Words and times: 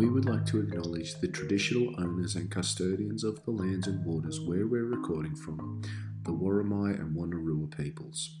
we 0.00 0.08
would 0.08 0.24
like 0.24 0.46
to 0.46 0.58
acknowledge 0.58 1.16
the 1.16 1.28
traditional 1.28 1.94
owners 2.00 2.34
and 2.34 2.50
custodians 2.50 3.22
of 3.22 3.44
the 3.44 3.50
lands 3.50 3.86
and 3.86 4.02
waters 4.02 4.40
where 4.40 4.66
we're 4.66 4.86
recording 4.86 5.36
from, 5.36 5.82
the 6.22 6.30
Worimi 6.30 6.98
and 6.98 7.14
Wonnarua 7.14 7.76
peoples. 7.76 8.38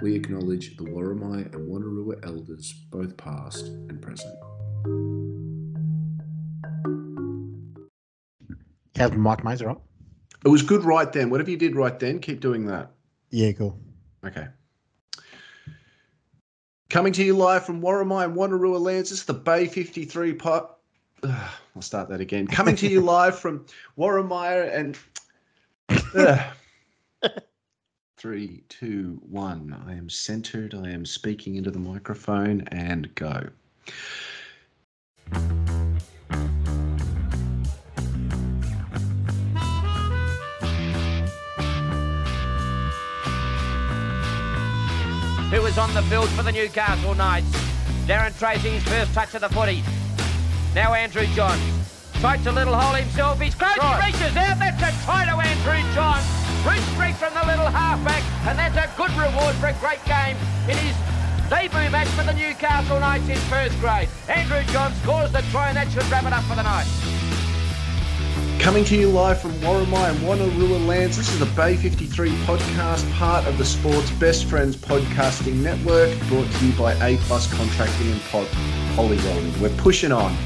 We 0.00 0.16
acknowledge 0.16 0.76
the 0.76 0.82
Worimi 0.82 1.54
and 1.54 1.70
Wonnarua 1.70 2.26
elders, 2.26 2.72
both 2.90 3.16
past 3.16 3.66
and 3.66 4.02
present. 4.02 4.34
How's 8.96 9.12
Mike 9.12 9.44
Mazer 9.44 9.70
up? 9.70 9.84
It 10.44 10.48
was 10.48 10.64
good 10.64 10.82
right 10.82 11.12
then. 11.12 11.30
Whatever 11.30 11.52
you 11.52 11.58
did 11.58 11.76
right 11.76 11.96
then, 11.96 12.18
keep 12.18 12.40
doing 12.40 12.66
that. 12.66 12.90
Yeah, 13.30 13.52
cool. 13.52 13.78
Okay. 14.26 14.48
Coming 16.92 17.14
to 17.14 17.24
you 17.24 17.34
live 17.34 17.64
from 17.64 17.80
Worimi 17.80 18.26
and 18.26 18.36
lands. 18.78 19.08
This 19.08 19.20
the 19.24 19.32
Bay 19.32 19.66
53 19.66 20.34
pot. 20.34 20.76
I'll 21.24 21.80
start 21.80 22.10
that 22.10 22.20
again. 22.20 22.46
Coming 22.46 22.76
to 22.76 22.86
you 22.86 23.00
live 23.14 23.38
from 23.38 23.64
Warramire 23.96 24.70
and. 24.70 24.98
Three, 28.18 28.62
two, 28.68 29.18
one. 29.26 29.74
I 29.86 29.94
am 29.94 30.10
centered. 30.10 30.74
I 30.74 30.90
am 30.90 31.06
speaking 31.06 31.54
into 31.54 31.70
the 31.70 31.78
microphone 31.78 32.68
and 32.72 33.12
go. 33.14 33.48
On 45.82 45.92
the 45.94 46.02
field 46.02 46.28
for 46.38 46.44
the 46.44 46.52
Newcastle 46.52 47.12
Knights. 47.16 47.50
Darren 48.06 48.30
Treacy's 48.38 48.84
first 48.84 49.12
touch 49.14 49.34
of 49.34 49.40
the 49.40 49.48
footy. 49.48 49.82
Now 50.76 50.94
Andrew 50.94 51.26
Johns. 51.34 51.60
Fights 52.22 52.46
a 52.46 52.52
little 52.52 52.72
hole 52.72 52.94
himself. 52.94 53.40
He's 53.40 53.56
close. 53.56 53.74
He 53.74 54.06
reaches 54.06 54.36
out. 54.36 54.62
That's 54.62 54.78
a 54.78 55.04
try 55.04 55.24
to 55.26 55.34
Andrew 55.34 55.82
Johns. 55.92 56.22
Roots 56.62 56.86
free 56.94 57.10
from 57.18 57.34
the 57.34 57.44
little 57.50 57.66
halfback. 57.66 58.22
And 58.46 58.56
that's 58.56 58.78
a 58.78 58.86
good 58.96 59.10
reward 59.18 59.56
for 59.56 59.74
a 59.74 59.76
great 59.82 59.98
game 60.06 60.36
in 60.70 60.78
his 60.78 60.94
debut 61.50 61.90
match 61.90 62.06
for 62.14 62.22
the 62.22 62.34
Newcastle 62.34 63.00
Knights 63.00 63.28
in 63.28 63.36
first 63.50 63.74
grade. 63.80 64.08
Andrew 64.28 64.62
Johns 64.72 64.94
scores 65.02 65.32
the 65.32 65.42
try 65.50 65.74
and 65.74 65.76
that 65.76 65.90
should 65.90 66.06
wrap 66.12 66.22
it 66.22 66.32
up 66.32 66.44
for 66.44 66.54
the 66.54 66.62
Knights. 66.62 67.21
Coming 68.62 68.84
to 68.84 68.96
you 68.96 69.08
live 69.08 69.40
from 69.40 69.50
Worimi 69.54 70.08
and 70.08 70.18
Wonnarua 70.20 70.86
lands, 70.86 71.16
this 71.16 71.28
is 71.32 71.40
the 71.40 71.46
Bay 71.46 71.76
53 71.76 72.30
podcast, 72.46 73.12
part 73.14 73.44
of 73.48 73.58
the 73.58 73.64
Sports 73.64 74.12
Best 74.12 74.44
Friends 74.44 74.76
podcasting 74.76 75.54
network, 75.54 76.16
brought 76.28 76.48
to 76.48 76.66
you 76.66 76.72
by 76.74 76.92
A 77.04 77.16
Plus 77.22 77.52
Contracting 77.52 78.12
and 78.12 78.20
Pod- 78.30 78.46
Polygon. 78.94 79.60
We're 79.60 79.76
pushing 79.78 80.12
on. 80.12 80.36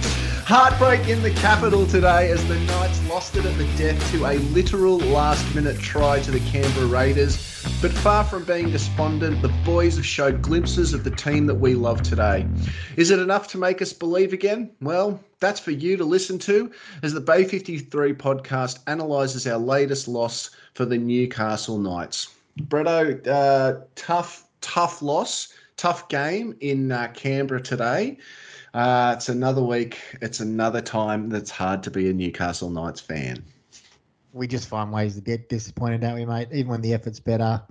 Heartbreak 0.47 1.08
in 1.08 1.22
the 1.22 1.33
capital 1.33 1.84
today 1.89 2.30
as 2.30 2.47
the 2.47 2.56
Knights 2.61 3.05
lost 3.08 3.34
it 3.34 3.44
at 3.44 3.58
the 3.58 3.66
death 3.77 4.12
to 4.12 4.27
a 4.27 4.39
literal 4.55 4.97
last 4.97 5.53
minute 5.56 5.77
try 5.80 6.20
to 6.20 6.30
the 6.30 6.38
Canberra 6.38 6.86
Raiders. 6.86 7.64
But 7.83 7.91
far 7.91 8.22
from 8.22 8.44
being 8.44 8.70
despondent, 8.70 9.42
the 9.42 9.48
boys 9.64 9.97
have 9.97 10.06
showed 10.06 10.42
glimpses 10.42 10.94
of 10.94 11.03
the 11.03 11.11
team 11.11 11.47
that 11.47 11.56
we 11.56 11.75
love 11.75 12.00
today. 12.00 12.47
Is 12.97 13.11
it 13.11 13.19
enough 13.19 13.48
to 13.48 13.58
make 13.58 13.83
us 13.83 13.92
believe 13.92 14.33
again? 14.33 14.70
Well, 14.80 15.19
that's 15.41 15.58
for 15.58 15.72
you 15.72 15.97
to 15.97 16.05
listen 16.05 16.38
to 16.38 16.70
as 17.03 17.12
the 17.12 17.20
Bay 17.20 17.42
53 17.42 18.12
podcast 18.12 18.78
analyses 18.86 19.48
our 19.48 19.58
latest 19.58 20.06
loss 20.06 20.50
for 20.75 20.84
the 20.84 20.97
Newcastle 20.97 21.78
Knights. 21.78 22.33
Bretto, 22.69 23.27
uh, 23.27 23.81
tough, 23.97 24.47
tough 24.60 25.03
loss, 25.03 25.53
tough 25.77 26.08
game 26.08 26.56
in 26.60 26.92
uh, 26.92 27.08
Canberra 27.14 27.60
today. 27.60 28.19
Uh, 28.77 29.14
it's 29.16 29.30
another 29.30 29.62
week. 29.62 29.98
It's 30.20 30.41
another 30.41 30.82
time 30.82 31.30
that's 31.30 31.50
hard 31.50 31.82
to 31.84 31.91
be 31.91 32.10
a 32.10 32.12
Newcastle 32.12 32.69
Knights 32.69 33.00
fan. 33.00 33.42
We 34.34 34.47
just 34.47 34.69
find 34.69 34.92
ways 34.92 35.14
to 35.14 35.22
get 35.22 35.48
disappointed, 35.48 36.03
don't 36.03 36.14
we, 36.14 36.26
mate? 36.26 36.48
Even 36.53 36.72
when 36.72 36.82
the 36.82 36.92
effort's 36.92 37.19
better, 37.19 37.62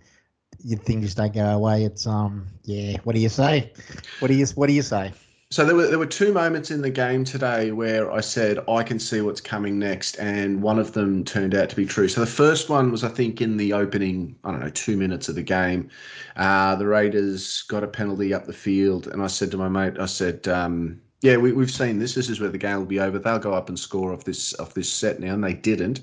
you 0.63 0.77
things 0.77 1.03
just 1.03 1.17
don't 1.17 1.31
go 1.31 1.41
our 1.41 1.59
way. 1.59 1.83
It's 1.83 2.07
um, 2.07 2.47
yeah. 2.63 2.97
What 3.03 3.13
do 3.13 3.21
you 3.21 3.29
say? 3.29 3.71
What 4.17 4.29
do 4.29 4.33
you 4.33 4.47
What 4.55 4.66
do 4.66 4.73
you 4.73 4.81
say? 4.81 5.13
So 5.55 5.63
there 5.63 5.73
were 5.73 5.88
there 5.88 5.99
were 5.99 6.05
two 6.05 6.33
moments 6.33 6.69
in 6.69 6.81
the 6.81 6.89
game 6.89 7.23
today 7.23 7.71
where 7.71 8.11
I 8.11 8.19
said 8.19 8.59
I 8.67 8.83
can 8.83 8.99
see 8.99 9.21
what's 9.21 9.39
coming 9.39 9.79
next, 9.79 10.17
and 10.17 10.61
one 10.61 10.77
of 10.77 10.91
them 10.91 11.23
turned 11.23 11.55
out 11.55 11.69
to 11.69 11.77
be 11.77 11.85
true. 11.85 12.09
So 12.09 12.19
the 12.19 12.27
first 12.27 12.67
one 12.67 12.91
was 12.91 13.05
I 13.05 13.07
think 13.07 13.39
in 13.39 13.55
the 13.55 13.71
opening 13.71 14.35
I 14.43 14.51
don't 14.51 14.59
know 14.59 14.69
two 14.71 14.97
minutes 14.97 15.29
of 15.29 15.35
the 15.35 15.41
game, 15.41 15.89
uh, 16.35 16.75
the 16.75 16.85
Raiders 16.85 17.61
got 17.69 17.85
a 17.85 17.88
penalty 17.88 18.33
up 18.33 18.47
the 18.47 18.51
field, 18.51 19.07
and 19.07 19.23
I 19.23 19.27
said 19.27 19.49
to 19.51 19.57
my 19.57 19.69
mate, 19.69 19.97
I 19.97 20.07
said. 20.07 20.45
Um, 20.49 20.99
yeah, 21.21 21.38
we, 21.38 21.53
we've 21.53 21.72
seen 21.72 21.99
this. 21.99 22.13
This 22.16 22.29
is 22.29 22.41
where 22.41 22.49
the 22.49 22.57
game 22.57 22.75
will 22.75 22.85
be 22.85 22.99
over. 22.99 23.17
They'll 23.17 23.39
go 23.39 23.53
up 23.53 23.69
and 23.69 23.79
score 23.79 24.11
off 24.11 24.25
this 24.25 24.53
off 24.59 24.73
this 24.73 24.91
set 24.91 25.22
now, 25.22 25.35
and 25.35 25.43
they 25.43 25.53
didn't. 25.53 26.01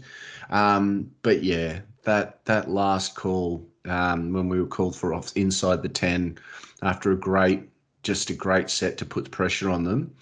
Um, 0.48 1.10
but 1.20 1.42
yeah, 1.42 1.80
that 2.04 2.42
that 2.46 2.70
last 2.70 3.16
call 3.16 3.68
um, 3.84 4.32
when 4.32 4.48
we 4.48 4.58
were 4.58 4.66
called 4.66 4.96
for 4.96 5.12
off 5.12 5.30
inside 5.36 5.82
the 5.82 5.90
ten 5.90 6.38
after 6.80 7.12
a 7.12 7.16
great 7.16 7.68
just 8.02 8.30
a 8.30 8.34
great 8.34 8.70
set 8.70 8.98
to 8.98 9.06
put 9.06 9.30
pressure 9.30 9.70
on 9.70 9.84
them. 9.84 10.14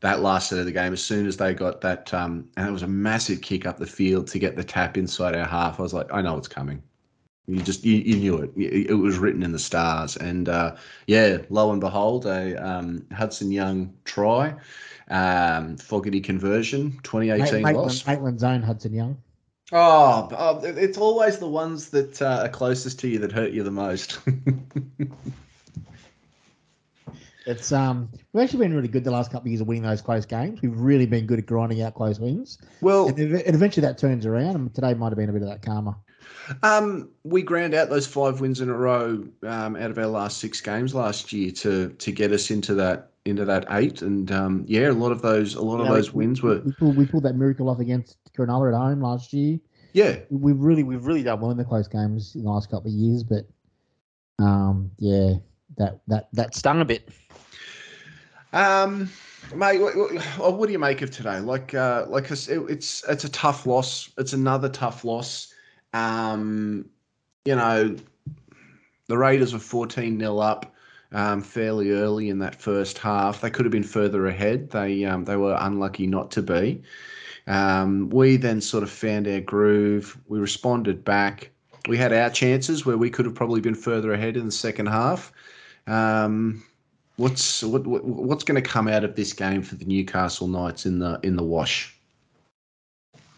That 0.00 0.20
last 0.20 0.50
set 0.50 0.58
of 0.58 0.66
the 0.66 0.72
game, 0.72 0.92
as 0.92 1.02
soon 1.02 1.26
as 1.26 1.36
they 1.36 1.54
got 1.54 1.80
that, 1.80 2.12
um, 2.12 2.48
and 2.56 2.68
it 2.68 2.72
was 2.72 2.82
a 2.82 2.88
massive 2.88 3.40
kick 3.40 3.66
up 3.66 3.78
the 3.78 3.86
field 3.86 4.26
to 4.28 4.38
get 4.38 4.54
the 4.54 4.64
tap 4.64 4.98
inside 4.98 5.34
our 5.34 5.46
half. 5.46 5.80
I 5.80 5.82
was 5.82 5.94
like, 5.94 6.12
I 6.12 6.20
know 6.20 6.36
it's 6.36 6.48
coming. 6.48 6.82
You 7.46 7.62
just 7.62 7.84
you, 7.84 7.96
you 7.96 8.16
knew 8.16 8.38
it. 8.38 8.50
It 8.56 8.94
was 8.94 9.18
written 9.18 9.42
in 9.42 9.52
the 9.52 9.58
stars. 9.58 10.16
And 10.16 10.48
uh, 10.48 10.76
yeah, 11.06 11.38
lo 11.48 11.70
and 11.70 11.80
behold, 11.80 12.26
a 12.26 12.56
um, 12.56 13.06
Hudson 13.12 13.52
Young 13.52 13.94
try, 14.04 14.54
um, 15.08 15.76
Fogarty 15.76 16.20
conversion, 16.20 16.98
2018 17.04 17.62
Maitland, 17.62 17.76
loss. 17.76 18.06
Maitland's 18.06 18.42
own 18.42 18.62
Hudson 18.62 18.92
Young. 18.92 19.16
Oh, 19.72 20.28
oh, 20.32 20.60
it's 20.64 20.98
always 20.98 21.38
the 21.38 21.48
ones 21.48 21.88
that 21.90 22.20
uh, 22.20 22.42
are 22.44 22.48
closest 22.48 23.00
to 23.00 23.08
you 23.08 23.18
that 23.20 23.32
hurt 23.32 23.52
you 23.52 23.62
the 23.62 23.70
most. 23.70 24.18
It's 27.46 27.70
um, 27.70 28.10
we've 28.32 28.42
actually 28.42 28.58
been 28.66 28.74
really 28.74 28.88
good 28.88 29.04
the 29.04 29.10
last 29.12 29.30
couple 29.30 29.46
of 29.46 29.52
years 29.52 29.60
of 29.60 29.68
winning 29.68 29.84
those 29.84 30.02
close 30.02 30.26
games. 30.26 30.60
We've 30.62 30.76
really 30.76 31.06
been 31.06 31.26
good 31.26 31.38
at 31.38 31.46
grinding 31.46 31.80
out 31.82 31.94
close 31.94 32.18
wins. 32.18 32.58
well, 32.80 33.06
And, 33.08 33.18
ev- 33.20 33.42
and 33.46 33.54
eventually 33.54 33.86
that 33.86 33.98
turns 33.98 34.26
around, 34.26 34.56
and 34.56 34.74
today 34.74 34.94
might 34.94 35.10
have 35.10 35.16
been 35.16 35.30
a 35.30 35.32
bit 35.32 35.42
of 35.42 35.48
that 35.48 35.62
karma. 35.62 35.96
Um, 36.64 37.08
we 37.22 37.42
ground 37.42 37.72
out 37.74 37.88
those 37.88 38.06
five 38.06 38.40
wins 38.40 38.60
in 38.60 38.68
a 38.68 38.74
row 38.76 39.24
um, 39.44 39.76
out 39.76 39.90
of 39.92 39.98
our 39.98 40.06
last 40.06 40.38
six 40.38 40.60
games 40.60 40.92
last 40.94 41.32
year 41.32 41.50
to 41.52 41.90
to 41.90 42.12
get 42.12 42.32
us 42.32 42.50
into 42.50 42.74
that 42.74 43.10
into 43.24 43.44
that 43.44 43.64
eight, 43.70 44.02
and 44.02 44.30
um, 44.32 44.64
yeah, 44.66 44.90
a 44.90 44.92
lot 44.92 45.12
of 45.12 45.22
those 45.22 45.54
a 45.54 45.62
lot 45.62 45.80
of 45.80 45.86
know, 45.86 45.94
those 45.94 46.12
we- 46.12 46.26
wins 46.26 46.42
were 46.42 46.60
we 46.60 46.72
pulled, 46.72 46.96
we 46.96 47.06
pulled 47.06 47.22
that 47.24 47.36
miracle 47.36 47.68
off 47.68 47.78
against 47.78 48.16
Cronulla 48.36 48.72
at 48.72 48.76
home 48.76 49.00
last 49.02 49.32
year. 49.32 49.58
yeah 49.92 50.16
We've 50.30 50.58
really 50.58 50.82
we've 50.82 51.06
really 51.06 51.22
done 51.22 51.40
well 51.40 51.52
in 51.52 51.56
the 51.58 51.64
close 51.64 51.86
games 51.86 52.34
in 52.34 52.42
the 52.42 52.50
last 52.50 52.70
couple 52.70 52.90
of 52.90 52.94
years, 52.96 53.22
but 53.22 53.46
um, 54.40 54.90
yeah, 54.98 55.34
that 55.78 56.00
that 56.08 56.28
that 56.32 56.54
stung 56.56 56.80
a 56.80 56.84
bit. 56.84 57.08
Um, 58.52 59.10
mate, 59.54 59.80
what, 59.80 59.96
what, 59.96 60.54
what 60.56 60.66
do 60.66 60.72
you 60.72 60.78
make 60.78 61.02
of 61.02 61.10
today? 61.10 61.40
Like, 61.40 61.74
uh, 61.74 62.06
like 62.08 62.30
it's 62.30 62.48
it's 62.48 63.04
it's 63.08 63.24
a 63.24 63.28
tough 63.28 63.66
loss. 63.66 64.10
It's 64.18 64.32
another 64.32 64.68
tough 64.68 65.04
loss. 65.04 65.52
Um, 65.92 66.88
you 67.44 67.56
know, 67.56 67.96
the 69.08 69.18
Raiders 69.18 69.52
were 69.52 69.58
fourteen 69.58 70.18
0 70.18 70.38
up. 70.38 70.72
Um, 71.12 71.40
fairly 71.40 71.92
early 71.92 72.30
in 72.30 72.40
that 72.40 72.60
first 72.60 72.98
half, 72.98 73.40
they 73.40 73.48
could 73.48 73.64
have 73.64 73.72
been 73.72 73.84
further 73.84 74.26
ahead. 74.26 74.70
They 74.70 75.04
um, 75.04 75.24
they 75.24 75.36
were 75.36 75.56
unlucky 75.60 76.06
not 76.06 76.30
to 76.32 76.42
be. 76.42 76.82
Um, 77.46 78.10
we 78.10 78.36
then 78.36 78.60
sort 78.60 78.82
of 78.82 78.90
found 78.90 79.28
our 79.28 79.40
groove. 79.40 80.18
We 80.28 80.40
responded 80.40 81.04
back. 81.04 81.50
We 81.88 81.96
had 81.96 82.12
our 82.12 82.30
chances 82.30 82.84
where 82.84 82.98
we 82.98 83.08
could 83.08 83.24
have 83.24 83.36
probably 83.36 83.60
been 83.60 83.76
further 83.76 84.12
ahead 84.12 84.36
in 84.36 84.46
the 84.46 84.52
second 84.52 84.86
half. 84.86 85.32
Um, 85.86 86.64
What's 87.16 87.62
what, 87.62 87.86
what 87.86 88.04
what's 88.04 88.44
going 88.44 88.62
to 88.62 88.68
come 88.68 88.88
out 88.88 89.02
of 89.02 89.16
this 89.16 89.32
game 89.32 89.62
for 89.62 89.76
the 89.76 89.86
Newcastle 89.86 90.48
Knights 90.48 90.84
in 90.84 90.98
the 90.98 91.18
in 91.22 91.36
the 91.36 91.42
wash? 91.42 91.98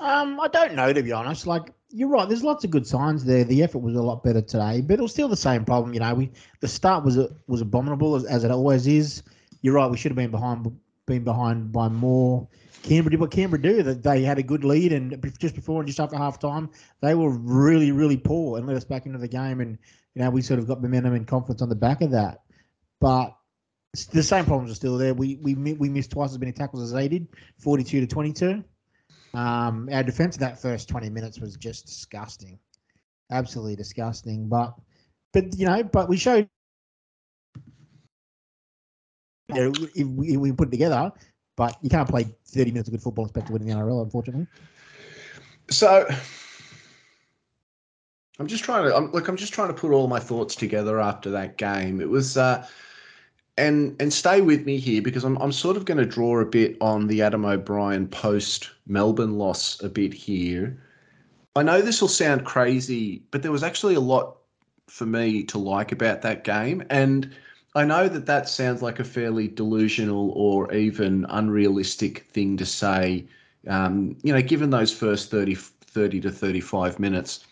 Um, 0.01 0.41
I 0.41 0.49
don't 0.49 0.75
know 0.75 0.93
to 0.93 1.03
be 1.03 1.13
honest. 1.13 1.47
Like 1.47 1.73
you're 1.91 2.09
right, 2.09 2.29
there's 2.29 2.43
lots 2.43 2.65
of 2.65 2.71
good 2.71 2.87
signs 2.87 3.25
there. 3.25 3.45
The 3.45 3.63
effort 3.63 3.79
was 3.79 3.95
a 3.95 4.03
lot 4.03 4.23
better 4.23 4.43
today, 4.43 4.81
but 4.81 4.99
it 4.99 5.03
was 5.03 5.13
still 5.13 5.29
the 5.29 5.37
same 5.37 5.65
problem. 5.65 5.95
You 5.95 6.01
know, 6.01 6.15
we 6.15 6.31
the 6.61 6.69
start 6.69 7.05
was 7.05 7.17
a, 7.17 7.29
was 7.47 7.61
abominable 7.61 8.17
as, 8.17 8.25
as 8.25 8.45
it 8.45 8.51
always 8.51 8.87
is. 8.87 9.23
You're 9.63 9.75
right, 9.75 9.91
we 9.91 9.97
should 9.97 10.11
have 10.11 10.17
been 10.17 10.31
behind 10.31 10.77
been 11.07 11.25
behind 11.25 11.73
by 11.73 11.89
more. 11.89 12.47
Canberra 12.83 13.11
did 13.11 13.21
what 13.21 13.31
Canberra 13.31 13.63
do. 13.63 13.83
That 13.83 14.03
they 14.03 14.23
had 14.23 14.39
a 14.39 14.43
good 14.43 14.65
lead, 14.65 14.93
and 14.93 15.33
just 15.39 15.55
before 15.55 15.81
and 15.81 15.87
just 15.87 16.01
after 16.01 16.17
half 16.17 16.41
time, 16.41 16.69
they 17.01 17.15
were 17.15 17.31
really, 17.31 17.93
really 17.93 18.17
poor 18.17 18.59
and 18.59 18.67
let 18.67 18.77
us 18.77 18.85
back 18.85 19.07
into 19.07 19.19
the 19.19 19.29
game. 19.29 19.61
And 19.61 19.79
you 20.15 20.23
know, 20.23 20.31
we 20.31 20.43
sort 20.43 20.59
of 20.59 20.67
got 20.67 20.83
momentum 20.83 21.15
and 21.15 21.29
confidence 21.29 21.63
on 21.63 21.69
the 21.69 21.77
back 21.77 22.03
of 22.03 22.11
that. 22.11 22.43
But 23.01 23.38
the 23.93 24.23
same 24.23 24.45
problems 24.45 24.71
are 24.71 24.75
still 24.75 24.99
there. 24.99 25.15
We 25.15 25.37
we 25.37 25.55
we 25.55 25.89
missed 25.89 26.11
twice 26.11 26.31
as 26.31 26.39
many 26.39 26.53
tackles 26.53 26.83
as 26.83 26.93
they 26.93 27.09
did, 27.09 27.29
forty-two 27.59 28.01
to 28.01 28.07
twenty-two. 28.07 28.65
Um, 29.35 29.89
our 29.93 30.03
defense 30.03 30.37
in 30.37 30.41
that 30.41 30.61
first 30.61 30.89
twenty 30.89 31.11
minutes 31.11 31.41
was 31.41 31.57
just 31.57 31.87
disgusting, 31.87 32.59
absolutely 33.31 33.77
disgusting. 33.77 34.49
But 34.49 34.75
but 35.33 35.57
you 35.59 35.67
know, 35.67 35.83
but 35.83 36.09
we 36.09 36.17
showed. 36.17 36.49
You 39.49 39.55
know, 39.55 39.73
if 39.95 40.07
we, 40.07 40.29
if 40.29 40.37
we 40.37 40.53
put 40.53 40.69
it 40.69 40.73
together, 40.73 41.11
But 41.59 41.77
you 41.83 41.91
can't 41.91 42.09
play 42.09 42.25
30 42.47 42.71
minutes 42.71 42.89
of 42.89 42.93
good 42.93 43.03
football 43.03 43.25
and 43.25 43.31
expect 43.31 43.49
to 43.49 43.53
win 43.53 43.63
in 43.63 43.69
the 43.69 43.75
NRL, 43.75 44.05
unfortunately. 44.05 44.47
So 45.71 46.07
I'm 48.39 48.47
just 48.47 48.63
trying 48.63 48.85
to 48.85 48.95
I'm, 48.95 49.11
look. 49.11 49.27
I'm 49.27 49.37
just 49.37 49.53
trying 49.53 49.67
to 49.69 49.75
put 49.75 49.91
all 49.91 50.07
my 50.07 50.21
thoughts 50.21 50.55
together 50.55 51.01
after 51.01 51.31
that 51.33 51.59
game. 51.59 52.01
It 52.01 52.09
was, 52.09 52.37
uh, 52.37 52.65
and 53.59 53.95
and 54.01 54.13
stay 54.13 54.41
with 54.41 54.65
me 54.65 54.79
here 54.79 55.03
because 55.03 55.25
I'm 55.25 55.37
I'm 55.39 55.53
sort 55.53 55.77
of 55.77 55.85
going 55.85 55.99
to 55.99 56.07
draw 56.07 56.41
a 56.41 56.47
bit 56.47 56.77
on 56.81 57.09
the 57.09 57.23
Adam 57.23 57.45
O'Brien 57.45 58.07
post 58.09 58.71
Melbourne 58.87 59.37
loss 59.37 59.83
a 59.83 59.89
bit 59.89 60.15
here. 60.15 60.81
I 61.57 61.63
know 61.63 61.83
this 61.83 62.01
will 62.01 62.09
sound 62.09 62.45
crazy, 62.45 63.23
but 63.31 63.43
there 63.43 63.53
was 63.53 63.63
actually 63.63 63.95
a 63.95 64.01
lot 64.01 64.37
for 64.87 65.07
me 65.07 65.43
to 65.45 65.59
like 65.59 65.93
about 65.93 66.23
that 66.23 66.45
game, 66.45 66.83
and 66.89 67.35
I 67.75 67.85
know 67.85 68.09
that 68.09 68.27
that 68.27 68.49
sounds 68.49 68.81
like 68.81 69.01
a 69.01 69.05
fairly 69.05 69.49
delusional 69.49 70.31
or 70.31 70.73
even 70.73 71.27
unrealistic 71.29 72.27
thing 72.33 72.57
to 72.57 72.67
say. 72.67 73.27
Um, 73.67 74.17
you 74.23 74.33
know, 74.33 74.41
given 74.41 74.71
those 74.71 74.93
first 74.93 75.31
30, 75.31 75.55
30 75.55 76.21
to 76.21 76.31
35 76.31 76.99
minutes. 76.99 77.45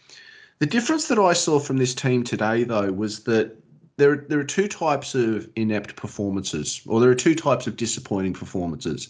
The 0.59 0.67
difference 0.67 1.09
that 1.09 1.19
I 1.19 1.35
saw 1.35 1.59
from 1.59 1.77
this 1.77 1.95
team 1.95 2.25
today, 2.25 2.65
though, 2.65 2.91
was 2.91 3.25
that 3.25 3.57
there, 3.97 4.25
there 4.29 4.39
are 4.39 4.45
two 4.45 4.69
types 4.69 5.15
of 5.15 5.49
inept 5.57 5.97
performances, 5.97 6.83
or 6.87 7.01
there 7.01 7.11
are 7.11 7.15
two 7.15 7.35
types 7.35 7.67
of 7.67 7.77
disappointing 7.77 8.35
performances. 8.35 9.09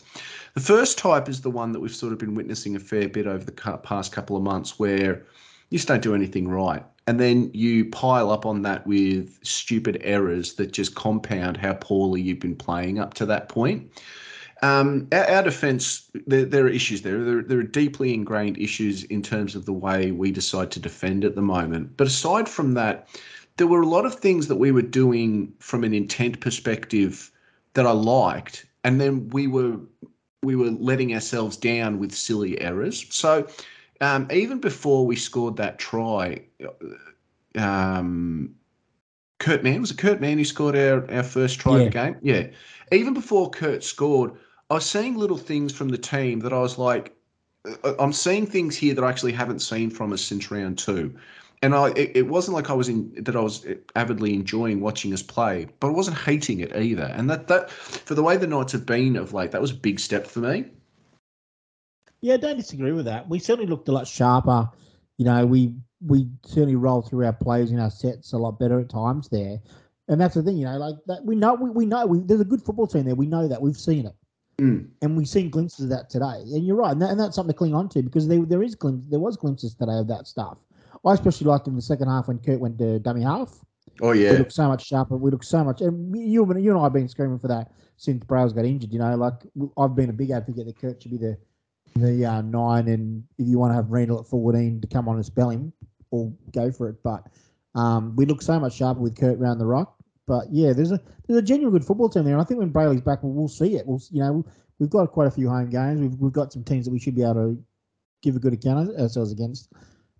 The 0.54 0.60
first 0.60 0.96
type 0.96 1.28
is 1.28 1.40
the 1.40 1.50
one 1.50 1.72
that 1.72 1.80
we've 1.80 1.94
sort 1.94 2.12
of 2.12 2.18
been 2.18 2.34
witnessing 2.34 2.76
a 2.76 2.80
fair 2.80 3.08
bit 3.08 3.26
over 3.26 3.44
the 3.44 3.52
past 3.52 4.12
couple 4.12 4.36
of 4.36 4.42
months, 4.42 4.78
where 4.78 5.24
you 5.70 5.78
just 5.78 5.88
don't 5.88 6.02
do 6.02 6.14
anything 6.14 6.48
right. 6.48 6.84
And 7.08 7.20
then 7.20 7.50
you 7.52 7.84
pile 7.86 8.30
up 8.30 8.46
on 8.46 8.62
that 8.62 8.86
with 8.86 9.38
stupid 9.42 9.98
errors 10.02 10.54
that 10.54 10.72
just 10.72 10.94
compound 10.94 11.56
how 11.56 11.74
poorly 11.74 12.20
you've 12.20 12.40
been 12.40 12.56
playing 12.56 12.98
up 12.98 13.14
to 13.14 13.26
that 13.26 13.48
point. 13.48 13.90
Um, 14.62 15.06
our, 15.12 15.24
our 15.26 15.42
defence, 15.42 16.10
there, 16.26 16.44
there, 16.44 16.64
are 16.64 16.68
issues 16.68 17.02
there. 17.02 17.22
there. 17.22 17.42
There 17.42 17.58
are 17.58 17.64
deeply 17.64 18.14
ingrained 18.14 18.58
issues 18.58 19.04
in 19.04 19.22
terms 19.22 19.54
of 19.54 19.66
the 19.66 19.72
way 19.72 20.12
we 20.12 20.30
decide 20.30 20.70
to 20.72 20.80
defend 20.80 21.24
at 21.24 21.34
the 21.34 21.42
moment. 21.42 21.96
But 21.96 22.06
aside 22.06 22.48
from 22.48 22.74
that, 22.74 23.08
there 23.56 23.66
were 23.66 23.80
a 23.80 23.86
lot 23.86 24.04
of 24.04 24.14
things 24.16 24.48
that 24.48 24.56
we 24.56 24.72
were 24.72 24.82
doing 24.82 25.52
from 25.58 25.84
an 25.84 25.94
intent 25.94 26.40
perspective 26.40 27.30
that 27.74 27.86
I 27.86 27.92
liked, 27.92 28.66
and 28.84 29.00
then 29.00 29.28
we 29.30 29.46
were 29.46 29.78
we 30.42 30.56
were 30.56 30.70
letting 30.70 31.14
ourselves 31.14 31.56
down 31.56 31.98
with 31.98 32.14
silly 32.14 32.60
errors. 32.60 33.06
So 33.10 33.46
um, 34.00 34.28
even 34.30 34.60
before 34.60 35.06
we 35.06 35.16
scored 35.16 35.56
that 35.56 35.78
try, 35.78 36.42
um, 37.56 38.54
Kurt 39.38 39.64
Mann 39.64 39.80
was 39.80 39.90
it 39.90 39.98
Kurt 39.98 40.20
Mann 40.20 40.38
who 40.38 40.44
scored 40.44 40.76
our, 40.76 41.10
our 41.10 41.22
first 41.22 41.58
try 41.58 41.72
Yeah. 41.72 41.78
of 41.78 41.84
the 41.84 41.90
game? 41.90 42.16
Yeah. 42.22 42.46
Even 42.92 43.14
before 43.14 43.50
Kurt 43.50 43.82
scored, 43.82 44.32
I 44.70 44.74
was 44.74 44.88
seeing 44.88 45.16
little 45.16 45.38
things 45.38 45.72
from 45.72 45.88
the 45.88 45.98
team 45.98 46.40
that 46.40 46.52
I 46.52 46.60
was 46.60 46.78
like, 46.78 47.16
uh, 47.82 47.94
I'm 47.98 48.12
seeing 48.12 48.46
things 48.46 48.76
here 48.76 48.94
that 48.94 49.02
I 49.02 49.08
actually 49.08 49.32
haven't 49.32 49.60
seen 49.60 49.90
from 49.90 50.12
us 50.12 50.22
since 50.22 50.50
round 50.50 50.78
two. 50.78 51.14
And 51.62 51.74
I, 51.74 51.88
it, 51.90 52.12
it 52.14 52.28
wasn't 52.28 52.54
like 52.54 52.70
I 52.70 52.74
was 52.74 52.88
in 52.88 53.12
that 53.24 53.34
I 53.34 53.40
was 53.40 53.66
avidly 53.94 54.34
enjoying 54.34 54.80
watching 54.80 55.12
us 55.12 55.22
play, 55.22 55.66
but 55.80 55.88
I 55.88 55.90
wasn't 55.90 56.18
hating 56.18 56.60
it 56.60 56.76
either. 56.76 57.04
And 57.14 57.30
that 57.30 57.48
that 57.48 57.70
for 57.70 58.14
the 58.14 58.22
way 58.22 58.36
the 58.36 58.46
Knights 58.46 58.72
have 58.72 58.84
been 58.84 59.16
of 59.16 59.32
late, 59.32 59.52
that 59.52 59.60
was 59.60 59.70
a 59.70 59.74
big 59.74 59.98
step 59.98 60.26
for 60.26 60.40
me. 60.40 60.66
Yeah, 62.20 62.34
I 62.34 62.38
don't 62.38 62.56
disagree 62.56 62.92
with 62.92 63.06
that. 63.06 63.28
We 63.28 63.38
certainly 63.38 63.70
looked 63.70 63.88
a 63.88 63.92
lot 63.92 64.06
sharper. 64.06 64.68
You 65.16 65.24
know, 65.24 65.46
we 65.46 65.74
we 66.04 66.28
certainly 66.44 66.76
rolled 66.76 67.08
through 67.08 67.24
our 67.24 67.32
plays 67.32 67.70
in 67.70 67.80
our 67.80 67.90
sets 67.90 68.32
a 68.32 68.38
lot 68.38 68.58
better 68.58 68.80
at 68.80 68.88
times 68.88 69.28
there. 69.28 69.58
And 70.08 70.20
that's 70.20 70.34
the 70.34 70.42
thing, 70.42 70.56
you 70.56 70.66
know, 70.66 70.76
like 70.76 70.96
that 71.06 71.24
we 71.24 71.34
know 71.34 71.54
we, 71.54 71.70
we 71.70 71.86
know 71.86 72.06
we, 72.06 72.20
there's 72.20 72.40
a 72.40 72.44
good 72.44 72.62
football 72.62 72.86
team 72.86 73.04
there. 73.04 73.14
We 73.14 73.26
know 73.26 73.48
that. 73.48 73.60
We've 73.60 73.76
seen 73.76 74.06
it. 74.06 74.14
Mm. 74.60 74.88
And 75.02 75.16
we've 75.16 75.28
seen 75.28 75.50
glimpses 75.50 75.84
of 75.84 75.90
that 75.90 76.08
today. 76.08 76.42
And 76.42 76.66
you're 76.66 76.76
right, 76.76 76.92
and, 76.92 77.02
that, 77.02 77.10
and 77.10 77.20
that's 77.20 77.34
something 77.34 77.52
to 77.52 77.58
cling 77.58 77.74
on 77.74 77.88
to 77.90 78.02
because 78.02 78.28
there 78.28 78.44
there 78.44 78.62
is 78.62 78.74
glimpse 78.74 79.06
there 79.08 79.20
was 79.20 79.36
glimpses 79.36 79.74
today 79.74 79.98
of 79.98 80.08
that 80.08 80.26
stuff. 80.26 80.58
I 81.06 81.14
especially 81.14 81.46
liked 81.46 81.66
him 81.66 81.72
in 81.72 81.76
the 81.76 81.82
second 81.82 82.08
half 82.08 82.28
when 82.28 82.38
Kurt 82.38 82.60
went 82.60 82.78
to 82.78 82.98
dummy 82.98 83.22
half. 83.22 83.60
Oh 84.02 84.12
yeah, 84.12 84.32
We 84.32 84.38
looked 84.38 84.52
so 84.52 84.68
much 84.68 84.84
sharper. 84.84 85.16
We 85.16 85.30
looked 85.30 85.44
so 85.44 85.64
much. 85.64 85.80
And 85.80 86.14
you, 86.16 86.44
you 86.58 86.70
and 86.70 86.78
I 86.78 86.82
have 86.82 86.92
been 86.92 87.08
screaming 87.08 87.38
for 87.38 87.48
that 87.48 87.72
since 87.96 88.24
Browse 88.24 88.52
got 88.52 88.64
injured. 88.64 88.92
You 88.92 88.98
know, 88.98 89.14
like 89.16 89.34
I've 89.78 89.94
been 89.94 90.10
a 90.10 90.12
big 90.12 90.30
advocate 90.30 90.66
that 90.66 90.78
Kurt 90.78 91.02
should 91.02 91.12
be 91.12 91.18
the 91.18 91.38
the 91.94 92.26
uh, 92.26 92.42
nine, 92.42 92.88
and 92.88 93.24
if 93.38 93.46
you 93.46 93.58
want 93.58 93.70
to 93.70 93.76
have 93.76 93.90
Randall 93.90 94.20
at 94.20 94.26
fourteen 94.26 94.80
to 94.80 94.86
come 94.86 95.08
on 95.08 95.16
and 95.16 95.24
spell 95.24 95.50
him, 95.50 95.72
or 96.10 96.32
go 96.52 96.70
for 96.70 96.88
it. 96.88 96.96
But 97.02 97.22
um, 97.74 98.14
we 98.16 98.26
look 98.26 98.42
so 98.42 98.58
much 98.58 98.74
sharper 98.74 99.00
with 99.00 99.16
Kurt 99.18 99.38
round 99.38 99.60
the 99.60 99.66
rock. 99.66 99.96
But 100.26 100.46
yeah, 100.50 100.72
there's 100.72 100.92
a 100.92 101.00
there's 101.26 101.38
a 101.38 101.42
genuine 101.42 101.72
good 101.72 101.86
football 101.86 102.08
team 102.08 102.24
there, 102.24 102.34
and 102.34 102.42
I 102.42 102.44
think 102.44 102.58
when 102.58 102.72
Brailey's 102.72 103.00
back, 103.00 103.22
we'll, 103.22 103.32
we'll 103.32 103.48
see 103.48 103.76
it. 103.76 103.86
We'll 103.86 104.02
you 104.10 104.20
know 104.20 104.44
we've 104.78 104.90
got 104.90 105.10
quite 105.12 105.28
a 105.28 105.30
few 105.30 105.48
home 105.48 105.70
games. 105.70 106.00
We've 106.00 106.18
we've 106.18 106.32
got 106.32 106.52
some 106.52 106.64
teams 106.64 106.84
that 106.86 106.90
we 106.90 106.98
should 106.98 107.14
be 107.14 107.22
able 107.22 107.34
to 107.34 107.64
give 108.22 108.36
a 108.36 108.40
good 108.40 108.52
account 108.52 108.90
of 108.90 108.96
ourselves 108.96 109.30
against. 109.30 109.72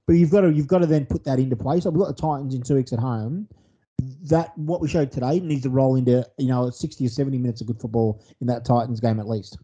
But 0.07 0.15
you've 0.15 0.31
got 0.31 0.43
to 0.43 0.53
you've 0.53 0.67
got 0.67 0.79
to 0.79 0.87
then 0.87 1.07
put 1.07 1.25
that 1.25 1.39
into 1.39 1.57
place. 1.57 1.83
So 1.83 1.91
we've 1.91 2.01
got 2.01 2.17
the 2.17 2.21
Titans 2.21 2.55
in 2.55 2.63
two 2.63 2.77
weeks 2.77 2.93
at 2.93 2.99
home. 2.99 3.49
That 4.23 4.57
what 4.57 4.81
we 4.81 4.89
showed 4.89 5.11
today 5.11 5.41
needs 5.41 5.63
to 5.63 5.71
roll 5.71 5.97
into 5.97 6.27
you 6.39 6.49
know 6.49 6.71
sixty 6.71 7.07
or 7.07 7.09
seventy 7.09 7.39
minutes 7.39 7.61
of 7.61 7.67
good 7.67 7.81
football 7.81 8.23
in 8.41 8.47
that 8.47 8.65
Titans 8.65 9.01
game 9.01 9.19
at 9.19 9.29
least. 9.29 9.59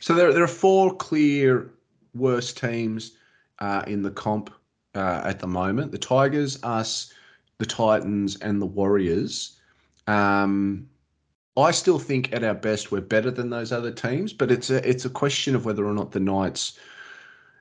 So 0.00 0.14
there, 0.14 0.32
there 0.32 0.44
are 0.44 0.48
four 0.48 0.94
clear 0.94 1.70
worst 2.14 2.58
teams 2.58 3.12
uh, 3.58 3.82
in 3.86 4.02
the 4.02 4.10
comp 4.10 4.52
uh, 4.94 5.22
at 5.24 5.40
the 5.40 5.46
moment: 5.46 5.90
the 5.92 5.98
Tigers, 5.98 6.62
us, 6.62 7.12
the 7.58 7.66
Titans, 7.66 8.36
and 8.36 8.62
the 8.62 8.66
Warriors. 8.66 9.58
Um, 10.06 10.88
I 11.56 11.72
still 11.72 11.98
think 11.98 12.32
at 12.32 12.44
our 12.44 12.54
best 12.54 12.92
we're 12.92 13.00
better 13.00 13.30
than 13.30 13.50
those 13.50 13.72
other 13.72 13.90
teams, 13.90 14.32
but 14.32 14.50
it's 14.50 14.70
a 14.70 14.88
it's 14.88 15.04
a 15.04 15.10
question 15.10 15.56
of 15.56 15.64
whether 15.64 15.84
or 15.84 15.92
not 15.92 16.12
the 16.12 16.20
Knights, 16.20 16.78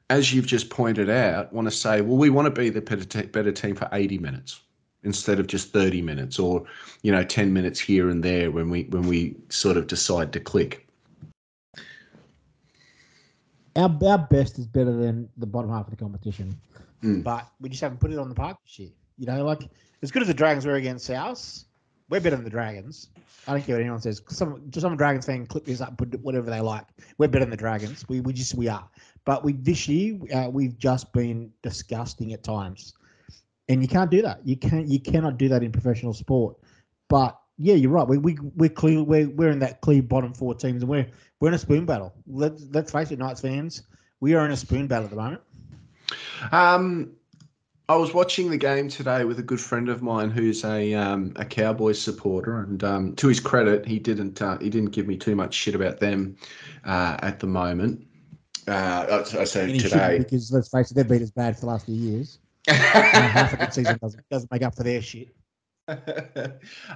as 0.09 0.33
you've 0.33 0.45
just 0.45 0.69
pointed 0.69 1.09
out, 1.09 1.51
want 1.51 1.67
to 1.67 1.71
say, 1.71 2.01
well, 2.01 2.17
we 2.17 2.29
want 2.29 2.45
to 2.45 2.61
be 2.61 2.69
the 2.69 2.81
better, 2.81 3.03
te- 3.03 3.27
better 3.27 3.51
team 3.51 3.75
for 3.75 3.89
eighty 3.91 4.17
minutes 4.17 4.61
instead 5.03 5.39
of 5.39 5.47
just 5.47 5.71
thirty 5.71 6.01
minutes, 6.01 6.39
or 6.39 6.65
you 7.01 7.11
know, 7.11 7.23
ten 7.23 7.51
minutes 7.53 7.79
here 7.79 8.09
and 8.09 8.23
there 8.23 8.51
when 8.51 8.69
we 8.69 8.83
when 8.85 9.07
we 9.07 9.35
sort 9.49 9.77
of 9.77 9.87
decide 9.87 10.31
to 10.33 10.39
click. 10.39 10.87
Our 13.75 13.95
our 14.05 14.17
best 14.17 14.57
is 14.57 14.65
better 14.65 14.91
than 14.91 15.29
the 15.37 15.45
bottom 15.45 15.69
half 15.69 15.85
of 15.85 15.91
the 15.91 15.97
competition, 15.97 16.59
Mm. 17.03 17.23
but 17.23 17.47
we 17.61 17.69
just 17.69 17.81
haven't 17.81 17.99
put 17.99 18.11
it 18.11 18.17
on 18.17 18.27
the 18.27 18.33
park 18.33 18.57
this 18.63 18.79
year. 18.79 18.89
You 19.19 19.27
know, 19.27 19.43
like 19.45 19.69
as 20.01 20.09
good 20.11 20.23
as 20.23 20.27
the 20.27 20.33
Dragons 20.33 20.65
were 20.65 20.75
against 20.75 21.05
South, 21.05 21.63
we're 22.09 22.19
better 22.19 22.35
than 22.35 22.43
the 22.45 22.49
Dragons. 22.49 23.09
I 23.47 23.53
don't 23.53 23.61
care 23.63 23.75
what 23.75 23.81
anyone 23.81 24.01
says. 24.01 24.21
Some 24.29 24.63
just 24.69 24.81
some 24.81 24.97
Dragons 24.97 25.25
fan 25.25 25.45
clip 25.45 25.65
this 25.65 25.79
up, 25.79 25.97
put 25.97 26.19
whatever 26.21 26.49
they 26.49 26.59
like. 26.59 26.85
We're 27.17 27.27
better 27.27 27.45
than 27.45 27.51
the 27.51 27.57
Dragons. 27.57 28.07
We 28.09 28.19
we 28.21 28.33
just 28.33 28.55
we 28.55 28.67
are. 28.67 28.89
But 29.27 29.43
we 29.43 29.51
this 29.51 29.89
year 29.89 30.17
uh, 30.33 30.49
we've 30.49 30.77
just 30.77 31.11
been 31.11 31.51
disgusting 31.61 32.31
at 32.31 32.43
times, 32.43 32.93
and 33.67 33.81
you 33.81 33.87
can't 33.89 34.09
do 34.09 34.21
that. 34.21 34.39
You 34.45 34.55
can't 34.55 34.87
you 34.87 35.01
cannot 35.01 35.37
do 35.37 35.49
that 35.49 35.63
in 35.63 35.73
professional 35.73 36.13
sport. 36.13 36.55
But 37.09 37.37
yeah, 37.57 37.75
you're 37.75 37.91
right. 37.91 38.07
We 38.07 38.19
we 38.19 38.37
we're 38.55 38.69
clear. 38.69 39.03
We're 39.03 39.27
we're 39.27 39.49
in 39.49 39.59
that 39.59 39.81
clear 39.81 40.01
bottom 40.01 40.33
four 40.33 40.55
teams, 40.55 40.81
and 40.81 40.89
we're 40.89 41.07
we're 41.41 41.49
in 41.49 41.55
a 41.55 41.57
spoon 41.57 41.85
battle. 41.85 42.13
Let's 42.25 42.67
let's 42.71 42.89
face 42.89 43.11
it, 43.11 43.19
Knights 43.19 43.41
fans. 43.41 43.83
We 44.21 44.33
are 44.33 44.45
in 44.45 44.51
a 44.53 44.55
spoon 44.55 44.87
battle 44.87 45.03
at 45.03 45.09
the 45.09 45.17
moment. 45.17 45.41
Um, 46.53 47.11
I 47.89 47.97
was 47.97 48.13
watching 48.13 48.49
the 48.49 48.57
game 48.57 48.87
today 48.87 49.25
with 49.25 49.39
a 49.39 49.43
good 49.43 49.59
friend 49.59 49.89
of 49.89 50.01
mine 50.01 50.31
who's 50.31 50.63
a 50.63 50.93
um, 50.93 51.33
a 51.35 51.43
Cowboys 51.43 52.01
supporter, 52.01 52.61
and 52.61 52.81
um, 52.81 53.15
to 53.17 53.27
his 53.27 53.41
credit, 53.41 53.85
he 53.85 53.99
didn't 53.99 54.41
uh, 54.41 54.57
he 54.59 54.69
didn't 54.69 54.91
give 54.91 55.05
me 55.05 55.17
too 55.17 55.35
much 55.35 55.53
shit 55.53 55.75
about 55.75 55.99
them 55.99 56.37
uh, 56.85 57.17
at 57.19 57.41
the 57.41 57.47
moment. 57.47 58.06
Uh, 58.67 59.23
I, 59.35 59.41
I 59.41 59.43
say 59.45 59.69
And 59.71 59.79
today. 59.79 60.17
because 60.19 60.51
let's 60.51 60.69
face 60.69 60.91
it, 60.91 60.95
they've 60.95 61.07
been 61.07 61.21
as 61.21 61.31
bad 61.31 61.55
for 61.55 61.61
the 61.61 61.67
last 61.67 61.85
few 61.85 61.95
years. 61.95 62.39
Half 62.67 63.53
a 63.53 63.57
good 63.57 63.73
season 63.73 63.97
doesn't 64.01 64.29
doesn't 64.29 64.51
make 64.51 64.61
up 64.61 64.75
for 64.75 64.83
their 64.83 65.01
shit. 65.01 65.29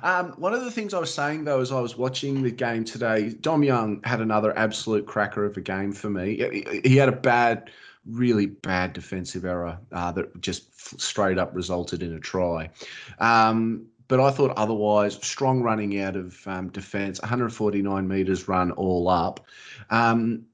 um, 0.04 0.32
one 0.34 0.54
of 0.54 0.66
the 0.66 0.72
things 0.72 0.94
I 0.94 1.00
was 1.00 1.14
saying 1.14 1.46
though, 1.46 1.62
as 1.62 1.72
I 1.72 1.80
was 1.80 1.98
watching 1.98 2.44
the 2.44 2.52
game 2.52 2.84
today, 2.84 3.30
Dom 3.30 3.64
Young 3.64 4.02
had 4.04 4.20
another 4.20 4.58
absolute 4.58 5.06
cracker 5.06 5.46
of 5.46 5.56
a 5.56 5.62
game 5.62 5.94
for 5.94 6.10
me. 6.10 6.36
He- 6.36 6.82
He 6.90 6.98
had 6.98 7.08
a 7.08 7.14
bad, 7.14 7.70
really 8.06 8.48
bad 8.48 8.92
defensive 8.92 9.46
error 9.46 9.78
uh, 9.94 10.12
that 10.12 10.42
just 10.42 10.64
f- 10.74 11.00
straight 11.00 11.38
up 11.38 11.52
resulted 11.56 12.04
in 12.04 12.14
a 12.16 12.20
try. 12.20 12.70
Um, 13.20 13.86
but 14.10 14.20
I 14.20 14.30
thought 14.30 14.52
otherwise, 14.58 15.16
strong 15.22 15.62
running 15.62 16.02
out 16.02 16.18
of 16.18 16.46
um, 16.46 16.68
defense, 16.70 17.22
149 17.22 18.06
meters 18.06 18.50
run 18.50 18.72
all 18.72 19.08
up. 19.08 19.46
Um, 19.90 20.46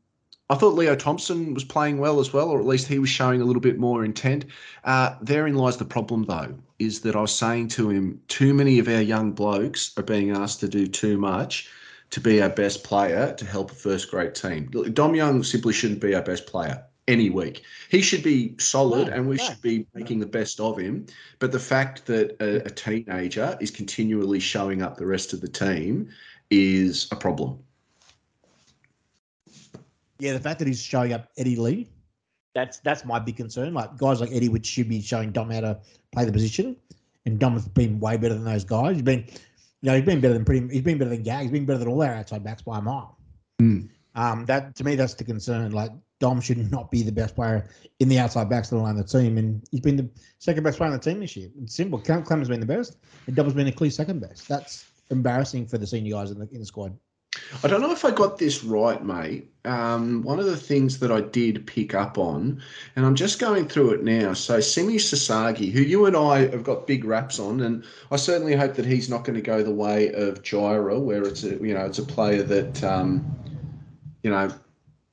I 0.50 0.56
thought 0.56 0.76
Leo 0.76 0.96
Thompson 0.96 1.54
was 1.54 1.66
playing 1.66 1.98
well 1.98 2.20
as 2.22 2.32
well, 2.32 2.50
or 2.50 2.60
at 2.60 2.66
least 2.66 2.88
he 2.88 3.00
was 3.00 3.10
showing 3.10 3.42
a 3.42 3.46
little 3.46 3.62
bit 3.62 3.78
more 3.78 4.06
intent. 4.06 4.46
Uh, 4.86 5.16
therein 5.22 5.56
lies 5.56 5.76
the 5.76 5.84
problem, 5.86 6.24
though, 6.24 6.56
is 6.80 7.02
that 7.02 7.18
I 7.18 7.22
was 7.22 7.36
saying 7.36 7.68
to 7.70 7.90
him, 7.90 8.22
too 8.30 8.54
many 8.54 8.80
of 8.80 8.88
our 8.88 9.02
young 9.02 9.34
blokes 9.34 9.92
are 9.98 10.04
being 10.04 10.32
asked 10.32 10.62
to 10.62 10.70
do 10.70 10.88
too 10.88 11.18
much 11.18 11.70
to 12.12 12.22
be 12.22 12.42
our 12.42 12.50
best 12.50 12.86
player 12.86 13.34
to 13.34 13.46
help 13.46 13.72
a 13.72 13.76
first 13.76 14.10
grade 14.10 14.36
team. 14.36 14.70
Dom 14.94 15.16
Young 15.16 15.44
simply 15.44 15.74
shouldn't 15.74 16.00
be 16.00 16.16
our 16.16 16.22
best 16.22 16.46
player 16.48 16.82
any 17.10 17.30
week. 17.30 17.64
He 17.90 18.02
should 18.02 18.24
be 18.24 18.56
solid 18.58 19.08
No, 19.08 19.14
and 19.14 19.28
we 19.28 19.36
no. 19.36 19.44
should 19.44 19.62
be 19.62 19.86
making 19.94 20.20
the 20.20 20.26
best 20.26 20.62
of 20.62 20.78
him. 20.78 21.06
But 21.40 21.52
the 21.52 21.60
fact 21.60 22.06
that 22.06 22.38
a, 22.42 22.66
a 22.66 22.70
teenager 22.70 23.58
is 23.60 23.72
continually 23.72 24.40
showing 24.40 24.82
up 24.82 24.96
the 24.96 25.06
rest 25.06 25.34
of 25.34 25.42
the 25.42 25.48
team 25.50 26.10
is 26.50 27.10
a 27.12 27.18
problem. 27.18 27.60
Yeah, 30.20 30.34
the 30.34 30.40
fact 30.40 30.60
that 30.60 30.68
he's 30.68 30.82
showing 30.82 31.14
up 31.14 31.30
Eddie 31.38 31.56
Lee, 31.56 31.90
that's 32.56 32.80
that's 32.80 33.06
my 33.06 33.20
big 33.20 33.38
concern. 33.38 33.74
Like 33.74 33.98
guys 33.98 34.20
like 34.20 34.32
Eddie, 34.32 34.50
which 34.50 34.66
should 34.66 34.90
be 34.90 35.02
showing 35.02 35.32
Dom 35.32 35.52
how 35.52 35.62
to 35.62 35.80
play 36.12 36.26
the 36.26 36.32
position, 36.32 36.76
and 37.26 37.40
Dom's 37.40 37.68
been 37.68 38.00
way 38.00 38.18
better 38.18 38.34
than 38.34 38.46
those 38.46 38.64
guys. 38.64 38.94
He's 38.94 39.04
been, 39.04 39.26
you 39.28 39.90
know, 39.90 39.96
he's 39.96 40.06
been 40.06 40.22
better 40.22 40.34
than 40.34 40.46
pretty. 40.46 40.68
He's 40.74 40.82
been 40.82 40.98
better 40.98 41.12
than 41.12 41.24
Gag. 41.24 41.44
He's 41.44 41.52
been 41.52 41.66
better 41.66 41.80
than 41.80 41.88
all 41.88 42.02
our 42.02 42.14
outside 42.14 42.44
backs 42.44 42.64
by 42.64 42.80
a 42.80 42.82
mile. 42.82 43.18
Mm. 43.62 43.90
Um, 44.16 44.46
that 44.46 44.76
to 44.76 44.84
me, 44.84 44.96
that's 44.96 45.14
the 45.14 45.24
concern. 45.24 45.72
Like 45.72 45.92
Dom 46.20 46.42
should 46.42 46.72
not 46.72 46.90
be 46.90 47.04
the 47.04 47.12
best 47.12 47.36
player 47.36 47.70
in 48.00 48.10
the 48.10 48.18
outside 48.18 48.50
backs, 48.50 48.72
let 48.72 48.80
alone 48.80 48.96
the 48.96 49.04
team. 49.04 49.38
And 49.38 49.64
he's 49.70 49.82
been 49.82 49.96
the 49.96 50.10
second 50.40 50.64
best 50.64 50.78
player 50.78 50.92
on 50.92 50.98
the 50.98 51.04
team 51.04 51.20
this 51.20 51.36
year. 51.36 51.50
It's 51.62 51.76
simple. 51.76 52.00
Clem 52.00 52.24
has 52.40 52.50
been 52.50 52.60
the 52.60 52.66
best, 52.66 52.98
and 53.28 53.36
Dom's 53.36 53.54
been 53.54 53.66
the 53.66 53.72
clear 53.72 53.92
second 53.92 54.20
best. 54.20 54.48
That's 54.48 54.86
embarrassing 55.12 55.68
for 55.68 55.78
the 55.78 55.86
senior 55.86 56.14
guys 56.14 56.32
in 56.32 56.40
the 56.40 56.48
in 56.52 56.60
the 56.60 56.66
squad. 56.66 56.98
I 57.64 57.68
don't 57.68 57.82
know 57.82 57.92
if 57.92 58.06
I 58.06 58.12
got 58.12 58.38
this 58.38 58.64
right, 58.64 59.04
mate. 59.04 59.50
Um, 59.66 60.22
one 60.24 60.40
of 60.40 60.46
the 60.46 60.58
things 60.58 61.00
that 61.00 61.12
I 61.12 61.22
did 61.22 61.66
pick 61.68 61.94
up 61.94 62.18
on, 62.18 62.62
and 62.96 63.06
I'm 63.06 63.16
just 63.16 63.40
going 63.40 63.68
through 63.68 63.92
it 63.92 64.04
now. 64.04 64.34
So 64.34 64.60
Simi 64.60 64.96
Sasagi, 64.96 65.72
who 65.72 65.82
you 65.82 66.06
and 66.06 66.16
I 66.16 66.50
have 66.50 66.64
got 66.64 66.88
big 66.88 67.04
raps 67.04 67.40
on, 67.40 67.62
and 67.62 67.84
I 68.12 68.16
certainly 68.16 68.56
hope 68.56 68.76
that 68.76 68.86
he's 68.86 69.10
not 69.10 69.24
going 69.24 69.36
to 69.36 69.42
go 69.42 69.64
the 69.64 69.72
way 69.72 70.14
of 70.14 70.42
Gyra, 70.44 71.00
where 71.00 71.24
it's 71.24 71.44
a 71.44 71.56
you 71.56 71.74
know 71.74 71.86
it's 71.86 72.00
a 72.00 72.04
player 72.04 72.44
that 72.44 72.84
um, 72.84 73.26
you 74.24 74.30
know 74.30 74.50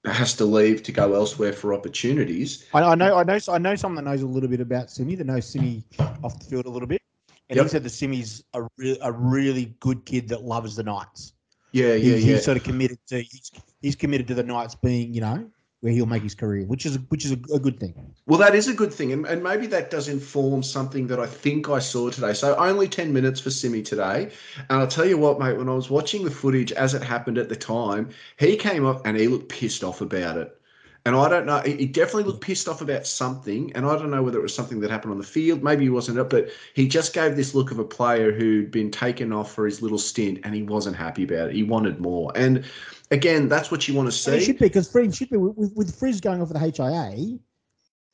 has 0.05 0.35
to 0.35 0.45
leave 0.45 0.83
to 0.85 0.93
go 0.93 1.15
elsewhere 1.15 1.53
for 1.53 1.73
opportunities. 1.75 2.67
I, 2.75 2.83
I 2.83 2.95
know, 2.95 3.17
I 3.17 3.25
know, 3.25 3.39
I 3.49 3.59
know 3.59 3.75
someone 3.75 4.05
that 4.05 4.11
knows 4.11 4.23
a 4.23 4.27
little 4.27 4.51
bit 4.51 4.61
about 4.61 4.91
Simi, 4.91 5.15
that 5.15 5.25
knows 5.25 5.47
Simi 5.51 5.83
off 6.23 6.39
the 6.39 6.45
field 6.45 6.67
a 6.67 6.71
little 6.71 6.89
bit, 6.89 7.01
and 7.49 7.57
Yep. 7.57 7.65
he 7.65 7.71
said 7.71 7.83
that 7.85 7.91
Simi's 7.91 8.45
a, 8.53 8.69
re- 8.77 8.99
a 9.01 9.11
really 9.11 9.75
good 9.81 10.05
kid 10.05 10.29
that 10.29 10.43
loves 10.43 10.77
the 10.77 10.83
Knights. 10.83 11.34
Yeah, 11.75 11.95
yeah, 11.95 12.15
he's 12.15 12.25
yeah. 12.25 12.39
sort 12.39 12.57
of 12.57 12.63
committed 12.63 12.99
to 13.09 13.21
he's, 13.21 13.51
he's 13.83 13.97
committed 13.97 14.29
to 14.29 14.35
the 14.35 14.45
Knights 14.45 14.77
being, 14.77 15.13
you 15.13 15.21
know, 15.21 15.51
where 15.81 15.93
he'll 15.93 16.07
make 16.07 16.23
his 16.23 16.35
career, 16.35 16.65
which 16.67 16.87
is 16.87 16.95
a, 16.95 16.99
which 17.09 17.25
is 17.25 17.33
a, 17.33 17.39
a 17.53 17.59
good 17.59 17.81
thing. 17.81 18.15
Well, 18.27 18.39
that 18.39 18.55
is 18.55 18.69
a 18.69 18.75
good 18.75 18.93
thing, 18.93 19.13
and, 19.13 19.27
and 19.27 19.43
maybe 19.43 19.67
that 19.67 19.91
does 19.91 20.07
inform 20.07 20.63
something 20.63 21.09
that 21.09 21.19
I 21.19 21.27
think 21.27 21.69
I 21.69 21.81
saw 21.81 22.11
today. 22.11 22.33
So 22.33 22.55
only 22.57 22.87
ten 22.87 23.13
minutes 23.13 23.41
for 23.41 23.51
Simi 23.51 23.83
today, 23.83 24.31
and 24.71 24.79
I'll 24.81 24.87
tell 24.87 25.05
you 25.05 25.19
what, 25.19 25.41
mate. 25.41 25.59
When 25.59 25.69
I 25.69 25.75
was 25.75 25.91
watching 25.91 26.25
the 26.25 26.31
footage 26.31 26.71
as 26.71 26.95
it 26.95 27.03
happened 27.03 27.39
at 27.39 27.49
the 27.49 27.57
time, 27.57 28.11
he 28.39 28.57
came 28.57 28.87
up 28.87 29.05
and 29.05 29.17
he 29.17 29.27
looked 29.27 29.49
pissed 29.49 29.83
off 29.83 30.01
about 30.01 30.37
it. 30.37 30.57
And 31.07 31.15
I 31.15 31.29
don't 31.29 31.45
know. 31.45 31.61
He 31.61 31.85
definitely 31.85 32.25
looked 32.25 32.41
pissed 32.41 32.67
off 32.67 32.81
about 32.81 33.07
something, 33.07 33.71
and 33.75 33.85
I 33.85 33.99
don't 33.99 34.11
know 34.11 34.23
whether 34.23 34.39
it 34.39 34.43
was 34.43 34.55
something 34.55 34.81
that 34.81 34.91
happened 34.91 35.13
on 35.13 35.19
the 35.19 35.25
field. 35.25 35.63
Maybe 35.63 35.85
he 35.85 35.91
wasn't 35.91 36.19
up, 36.19 36.31
but 36.31 36.49
he 36.73 36.89
just 36.89 37.13
gave 37.13 37.37
this 37.37 37.55
look 37.55 37.71
of 37.71 37.79
a 37.79 37.85
player 37.85 38.33
who'd 38.33 38.71
been 38.71 38.91
taken 38.91 39.31
off 39.31 39.53
for 39.53 39.67
his 39.67 39.83
little 39.83 39.99
stint, 39.99 40.41
and 40.45 40.55
he 40.55 40.63
wasn't 40.63 40.97
happy 40.97 41.25
about 41.25 41.51
it. 41.51 41.55
He 41.55 41.63
wanted 41.63 42.01
more, 42.01 42.33
and 42.35 42.65
again, 43.11 43.49
that's 43.49 43.71
what 43.71 43.87
you 43.87 43.95
want 43.95 44.11
to 44.11 44.31
And 44.31 44.41
it 44.41 44.45
should 44.45 44.59
be 44.59 44.67
because 44.67 44.91
Frizz 44.91 45.15
should 45.15 45.29
be 45.29 45.37
with, 45.37 45.57
with, 45.57 45.75
with 45.75 45.99
Frizz 45.99 46.21
going 46.23 46.41
off 46.41 46.51
with 46.51 46.61
the 46.61 46.83
HIA. 46.83 47.39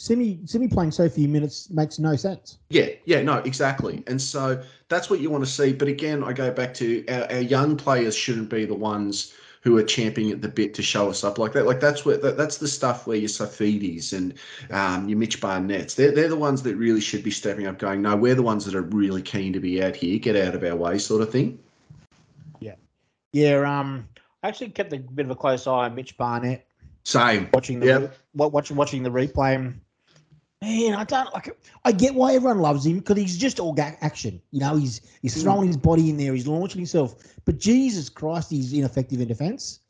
Simi 0.00 0.40
Simi 0.46 0.66
playing 0.66 0.92
so 0.92 1.08
few 1.10 1.28
minutes 1.28 1.68
makes 1.68 1.98
no 1.98 2.16
sense. 2.16 2.58
Yeah, 2.70 2.88
yeah, 3.04 3.20
no, 3.22 3.36
exactly. 3.38 4.02
And 4.06 4.20
so 4.20 4.62
that's 4.88 5.10
what 5.10 5.20
you 5.20 5.28
want 5.28 5.44
to 5.44 5.50
see. 5.50 5.74
But 5.74 5.88
again, 5.88 6.24
I 6.24 6.32
go 6.32 6.50
back 6.50 6.72
to 6.74 7.06
our, 7.08 7.30
our 7.30 7.40
young 7.40 7.76
players 7.76 8.16
shouldn't 8.16 8.48
be 8.48 8.64
the 8.64 8.74
ones 8.74 9.34
who 9.62 9.76
are 9.76 9.82
champing 9.82 10.30
at 10.30 10.40
the 10.40 10.48
bit 10.48 10.72
to 10.74 10.82
show 10.82 11.10
us 11.10 11.22
up 11.22 11.38
like 11.38 11.52
that. 11.52 11.66
Like 11.66 11.80
that's 11.80 12.04
what 12.04 12.22
that, 12.22 12.36
that's 12.36 12.56
the 12.56 12.68
stuff 12.68 13.06
where 13.06 13.16
your 13.18 13.28
Saifitis 13.28 14.12
and 14.14 14.34
um, 14.70 15.08
your 15.08 15.18
Mitch 15.18 15.40
Barnetts, 15.40 15.94
they're, 15.94 16.12
they're 16.12 16.28
the 16.28 16.36
ones 16.36 16.62
that 16.62 16.76
really 16.76 17.00
should 17.00 17.22
be 17.22 17.30
stepping 17.30 17.66
up, 17.66 17.78
going, 17.78 18.00
no, 18.02 18.16
we're 18.16 18.34
the 18.34 18.42
ones 18.42 18.64
that 18.64 18.74
are 18.74 18.82
really 18.82 19.20
keen 19.22 19.52
to 19.52 19.60
be 19.60 19.82
out 19.82 19.94
here, 19.94 20.18
get 20.18 20.34
out 20.36 20.54
of 20.54 20.64
our 20.64 20.76
way, 20.76 20.98
sort 20.98 21.20
of 21.20 21.30
thing. 21.30 21.58
Yeah, 22.60 22.74
yeah. 23.32 23.58
um, 23.80 24.08
I 24.42 24.48
actually 24.48 24.70
kept 24.70 24.92
a 24.94 24.98
bit 24.98 25.26
of 25.26 25.30
a 25.30 25.36
close 25.36 25.66
eye 25.66 25.84
on 25.84 25.94
Mitch 25.94 26.16
Barnett 26.16 26.66
Same. 27.04 27.48
watching 27.52 27.80
the 27.80 27.86
Yep. 27.86 28.14
wa- 28.34 28.46
watching 28.48 28.76
watching 28.76 29.02
the 29.02 29.10
replay. 29.10 29.74
Man, 30.62 30.94
I 30.94 31.04
don't 31.04 31.32
like. 31.32 31.56
I 31.86 31.92
get 31.92 32.14
why 32.14 32.34
everyone 32.34 32.58
loves 32.58 32.84
him 32.84 32.98
because 32.98 33.16
he's 33.16 33.38
just 33.38 33.58
all 33.60 33.74
action. 33.78 34.42
You 34.50 34.60
know, 34.60 34.76
he's 34.76 35.00
he's 35.22 35.34
Mm. 35.36 35.42
throwing 35.42 35.66
his 35.68 35.78
body 35.78 36.10
in 36.10 36.18
there. 36.18 36.34
He's 36.34 36.46
launching 36.46 36.80
himself. 36.80 37.14
But 37.46 37.58
Jesus 37.58 38.10
Christ, 38.10 38.50
he's 38.50 38.72
ineffective 38.74 39.20
in 39.22 39.28
defense. 39.28 39.80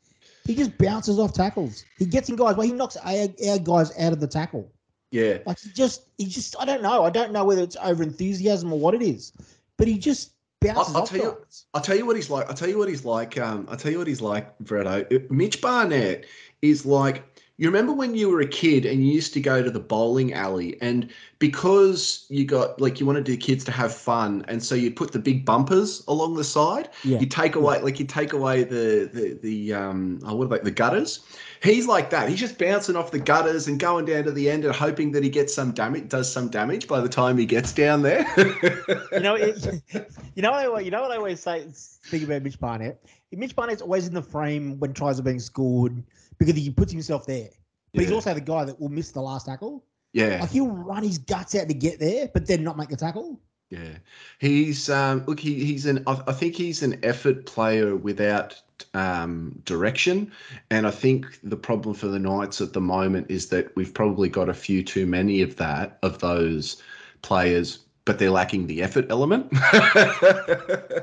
He 0.45 0.55
just 0.55 0.77
bounces 0.77 1.19
off 1.19 1.33
tackles. 1.33 1.83
He 1.97 2.05
gets 2.05 2.29
in 2.29 2.37
guys. 2.37 2.55
Well, 2.55 2.65
he 2.65 2.71
knocks 2.73 2.95
our, 2.97 3.27
our 3.49 3.59
guys 3.59 3.91
out 3.99 4.13
of 4.13 4.21
the 4.21 4.27
tackle. 4.27 4.71
Yeah. 5.11 5.39
Like 5.45 5.59
he 5.59 5.71
just, 5.71 6.03
he 6.17 6.25
just. 6.25 6.55
I 6.57 6.63
don't 6.63 6.81
know. 6.81 7.03
I 7.03 7.09
don't 7.09 7.33
know 7.33 7.43
whether 7.43 7.61
it's 7.63 7.75
over 7.83 8.01
enthusiasm 8.01 8.71
or 8.71 8.79
what 8.79 8.93
it 8.93 9.01
is, 9.01 9.33
but 9.75 9.89
he 9.89 9.97
just 9.97 10.31
bounces 10.61 10.95
I'll 10.95 11.01
off 11.01 11.09
tell 11.09 11.17
you- 11.19 11.37
I'll 11.73 11.81
tell 11.81 11.97
you 11.97 12.05
what 12.05 12.15
he's 12.15 12.29
like. 12.29 12.47
I'll 12.47 12.55
tell 12.55 12.69
you 12.69 12.77
what 12.77 12.87
he's 12.87 13.03
like. 13.03 13.37
Um, 13.37 13.67
I'll 13.69 13.75
tell 13.77 13.91
you 13.91 13.97
what 13.97 14.07
he's 14.07 14.21
like, 14.21 14.57
Fredo. 14.63 15.29
Mitch 15.29 15.59
Barnett 15.59 16.25
is 16.61 16.85
like. 16.85 17.25
You 17.61 17.67
remember 17.67 17.93
when 17.93 18.15
you 18.15 18.27
were 18.27 18.41
a 18.41 18.47
kid 18.47 18.87
and 18.87 19.05
you 19.05 19.13
used 19.13 19.35
to 19.35 19.39
go 19.39 19.61
to 19.61 19.69
the 19.69 19.79
bowling 19.79 20.33
alley, 20.33 20.81
and 20.81 21.07
because 21.37 22.25
you 22.27 22.43
got 22.43 22.81
like 22.81 22.99
you 22.99 23.05
wanted 23.05 23.25
the 23.25 23.37
kids 23.37 23.63
to 23.65 23.71
have 23.71 23.93
fun, 23.93 24.43
and 24.47 24.63
so 24.63 24.73
you 24.73 24.89
put 24.89 25.11
the 25.11 25.19
big 25.19 25.45
bumpers 25.45 26.03
along 26.07 26.37
the 26.37 26.43
side. 26.43 26.89
Yeah. 27.03 27.19
You 27.19 27.27
take 27.27 27.53
away 27.53 27.79
like 27.79 27.99
you 27.99 28.07
take 28.07 28.33
away 28.33 28.63
the 28.63 29.07
the 29.13 29.37
the 29.43 29.73
um 29.75 30.21
oh, 30.25 30.33
what 30.33 30.45
about 30.45 30.63
the 30.63 30.71
gutters? 30.71 31.19
He's 31.61 31.85
like 31.85 32.09
that. 32.09 32.29
He's 32.29 32.39
just 32.39 32.57
bouncing 32.57 32.95
off 32.95 33.11
the 33.11 33.19
gutters 33.19 33.67
and 33.67 33.79
going 33.79 34.05
down 34.05 34.23
to 34.23 34.31
the 34.31 34.49
end 34.49 34.65
and 34.65 34.75
hoping 34.75 35.11
that 35.11 35.23
he 35.23 35.29
gets 35.29 35.53
some 35.53 35.71
damage, 35.71 36.09
does 36.09 36.33
some 36.33 36.49
damage 36.49 36.87
by 36.87 36.99
the 36.99 37.09
time 37.09 37.37
he 37.37 37.45
gets 37.45 37.73
down 37.73 38.01
there. 38.01 38.25
you 39.11 39.19
know, 39.19 39.35
it, 39.35 39.83
you 40.33 40.41
know, 40.41 40.49
what 40.49 40.79
I, 40.79 40.79
you 40.79 40.89
know 40.89 41.03
what 41.03 41.11
I 41.11 41.17
always 41.17 41.39
say. 41.39 41.67
Speaking 41.73 42.27
about 42.27 42.41
Mitch 42.41 42.59
Barnett, 42.59 43.05
Mitch 43.31 43.55
Barnett's 43.55 43.83
always 43.83 44.07
in 44.07 44.15
the 44.15 44.23
frame 44.23 44.79
when 44.79 44.93
tries 44.93 45.19
are 45.19 45.23
being 45.23 45.39
scored 45.39 46.03
because 46.41 46.55
he 46.55 46.71
puts 46.71 46.91
himself 46.91 47.27
there. 47.27 47.49
But 47.93 48.01
he's 48.01 48.11
also 48.11 48.33
the 48.33 48.41
guy 48.41 48.65
that 48.65 48.79
will 48.79 48.89
miss 48.89 49.11
the 49.11 49.21
last 49.21 49.45
tackle. 49.45 49.83
yeah. 50.13 50.39
Like 50.41 50.49
he'll 50.49 50.67
run 50.67 51.03
his 51.03 51.19
guts 51.19 51.53
out 51.53 51.67
to 51.67 51.73
get 51.75 51.99
there, 51.99 52.29
but 52.33 52.47
then 52.47 52.63
not 52.63 52.77
make 52.77 52.89
the 52.89 52.95
tackle. 52.95 53.39
Yeah, 53.69 53.97
he's 54.39 54.89
um, 54.89 55.23
look. 55.27 55.39
He, 55.39 55.63
he's 55.63 55.85
an. 55.85 56.03
I, 56.07 56.21
I 56.27 56.33
think 56.33 56.55
he's 56.55 56.81
an 56.83 56.99
effort 57.03 57.45
player 57.45 57.95
without 57.95 58.59
um, 58.93 59.61
direction, 59.65 60.31
and 60.71 60.85
I 60.87 60.91
think 60.91 61.39
the 61.43 61.55
problem 61.55 61.95
for 61.95 62.07
the 62.07 62.19
Knights 62.19 62.59
at 62.59 62.73
the 62.73 62.81
moment 62.81 63.27
is 63.29 63.47
that 63.49 63.73
we've 63.75 63.93
probably 63.93 64.27
got 64.27 64.49
a 64.49 64.53
few 64.53 64.83
too 64.83 65.05
many 65.05 65.41
of 65.41 65.55
that 65.57 65.99
of 66.01 66.19
those 66.19 66.81
players, 67.21 67.79
but 68.03 68.19
they're 68.19 68.31
lacking 68.31 68.67
the 68.67 68.81
effort 68.81 69.05
element. 69.09 69.47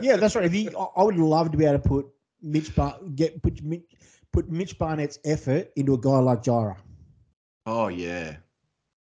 Yeah, 0.00 0.16
that's 0.16 0.36
right. 0.36 0.50
He, 0.50 0.68
I 0.96 1.02
would 1.02 1.16
love 1.16 1.50
to 1.52 1.56
be 1.56 1.64
able 1.64 1.78
to 1.78 1.88
put 1.88 2.06
Mitch 2.42 2.74
Bar, 2.74 2.98
get 3.14 3.42
put 3.42 3.62
Mitch, 3.62 3.82
put 4.32 4.50
Mitch 4.50 4.78
Barnett's 4.78 5.18
effort 5.24 5.70
into 5.76 5.94
a 5.94 5.98
guy 5.98 6.18
like 6.18 6.42
Jara. 6.42 6.76
Oh 7.66 7.88
yeah. 7.88 8.36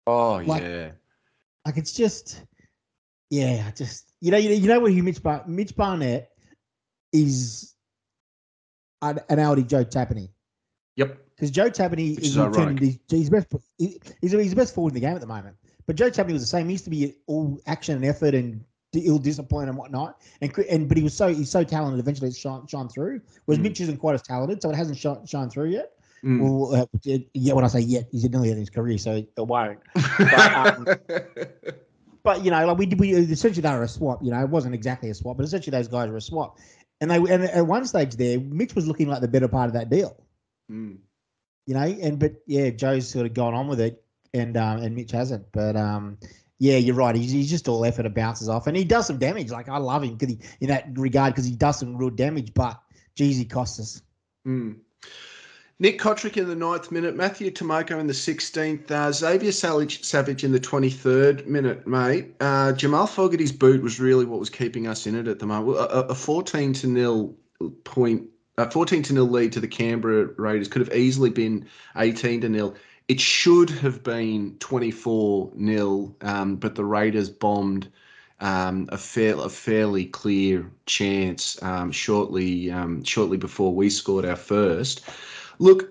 Oh 0.05 0.41
Like- 0.45 0.63
yeah. 0.63 0.91
Like 1.65 1.75
it's 1.77 1.91
just, 1.91 2.43
yeah, 3.29 3.65
I 3.67 3.71
just 3.71 4.13
you 4.21 4.31
know, 4.31 4.37
you 4.37 4.49
know, 4.49 4.55
you 4.55 4.67
know 4.67 4.79
what 4.79 4.91
he 4.93 5.01
Mitch 5.01 5.21
Bar, 5.21 5.43
Mitch 5.47 5.75
Barnett 5.75 6.29
is 7.11 7.73
an, 9.01 9.19
an 9.29 9.39
Audi 9.39 9.63
Joe 9.63 9.83
Tapine. 9.83 10.29
Yep. 10.95 11.17
Because 11.35 11.51
Joe 11.51 11.69
Tapine 11.69 12.15
Which 12.15 12.25
is, 12.25 12.37
is 12.37 12.99
he's, 13.09 13.29
best 13.29 13.53
he's, 13.77 13.99
he's 14.21 14.31
the 14.49 14.55
best 14.55 14.73
forward 14.73 14.91
in 14.91 14.95
the 14.95 15.01
game 15.01 15.13
at 15.15 15.21
the 15.21 15.27
moment. 15.27 15.57
But 15.85 15.97
Joe 15.97 16.09
Tapine 16.09 16.33
was 16.33 16.41
the 16.41 16.47
same. 16.47 16.67
He 16.67 16.73
used 16.73 16.85
to 16.85 16.89
be 16.89 17.15
all 17.27 17.59
action 17.67 17.95
and 17.95 18.05
effort 18.05 18.33
and 18.33 18.63
ill 18.93 19.19
discipline 19.19 19.69
and 19.69 19.77
whatnot. 19.77 20.21
And 20.41 20.51
and 20.69 20.87
but 20.87 20.97
he 20.97 21.03
was 21.03 21.13
so 21.13 21.27
he's 21.33 21.49
so 21.49 21.63
talented. 21.63 21.99
Eventually, 21.99 22.29
it's 22.29 22.37
shine, 22.37 22.65
shine 22.67 22.87
through. 22.89 23.21
Whereas 23.45 23.59
Mm. 23.59 23.63
Mitch 23.63 23.81
isn't 23.81 23.97
quite 23.97 24.15
as 24.15 24.21
talented, 24.21 24.61
so 24.61 24.69
it 24.69 24.75
hasn't 24.75 24.97
shine, 24.97 25.25
shine 25.25 25.49
through 25.49 25.69
yet. 25.69 25.91
Mm. 26.23 26.41
Well, 26.41 26.75
uh, 26.81 26.85
it- 27.05 27.27
yeah, 27.33 27.53
when 27.53 27.63
I 27.63 27.67
say 27.67 27.81
yet, 27.81 28.07
he's 28.11 28.27
nearly 28.29 28.49
in 28.49 28.57
his 28.57 28.69
career, 28.69 28.97
so 28.97 29.15
it 29.15 29.29
won't. 29.37 29.79
But, 30.17 30.53
um, 30.53 30.87
but 32.23 32.43
you 32.43 32.51
know, 32.51 32.65
like 32.67 32.77
we 32.77 32.85
did, 32.85 32.99
we 32.99 33.13
essentially 33.13 33.61
they 33.61 33.69
were 33.71 33.83
a 33.83 33.87
swap. 33.87 34.23
You 34.23 34.31
know, 34.31 34.41
it 34.41 34.49
wasn't 34.49 34.73
exactly 34.75 35.09
a 35.09 35.13
swap, 35.13 35.37
but 35.37 35.45
essentially 35.45 35.71
those 35.77 35.87
guys 35.87 36.09
were 36.09 36.17
a 36.17 36.21
swap. 36.21 36.57
And 36.99 37.11
they 37.11 37.17
and 37.17 37.43
at 37.43 37.65
one 37.67 37.85
stage 37.85 38.15
there, 38.15 38.39
Mitch 38.39 38.73
was 38.75 38.87
looking 38.87 39.07
like 39.07 39.21
the 39.21 39.27
better 39.27 39.47
part 39.47 39.67
of 39.67 39.73
that 39.73 39.89
deal. 39.89 40.17
Mm. 40.71 40.97
You 41.67 41.73
know, 41.75 41.81
and 41.81 42.17
but 42.19 42.33
yeah, 42.47 42.69
Joe's 42.71 43.07
sort 43.07 43.25
of 43.27 43.33
gone 43.33 43.53
on 43.53 43.67
with 43.67 43.79
it, 43.79 44.03
and 44.33 44.57
um, 44.57 44.79
and 44.81 44.95
Mitch 44.95 45.11
hasn't. 45.11 45.45
But 45.51 45.75
um, 45.75 46.17
yeah, 46.59 46.77
you're 46.77 46.95
right. 46.95 47.15
He's, 47.15 47.31
he's 47.31 47.49
just 47.49 47.67
all 47.67 47.85
effort 47.85 48.05
and 48.05 48.15
bounces 48.15 48.49
off, 48.49 48.67
and 48.67 48.75
he 48.75 48.83
does 48.83 49.07
some 49.07 49.17
damage. 49.17 49.51
Like 49.51 49.69
I 49.69 49.77
love 49.77 50.03
him 50.03 50.15
because 50.15 50.35
he 50.35 50.39
in 50.61 50.67
that 50.69 50.87
regard 50.93 51.33
because 51.33 51.45
he 51.45 51.55
does 51.55 51.79
some 51.79 51.95
real 51.95 52.09
damage. 52.09 52.53
But 52.53 52.79
geez, 53.15 53.37
he 53.37 53.45
costs 53.45 53.79
us. 53.79 54.01
Mm. 54.47 54.77
Nick 55.79 55.99
Cotric 55.99 56.37
in 56.37 56.47
the 56.47 56.55
ninth 56.55 56.91
minute, 56.91 57.15
Matthew 57.15 57.51
Timoko 57.51 57.99
in 57.99 58.07
the 58.07 58.13
16th, 58.13 58.89
uh, 58.89 59.11
Xavier 59.11 59.51
Savage, 59.51 60.43
in 60.43 60.51
the 60.51 60.59
23rd 60.59 61.45
minute, 61.45 61.85
mate. 61.85 62.33
Uh, 62.39 62.71
Jamal 62.71 63.05
Fogarty's 63.05 63.51
boot 63.51 63.83
was 63.83 63.99
really 63.99 64.25
what 64.25 64.39
was 64.39 64.49
keeping 64.49 64.87
us 64.87 65.05
in 65.05 65.13
it 65.13 65.27
at 65.27 65.37
the 65.37 65.45
moment. 65.45 65.77
A, 65.77 66.07
a 66.07 66.15
14 66.15 66.73
to 66.73 66.87
nil 66.87 67.35
point, 67.83 68.23
a 68.57 68.71
14 68.71 69.03
to 69.03 69.13
nil 69.13 69.27
lead 69.29 69.51
to 69.51 69.59
the 69.59 69.67
Canberra 69.67 70.29
Raiders 70.37 70.67
could 70.67 70.79
have 70.79 70.95
easily 70.95 71.29
been 71.29 71.67
18 71.95 72.41
to 72.41 72.49
nil. 72.49 72.75
It 73.07 73.21
should 73.21 73.69
have 73.69 74.03
been 74.03 74.57
24 74.59 75.51
nil, 75.55 76.15
um, 76.21 76.57
but 76.57 76.75
the 76.75 76.83
Raiders 76.83 77.29
bombed 77.29 77.89
um, 78.39 78.89
a, 78.91 78.97
fair, 78.97 79.35
a 79.37 79.49
fairly 79.49 80.05
clear 80.05 80.69
chance 80.85 81.61
um, 81.63 81.91
shortly 81.91 82.69
um, 82.69 83.03
shortly 83.03 83.37
before 83.37 83.73
we 83.73 83.89
scored 83.89 84.25
our 84.25 84.35
first. 84.35 85.01
Look, 85.59 85.89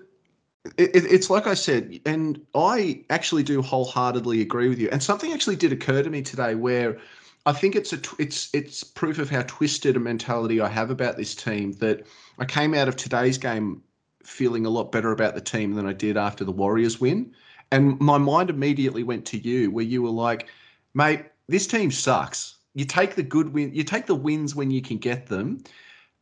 it, 0.77 0.91
it's 0.93 1.29
like 1.29 1.47
I 1.47 1.55
said, 1.55 1.99
and 2.05 2.45
I 2.53 3.03
actually 3.09 3.43
do 3.43 3.61
wholeheartedly 3.61 4.41
agree 4.41 4.69
with 4.69 4.79
you. 4.79 4.89
And 4.91 5.01
something 5.01 5.33
actually 5.33 5.55
did 5.55 5.71
occur 5.71 6.03
to 6.03 6.09
me 6.09 6.21
today 6.21 6.55
where 6.55 6.97
I 7.45 7.53
think 7.53 7.75
it's 7.75 7.93
a 7.93 7.99
it's 8.19 8.49
it's 8.53 8.83
proof 8.83 9.19
of 9.19 9.29
how 9.29 9.43
twisted 9.43 9.95
a 9.95 9.99
mentality 9.99 10.61
I 10.61 10.67
have 10.67 10.91
about 10.91 11.17
this 11.17 11.33
team 11.33 11.71
that 11.73 12.05
I 12.37 12.45
came 12.45 12.73
out 12.73 12.87
of 12.87 12.95
today's 12.95 13.37
game 13.37 13.81
feeling 14.23 14.65
a 14.65 14.69
lot 14.69 14.91
better 14.91 15.11
about 15.11 15.35
the 15.35 15.41
team 15.41 15.73
than 15.73 15.85
I 15.85 15.93
did 15.93 16.17
after 16.17 16.43
the 16.43 16.51
Warriors 16.51 16.99
win. 16.99 17.33
And 17.71 17.99
my 17.99 18.17
mind 18.17 18.49
immediately 18.49 19.03
went 19.03 19.25
to 19.25 19.37
you, 19.37 19.71
where 19.71 19.85
you 19.85 20.01
were 20.01 20.09
like, 20.09 20.47
mate, 20.93 21.25
this 21.47 21.67
team 21.67 21.91
sucks. 21.91 22.55
You 22.75 22.85
take 22.85 23.15
the 23.15 23.23
good 23.23 23.53
win, 23.53 23.73
you 23.73 23.83
take 23.83 24.05
the 24.05 24.15
wins 24.15 24.55
when 24.55 24.71
you 24.71 24.81
can 24.81 24.97
get 24.97 25.27
them, 25.27 25.63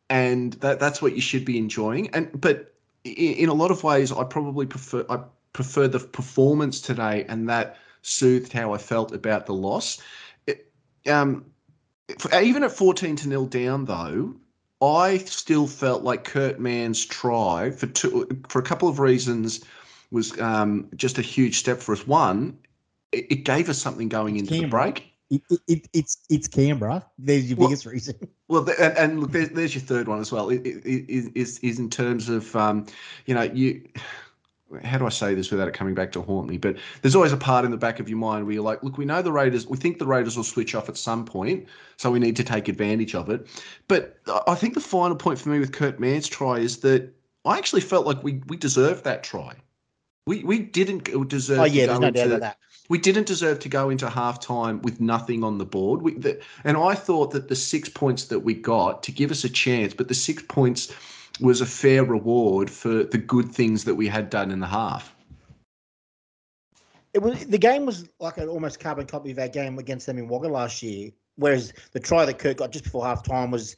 and 0.10 0.54
that 0.54 0.80
that's 0.80 1.02
what 1.02 1.14
you 1.14 1.22
should 1.22 1.46
be 1.46 1.58
enjoying. 1.58 2.10
And 2.12 2.30
but 2.40 2.74
in, 3.04 3.50
a 3.50 3.54
lot 3.54 3.72
of 3.72 3.84
ways, 3.84 4.12
I 4.12 4.24
probably 4.24 4.66
prefer 4.66 5.06
I 5.10 5.20
prefer 5.54 5.88
the 5.88 6.00
performance 6.00 6.80
today, 6.82 7.26
and 7.28 7.50
that 7.50 7.78
soothed 8.02 8.54
how 8.54 8.74
I 8.74 8.78
felt 8.78 9.14
about 9.14 9.46
the 9.46 9.54
loss. 9.54 10.02
It, 10.48 10.72
um, 11.08 11.46
even 12.34 12.64
at 12.64 12.72
fourteen 12.72 13.16
to 13.18 13.28
nil 13.28 13.46
down, 13.48 13.86
though, 13.86 14.36
I 14.82 15.20
still 15.20 15.68
felt 15.68 16.04
like 16.04 16.24
Kurt 16.24 16.60
Mann's 16.60 17.06
try 17.06 17.72
for 17.72 17.88
two, 17.88 18.28
for 18.50 18.60
a 18.60 18.64
couple 18.64 18.90
of 18.90 19.00
reasons 19.00 19.64
was 20.12 20.40
um, 20.40 20.90
just 20.96 21.18
a 21.18 21.22
huge 21.22 21.58
step 21.58 21.80
for 21.80 21.94
us. 21.94 22.06
One, 22.06 22.58
it, 23.12 23.26
it 23.32 23.36
gave 23.46 23.70
us 23.70 23.78
something 23.78 24.10
going 24.10 24.38
into 24.38 24.52
Canberra. 24.52 24.86
the 24.86 24.92
break. 24.92 25.12
It, 25.32 25.42
it, 25.68 25.88
it's 25.94 26.18
it's 26.30 26.48
Canberra. 26.48 27.06
There's 27.18 27.50
your 27.50 27.58
well, 27.58 27.70
biggest 27.70 27.86
reason. 27.86 28.16
Well, 28.48 28.70
and, 28.80 28.96
and 28.96 29.20
look, 29.22 29.32
there's, 29.32 29.50
there's, 29.50 29.74
your 29.74 29.84
third 29.84 30.08
one 30.08 30.20
as 30.20 30.32
well. 30.32 30.50
Is 30.52 31.58
is 31.64 31.80
in 31.80 31.90
terms 31.90 32.30
of 32.30 32.56
um, 32.56 32.86
you 33.26 33.34
know 33.34 33.42
you 33.42 33.82
how 34.84 34.98
do 34.98 35.06
I 35.06 35.10
say 35.10 35.36
this 35.36 35.52
without 35.52 35.68
it 35.68 35.74
coming 35.74 35.94
back 35.94 36.12
to 36.14 36.22
haunt 36.22 36.48
me? 36.48 36.58
But 36.58 36.78
there's 37.02 37.16
always 37.16 37.32
a 37.32 37.38
part 37.38 37.66
in 37.66 37.72
the 37.72 37.78
back 37.78 38.00
of 38.00 38.10
your 38.10 38.18
mind 38.18 38.46
where 38.46 38.54
you're 38.54 38.64
like, 38.64 38.82
look, 38.84 38.98
we 38.98 39.06
know 39.06 39.22
the 39.22 39.32
Raiders, 39.32 39.68
we 39.68 39.78
think 39.78 40.00
the 40.00 40.08
Raiders 40.08 40.36
will 40.36 40.44
switch 40.44 40.74
off 40.74 40.90
at 40.90 40.98
some 40.98 41.26
point, 41.26 41.68
so 41.98 42.12
we 42.12 42.20
need 42.20 42.36
to 42.38 42.44
take 42.44 42.68
advantage 42.68 43.16
of 43.16 43.30
it. 43.30 43.48
But 43.88 44.18
I 44.48 44.56
think 44.56 44.74
the 44.74 44.82
final 44.82 45.16
point 45.16 45.40
for 45.40 45.50
me 45.50 45.60
with 45.60 45.72
Kurt 45.72 46.00
Mann's 46.00 46.28
try 46.28 46.58
is 46.58 46.78
that 46.78 47.14
I 47.46 47.58
actually 47.58 47.82
felt 47.82 48.06
like 48.06 48.24
we 48.24 48.42
we 48.48 48.58
deserved 48.58 49.04
that 49.04 49.24
try. 49.24 49.56
We 50.26 50.44
we 50.44 50.60
didn't 50.60 51.04
deserve. 51.28 51.60
Oh 51.60 51.66
yeah, 51.66 51.86
there's 51.86 52.00
no 52.00 52.12
doubt 52.12 52.28
about 52.28 52.40
that. 52.42 52.58
We 52.90 52.98
didn't 52.98 53.28
deserve 53.28 53.60
to 53.60 53.70
go 53.70 53.90
into 53.90 54.08
halftime 54.08 54.82
with 54.84 55.02
nothing 55.02 55.44
on 55.44 55.58
the 55.58 55.66
board. 55.66 56.04
We, 56.04 56.14
the, 56.14 56.40
and 56.64 56.78
I 56.78 56.94
thought 56.94 57.32
that 57.32 57.48
the 57.48 57.56
six 57.56 57.90
points 57.90 58.26
that 58.26 58.40
we 58.40 58.54
got 58.54 59.02
to 59.04 59.12
give 59.12 59.32
us 59.32 59.44
a 59.44 59.50
chance, 59.50 59.94
but 59.94 60.08
the 60.08 60.14
six 60.14 60.44
points 60.48 60.94
was 61.40 61.62
a 61.62 61.66
fair 61.66 62.04
reward 62.04 62.70
for 62.70 63.04
the 63.04 63.18
good 63.18 63.52
things 63.52 63.84
that 63.84 63.96
we 63.96 64.08
had 64.08 64.30
done 64.30 64.52
in 64.52 64.60
the 64.60 64.68
half. 64.68 65.16
It 67.14 67.22
was 67.22 67.46
the 67.46 67.58
game 67.58 67.86
was 67.86 68.10
like 68.20 68.38
an 68.38 68.50
almost 68.50 68.80
carbon 68.80 69.06
copy 69.06 69.32
of 69.32 69.40
our 69.40 69.48
game 69.48 69.80
against 69.80 70.06
them 70.06 70.18
in 70.18 70.28
Wagga 70.28 70.50
last 70.50 70.84
year. 70.84 71.12
Whereas 71.38 71.74
the 71.92 72.00
try 72.00 72.26
that 72.26 72.40
Kurt 72.40 72.58
got 72.58 72.72
just 72.72 72.84
before 72.84 73.06
half 73.06 73.24
time 73.24 73.52
was 73.52 73.76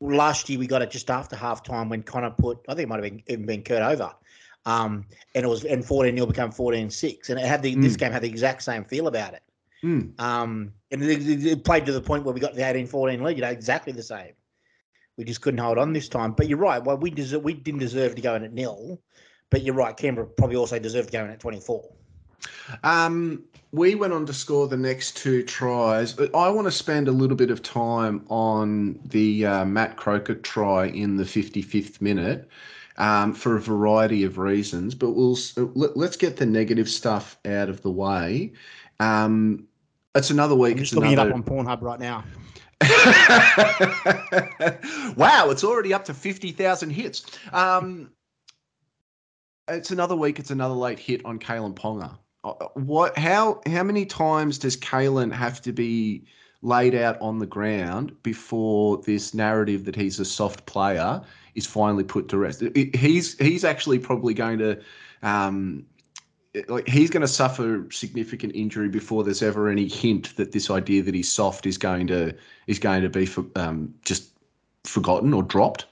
last 0.00 0.48
year 0.48 0.58
we 0.58 0.66
got 0.66 0.82
it 0.82 0.90
just 0.90 1.10
after 1.10 1.36
half 1.36 1.62
time 1.62 1.88
when 1.88 2.02
Connor 2.02 2.30
put 2.30 2.58
I 2.68 2.74
think 2.74 2.84
it 2.84 2.88
might 2.88 3.02
have 3.02 3.12
been 3.12 3.22
even 3.28 3.46
been 3.46 3.62
Kurt 3.62 3.82
over. 3.82 4.12
Um, 4.66 5.06
and 5.34 5.44
it 5.44 5.48
was 5.48 5.64
and 5.64 5.84
14 5.84 6.14
nil 6.14 6.26
become 6.26 6.50
14 6.50 6.90
6 6.90 7.30
and 7.30 7.38
it 7.38 7.46
had 7.46 7.62
the 7.62 7.74
mm. 7.74 7.82
this 7.82 7.96
game 7.96 8.12
had 8.12 8.22
the 8.22 8.28
exact 8.28 8.62
same 8.62 8.84
feel 8.84 9.06
about 9.06 9.34
it. 9.34 9.42
Mm. 9.82 10.20
Um, 10.20 10.72
and 10.90 11.02
it, 11.02 11.46
it, 11.46 11.64
played 11.64 11.86
to 11.86 11.92
the 11.92 12.02
point 12.02 12.24
where 12.24 12.34
we 12.34 12.40
got 12.40 12.54
the 12.54 12.68
18 12.68 12.86
14 12.86 13.22
lead, 13.22 13.36
you 13.36 13.42
know, 13.42 13.48
exactly 13.48 13.92
the 13.92 14.02
same. 14.02 14.32
We 15.20 15.26
just 15.26 15.42
couldn't 15.42 15.60
hold 15.60 15.76
on 15.76 15.92
this 15.92 16.08
time. 16.08 16.32
But 16.32 16.48
you're 16.48 16.56
right. 16.56 16.82
Well, 16.82 16.96
we 16.96 17.10
deserve, 17.10 17.42
we 17.42 17.52
didn't 17.52 17.80
deserve 17.80 18.14
to 18.14 18.22
go 18.22 18.34
in 18.36 18.42
at 18.42 18.54
nil. 18.54 18.98
But 19.50 19.60
you're 19.60 19.74
right. 19.74 19.94
Canberra 19.94 20.26
probably 20.26 20.56
also 20.56 20.78
deserved 20.78 21.08
to 21.08 21.12
go 21.12 21.24
in 21.26 21.30
at 21.30 21.40
24. 21.40 21.84
Um, 22.84 23.44
we 23.72 23.96
went 23.96 24.14
on 24.14 24.24
to 24.24 24.32
score 24.32 24.66
the 24.66 24.78
next 24.78 25.18
two 25.18 25.42
tries. 25.42 26.18
I 26.18 26.48
want 26.48 26.66
to 26.68 26.72
spend 26.72 27.06
a 27.06 27.12
little 27.12 27.36
bit 27.36 27.50
of 27.50 27.62
time 27.62 28.24
on 28.30 28.98
the 29.04 29.44
uh, 29.44 29.64
Matt 29.66 29.98
Croker 29.98 30.36
try 30.36 30.86
in 30.86 31.18
the 31.18 31.24
55th 31.24 32.00
minute 32.00 32.48
um, 32.96 33.34
for 33.34 33.56
a 33.56 33.60
variety 33.60 34.24
of 34.24 34.38
reasons. 34.38 34.94
But 34.94 35.10
we'll 35.10 35.36
let, 35.74 35.96
us 35.98 36.16
get 36.16 36.38
the 36.38 36.46
negative 36.46 36.88
stuff 36.88 37.36
out 37.44 37.68
of 37.68 37.82
the 37.82 37.90
way. 37.90 38.54
Um, 39.00 39.66
it's 40.14 40.30
another 40.30 40.54
week. 40.54 40.76
I'm 40.76 40.78
just 40.78 40.94
looking 40.94 41.12
another... 41.12 41.28
it 41.28 41.32
up 41.34 41.36
on 41.36 41.42
Pornhub 41.44 41.82
right 41.82 42.00
now. 42.00 42.24
wow, 45.16 45.48
it's 45.50 45.64
already 45.64 45.92
up 45.92 46.04
to 46.06 46.14
50,000 46.14 46.90
hits. 46.90 47.38
Um, 47.52 48.10
it's 49.68 49.90
another 49.90 50.16
week, 50.16 50.38
it's 50.38 50.50
another 50.50 50.74
late 50.74 50.98
hit 50.98 51.24
on 51.24 51.38
Kalyn 51.38 51.74
Ponga. 51.74 52.18
Uh, 52.42 52.52
what 52.74 53.16
how 53.18 53.60
how 53.66 53.82
many 53.82 54.06
times 54.06 54.56
does 54.56 54.76
Kalyn 54.76 55.30
have 55.30 55.60
to 55.62 55.72
be 55.72 56.24
laid 56.62 56.94
out 56.94 57.20
on 57.20 57.38
the 57.38 57.46
ground 57.46 58.16
before 58.22 58.96
this 59.02 59.34
narrative 59.34 59.84
that 59.84 59.94
he's 59.94 60.18
a 60.20 60.24
soft 60.24 60.64
player 60.64 61.20
is 61.54 61.66
finally 61.66 62.04
put 62.04 62.28
to 62.28 62.38
rest? 62.38 62.62
He's 62.74 63.38
he's 63.38 63.64
actually 63.64 63.98
probably 63.98 64.32
going 64.32 64.58
to 64.58 64.80
um, 65.22 65.84
like 66.68 66.88
he's 66.88 67.10
going 67.10 67.20
to 67.20 67.28
suffer 67.28 67.86
significant 67.90 68.54
injury 68.54 68.88
before 68.88 69.22
there's 69.22 69.42
ever 69.42 69.68
any 69.68 69.86
hint 69.88 70.34
that 70.36 70.52
this 70.52 70.70
idea 70.70 71.02
that 71.02 71.14
he's 71.14 71.30
soft 71.30 71.66
is 71.66 71.78
going 71.78 72.06
to 72.08 72.34
is 72.66 72.78
going 72.78 73.02
to 73.02 73.08
be 73.08 73.26
for, 73.26 73.44
um, 73.56 73.94
just 74.04 74.30
forgotten 74.84 75.32
or 75.32 75.42
dropped. 75.42 75.86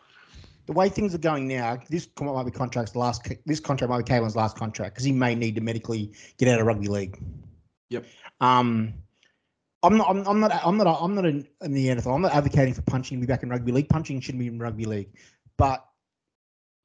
The 0.67 0.73
way 0.73 0.89
things 0.89 1.15
are 1.15 1.19
going 1.19 1.49
now, 1.49 1.79
this 1.89 2.09
might 2.21 2.43
be 2.43 2.51
contract's 2.51 2.95
last. 2.95 3.27
This 3.47 3.61
contract 3.61 3.91
might 3.91 4.05
be 4.05 4.13
Kalyn's 4.13 4.37
last 4.37 4.57
contract 4.57 4.95
because 4.95 5.05
he 5.05 5.13
may 5.13 5.35
need 5.35 5.55
to 5.55 5.61
medically 5.61 6.13
get 6.37 6.49
out 6.49 6.61
of 6.61 6.67
rugby 6.67 6.89
league. 6.89 7.19
Yep. 7.89 8.05
Um, 8.41 8.93
I'm 9.83 9.97
not. 9.97 10.11
I'm, 10.11 10.27
I'm 10.27 10.41
not. 10.41 10.61
I'm 10.67 10.77
not. 10.77 10.99
I'm 11.01 11.15
not 11.15 11.25
in, 11.25 11.47
in 11.63 11.73
the 11.73 11.87
NFL. 11.89 12.15
I'm 12.15 12.21
not 12.21 12.35
advocating 12.35 12.75
for 12.75 12.83
punching 12.83 13.17
to 13.17 13.21
be 13.21 13.31
back 13.31 13.43
in 13.43 13.49
rugby 13.49 13.73
league. 13.73 13.89
Punching 13.89 14.21
shouldn't 14.21 14.41
be 14.41 14.49
in 14.49 14.59
rugby 14.59 14.85
league, 14.85 15.09
but 15.57 15.87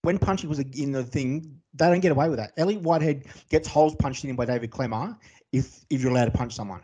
when 0.04 0.20
punching 0.20 0.48
was 0.48 0.60
in 0.60 0.92
the 0.92 1.04
thing, 1.04 1.60
they 1.74 1.88
don't 1.88 2.00
get 2.00 2.12
away 2.12 2.30
with 2.30 2.40
that. 2.40 2.52
Elliott 2.58 2.82
Whitehead 2.82 3.26
gets 3.50 3.68
holes 3.68 3.96
punched 3.96 4.24
in 4.24 4.30
him 4.30 4.36
by 4.36 4.46
David 4.46 4.72
Klemmer 4.72 5.18
if 5.52 5.86
if 5.90 6.02
you're 6.02 6.12
allowed 6.12 6.26
to 6.26 6.32
punch 6.32 6.56
someone. 6.56 6.82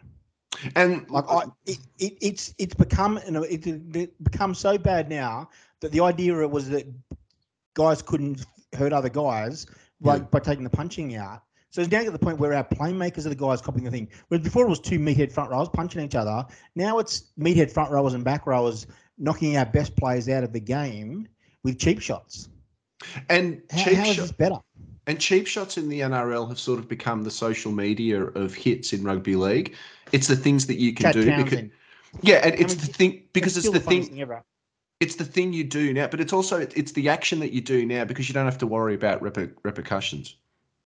And 0.76 1.10
like 1.10 1.26
I, 1.30 1.44
it, 1.66 1.78
it, 2.00 2.18
it's 2.22 2.54
it's 2.58 2.74
become 2.74 3.20
you 3.26 3.32
know 3.32 3.44
it, 3.44 3.66
it 3.66 4.24
become 4.24 4.54
so 4.54 4.78
bad 4.78 5.10
now 5.10 5.50
that 5.82 5.92
the 5.92 6.02
idea 6.02 6.48
was 6.48 6.70
that 6.70 6.86
guys 7.76 8.02
couldn't 8.02 8.46
hurt 8.74 8.94
other 8.94 9.10
guys 9.10 9.66
like 10.02 10.22
yeah. 10.22 10.28
by 10.32 10.40
taking 10.40 10.64
the 10.64 10.70
punching 10.70 11.16
out. 11.16 11.44
So 11.72 11.82
it's 11.82 11.92
now 11.92 12.04
to 12.04 12.10
the 12.10 12.18
point 12.18 12.40
where 12.40 12.54
our 12.54 12.64
playmakers 12.64 13.28
are 13.28 13.30
the 13.30 13.36
guys 13.36 13.62
copying 13.62 13.86
the 13.86 13.92
thing. 13.92 14.10
Whereas 14.28 14.44
before 14.44 14.66
it 14.66 14.70
was 14.70 14.80
two 14.80 14.98
meathead 14.98 15.32
front 15.32 15.52
rowers 15.52 15.70
punching 15.72 16.02
each 16.04 16.16
other. 16.16 16.46
Now 16.76 16.98
it's 16.98 17.26
meathead 17.40 17.72
front 17.72 17.92
rowers 17.92 18.16
and 18.16 18.24
back 18.24 18.48
rowers 18.48 18.88
knocking 19.20 19.56
our 19.56 19.66
best 19.66 19.96
players 19.96 20.28
out 20.30 20.44
of 20.44 20.52
the 20.52 20.60
game 20.60 21.28
with 21.64 21.78
cheap 21.78 22.02
shots. 22.02 22.50
And 23.30 23.62
how, 23.72 23.84
cheap 23.84 23.98
how 23.98 24.28
better? 24.38 24.58
And 25.08 25.20
cheap 25.20 25.48
shots 25.48 25.78
in 25.78 25.90
the 25.90 26.02
NRL 26.02 26.48
have 26.50 26.60
sort 26.60 26.80
of 26.80 26.88
become 26.88 27.24
the 27.24 27.32
social 27.32 27.72
media 27.72 28.26
of 28.26 28.54
hits 28.54 28.94
in 28.94 29.04
rugby 29.04 29.36
league. 29.36 29.76
It's 30.12 30.28
the 30.28 30.36
things 30.36 30.68
that 30.68 30.78
you 30.78 30.94
can 30.94 31.06
Chad 31.06 31.14
do 31.14 31.26
Townsend. 31.26 31.50
because 31.50 31.70
yeah, 32.22 32.38
and 32.44 32.54
it's 32.56 32.74
I 32.74 32.78
mean, 32.78 32.86
the 32.86 32.94
thing 32.94 33.24
because 33.34 33.58
it's, 33.58 33.66
the, 33.66 33.74
the 33.74 33.80
thing. 33.80 34.04
thing 34.04 34.42
it's 35.00 35.16
the 35.16 35.26
thing 35.26 35.54
you 35.54 35.64
do 35.64 35.94
now, 35.94 36.08
but 36.08 36.20
it's 36.20 36.34
also 36.34 36.58
it's 36.58 36.92
the 36.92 37.10
action 37.10 37.40
that 37.40 37.54
you 37.54 37.62
do 37.62 37.86
now 37.86 38.04
because 38.06 38.28
you 38.28 38.34
don't 38.34 38.46
have 38.46 38.58
to 38.60 38.68
worry 38.68 38.94
about 38.96 39.22
reper, 39.22 39.52
repercussions. 39.64 40.36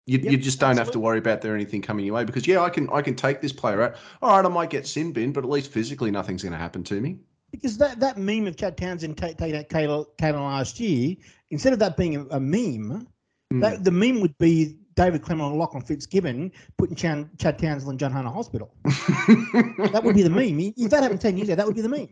You, 0.05 0.19
yep, 0.19 0.31
you 0.31 0.37
just 0.37 0.59
don't 0.59 0.71
absolutely. 0.71 0.85
have 0.85 0.93
to 0.93 0.99
worry 0.99 1.17
about 1.17 1.41
there 1.41 1.55
anything 1.55 1.81
coming 1.81 2.05
your 2.05 2.15
way 2.15 2.25
because 2.25 2.45
yeah, 2.45 2.61
I 2.61 2.69
can 2.69 2.89
I 2.91 3.01
can 3.01 3.15
take 3.15 3.41
this 3.41 3.53
player 3.53 3.81
out. 3.81 3.95
All 4.21 4.35
right, 4.35 4.45
I 4.45 4.49
might 4.49 4.69
get 4.69 4.85
sin 4.85 5.13
bin, 5.13 5.31
but 5.31 5.43
at 5.43 5.49
least 5.49 5.71
physically 5.71 6.11
nothing's 6.11 6.43
going 6.43 6.51
to 6.51 6.59
happen 6.59 6.83
to 6.85 6.99
me. 6.99 7.17
Because 7.51 7.77
that, 7.77 7.99
that 7.99 8.17
meme 8.17 8.47
of 8.47 8.57
Chad 8.57 8.77
Townsend 8.77 9.15
taking 9.15 9.55
out 9.55 9.69
Kalyn 9.69 10.33
last 10.33 10.79
year, 10.79 11.15
instead 11.53 11.71
of 11.71 11.79
that 11.79 11.95
being 11.95 12.15
a, 12.31 12.39
meme, 12.39 13.07
mm. 13.53 13.61
that, 13.61 13.83
the 13.83 13.91
meme 13.91 14.19
would 14.21 14.37
be 14.39 14.75
David 14.95 15.21
Klemmer 15.21 15.47
and 15.47 15.57
Lachlan 15.57 15.83
Fitzgibbon 15.83 16.51
putting 16.77 16.95
Chad, 16.95 17.29
Chad 17.37 17.59
Townsend 17.59 17.91
in 17.91 17.97
John 17.97 18.11
Hunter 18.11 18.31
Hospital. 18.31 18.75
that 18.83 20.01
would 20.03 20.15
be 20.15 20.23
the 20.23 20.29
meme. 20.29 20.73
If 20.75 20.89
that 20.89 21.03
happened 21.03 21.21
10 21.21 21.37
years 21.37 21.49
ago, 21.49 21.55
that 21.55 21.65
would 21.65 21.75
be 21.75 21.81
the 21.81 21.89
meme. 21.89 22.09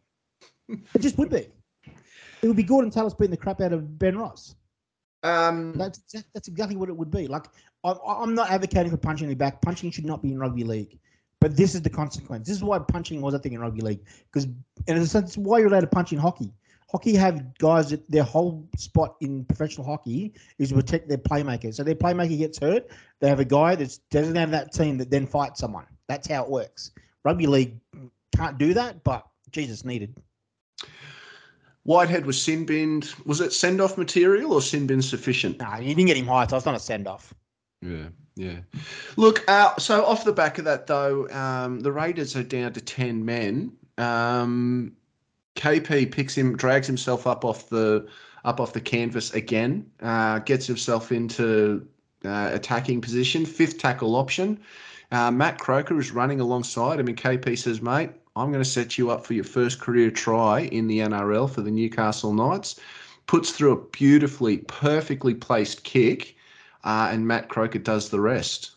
It 0.70 1.02
just 1.02 1.18
would 1.18 1.30
be. 1.30 1.50
It 2.42 2.48
would 2.48 2.56
be 2.56 2.64
Gordon 2.64 2.92
Tallis 2.92 3.14
beating 3.14 3.32
the 3.32 3.38
crap 3.38 3.62
out 3.62 3.74
of 3.74 4.00
Ben 4.00 4.18
Ross. 4.18 4.56
Um, 5.24 5.74
that's 5.74 6.00
that's 6.34 6.48
exactly 6.48 6.76
what 6.76 6.90
it 6.90 6.98
would 6.98 7.12
be. 7.12 7.28
Like 7.28 7.46
I, 7.84 7.94
I'm 8.08 8.34
not 8.34 8.50
advocating 8.50 8.90
for 8.90 8.98
punching 8.98 9.26
in 9.26 9.30
the 9.30 9.36
back. 9.36 9.62
Punching 9.62 9.92
should 9.92 10.06
not 10.06 10.24
be 10.24 10.32
in 10.32 10.40
rugby 10.40 10.64
league. 10.64 10.98
But 11.40 11.56
this 11.56 11.76
is 11.76 11.82
the 11.82 11.90
consequence. 11.90 12.48
This 12.48 12.58
is 12.58 12.64
why 12.64 12.80
punching 12.80 13.22
was 13.22 13.34
a 13.34 13.40
thing 13.40 13.54
in 13.54 13.60
rugby 13.60 13.82
league. 13.82 14.06
Because 14.32 14.48
in 14.88 14.98
a 14.98 15.06
sense, 15.06 15.38
why 15.38 15.60
you're 15.60 15.68
allowed 15.68 15.82
to 15.82 15.88
punch 15.88 16.14
in 16.14 16.20
hockey. 16.20 16.54
Hockey 16.92 17.16
have 17.16 17.58
guys 17.58 17.90
that 17.92 18.10
their 18.12 18.24
whole 18.24 18.68
spot 18.76 19.16
in 19.22 19.46
professional 19.46 19.88
hockey 19.88 20.34
is 20.58 20.70
to 20.70 20.76
protect 20.76 21.08
their 21.08 21.18
playmaker. 21.18 21.74
So 21.74 21.84
their 21.84 21.96
playmaker 21.96 22.38
gets 22.38 22.60
hurt, 22.60 22.90
they 23.22 23.30
have 23.30 23.40
a 23.40 23.46
guy 23.46 23.76
that 23.76 23.98
doesn't 24.10 24.36
have 24.36 24.52
that 24.52 24.74
team 24.74 24.98
that 24.98 25.10
then 25.10 25.26
fights 25.26 25.62
someone. 25.62 25.86
That's 26.10 26.28
how 26.28 26.44
it 26.44 26.50
works. 26.50 26.92
Rugby 27.24 27.48
league 27.48 27.80
can't 28.36 28.58
do 28.58 28.74
that, 28.74 29.04
but 29.06 29.26
Jesus 29.52 29.86
needed. 29.86 30.18
Whitehead 31.84 32.26
was 32.26 32.42
sin 32.42 32.66
binned. 32.66 33.14
Was 33.26 33.40
it 33.40 33.54
send 33.54 33.80
off 33.80 33.98
material 33.98 34.54
or 34.54 34.62
sin 34.62 34.86
bin 34.86 35.02
sufficient? 35.02 35.60
No, 35.60 35.78
you 35.78 35.96
didn't 35.96 36.08
get 36.08 36.18
him 36.18 36.28
high, 36.28 36.46
so 36.46 36.58
it's 36.58 36.66
not 36.66 36.76
a 36.76 36.80
send 36.80 37.08
off. 37.08 37.34
Yeah, 37.82 38.10
yeah. 38.36 38.60
Look, 39.16 39.44
uh, 39.48 39.78
so 39.78 40.06
off 40.06 40.26
the 40.26 40.34
back 40.34 40.58
of 40.58 40.66
that, 40.66 40.88
though, 40.88 41.28
um, 41.30 41.80
the 41.80 41.92
Raiders 41.92 42.36
are 42.36 42.44
down 42.44 42.74
to 42.74 42.82
10 42.82 43.26
men. 43.26 43.72
Um, 43.98 44.94
KP 45.56 46.12
picks 46.12 46.36
him, 46.36 46.56
drags 46.56 46.88
himself 46.88 47.28
up 47.28 47.44
off 47.46 47.70
the 47.70 48.08
up 48.44 48.60
off 48.60 48.74
the 48.74 48.82
canvas 48.82 49.34
again, 49.34 49.86
uh, 50.02 50.40
gets 50.40 50.66
himself 50.66 51.12
into 51.12 51.88
uh, 52.26 52.50
attacking 52.54 53.02
position, 53.02 53.46
fifth 53.46 53.78
tackle 53.78 54.16
option. 54.16 54.60
Uh, 55.12 55.30
Matt 55.30 55.60
Croker 55.60 56.00
is 56.00 56.12
running 56.12 56.40
alongside 56.40 57.00
him, 57.00 57.08
and 57.08 57.18
KP 57.18 57.58
says, 57.58 57.82
"Mate, 57.82 58.12
I'm 58.36 58.52
going 58.52 58.64
to 58.64 58.70
set 58.70 58.98
you 58.98 59.12
up 59.12 59.26
for 59.26 59.34
your 59.34 59.44
first 59.44 59.80
career 59.80 60.10
try 60.10 60.62
in 60.62 60.88
the 60.88 61.00
NRL 61.00 61.50
for 61.50 61.62
the 61.62 61.72
Newcastle 61.72 62.34
Knights." 62.34 62.80
Puts 63.28 63.52
through 63.52 63.72
a 63.72 63.86
beautifully, 63.92 64.58
perfectly 64.58 65.34
placed 65.34 65.84
kick, 65.84 66.36
uh, 66.84 67.10
and 67.12 67.28
Matt 67.28 67.50
Croker 67.50 67.80
does 67.80 68.10
the 68.10 68.20
rest 68.20 68.72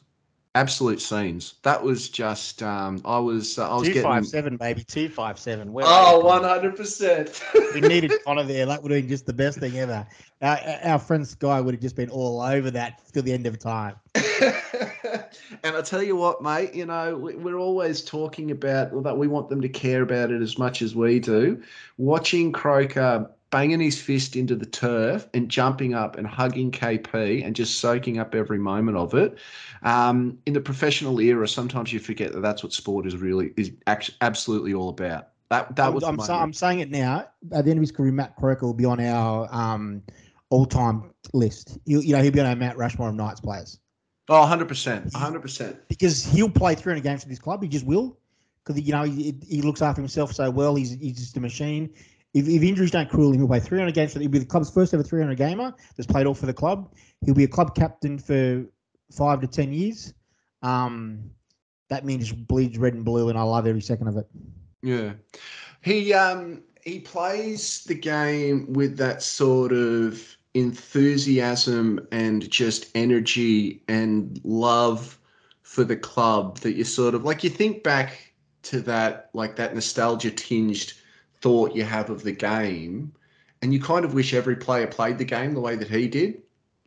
absolute 0.54 1.00
scenes. 1.00 1.54
That 1.62 1.82
was 1.82 2.08
just 2.08 2.62
um, 2.62 3.00
I 3.04 3.18
was 3.18 3.58
uh, 3.58 3.70
I 3.70 3.74
was 3.74 3.88
two 3.88 3.94
getting 3.94 4.10
five 4.10 4.26
seven, 4.26 4.56
baby, 4.56 4.84
two 4.84 5.08
five 5.08 5.38
seven. 5.38 5.72
Where 5.72 5.84
oh, 5.86 6.20
one 6.20 6.44
hundred 6.44 6.76
percent. 6.76 7.42
we 7.74 7.80
needed 7.80 8.12
Connor 8.24 8.44
there. 8.44 8.66
That 8.66 8.82
would 8.82 8.92
have 8.92 9.02
been 9.02 9.08
just 9.08 9.26
the 9.26 9.32
best 9.32 9.58
thing 9.58 9.78
ever. 9.78 10.06
Our, 10.42 10.58
our 10.84 10.98
friend 10.98 11.26
Sky 11.26 11.60
would 11.60 11.74
have 11.74 11.82
just 11.82 11.96
been 11.96 12.10
all 12.10 12.40
over 12.40 12.70
that 12.70 13.00
till 13.12 13.22
the 13.22 13.32
end 13.32 13.46
of 13.46 13.58
time. 13.58 13.96
and 14.14 15.76
I 15.76 15.82
tell 15.82 16.02
you 16.02 16.16
what, 16.16 16.42
mate, 16.42 16.74
you 16.74 16.86
know, 16.86 17.16
we, 17.16 17.34
we're 17.34 17.58
always 17.58 18.02
talking 18.02 18.50
about 18.50 18.92
well, 18.92 19.02
that 19.02 19.16
we 19.16 19.26
want 19.26 19.48
them 19.48 19.60
to 19.60 19.68
care 19.68 20.02
about 20.02 20.30
it 20.30 20.42
as 20.42 20.58
much 20.58 20.82
as 20.82 20.94
we 20.94 21.18
do. 21.20 21.62
Watching 21.96 22.52
Croker 22.52 23.30
banging 23.54 23.78
his 23.78 24.02
fist 24.02 24.34
into 24.34 24.56
the 24.56 24.66
turf 24.66 25.28
and 25.32 25.48
jumping 25.48 25.94
up 25.94 26.18
and 26.18 26.26
hugging 26.26 26.72
KP 26.72 27.46
and 27.46 27.54
just 27.54 27.78
soaking 27.78 28.18
up 28.18 28.34
every 28.34 28.58
moment 28.58 28.96
of 28.96 29.14
it. 29.14 29.38
Um, 29.84 30.36
in 30.44 30.54
the 30.54 30.60
professional 30.60 31.20
era, 31.20 31.46
sometimes 31.46 31.92
you 31.92 32.00
forget 32.00 32.32
that 32.32 32.40
that's 32.40 32.64
what 32.64 32.72
sport 32.72 33.06
is 33.06 33.16
really 33.16 33.52
is 33.56 33.70
actually 33.86 34.16
absolutely 34.22 34.74
all 34.74 34.88
about. 34.88 35.28
That 35.50 35.76
that 35.76 35.86
I'm, 35.86 35.94
was 35.94 36.02
I'm, 36.02 36.18
I'm 36.20 36.52
saying 36.52 36.80
it 36.80 36.90
now. 36.90 37.28
At 37.52 37.64
the 37.64 37.70
end 37.70 37.78
of 37.78 37.82
his 37.82 37.92
career, 37.92 38.10
Matt 38.10 38.34
Croker 38.34 38.66
will 38.66 38.74
be 38.74 38.86
on 38.86 38.98
our 38.98 39.48
um, 39.52 40.02
all-time 40.50 41.12
list. 41.32 41.78
He'll, 41.86 42.02
you 42.02 42.16
know, 42.16 42.24
he'll 42.24 42.32
be 42.32 42.40
on 42.40 42.46
our 42.46 42.56
Matt 42.56 42.76
Rushmore 42.76 43.10
of 43.10 43.14
Knights 43.14 43.38
players 43.40 43.78
oh 44.30 44.40
100 44.40 44.66
percent 44.66 45.04
100 45.12 45.40
percent 45.40 45.76
because 45.88 46.24
he'll 46.24 46.50
play 46.50 46.74
300 46.74 47.04
games 47.04 47.22
for 47.22 47.28
this 47.28 47.38
club. 47.38 47.62
He 47.62 47.68
just 47.68 47.86
will 47.86 48.18
because 48.64 48.82
you 48.82 48.92
know 48.92 49.04
he, 49.04 49.36
he 49.46 49.62
looks 49.62 49.80
after 49.80 50.00
himself 50.00 50.32
so 50.32 50.50
well. 50.50 50.74
He's 50.74 50.90
he's 50.90 51.18
just 51.18 51.36
a 51.36 51.40
machine. 51.40 51.90
If, 52.35 52.49
if 52.49 52.62
injuries 52.62 52.90
don't 52.90 53.09
cruel 53.09 53.33
him, 53.33 53.38
he'll 53.38 53.47
play 53.47 53.61
300 53.61 53.94
games. 53.94 54.12
For, 54.12 54.20
he'll 54.20 54.29
be 54.29 54.40
the 54.40 54.44
club's 54.44 54.70
first 54.70 54.92
ever 54.92 55.03
300 55.03 55.37
gamer 55.37 55.73
that's 55.97 56.07
played 56.07 56.27
all 56.27 56.35
for 56.35 56.47
the 56.47 56.53
club. 56.53 56.92
He'll 57.25 57.35
be 57.35 57.44
a 57.44 57.49
club 57.49 57.75
captain 57.75 58.18
for 58.18 58.64
five 59.12 59.40
to 59.40 59.47
ten 59.47 59.73
years. 59.73 60.12
Um, 60.62 61.31
that 61.88 62.05
means 62.05 62.33
bleeds 62.33 62.79
red 62.79 62.94
and 62.94 63.05
blue, 63.05 63.29
and 63.29 63.38
I 63.38 63.42
love 63.42 63.66
every 63.66 63.81
second 63.81 64.09
of 64.09 64.16
it. 64.16 64.27
Yeah. 64.83 65.12
He 65.83 66.12
um 66.12 66.62
he 66.83 67.01
plays 67.01 67.85
the 67.85 67.94
game 67.94 68.73
with 68.73 68.97
that 68.99 69.23
sort 69.23 69.73
of 69.73 70.37
enthusiasm 70.55 72.07
and 72.12 72.49
just 72.51 72.90
energy 72.94 73.83
and 73.88 74.40
love 74.44 75.18
for 75.62 75.85
the 75.85 75.97
club 75.97 76.59
that 76.59 76.75
you 76.75 76.85
sort 76.85 77.14
of 77.14 77.25
like 77.25 77.42
you 77.42 77.51
think 77.51 77.83
back 77.83 78.33
to 78.62 78.81
that 78.81 79.31
like 79.33 79.57
that 79.57 79.75
nostalgia 79.75 80.31
tinged 80.31 80.92
thought 81.44 81.76
you 81.76 81.85
have 81.85 82.09
of 82.09 82.22
the 82.22 82.33
game 82.33 83.12
and 83.61 83.74
you 83.74 83.78
kind 83.78 84.02
of 84.07 84.14
wish 84.14 84.33
every 84.33 84.57
player 84.57 84.87
played 84.87 85.18
the 85.18 85.24
game 85.26 85.52
the 85.52 85.61
way 85.61 85.76
that 85.76 85.88
he 85.88 86.09
did 86.09 86.40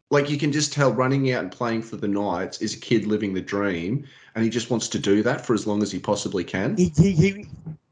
like 0.09 0.31
you 0.31 0.37
can 0.37 0.51
just 0.51 0.73
tell 0.73 0.91
running 0.91 1.31
out 1.31 1.43
and 1.43 1.51
playing 1.51 1.83
for 1.83 1.95
the 1.95 2.07
knights 2.07 2.59
is 2.59 2.73
a 2.73 2.79
kid 2.79 3.05
living 3.05 3.35
the 3.35 3.41
dream 3.41 4.03
and 4.33 4.43
he 4.43 4.49
just 4.49 4.71
wants 4.71 4.87
to 4.87 4.97
do 4.97 5.21
that 5.21 5.45
for 5.45 5.53
as 5.53 5.67
long 5.67 5.83
as 5.83 5.91
he 5.91 5.99
possibly 5.99 6.43
can 6.43 6.75
He, 6.75 6.91
he, 6.97 7.11
he 7.11 7.45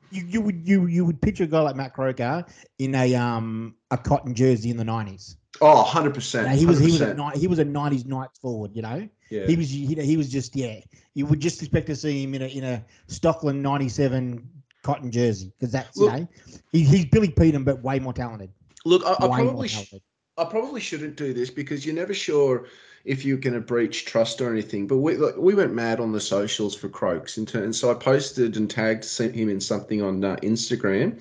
you, 0.10 0.26
you 0.28 0.42
would 0.42 0.68
you 0.68 0.88
you 0.88 1.06
would 1.06 1.22
picture 1.22 1.44
a 1.44 1.48
guy 1.48 1.62
like 1.62 1.76
Matt 1.76 1.94
Croker 1.94 2.44
in 2.80 2.96
a 2.96 3.14
um 3.14 3.76
a 3.92 3.98
cotton 3.98 4.34
jersey 4.34 4.70
in 4.72 4.78
the 4.78 4.84
nineties. 4.84 5.38
Oh, 5.62 5.86
100%. 5.88 6.54
he 6.56 6.66
was 6.66 6.80
he 6.80 6.86
was 6.86 7.02
a 7.02 7.32
he 7.36 7.48
was 7.48 7.60
a 7.60 7.66
nineties 7.66 8.06
Knights 8.06 8.40
forward. 8.40 8.72
You 8.74 8.82
know, 8.82 9.10
yeah. 9.30 9.46
he 9.46 9.56
was 9.56 9.70
he, 9.70 9.86
he 9.96 10.18
was 10.18 10.32
just 10.32 10.56
yeah. 10.56 10.80
You 11.14 11.26
would 11.26 11.40
just 11.40 11.62
expect 11.62 11.88
to 11.88 11.96
see 11.96 12.24
him 12.24 12.34
in 12.34 12.42
a 12.42 12.48
in 12.48 12.64
a 12.64 12.86
Stockland 13.08 13.62
ninety 13.62 13.90
seven 13.90 14.50
cotton 14.86 15.10
jersey 15.10 15.52
because 15.58 15.72
that's 15.72 15.98
Look- 15.98 16.14
you 16.14 16.20
know 16.20 16.28
he, 16.72 16.84
he's 16.84 17.06
Billy 17.06 17.30
Peterham 17.30 17.64
but 17.64 17.82
way 17.82 18.00
more 18.00 18.14
talented. 18.14 18.52
Look, 18.86 19.04
I, 19.04 19.14
I 19.14 19.28
probably 19.28 19.68
sh- 19.68 19.96
I 20.38 20.46
probably 20.46 20.82
shouldn't 20.82 21.16
do 21.16 21.34
this 21.34 21.50
because 21.50 21.86
you're 21.86 21.96
never 21.96 22.14
sure 22.14 22.68
if 23.04 23.26
you're 23.26 23.38
going 23.38 23.54
to 23.54 23.62
breach 23.62 24.06
trust 24.06 24.42
or 24.42 24.52
anything. 24.52 24.86
But 24.86 24.98
we 24.98 25.16
like, 25.18 25.38
we 25.38 25.56
went 25.56 25.74
mad 25.74 26.00
on 26.00 26.12
the 26.12 26.20
socials 26.20 26.76
for 26.76 26.88
Croaks, 26.88 27.38
and, 27.38 27.54
and 27.56 27.76
so 27.76 27.90
I 27.90 27.96
posted 27.96 28.58
and 28.58 28.70
tagged 28.70 29.06
sent 29.06 29.34
him 29.34 29.50
in 29.50 29.60
something 29.60 30.04
on 30.04 30.24
uh, 30.24 30.36
Instagram, 30.44 31.12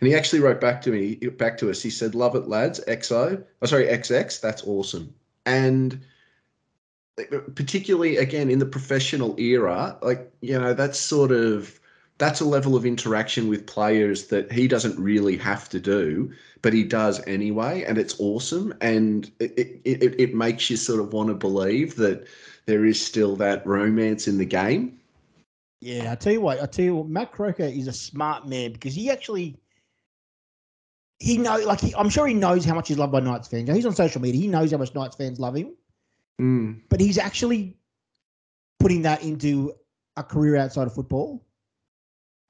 and 0.00 0.08
he 0.08 0.16
actually 0.16 0.40
wrote 0.40 0.60
back 0.60 0.82
to 0.82 0.90
me 0.90 1.14
back 1.14 1.58
to 1.58 1.70
us. 1.70 1.80
He 1.80 1.90
said, 1.90 2.16
"Love 2.16 2.34
it, 2.34 2.48
lads. 2.48 2.80
XO, 2.88 3.44
oh 3.62 3.66
sorry, 3.66 3.86
XX. 3.86 4.40
That's 4.40 4.64
awesome." 4.66 5.14
And 5.46 6.00
particularly 7.54 8.16
again 8.16 8.50
in 8.50 8.58
the 8.58 8.66
professional 8.66 9.38
era, 9.38 9.96
like 10.02 10.32
you 10.40 10.58
know, 10.58 10.74
that's 10.74 10.98
sort 10.98 11.30
of 11.30 11.78
that's 12.22 12.40
a 12.40 12.44
level 12.44 12.76
of 12.76 12.86
interaction 12.86 13.48
with 13.48 13.66
players 13.66 14.28
that 14.28 14.52
he 14.52 14.68
doesn't 14.68 14.96
really 14.96 15.36
have 15.36 15.68
to 15.70 15.80
do, 15.80 16.32
but 16.62 16.72
he 16.72 16.84
does 16.84 17.20
anyway, 17.26 17.82
and 17.82 17.98
it's 17.98 18.14
awesome. 18.20 18.72
And 18.80 19.28
it 19.40 19.80
it, 19.84 20.20
it, 20.20 20.34
makes 20.34 20.70
you 20.70 20.76
sort 20.76 21.00
of 21.00 21.12
want 21.12 21.30
to 21.30 21.34
believe 21.34 21.96
that 21.96 22.28
there 22.66 22.84
is 22.84 23.04
still 23.04 23.34
that 23.36 23.66
romance 23.66 24.28
in 24.28 24.38
the 24.38 24.44
game. 24.44 25.00
Yeah, 25.80 26.12
I 26.12 26.14
tell 26.14 26.32
you 26.32 26.40
what, 26.40 26.62
I 26.62 26.66
tell 26.66 26.84
you 26.84 26.94
what, 26.94 27.08
Matt 27.08 27.32
Croker 27.32 27.64
is 27.64 27.88
a 27.88 27.92
smart 27.92 28.46
man 28.46 28.72
because 28.72 28.94
he 28.94 29.10
actually 29.10 29.58
he 31.18 31.38
know 31.38 31.56
like 31.56 31.80
he, 31.80 31.92
I'm 31.96 32.08
sure 32.08 32.28
he 32.28 32.34
knows 32.34 32.64
how 32.64 32.74
much 32.74 32.86
he's 32.86 32.98
loved 32.98 33.12
by 33.12 33.18
Knights 33.20 33.48
fans. 33.48 33.68
He's 33.68 33.84
on 33.84 33.96
social 33.96 34.20
media. 34.20 34.40
He 34.40 34.46
knows 34.46 34.70
how 34.70 34.78
much 34.78 34.94
Knights 34.94 35.16
fans 35.16 35.40
love 35.40 35.56
him, 35.56 35.74
Mm. 36.40 36.82
but 36.88 37.00
he's 37.00 37.18
actually 37.18 37.76
putting 38.78 39.02
that 39.02 39.24
into 39.24 39.74
a 40.16 40.22
career 40.22 40.56
outside 40.56 40.86
of 40.86 40.94
football. 40.94 41.44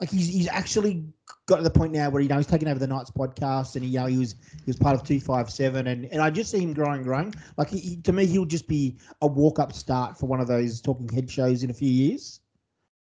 Like 0.03 0.11
he's 0.11 0.27
he's 0.27 0.49
actually 0.49 1.05
got 1.47 1.59
to 1.59 1.63
the 1.63 1.71
point 1.71 1.93
now 1.93 2.11
where 2.11 2.21
you 2.21 2.29
know 2.29 2.37
he's 2.37 2.49
taken 2.49 2.67
over 2.67 2.81
the 2.81 2.89
Knights 2.89 3.13
podcast 3.13 3.77
and 3.77 3.85
he 3.85 3.91
you 3.91 4.01
know 4.01 4.07
he 4.07 4.19
was 4.19 4.35
he 4.51 4.65
was 4.67 4.75
part 4.75 4.97
of 4.97 5.05
two 5.05 5.21
five 5.21 5.49
seven 5.49 5.87
and 5.87 6.07
and 6.07 6.21
I 6.21 6.29
just 6.29 6.51
see 6.51 6.59
him 6.59 6.73
growing 6.73 7.05
growing. 7.05 7.33
Like 7.57 7.69
he, 7.71 7.99
to 7.99 8.13
me 8.13 8.27
he'll 8.27 8.45
just 8.45 8.67
be 8.67 8.99
a 9.21 9.29
walk 9.29 9.61
up 9.61 9.73
start 9.73 10.19
for 10.19 10.27
one 10.27 10.41
of 10.41 10.49
those 10.49 10.81
talking 10.81 11.09
head 11.09 11.31
shows 11.31 11.63
in 11.63 11.71
a 11.71 11.73
few 11.73 11.89
years. 11.89 12.41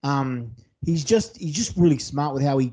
Um, 0.02 0.50
he's 0.84 1.04
just 1.04 1.36
he's 1.36 1.54
just 1.54 1.76
really 1.76 2.00
smart 2.00 2.34
with 2.34 2.42
how 2.42 2.58
he 2.58 2.72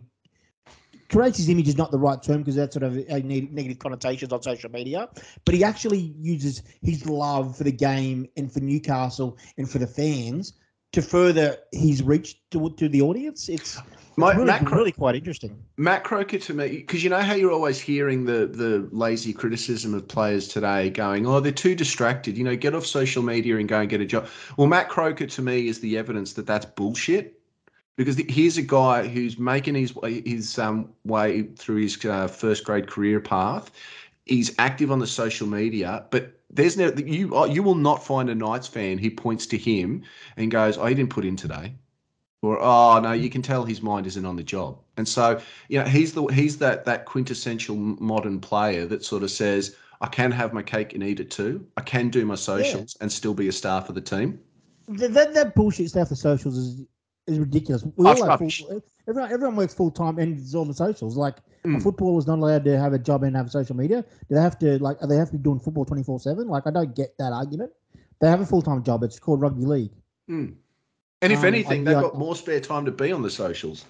creates 1.11 1.37
his 1.37 1.47
image 1.49 1.67
is 1.67 1.77
not 1.77 1.91
the 1.91 1.99
right 1.99 2.23
term 2.23 2.39
because 2.39 2.55
that's 2.55 2.73
sort 2.73 2.85
of 2.85 2.95
negative 2.95 3.77
connotations 3.77 4.33
on 4.33 4.41
social 4.41 4.71
media. 4.71 5.09
But 5.45 5.53
he 5.53 5.63
actually 5.63 6.15
uses 6.17 6.63
his 6.81 7.05
love 7.05 7.55
for 7.55 7.65
the 7.65 7.71
game 7.71 8.25
and 8.35 8.51
for 8.51 8.61
Newcastle 8.61 9.37
and 9.59 9.69
for 9.69 9.77
the 9.77 9.85
fans 9.85 10.53
to 10.93 11.01
further 11.01 11.57
his 11.71 12.01
reach 12.01 12.39
to 12.51 12.69
to 12.71 12.89
the 12.89 13.01
audience. 13.01 13.49
It's 13.49 13.79
My, 14.15 14.33
really, 14.33 14.45
Matt, 14.45 14.65
Cro- 14.65 14.79
really 14.79 14.91
quite 14.91 15.15
interesting. 15.15 15.61
Matt 15.77 16.03
Croker 16.03 16.39
to 16.39 16.53
me, 16.53 16.67
because 16.69 17.03
you 17.03 17.09
know 17.09 17.19
how 17.19 17.33
you're 17.33 17.51
always 17.51 17.79
hearing 17.79 18.25
the 18.25 18.47
the 18.47 18.87
lazy 18.91 19.33
criticism 19.33 19.93
of 19.93 20.07
players 20.07 20.47
today, 20.47 20.89
going, 20.89 21.27
"Oh, 21.27 21.39
they're 21.39 21.51
too 21.51 21.75
distracted." 21.75 22.37
You 22.37 22.43
know, 22.43 22.55
get 22.55 22.73
off 22.73 22.85
social 22.85 23.21
media 23.21 23.57
and 23.57 23.67
go 23.67 23.79
and 23.81 23.89
get 23.89 24.01
a 24.01 24.05
job. 24.05 24.27
Well, 24.57 24.67
Matt 24.67 24.89
Croker 24.89 25.27
to 25.27 25.41
me 25.41 25.67
is 25.67 25.79
the 25.79 25.97
evidence 25.97 26.33
that 26.33 26.47
that's 26.47 26.65
bullshit. 26.65 27.33
Because 27.95 28.15
the, 28.15 28.27
here's 28.29 28.57
a 28.57 28.61
guy 28.61 29.07
who's 29.07 29.39
making 29.39 29.73
his 29.73 29.93
his 30.03 30.59
um, 30.59 30.93
way 31.03 31.43
through 31.55 31.81
his 31.81 32.05
uh, 32.05 32.27
first 32.27 32.63
grade 32.63 32.87
career 32.87 33.19
path. 33.19 33.71
He's 34.27 34.53
active 34.57 34.91
on 34.91 34.99
the 34.99 35.07
social 35.07 35.47
media, 35.47 36.05
but 36.11 36.39
there's 36.49 36.77
no 36.77 36.93
you 36.95 37.47
you 37.47 37.63
will 37.63 37.75
not 37.75 38.05
find 38.05 38.29
a 38.29 38.35
Knights 38.35 38.67
fan 38.67 38.97
who 38.97 39.11
points 39.11 39.45
to 39.47 39.57
him 39.57 40.03
and 40.35 40.51
goes, 40.51 40.77
"Oh, 40.77 40.85
he 40.85 40.95
didn't 40.95 41.11
put 41.11 41.25
in 41.25 41.35
today." 41.35 41.73
or 42.41 42.59
oh 42.61 42.99
no, 42.99 43.13
you 43.13 43.29
can 43.29 43.41
tell 43.41 43.65
his 43.65 43.81
mind 43.81 44.07
isn't 44.07 44.25
on 44.25 44.35
the 44.35 44.43
job. 44.43 44.79
And 44.97 45.07
so, 45.07 45.39
you 45.69 45.79
know, 45.79 45.85
he's 45.85 46.13
the 46.13 46.25
he's 46.27 46.57
that 46.59 46.85
that 46.85 47.05
quintessential 47.05 47.75
modern 47.75 48.39
player 48.39 48.85
that 48.85 49.03
sort 49.03 49.23
of 49.23 49.31
says, 49.31 49.75
I 50.01 50.07
can 50.07 50.31
have 50.31 50.53
my 50.53 50.61
cake 50.61 50.93
and 50.93 51.03
eat 51.03 51.19
it 51.19 51.31
too. 51.31 51.65
I 51.77 51.81
can 51.81 52.09
do 52.09 52.25
my 52.25 52.35
socials 52.35 52.95
and 53.01 53.11
still 53.11 53.33
be 53.33 53.47
a 53.47 53.51
star 53.51 53.81
for 53.81 53.93
the 53.93 54.01
team. 54.01 54.39
That, 54.87 55.13
that, 55.13 55.33
that 55.33 55.55
bullshit 55.55 55.89
stuff 55.89 56.09
for 56.09 56.15
socials 56.15 56.57
is 56.57 56.85
is 57.27 57.39
ridiculous. 57.39 57.83
We 57.95 58.05
all 58.07 58.15
rubbish. 58.25 58.63
full, 58.65 58.81
everyone 59.07 59.31
everyone 59.31 59.55
works 59.57 59.73
full 59.73 59.91
time 59.91 60.17
and 60.19 60.39
it's 60.39 60.55
all 60.55 60.65
the 60.65 60.73
socials. 60.73 61.15
Like 61.17 61.37
a 61.63 61.67
Mm. 61.67 61.81
footballer 61.83 62.17
is 62.19 62.27
not 62.27 62.39
allowed 62.39 62.63
to 62.65 62.77
have 62.79 62.93
a 62.93 62.99
job 62.99 63.23
and 63.23 63.35
have 63.35 63.51
social 63.51 63.75
media. 63.75 64.03
Do 64.29 64.35
they 64.35 64.41
have 64.41 64.57
to 64.59 64.79
like? 64.81 64.97
Are 65.01 65.07
they 65.07 65.17
have 65.17 65.29
to 65.31 65.37
be 65.37 65.43
doing 65.43 65.59
football 65.59 65.85
twenty 65.85 66.03
four 66.03 66.19
seven? 66.19 66.47
Like 66.47 66.65
I 66.67 66.71
don't 66.71 66.95
get 66.95 67.17
that 67.17 67.33
argument. 67.33 67.71
They 68.19 68.29
have 68.29 68.41
a 68.41 68.45
full 68.45 68.61
time 68.61 68.81
job. 68.83 69.03
It's 69.03 69.19
called 69.19 69.41
rugby 69.41 69.65
league. 69.65 69.91
Mm. 70.29 70.55
And 71.21 71.33
if 71.33 71.39
Um, 71.39 71.45
anything, 71.45 71.83
they've 71.83 71.99
got 71.99 72.17
more 72.17 72.35
spare 72.35 72.59
time 72.59 72.85
to 72.85 72.91
be 72.91 73.11
on 73.11 73.21
the 73.23 73.29
socials. 73.29 73.85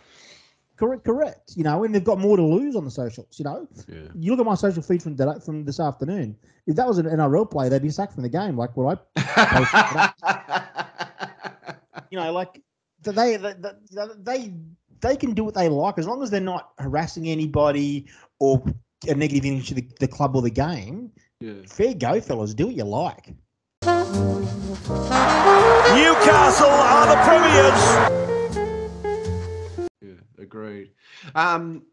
correct, 0.78 1.04
correct. 1.06 1.54
You 1.58 1.64
know, 1.64 1.84
and 1.84 1.94
they've 1.94 2.04
got 2.04 2.20
more 2.20 2.38
to 2.38 2.44
lose 2.44 2.76
on 2.76 2.86
the 2.86 2.92
socials. 2.92 3.38
You 3.40 3.46
know, 3.46 3.68
Yeah. 3.88 3.96
you 4.16 4.32
look 4.32 4.40
at 4.40 4.46
my 4.46 4.56
social 4.56 4.82
feed 4.84 5.02
from 5.04 5.16
today- 5.18 5.40
from 5.44 5.66
this 5.66 5.80
afternoon. 5.80 6.36
If 6.68 6.76
that 6.78 6.88
was 6.88 7.00
an 7.00 7.06
NRL 7.08 7.46
play, 7.50 7.68
they'd 7.70 7.82
be 7.82 7.90
sacked 7.90 8.14
from 8.14 8.24
the 8.24 8.30
game. 8.30 8.56
Like 8.58 8.78
what 8.78 9.06
I, 9.16 10.14
you 12.12 12.18
know, 12.20 12.32
like 12.32 12.62
they 13.04 13.38
they 13.38 13.54
they 14.18 14.54
they 15.02 15.16
can 15.16 15.34
do 15.34 15.44
what 15.44 15.54
they 15.54 15.70
like 15.70 15.98
as 15.98 16.08
long 16.08 16.24
as 16.24 16.30
they're 16.30 16.42
not 16.42 16.72
harassing 16.80 17.28
anybody 17.28 18.08
or 18.40 18.64
a 19.08 19.14
negative 19.14 19.46
image 19.46 19.68
to 19.70 19.76
the, 19.76 19.88
the 20.00 20.08
club 20.08 20.36
or 20.36 20.42
the 20.42 20.50
game. 20.50 21.12
yeah. 21.40 21.54
Fair 21.68 21.94
go, 21.94 22.20
fellas. 22.20 22.54
Do 22.54 22.68
what 22.68 22.76
you 22.76 22.84
like. 22.84 23.34
Newcastle 25.96 26.68
are 26.70 27.08
the 27.08 27.18
premiers. 27.26 27.82
Yeah, 30.02 30.44
agreed. 30.44 30.92
Um, 31.36 31.84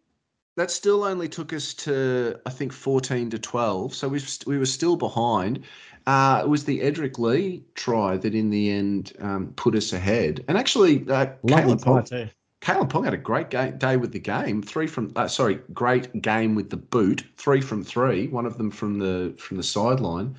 that 0.57 0.71
still 0.71 1.05
only 1.05 1.29
took 1.29 1.53
us 1.53 1.75
to 1.75 2.39
I 2.47 2.51
think 2.51 2.73
fourteen 2.73 3.29
to 3.31 3.39
twelve, 3.39 3.95
so 3.95 4.09
we 4.09 4.23
we 4.47 4.59
were 4.59 4.67
still 4.67 4.97
behind. 4.97 5.65
Uh, 6.07 6.43
it 6.45 6.49
was 6.49 6.65
the 6.65 6.81
Edrick 6.81 7.19
Lee 7.19 7.65
try 7.75 8.17
that 8.17 8.35
in 8.35 8.51
the 8.51 8.71
end 8.71 9.13
um, 9.21 9.53
put 9.57 9.75
us 9.75 9.93
ahead, 9.93 10.45
and 10.49 10.59
actually, 10.59 11.09
uh, 11.09 11.27
Caleb 11.47 11.83
try 11.83 12.03
Pong. 12.03 12.31
Caleb 12.65 12.89
Pong 12.89 13.05
had 13.05 13.13
a 13.13 13.19
great 13.19 13.51
ga- 13.51 13.73
day 13.73 13.99
with 13.99 14.13
the 14.13 14.19
game. 14.19 14.63
Three 14.63 14.87
from 14.87 15.13
uh, 15.17 15.29
sorry, 15.29 15.61
great 15.75 16.23
game 16.23 16.55
with 16.55 16.71
the 16.71 16.79
boot. 16.79 17.23
Three 17.37 17.61
from 17.61 17.85
three. 17.85 18.29
One 18.29 18.47
of 18.47 18.57
them 18.57 18.71
from 18.71 18.99
the 18.99 19.35
from 19.37 19.59
the 19.59 19.63
sideline. 19.63 20.35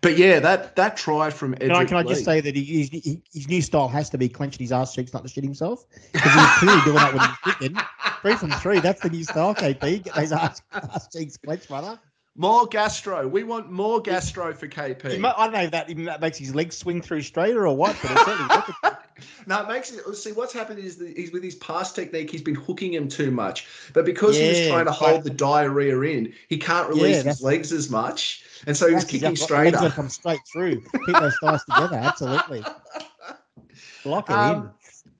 But 0.00 0.16
yeah, 0.16 0.38
that 0.38 0.76
that 0.76 0.96
try 0.96 1.30
from 1.30 1.56
Edrick 1.56 1.60
Can 1.60 1.72
I, 1.72 1.84
can 1.84 1.96
I 1.96 2.02
Lee, 2.02 2.08
just 2.10 2.24
say 2.24 2.40
that 2.40 2.54
he, 2.54 2.62
he, 2.62 3.00
he, 3.00 3.22
his 3.32 3.48
new 3.48 3.60
style 3.60 3.88
has 3.88 4.08
to 4.10 4.18
be 4.18 4.28
clenching 4.28 4.60
his 4.60 4.70
ass 4.70 4.94
cheeks, 4.94 5.12
not 5.12 5.24
to 5.24 5.28
shit 5.28 5.42
himself? 5.42 5.84
Because 6.12 6.32
he 6.32 6.38
was 6.38 6.58
clearly 6.58 6.80
doing 6.82 6.96
that 6.96 7.12
when 7.12 7.22
he 7.22 7.28
was 7.28 7.54
kicking. 7.58 7.76
Three 8.22 8.34
from 8.36 8.50
three, 8.60 8.78
that's 8.78 9.02
the 9.02 9.10
new 9.10 9.24
style, 9.24 9.52
KP. 9.54 10.04
Get 10.04 10.14
those 10.14 10.30
ass, 10.30 10.62
ass 10.72 11.08
cheeks 11.08 11.36
clenched, 11.36 11.68
brother. 11.68 11.98
More 12.36 12.66
gastro. 12.66 13.28
We 13.28 13.44
want 13.44 13.70
more 13.70 14.00
gastro 14.00 14.52
for 14.54 14.66
KP. 14.66 15.24
I 15.24 15.44
don't 15.44 15.52
know 15.52 15.62
if 15.62 15.70
that, 15.70 15.88
even 15.90 16.04
that 16.04 16.20
makes 16.20 16.38
his 16.38 16.54
legs 16.54 16.76
swing 16.76 17.00
through 17.00 17.22
straighter 17.22 17.66
or 17.66 17.76
what, 17.76 17.96
but 18.02 18.10
it 18.10 18.18
certainly 18.24 18.94
No, 19.46 19.62
it 19.62 19.68
makes 19.68 19.92
it. 19.92 20.14
See, 20.16 20.32
what's 20.32 20.52
happened 20.52 20.80
is 20.80 20.96
that 20.96 21.16
he's 21.16 21.30
with 21.32 21.42
his 21.42 21.54
pass 21.54 21.92
technique. 21.92 22.30
He's 22.30 22.42
been 22.42 22.54
hooking 22.54 22.92
him 22.92 23.08
too 23.08 23.30
much, 23.30 23.66
but 23.92 24.04
because 24.04 24.38
he 24.38 24.48
was 24.48 24.66
trying 24.68 24.86
to 24.86 24.92
hold 24.92 25.22
the 25.22 25.30
diarrhea 25.30 26.00
in, 26.00 26.32
he 26.48 26.58
can't 26.58 26.88
release 26.88 27.18
Yeah, 27.18 27.30
his 27.30 27.42
legs 27.42 27.72
as 27.72 27.90
much, 27.90 28.44
and 28.66 28.76
so 28.76 28.88
he's 28.88 29.04
kicking 29.04 29.30
exactly 29.30 29.56
right. 29.56 29.74
Legs 29.74 29.94
come 29.94 30.08
straight 30.08 30.40
through. 30.50 30.80
Keep 31.06 31.18
those 31.18 31.36
thighs 31.36 31.64
together, 31.64 31.96
absolutely. 31.96 32.64
Lock 34.04 34.30
it 34.30 34.34
in. 34.34 34.38
Um, 34.38 34.70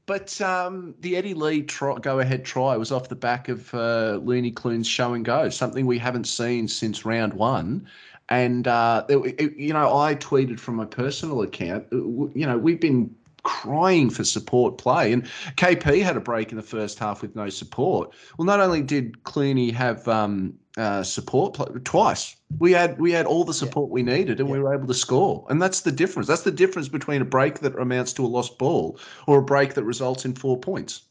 But 0.07 0.39
um, 0.43 0.95
the 1.01 1.17
Eddie 1.17 1.33
Lee 1.35 1.63
try, 1.63 1.97
go 1.99 2.19
ahead 2.21 2.45
try 2.45 2.77
was 2.77 2.93
off 2.93 3.09
the 3.09 3.17
back 3.17 3.49
of 3.49 3.73
uh, 3.75 4.21
Looney 4.23 4.51
Clune's 4.51 4.87
show 4.87 5.15
and 5.15 5.25
go, 5.25 5.49
something 5.49 5.87
we 5.87 5.99
haven't 5.99 6.25
seen 6.27 6.69
since 6.69 7.05
round 7.07 7.33
one. 7.35 7.87
And 8.29 8.69
uh, 8.69 9.07
it, 9.09 9.17
it- 9.41 9.57
you 9.57 9.73
know, 9.73 9.97
I 9.97 10.15
tweeted 10.15 10.61
from 10.61 10.77
my 10.77 10.85
personal 10.85 11.41
account. 11.43 11.87
uh, 11.93 11.97
You 11.97 12.47
know, 12.47 12.59
we've 12.59 12.81
been 12.81 13.15
crying 13.45 14.11
for 14.11 14.25
support 14.25 14.79
play, 14.79 15.13
and 15.13 15.25
KP 15.57 16.03
had 16.03 16.17
a 16.17 16.21
break 16.21 16.51
in 16.51 16.57
the 16.57 16.63
first 16.63 16.99
half 16.99 17.23
with 17.23 17.37
no 17.37 17.49
support. 17.49 18.13
Well, 18.37 18.47
not 18.47 18.61
only 18.61 18.83
did 18.83 19.23
Clooney 19.23 19.73
have 19.73 20.07
um, 20.09 20.55
uh, 20.77 21.05
support 21.05 21.55
play, 21.55 21.67
twice, 21.85 22.35
we 22.59 22.73
had 22.73 22.99
we 22.99 23.13
had 23.13 23.27
all 23.27 23.45
the 23.45 23.55
support 23.55 23.91
we 23.91 24.03
needed, 24.03 24.41
and 24.41 24.51
we 24.51 24.59
were 24.59 24.75
able 24.75 24.89
to 24.89 24.95
score. 24.95 25.47
And 25.49 25.63
that's 25.63 25.83
the 25.83 25.93
difference. 25.93 26.27
That's 26.27 26.43
the 26.43 26.51
difference 26.51 26.89
between 26.89 27.23
a 27.23 27.25
break 27.25 27.61
that 27.61 27.79
amounts 27.79 28.13
to 28.15 28.25
a 28.25 28.27
lost 28.27 28.59
ball 28.59 28.99
or 29.27 29.39
a 29.39 29.43
break 29.43 29.75
that 29.75 29.85
results 29.85 30.25
in 30.25 30.35
four 30.35 30.59
points. 30.59 31.03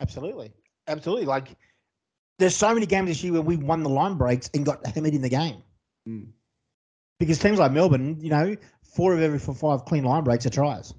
Absolutely. 0.00 0.52
Absolutely. 0.86 1.26
Like, 1.26 1.56
there's 2.38 2.56
so 2.56 2.74
many 2.74 2.86
games 2.86 3.08
this 3.08 3.22
year 3.22 3.32
where 3.32 3.42
we 3.42 3.56
won 3.56 3.82
the 3.82 3.88
line 3.88 4.14
breaks 4.14 4.50
and 4.54 4.66
got 4.66 4.84
hammered 4.86 5.14
in 5.14 5.22
the 5.22 5.28
game. 5.28 5.62
Mm. 6.08 6.28
Because 7.18 7.38
teams 7.38 7.58
like 7.58 7.72
Melbourne, 7.72 8.18
you 8.20 8.30
know, 8.30 8.56
four 8.82 9.14
of 9.14 9.20
every 9.20 9.38
four, 9.38 9.54
five 9.54 9.84
clean 9.84 10.04
line 10.04 10.24
breaks 10.24 10.44
are 10.44 10.50
tries. 10.50 10.92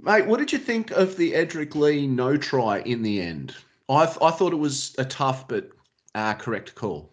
Mate, 0.00 0.26
what 0.26 0.38
did 0.38 0.52
you 0.52 0.58
think 0.58 0.90
of 0.92 1.16
the 1.16 1.32
Edrick 1.32 1.74
Lee 1.74 2.06
no 2.06 2.36
try 2.36 2.80
in 2.80 3.02
the 3.02 3.20
end? 3.20 3.54
I, 3.88 4.06
th- 4.06 4.18
I 4.22 4.30
thought 4.30 4.52
it 4.52 4.56
was 4.56 4.94
a 4.98 5.04
tough 5.04 5.48
but 5.48 5.68
uh, 6.14 6.34
correct 6.34 6.74
call. 6.74 7.12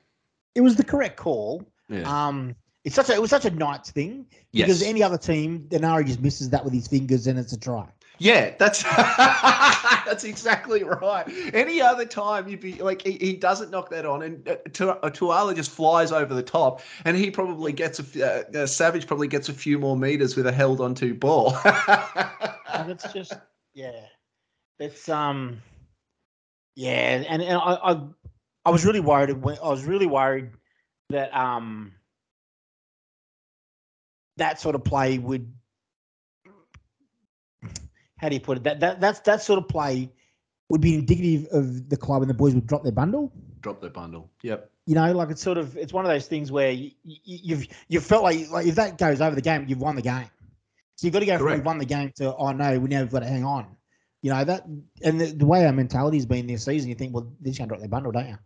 It 0.55 0.61
was 0.61 0.75
the 0.75 0.83
correct 0.83 1.17
call. 1.17 1.63
Yeah. 1.89 2.03
Um, 2.27 2.55
it's 2.83 2.95
such 2.95 3.09
a 3.09 3.13
it 3.13 3.21
was 3.21 3.29
such 3.29 3.45
a 3.45 3.49
Knights 3.51 3.91
thing 3.91 4.25
because 4.53 4.81
Yes. 4.81 4.89
any 4.89 5.03
other 5.03 5.17
team, 5.17 5.65
Denari 5.69 6.05
just 6.05 6.21
misses 6.21 6.49
that 6.51 6.63
with 6.63 6.73
his 6.73 6.87
fingers 6.87 7.27
and 7.27 7.37
it's 7.37 7.51
a 7.51 7.59
try. 7.59 7.87
Yeah, 8.19 8.53
that's 8.57 8.83
that's 10.07 10.23
exactly 10.23 10.83
right. 10.83 11.27
Any 11.53 11.81
other 11.81 12.05
time 12.05 12.47
you'd 12.47 12.61
be 12.61 12.81
like, 12.81 13.01
he, 13.01 13.13
he 13.13 13.33
doesn't 13.33 13.69
knock 13.69 13.89
that 13.89 14.05
on, 14.05 14.21
and 14.21 14.47
uh, 14.47 14.55
uh, 15.03 15.09
Tuala 15.09 15.53
just 15.55 15.69
flies 15.71 16.11
over 16.11 16.33
the 16.33 16.43
top, 16.43 16.81
and 17.05 17.17
he 17.17 17.29
probably 17.29 17.73
gets 17.73 17.99
a 17.99 18.25
uh, 18.55 18.61
uh, 18.61 18.65
Savage 18.65 19.05
probably 19.05 19.27
gets 19.27 19.49
a 19.49 19.53
few 19.53 19.77
more 19.77 19.97
meters 19.97 20.35
with 20.35 20.47
a 20.47 20.51
held 20.51 20.81
onto 20.81 21.13
ball. 21.13 21.55
It's 22.89 23.11
just 23.11 23.33
yeah, 23.73 24.05
it's 24.79 25.09
um, 25.09 25.61
yeah, 26.75 27.23
and 27.27 27.43
and 27.43 27.57
I 27.57 27.73
I, 27.83 28.01
I 28.65 28.69
was 28.69 28.85
really 28.85 28.99
worried. 28.99 29.29
I 29.31 29.69
was 29.69 29.83
really 29.83 30.05
worried 30.05 30.51
that 31.09 31.35
um, 31.35 31.93
that 34.37 34.59
sort 34.59 34.75
of 34.75 34.83
play 34.83 35.17
would. 35.17 35.51
How 38.17 38.29
do 38.29 38.35
you 38.35 38.41
put 38.41 38.57
it? 38.57 38.63
That 38.63 38.79
that 38.79 39.01
that's 39.01 39.19
that 39.21 39.41
sort 39.41 39.59
of 39.59 39.67
play 39.67 40.11
would 40.69 40.81
be 40.81 40.95
indicative 40.95 41.47
of 41.51 41.89
the 41.89 41.97
club, 41.97 42.21
and 42.21 42.29
the 42.29 42.33
boys 42.33 42.53
would 42.53 42.67
drop 42.67 42.83
their 42.83 42.91
bundle. 42.91 43.31
Drop 43.61 43.81
their 43.81 43.89
bundle. 43.89 44.29
Yep. 44.43 44.69
You 44.85 44.95
know, 44.95 45.11
like 45.13 45.29
it's 45.29 45.41
sort 45.41 45.57
of 45.57 45.75
it's 45.77 45.93
one 45.93 46.05
of 46.05 46.09
those 46.09 46.27
things 46.27 46.51
where 46.51 46.71
you, 46.71 46.91
you, 47.03 47.17
you've 47.23 47.67
you 47.87 47.99
felt 47.99 48.23
like 48.23 48.49
like 48.49 48.65
if 48.65 48.75
that 48.75 48.97
goes 48.97 49.21
over 49.21 49.35
the 49.35 49.41
game, 49.41 49.65
you've 49.67 49.81
won 49.81 49.95
the 49.95 50.01
game. 50.01 50.29
So 50.95 51.05
you've 51.05 51.13
got 51.13 51.19
to 51.19 51.25
go 51.25 51.37
from 51.37 51.47
Correct. 51.47 51.63
we 51.63 51.65
won 51.65 51.77
the 51.77 51.85
game 51.85 52.11
to 52.17 52.35
oh 52.35 52.51
no, 52.51 52.79
we 52.79 52.89
now 52.89 52.99
have 52.99 53.11
got 53.11 53.19
to 53.19 53.27
hang 53.27 53.43
on. 53.43 53.67
You 54.23 54.33
know 54.33 54.43
that, 54.43 54.65
and 55.03 55.21
the, 55.21 55.27
the 55.27 55.45
way 55.45 55.65
our 55.65 55.71
mentality's 55.71 56.25
been 56.25 56.47
this 56.47 56.65
season, 56.65 56.89
you 56.89 56.95
think, 56.95 57.13
well, 57.13 57.31
they're 57.39 57.51
just 57.51 57.59
gonna 57.59 57.69
drop 57.69 57.79
their 57.79 57.89
bundle, 57.89 58.11
don't 58.11 58.27
you? 58.27 58.37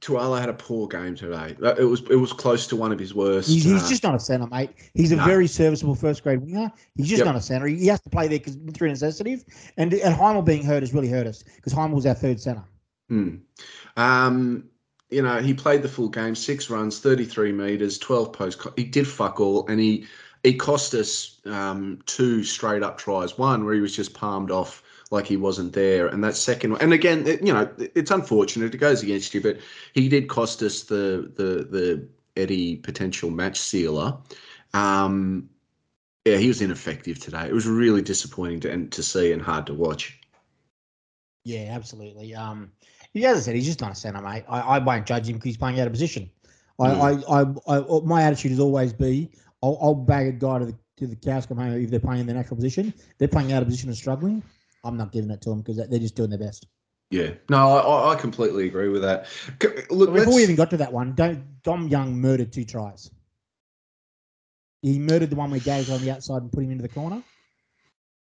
Tuala 0.00 0.40
had 0.40 0.48
a 0.48 0.54
poor 0.54 0.88
game 0.88 1.14
today. 1.14 1.54
It 1.78 1.84
was 1.84 2.00
it 2.10 2.16
was 2.16 2.32
close 2.32 2.66
to 2.68 2.76
one 2.76 2.90
of 2.90 2.98
his 2.98 3.14
worst. 3.14 3.48
He's, 3.48 3.64
he's 3.64 3.84
uh, 3.84 3.88
just 3.88 4.02
not 4.02 4.14
a 4.14 4.20
centre, 4.20 4.46
mate. 4.46 4.70
He's 4.94 5.12
a 5.12 5.16
No. 5.16 5.24
very 5.26 5.46
serviceable 5.46 5.94
first 5.94 6.22
grade 6.22 6.40
winger. 6.40 6.72
He's 6.96 7.08
just 7.08 7.18
Yep. 7.18 7.26
not 7.26 7.36
a 7.36 7.40
centre. 7.40 7.66
He 7.66 7.86
has 7.88 8.00
to 8.00 8.10
play 8.10 8.26
there 8.26 8.38
because 8.38 8.56
through 8.74 8.88
necessity. 8.88 9.44
And 9.76 9.92
and 9.92 10.14
Hymel 10.14 10.44
being 10.44 10.64
hurt 10.64 10.82
has 10.82 10.94
really 10.94 11.08
hurt 11.10 11.26
us 11.26 11.42
because 11.56 11.74
Hymel 11.74 11.92
was 11.94 12.06
our 12.06 12.14
third 12.14 12.40
centre. 12.40 12.64
Hmm. 13.08 13.36
Um, 13.96 14.64
you 15.10 15.22
know, 15.22 15.40
he 15.40 15.52
played 15.52 15.82
the 15.82 15.88
full 15.88 16.08
game, 16.08 16.34
six 16.34 16.70
runs, 16.70 17.00
33 17.00 17.52
metres, 17.52 17.98
12 17.98 18.32
post. 18.32 18.66
He 18.76 18.84
did 18.84 19.06
fuck 19.06 19.40
all, 19.40 19.66
and 19.66 19.80
he 19.80 20.06
he 20.42 20.54
cost 20.54 20.94
us 20.94 21.40
um, 21.44 21.98
two 22.06 22.42
straight 22.44 22.82
up 22.82 22.96
tries. 22.96 23.36
One 23.36 23.64
where 23.64 23.74
he 23.74 23.80
was 23.80 23.94
just 23.94 24.14
palmed 24.14 24.50
off 24.50 24.82
like 25.10 25.26
he 25.26 25.36
wasn't 25.36 25.72
there, 25.72 26.06
and 26.08 26.22
that 26.22 26.36
second 26.36 26.72
one. 26.72 26.80
And 26.80 26.92
again, 26.92 27.26
it- 27.26 27.42
you 27.44 27.52
know, 27.52 27.68
it- 27.78 27.92
it's 27.94 28.10
unfortunate. 28.10 28.74
It 28.74 28.78
goes 28.78 29.02
against 29.02 29.34
you, 29.34 29.40
but 29.40 29.58
he 29.92 30.08
did 30.08 30.28
cost 30.28 30.62
us 30.62 30.82
the 30.84 31.30
the 31.36 31.64
the 31.64 32.08
Eddie 32.36 32.76
potential 32.76 33.30
match 33.30 33.58
sealer. 33.58 34.16
Um, 34.72 35.50
yeah, 36.24 36.36
he 36.36 36.48
was 36.48 36.60
ineffective 36.62 37.18
today. 37.18 37.46
It 37.46 37.52
was 37.54 37.66
really 37.66 38.02
disappointing 38.02 38.60
to 38.60 38.70
and 38.70 38.92
to 38.92 39.02
see 39.02 39.32
and 39.32 39.42
hard 39.42 39.66
to 39.66 39.74
watch. 39.74 40.18
Yeah, 41.44 41.70
absolutely. 41.74 42.34
Um, 42.34 42.70
as 43.16 43.38
I 43.38 43.40
said, 43.40 43.54
he's 43.56 43.64
just 43.66 43.80
not 43.80 43.92
a 43.92 43.94
centre, 43.94 44.20
mate. 44.20 44.44
I, 44.48 44.60
I 44.60 44.78
won't 44.78 45.06
judge 45.06 45.28
him 45.28 45.36
because 45.36 45.46
he's 45.48 45.56
playing 45.56 45.80
out 45.80 45.86
of 45.86 45.92
position. 45.92 46.30
I, 46.78 46.88
Mm. 46.88 47.24
I, 47.68 47.74
I, 47.74 47.78
I, 47.78 48.00
my 48.04 48.22
attitude 48.22 48.52
has 48.52 48.60
always 48.60 48.92
be, 48.92 49.30
I'll, 49.62 49.78
I'll 49.82 49.94
bag 49.94 50.28
a 50.28 50.32
guy 50.32 50.58
to 50.60 50.66
the 50.66 50.74
to 50.98 51.06
the 51.06 51.16
cows 51.16 51.46
come 51.46 51.56
home 51.56 51.72
if 51.82 51.90
they're 51.90 51.98
playing 51.98 52.20
in 52.20 52.26
their 52.26 52.36
natural 52.36 52.56
position. 52.56 52.92
They're 53.18 53.26
playing 53.28 53.52
out 53.52 53.62
of 53.62 53.68
position 53.68 53.88
and 53.88 53.96
struggling. 53.96 54.42
I'm 54.84 54.96
not 54.96 55.12
giving 55.12 55.30
it 55.30 55.40
to 55.42 55.50
them 55.50 55.60
because 55.60 55.76
they're 55.76 55.98
just 55.98 56.14
doing 56.14 56.30
their 56.30 56.38
best. 56.38 56.66
Yeah, 57.10 57.30
no, 57.48 57.76
I, 57.76 58.12
I 58.12 58.14
completely 58.14 58.66
agree 58.68 58.88
with 58.88 59.02
that. 59.02 59.26
Look, 59.90 60.14
before 60.14 60.34
we 60.34 60.42
even 60.44 60.54
got 60.54 60.70
to 60.70 60.76
that 60.76 60.92
one, 60.92 61.12
don't 61.14 61.60
Dom 61.62 61.88
Young 61.88 62.16
murdered 62.20 62.52
two 62.52 62.64
tries. 62.64 63.10
He 64.82 64.98
murdered 64.98 65.30
the 65.30 65.36
one 65.36 65.50
where 65.50 65.60
Gary's 65.60 65.90
on 65.90 66.00
the 66.00 66.10
outside 66.12 66.42
and 66.42 66.52
put 66.52 66.62
him 66.64 66.70
into 66.70 66.82
the 66.82 66.88
corner. 66.88 67.22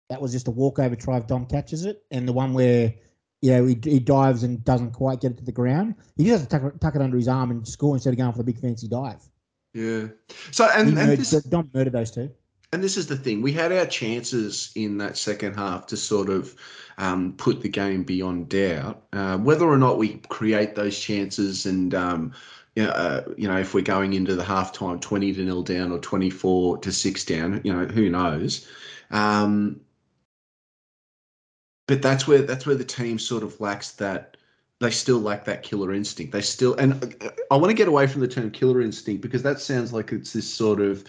That 0.10 0.22
was 0.22 0.32
just 0.32 0.48
a 0.48 0.52
walkover 0.52 0.96
try 0.96 1.18
if 1.18 1.28
Dom 1.28 1.46
catches 1.48 1.86
it, 1.86 2.04
and 2.12 2.28
the 2.28 2.34
one 2.34 2.54
where 2.54 2.94
you 3.42 3.52
know 3.52 3.66
he, 3.66 3.78
he 3.84 4.00
dives 4.00 4.44
and 4.44 4.64
doesn't 4.64 4.92
quite 4.92 5.22
get 5.22 5.32
it 5.32 5.38
to 5.40 5.44
the 5.44 5.52
ground. 5.52 5.96
He 6.16 6.26
just 6.26 6.40
has 6.40 6.48
to 6.48 6.48
tuck, 6.48 6.74
it- 6.76 6.80
tuck 6.80 6.96
it 6.96 7.02
under 7.02 7.18
his 7.18 7.28
arm 7.28 7.52
and 7.52 7.68
score 7.68 7.96
instead 7.96 8.14
of 8.14 8.18
going 8.18 8.32
for 8.32 8.38
the 8.38 8.44
big 8.44 8.60
fancy 8.60 8.88
dive. 8.88 9.22
yeah. 9.74 10.08
So 10.52 10.66
He 10.68 10.80
and 10.82 10.88
and 10.90 10.96
murdered, 10.96 11.18
this, 11.20 11.44
Dom 11.44 11.70
murdered 11.74 11.94
those 11.94 12.12
two. 12.12 12.30
And 12.74 12.84
this 12.84 12.98
is 12.98 13.08
the 13.08 13.16
thing. 13.16 13.42
We 13.42 13.54
had 13.54 13.72
our 13.72 13.86
chances 13.86 14.72
in 14.76 14.98
that 14.98 15.18
second 15.18 15.56
half 15.56 15.86
to 15.88 15.98
sort 15.98 16.30
of 16.30 16.54
um, 16.98 17.34
put 17.38 17.62
the 17.62 17.70
game 17.70 18.04
beyond 18.04 18.50
doubt. 18.50 19.04
Uh, 19.14 19.38
whether 19.38 19.66
or 19.66 19.78
not 19.78 19.98
we 19.98 20.18
create 20.30 20.76
those 20.76 21.00
chances, 21.00 21.66
and 21.66 21.96
um, 21.96 22.34
you 22.76 22.84
know, 22.84 22.90
uh, 22.90 23.24
you 23.38 23.48
know, 23.48 23.58
if 23.58 23.74
we're 23.74 23.82
going 23.82 24.14
into 24.14 24.36
the 24.36 24.44
halftime 24.44 25.00
twenty 25.00 25.34
to 25.34 25.46
nil 25.46 25.64
down 25.64 25.92
or 25.92 26.00
twenty 26.00 26.30
four 26.30 26.78
to 26.80 26.92
six 26.92 27.24
down, 27.24 27.62
you 27.64 27.74
know, 27.74 27.86
who 27.86 28.10
knows. 28.10 28.68
Um, 29.12 29.80
but 31.88 32.02
that's 32.02 32.28
where 32.28 32.42
that's 32.42 32.66
where 32.66 32.76
the 32.76 32.84
team 32.84 33.18
sort 33.18 33.44
of 33.44 33.60
lacks 33.62 33.92
that. 33.94 34.36
They 34.80 34.92
still 34.92 35.18
lack 35.18 35.46
that 35.46 35.64
killer 35.64 35.92
instinct. 35.92 36.34
They 36.34 36.42
still, 36.42 36.76
and 36.76 37.04
uh, 37.22 37.30
I 37.50 37.56
want 37.56 37.72
to 37.72 37.74
get 37.74 37.88
away 37.88 38.06
from 38.06 38.22
the 38.22 38.28
term 38.28 38.52
killer 38.52 38.80
instinct 38.80 39.24
because 39.24 39.42
that 39.42 39.60
sounds 39.60 39.92
like 39.92 40.12
it's 40.12 40.34
this 40.34 40.48
sort 40.48 40.82
of 40.82 41.04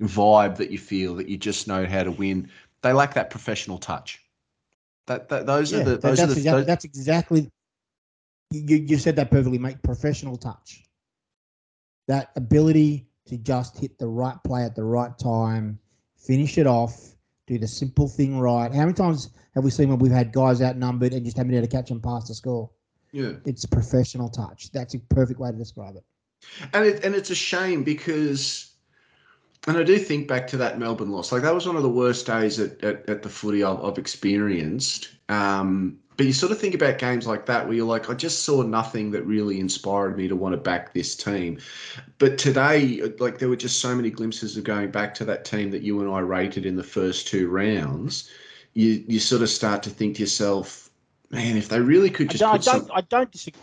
vibe 0.00 0.56
that 0.56 0.70
you 0.70 0.78
feel 0.78 1.14
that 1.16 1.28
you 1.28 1.36
just 1.36 1.66
know 1.68 1.84
how 1.86 2.02
to 2.04 2.10
win. 2.10 2.50
They 2.82 2.92
lack 2.92 3.14
that 3.14 3.30
professional 3.30 3.78
touch. 3.78 4.22
That, 5.06 5.28
that 5.30 5.46
those 5.46 5.72
Yeah, 5.72 5.80
are 5.80 5.84
the 5.84 5.90
that- 5.92 6.00
those 6.02 6.20
are 6.20 6.26
that's, 6.26 6.34
the 6.34 6.38
exactly, 6.40 6.60
those- 6.60 6.66
that's 6.66 6.84
exactly 6.84 7.50
you, 8.50 8.76
you 8.76 8.98
said 8.98 9.16
that 9.16 9.30
perfectly, 9.30 9.58
mate. 9.58 9.82
Professional 9.82 10.36
touch. 10.36 10.84
That 12.06 12.30
ability 12.36 13.06
to 13.26 13.36
just 13.36 13.76
hit 13.78 13.98
the 13.98 14.06
right 14.08 14.36
play 14.44 14.64
at 14.64 14.74
the 14.74 14.84
right 14.84 15.16
time, 15.18 15.78
finish 16.16 16.56
it 16.56 16.66
off, 16.66 17.14
do 17.46 17.58
the 17.58 17.68
simple 17.68 18.08
thing 18.08 18.38
right. 18.38 18.72
How 18.72 18.80
many 18.80 18.94
times 18.94 19.30
have 19.54 19.64
we 19.64 19.70
seen 19.70 19.90
when 19.90 19.98
we've 19.98 20.12
had 20.12 20.32
guys 20.32 20.62
outnumbered 20.62 21.12
and 21.12 21.24
just 21.24 21.36
haven't 21.36 21.50
been 21.50 21.58
able 21.58 21.66
to 21.68 21.76
catch 21.76 21.88
them 21.90 22.00
past 22.00 22.28
the 22.28 22.34
score? 22.34 22.70
yeah. 23.12 23.32
It's 23.44 23.66
professional 23.66 24.28
touch. 24.30 24.70
That's 24.72 24.94
a 24.94 24.98
perfect 24.98 25.40
way 25.40 25.50
to 25.50 25.56
describe 25.56 25.96
it. 25.96 26.04
And 26.72 26.86
it 26.86 27.04
and 27.04 27.14
it's 27.14 27.30
a 27.30 27.34
shame 27.34 27.82
because, 27.84 28.67
and 29.66 29.76
I 29.76 29.82
do 29.82 29.98
think 29.98 30.28
back 30.28 30.46
to 30.48 30.56
that 30.58 30.78
Melbourne 30.78 31.10
loss. 31.10 31.32
Like 31.32 31.42
that 31.42 31.54
was 31.54 31.66
one 31.66 31.76
of 31.76 31.82
the 31.82 31.88
worst 31.88 32.26
days 32.26 32.58
at, 32.58 32.82
at, 32.82 33.08
at 33.08 33.22
the 33.22 33.28
footy 33.28 33.64
I've, 33.64 33.82
I've 33.84 33.98
experienced. 33.98 35.10
Um, 35.28 35.98
but 36.16 36.26
you 36.26 36.32
sort 36.32 36.50
of 36.50 36.58
think 36.58 36.74
about 36.74 36.98
games 36.98 37.28
like 37.28 37.46
that 37.46 37.66
where 37.66 37.76
you're 37.76 37.86
like, 37.86 38.10
I 38.10 38.14
just 38.14 38.42
saw 38.42 38.62
nothing 38.62 39.12
that 39.12 39.22
really 39.22 39.60
inspired 39.60 40.16
me 40.16 40.26
to 40.26 40.34
want 40.34 40.52
to 40.52 40.56
back 40.56 40.92
this 40.92 41.14
team. 41.14 41.58
But 42.18 42.38
today, 42.38 43.02
like 43.20 43.38
there 43.38 43.48
were 43.48 43.56
just 43.56 43.80
so 43.80 43.94
many 43.94 44.10
glimpses 44.10 44.56
of 44.56 44.64
going 44.64 44.90
back 44.90 45.14
to 45.14 45.24
that 45.26 45.44
team 45.44 45.70
that 45.70 45.82
you 45.82 46.00
and 46.00 46.10
I 46.10 46.18
rated 46.20 46.66
in 46.66 46.74
the 46.74 46.82
first 46.82 47.28
two 47.28 47.48
rounds. 47.48 48.30
You 48.74 49.04
you 49.06 49.20
sort 49.20 49.42
of 49.42 49.48
start 49.48 49.82
to 49.84 49.90
think 49.90 50.16
to 50.16 50.22
yourself, 50.22 50.90
man, 51.30 51.56
if 51.56 51.68
they 51.68 51.80
really 51.80 52.10
could 52.10 52.30
I 52.30 52.32
just 52.32 52.40
don't, 52.40 52.50
I 52.50 52.56
put 52.56 52.64
some, 52.64 52.80
don't, 52.80 52.90
I 52.96 53.00
don't 53.02 53.30
disagree. 53.30 53.62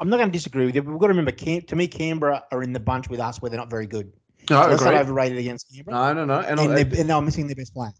I'm 0.00 0.08
not 0.08 0.18
going 0.18 0.28
to 0.28 0.32
disagree 0.32 0.66
with 0.66 0.74
you. 0.76 0.82
But 0.82 0.92
we've 0.92 1.00
got 1.00 1.06
to 1.06 1.12
remember, 1.12 1.32
Cam, 1.32 1.62
to 1.62 1.76
me, 1.76 1.88
Canberra 1.88 2.44
are 2.52 2.62
in 2.62 2.72
the 2.72 2.80
bunch 2.80 3.08
with 3.08 3.20
us 3.20 3.42
where 3.42 3.50
they're 3.50 3.58
not 3.58 3.70
very 3.70 3.86
good. 3.86 4.12
No, 4.50 4.62
So 4.62 4.68
that's 4.68 4.82
not 4.82 4.90
agree. 4.94 5.00
overrated 5.00 5.38
against 5.38 5.72
Canberra. 5.74 6.14
no, 6.14 6.24
no, 6.24 6.24
no, 6.24 6.40
and, 6.40 6.60
and, 6.60 6.72
I, 6.72 6.82
they're, 6.82 7.00
and 7.00 7.10
they're 7.10 7.20
missing 7.20 7.46
their 7.46 7.56
best 7.56 7.74
player. 7.74 7.92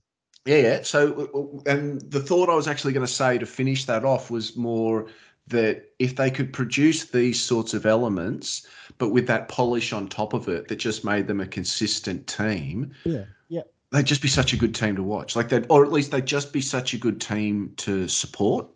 Yeah, 0.46 0.56
yeah. 0.58 0.82
So, 0.82 1.62
and 1.66 2.00
the 2.10 2.20
thought 2.20 2.50
I 2.50 2.54
was 2.54 2.68
actually 2.68 2.92
going 2.92 3.06
to 3.06 3.12
say 3.12 3.38
to 3.38 3.46
finish 3.46 3.86
that 3.86 4.04
off 4.04 4.30
was 4.30 4.56
more 4.56 5.06
that 5.46 5.90
if 5.98 6.16
they 6.16 6.30
could 6.30 6.52
produce 6.52 7.04
these 7.10 7.40
sorts 7.40 7.72
of 7.74 7.86
elements, 7.86 8.66
but 8.98 9.10
with 9.10 9.26
that 9.26 9.48
polish 9.48 9.92
on 9.92 10.08
top 10.08 10.32
of 10.34 10.48
it 10.48 10.68
that 10.68 10.76
just 10.76 11.04
made 11.04 11.26
them 11.26 11.40
a 11.40 11.46
consistent 11.46 12.26
team, 12.26 12.92
Yeah, 13.04 13.24
yeah. 13.48 13.62
they'd 13.90 14.06
just 14.06 14.22
be 14.22 14.28
such 14.28 14.52
a 14.52 14.56
good 14.56 14.74
team 14.74 14.96
to 14.96 15.02
watch. 15.02 15.34
Like 15.36 15.48
that, 15.50 15.66
or 15.70 15.84
at 15.84 15.92
least 15.92 16.10
they'd 16.10 16.24
just 16.26 16.52
be 16.52 16.60
such 16.60 16.94
a 16.94 16.98
good 16.98 17.20
team 17.20 17.72
to 17.78 18.06
support. 18.08 18.66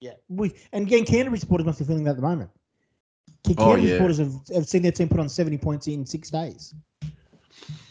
Yeah, 0.00 0.12
we 0.28 0.54
and 0.72 0.86
again, 0.86 1.04
Canterbury 1.06 1.38
supporters 1.38 1.66
must 1.66 1.78
be 1.78 1.84
feeling 1.84 2.04
that 2.04 2.10
at 2.10 2.16
the 2.16 2.22
moment. 2.22 2.50
Ca- 3.46 3.54
Oh, 3.58 3.76
yeah. 3.76 3.92
supporters 3.92 4.18
have, 4.18 4.34
have 4.54 4.66
seen 4.66 4.82
their 4.82 4.92
team 4.92 5.08
put 5.08 5.20
on 5.20 5.28
seventy 5.28 5.58
points 5.58 5.86
in 5.86 6.06
six 6.06 6.30
days. 6.30 6.74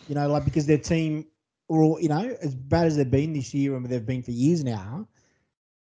You 0.08 0.16
know, 0.16 0.28
like 0.28 0.46
because 0.46 0.66
their 0.66 0.78
team, 0.78 1.26
or 1.70 2.02
you 2.02 2.10
know, 2.10 2.36
as 2.42 2.56
bad 2.56 2.88
as 2.88 2.98
they've 2.98 3.10
been 3.10 3.34
this 3.34 3.54
year 3.54 3.76
and 3.76 3.86
they've 3.86 4.06
been 4.06 4.24
for 4.24 4.32
years 4.32 4.64
now, 4.64 5.08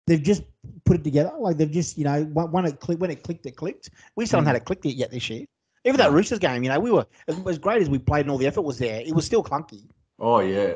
they've 0.06 0.22
just 0.22 0.42
put 0.84 0.96
it 0.96 1.04
together. 1.04 1.32
Like 1.38 1.56
they've 1.56 1.70
just, 1.70 1.96
you 1.98 2.04
know, 2.04 2.24
when 2.24 2.64
it 2.64 2.80
clicked, 2.80 3.00
when 3.00 3.10
it 3.10 3.22
clicked, 3.22 3.46
it 3.46 3.56
clicked. 3.56 3.90
We 4.16 4.26
still 4.26 4.38
haven't 4.38 4.48
had 4.48 4.56
it 4.56 4.64
clicked 4.64 4.86
yet 4.86 5.10
this 5.10 5.28
year. 5.30 5.44
Even 5.84 5.98
that 5.98 6.10
Roosters 6.12 6.40
game, 6.40 6.62
you 6.64 6.68
know, 6.68 6.80
we 6.80 6.90
were 6.90 7.06
as, 7.28 7.38
as 7.46 7.58
great 7.58 7.80
as 7.80 7.88
we 7.88 7.98
played 7.98 8.22
and 8.22 8.30
all 8.30 8.38
the 8.38 8.46
effort 8.46 8.62
was 8.62 8.78
there. 8.78 9.00
It 9.00 9.14
was 9.14 9.24
still 9.24 9.44
clunky. 9.44 9.88
Oh 10.18 10.40
yeah, 10.40 10.74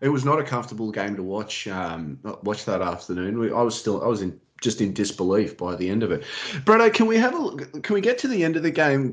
it 0.00 0.08
was 0.10 0.24
not 0.24 0.38
a 0.38 0.44
comfortable 0.44 0.90
game 0.90 1.16
to 1.16 1.22
watch. 1.22 1.66
Um, 1.66 2.18
watch 2.42 2.66
that 2.66 2.82
afternoon. 2.82 3.38
We, 3.38 3.52
I 3.52 3.62
was 3.62 3.78
still, 3.78 4.04
I 4.04 4.06
was 4.06 4.20
in 4.20 4.38
just 4.60 4.80
in 4.80 4.92
disbelief 4.92 5.56
by 5.56 5.76
the 5.76 5.88
end 5.88 6.02
of 6.02 6.10
it. 6.10 6.22
Brado, 6.64 6.92
can 6.92 7.06
we 7.06 7.16
have 7.16 7.34
a? 7.34 7.80
Can 7.80 7.94
we 7.94 8.00
get 8.00 8.18
to 8.18 8.28
the 8.28 8.44
end 8.44 8.56
of 8.56 8.62
the 8.62 8.70
game? 8.70 9.12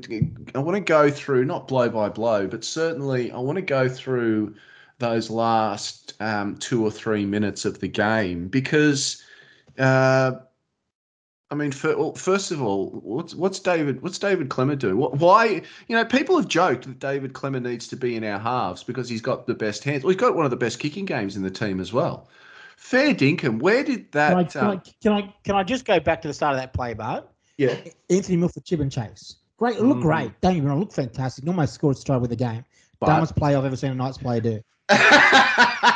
I 0.54 0.58
want 0.58 0.76
to 0.76 0.80
go 0.80 1.10
through 1.10 1.44
not 1.44 1.68
blow 1.68 1.88
by 1.88 2.08
blow, 2.08 2.46
but 2.46 2.64
certainly 2.64 3.30
I 3.30 3.38
want 3.38 3.56
to 3.56 3.62
go 3.62 3.88
through 3.88 4.54
those 4.98 5.30
last 5.30 6.14
um, 6.20 6.56
two 6.56 6.84
or 6.84 6.90
three 6.90 7.26
minutes 7.26 7.64
of 7.64 7.80
the 7.80 7.88
game 7.88 8.48
because. 8.48 9.22
Uh, 9.78 10.32
I 11.50 11.54
mean, 11.54 11.70
for, 11.70 11.94
well, 11.98 12.14
first 12.14 12.50
of 12.50 12.62
all, 12.62 12.88
what's 13.02 13.34
what's 13.34 13.58
David 13.58 14.00
what's 14.00 14.18
David 14.18 14.48
Klemmer 14.48 14.78
do? 14.78 14.96
Why 14.96 15.60
you 15.86 15.94
know 15.94 16.02
people 16.02 16.34
have 16.38 16.48
joked 16.48 16.86
that 16.86 16.98
David 16.98 17.34
Klemmer 17.34 17.60
needs 17.60 17.86
to 17.88 17.96
be 17.96 18.16
in 18.16 18.24
our 18.24 18.38
halves 18.38 18.82
because 18.82 19.06
he's 19.06 19.20
got 19.20 19.46
the 19.46 19.52
best 19.52 19.84
hands. 19.84 20.02
Well, 20.02 20.12
he's 20.12 20.20
got 20.20 20.34
one 20.34 20.46
of 20.46 20.50
the 20.50 20.56
best 20.56 20.78
kicking 20.78 21.04
games 21.04 21.36
in 21.36 21.42
the 21.42 21.50
team 21.50 21.78
as 21.78 21.92
well. 21.92 22.26
Fair 22.82 23.14
dinkum. 23.14 23.60
Where 23.60 23.84
did 23.84 24.10
that? 24.12 24.30
Can 24.30 24.38
I, 24.38 24.44
can, 24.44 24.62
um, 24.64 24.70
I, 24.70 24.82
can 25.02 25.12
I 25.12 25.34
can 25.44 25.54
I 25.54 25.62
just 25.62 25.84
go 25.84 26.00
back 26.00 26.20
to 26.22 26.28
the 26.28 26.34
start 26.34 26.54
of 26.54 26.60
that 26.60 26.72
play, 26.74 26.94
Bart? 26.94 27.26
yeah, 27.56 27.76
Anthony 28.10 28.36
Milford, 28.36 28.64
chip 28.64 28.80
and 28.80 28.90
chase. 28.90 29.36
Great, 29.56 29.78
look 29.80 29.98
Mhm. 29.98 30.02
great. 30.02 30.40
Don't 30.40 30.56
even 30.56 30.78
look 30.80 30.92
fantastic. 30.92 31.46
Almost 31.46 31.74
scored 31.74 31.96
a 31.96 32.02
try 32.02 32.16
with 32.16 32.30
the 32.30 32.36
game. 32.36 32.64
but 32.98 33.06
Dumbest 33.06 33.36
play 33.36 33.54
I've 33.54 33.64
ever 33.64 33.76
seen 33.76 33.92
a 33.92 33.94
Knights 33.94 34.18
player 34.18 34.40
do. 34.40 34.60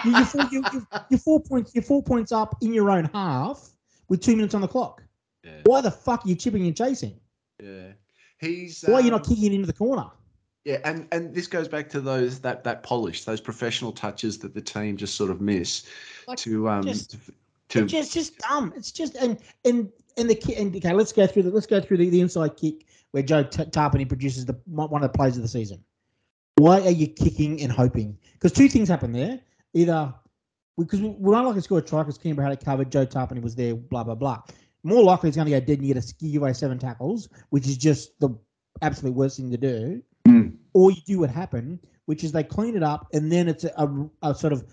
You, 0.05 0.12
you're, 0.12 0.25
four, 0.27 0.42
you, 0.53 0.64
you, 0.72 0.87
you're 1.11 1.18
four 1.18 1.40
points. 1.42 1.75
You're 1.75 1.83
four 1.83 2.03
points 2.03 2.31
up 2.31 2.57
in 2.62 2.72
your 2.72 2.90
own 2.90 3.11
half 3.12 3.68
with 4.09 4.20
two 4.20 4.37
minutes 4.37 4.55
on 4.55 4.61
the 4.61 4.68
clock. 4.68 5.03
yeah, 5.44 5.61
Why 5.64 5.81
the 5.81 5.90
fuck 5.90 6.25
are 6.25 6.29
you 6.29 6.35
chipping 6.37 6.66
and 6.66 6.77
chasing? 6.77 7.18
yeah. 7.61 7.92
He's 8.38 8.83
Why 8.83 8.94
are 8.94 9.01
you 9.01 9.11
not 9.11 9.22
um, 9.22 9.29
kicking 9.35 9.53
it 9.53 9.55
into 9.55 9.66
the 9.66 9.72
corner? 9.72 10.07
Yeah, 10.67 10.79
and 10.85 11.07
and 11.13 11.33
this 11.33 11.47
goes 11.47 11.69
back 11.69 11.89
to 11.91 12.01
those 12.01 12.41
that 12.41 12.65
that 12.65 12.83
polish, 12.83 13.23
those 13.23 13.41
professional 13.41 13.93
touches 13.93 14.37
that 14.39 14.53
the 14.53 14.61
team 14.61 14.97
just 14.97 15.15
sort 15.15 15.31
of 15.31 15.41
miss 15.41 15.87
Like, 16.27 16.39
to 16.39 16.69
um 16.69 16.83
just- 16.83 17.13
to, 17.13 17.19
to 17.69 17.83
It's 17.85 17.93
just, 17.93 18.13
just 18.13 18.39
dumb. 18.39 18.73
It's 18.77 18.91
just 18.91 19.15
and 19.15 19.39
and 19.65 19.93
and 20.17 20.29
the 20.29 20.55
and 20.57 20.75
okay. 20.75 20.93
Let's 20.93 21.13
go 21.13 21.25
through 21.25 21.45
the 21.45 21.51
let's 21.51 21.67
go 21.67 21.81
through 21.81 21.99
the, 21.99 22.09
the 22.09 22.21
inside 22.21 22.57
kick 22.57 22.85
where 23.13 23.23
Joe 23.23 23.45
T- 23.45 23.63
Tapine 23.67 24.09
produces 24.09 24.45
the 24.45 24.59
one 24.65 25.05
of 25.05 25.13
the 25.13 25.17
plays 25.17 25.37
of 25.37 25.43
the 25.43 25.49
season. 25.49 25.85
Why 26.57 26.81
are 26.81 26.91
you 26.91 27.07
kicking 27.07 27.63
and 27.63 27.71
hoping? 27.71 28.19
Because 28.33 28.51
two 28.51 28.69
things 28.69 28.89
happen 28.89 29.13
there. 29.13 29.39
Either 29.73 30.13
because 30.77 31.01
we, 31.01 31.11
we're 31.11 31.33
not 31.33 31.45
likely 31.45 31.61
to 31.61 31.63
score 31.63 31.79
a 31.79 31.83
try 31.83 32.03
because 32.03 32.19
Canberra 32.19 32.49
had 32.49 32.59
it 32.59 32.65
covered. 32.65 32.91
Joe 32.91 33.07
Tapine 33.07 33.41
was 33.41 33.55
there. 33.55 33.77
Blah 33.77 34.03
blah 34.03 34.17
blah. 34.17 34.43
More 34.83 35.05
likely, 35.05 35.29
it's 35.29 35.37
going 35.37 35.47
to 35.47 35.53
go 35.53 35.61
dead 35.61 35.79
and 35.79 35.87
you 35.87 35.95
get 35.95 36.03
a 36.03 36.07
ski 36.07 36.35
away 36.35 36.53
seven 36.55 36.77
tackles, 36.77 37.29
which 37.51 37.69
is 37.69 37.77
just 37.77 38.19
the 38.19 38.31
absolute 38.83 39.15
worst 39.15 39.37
thing 39.37 39.51
to 39.53 39.57
do. 39.57 40.03
Mm. 40.27 40.57
Or 40.73 40.91
you 40.91 41.01
do 41.07 41.19
what 41.21 41.31
happened, 41.31 41.79
which 42.07 42.25
is 42.25 42.33
they 42.33 42.43
clean 42.45 42.77
it 42.77 42.83
up 42.83 43.09
and 43.12 43.31
then 43.31 43.49
it's 43.49 43.65
a, 43.65 43.73
a, 44.23 44.31
a 44.31 44.35
sort 44.35 44.53
of 44.53 44.65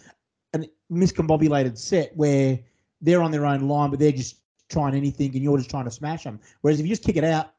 an 0.53 0.65
miscombobulated 0.91 1.77
set 1.77 2.15
where 2.15 2.59
they're 3.01 3.21
on 3.21 3.31
their 3.31 3.45
own 3.45 3.67
line, 3.67 3.89
but 3.89 3.99
they're 3.99 4.11
just 4.11 4.37
trying 4.69 4.95
anything 4.95 5.31
and 5.33 5.43
you're 5.43 5.57
just 5.57 5.69
trying 5.69 5.85
to 5.85 5.91
smash 5.91 6.23
them. 6.23 6.39
Whereas 6.61 6.79
if 6.79 6.85
you 6.85 6.89
just 6.91 7.03
kick 7.03 7.15
it 7.17 7.23
out 7.23 7.53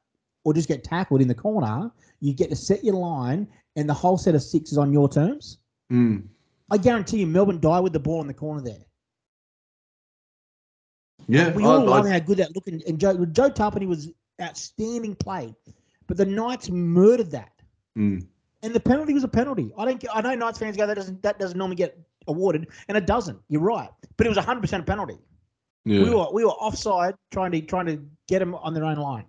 or 0.45 0.53
just 0.55 0.69
get 0.69 0.85
tackled 0.85 1.21
in 1.21 1.29
the 1.29 1.35
corner, 1.35 1.91
you 2.21 2.33
get 2.35 2.51
to 2.51 2.57
set 2.57 2.85
your 2.85 2.95
line 2.97 3.47
and 3.77 3.89
the 3.89 3.95
whole 3.95 4.17
set 4.19 4.35
of 4.35 4.43
six 4.43 4.73
is 4.73 4.79
on 4.79 4.93
your 4.93 5.09
terms. 5.09 5.59
Mm. 5.93 6.25
I 6.71 6.79
guarantee 6.79 7.19
you, 7.19 7.27
Melbourne 7.27 7.61
die 7.61 7.81
with 7.81 7.93
the 7.93 8.01
ball 8.01 8.21
in 8.21 8.27
the 8.27 8.35
corner 8.35 8.63
there. 8.63 8.85
yeah. 11.29 11.53
We 11.53 11.65
all 11.65 11.81
I- 11.81 11.97
love 11.97 12.09
how 12.09 12.19
good 12.19 12.39
that 12.39 12.55
looked. 12.55 12.69
And, 12.69 12.83
and 12.83 12.99
Joe, 12.99 13.25
Joe 13.27 13.51
Tapine 13.51 13.87
was 13.87 14.11
outstanding 14.41 15.15
play, 15.15 15.55
but 16.07 16.17
the 16.17 16.27
Knights 16.27 16.71
murdered 16.71 17.31
that. 17.33 17.53
Mm. 17.97 18.27
And 18.63 18.75
the 18.75 18.81
penalty 18.81 19.13
was 19.13 19.25
a 19.25 19.29
penalty. 19.29 19.73
I 19.77 19.85
don't. 19.85 20.05
I 20.13 20.23
know 20.23 20.35
Knights 20.35 20.59
fans 20.59 20.77
go 20.77 20.87
that 20.87 20.95
doesn't 20.95 21.23
that 21.23 21.39
doesn't 21.39 21.59
normally 21.59 21.77
get 21.77 21.99
awarded, 22.27 22.69
and 22.89 22.97
it 22.97 23.07
doesn't. 23.07 23.39
You're 23.49 23.61
right, 23.61 23.91
but 24.17 24.27
it 24.27 24.31
was 24.31 24.39
100 24.39 24.61
percent 24.61 24.83
a 24.83 24.87
penalty. 24.87 25.19
yeah. 25.85 26.03
We 26.03 26.11
were 26.11 26.27
we 26.33 26.45
were 26.45 26.53
offside 26.53 27.15
trying 27.31 27.53
to 27.53 27.61
trying 27.61 27.87
to 27.87 28.03
get 28.27 28.39
them 28.39 28.55
on 28.55 28.73
their 28.73 28.85
own 28.85 28.97
line. 28.97 29.27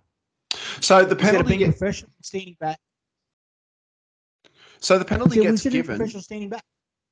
so 0.79 1.03
the 1.03 1.11
Instead 1.11 1.13
of 1.13 1.19
penalty 1.19 1.57
being 1.57 1.71
professional 1.71 2.11
standing 2.21 2.55
back, 2.59 2.79
so 4.79 4.97
the 4.97 5.05
penalty 5.05 5.41
gets 5.41 5.63
given. 5.63 5.97
professional 5.97 6.21
standing 6.21 6.49
back. 6.49 6.63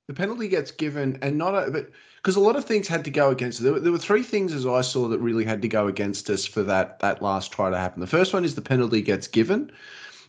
The 0.07 0.13
penalty 0.13 0.49
gets 0.49 0.71
given, 0.71 1.17
and 1.21 1.37
not 1.37 1.55
a, 1.55 1.71
but 1.71 1.89
because 2.17 2.35
a 2.35 2.39
lot 2.39 2.55
of 2.55 2.65
things 2.65 2.87
had 2.87 3.05
to 3.05 3.11
go 3.11 3.31
against. 3.31 3.63
There 3.63 3.73
were, 3.73 3.79
there 3.79 3.91
were 3.91 3.97
three 3.97 4.23
things 4.23 4.53
as 4.53 4.65
I 4.65 4.81
saw 4.81 5.07
that 5.07 5.19
really 5.19 5.45
had 5.45 5.61
to 5.61 5.67
go 5.67 5.87
against 5.87 6.29
us 6.29 6.45
for 6.45 6.61
that 6.63 6.99
that 6.99 7.21
last 7.21 7.51
try 7.51 7.69
to 7.69 7.77
happen. 7.77 8.01
The 8.01 8.07
first 8.07 8.33
one 8.33 8.43
is 8.43 8.53
the 8.53 8.61
penalty 8.61 9.01
gets 9.01 9.27
given. 9.27 9.71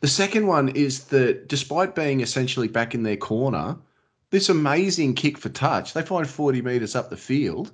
The 0.05 0.09
second 0.09 0.47
one 0.47 0.69
is 0.69 1.05
that 1.05 1.49
despite 1.49 1.95
being 1.95 2.21
essentially 2.21 2.69
back 2.69 2.95
in 2.95 3.05
their 3.05 3.17
corner, 3.17 3.75
this 4.29 4.51
amazing 4.51 5.15
kick 5.15 5.39
for 5.39 5.49
touch, 5.49 5.95
they 5.95 6.03
find 6.03 6.29
forty 6.29 6.61
meters 6.61 6.95
up 6.95 7.09
the 7.09 7.17
field. 7.17 7.73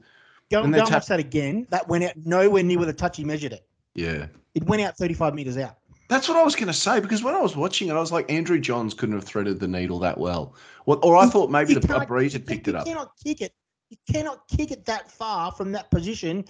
Go, 0.49 0.63
And 0.63 0.73
go 0.73 0.79
and 0.79 0.87
tap- 0.89 0.99
watch 0.99 1.07
that 1.09 1.19
again. 1.19 1.67
That 1.71 1.89
went 1.89 2.05
out 2.05 2.13
nowhere 2.25 2.63
near 2.63 2.77
where 2.79 2.87
the 2.87 2.93
touch 2.93 3.17
he 3.17 3.25
measured 3.25 3.53
it. 3.53 3.67
Yeah, 3.97 4.27
It 4.55 4.63
went 4.63 4.81
out 4.81 4.97
35 4.97 5.35
meters 5.35 5.59
out. 5.59 5.79
that's 6.09 6.29
what 6.29 6.37
I 6.39 6.45
was 6.45 6.55
going 6.55 6.69
to 6.69 6.73
say 6.73 7.01
because 7.01 7.25
when 7.25 7.35
I 7.35 7.41
was 7.41 7.57
watching 7.57 7.89
it, 7.89 7.95
I 7.95 7.99
was 7.99 8.13
like, 8.13 8.31
Andrew 8.31 8.61
Johns 8.61 8.95
couldn't 8.95 9.17
have 9.17 9.25
threaded 9.25 9.59
the 9.59 9.67
needle 9.67 9.99
that 9.99 10.17
well. 10.17 10.55
What, 10.85 11.01
or 11.03 11.17
I 11.17 11.25
You- 11.25 11.31
thought 11.33 11.51
maybe 11.51 11.75
the 11.75 11.97
a 11.97 12.07
breeze 12.07 12.35
had 12.35 12.47
picked 12.47 12.69
it 12.69 12.77
up. 12.77 12.87
You 12.87 12.93
cannot 12.93 13.11
kick 13.25 13.41
it. 13.41 13.53
You 13.89 13.97
cannot 14.13 14.47
kick 14.47 14.71
it 14.71 14.87
that 14.87 15.11
far 15.11 15.51
from 15.51 15.73
that 15.73 15.91
position. 15.91 16.45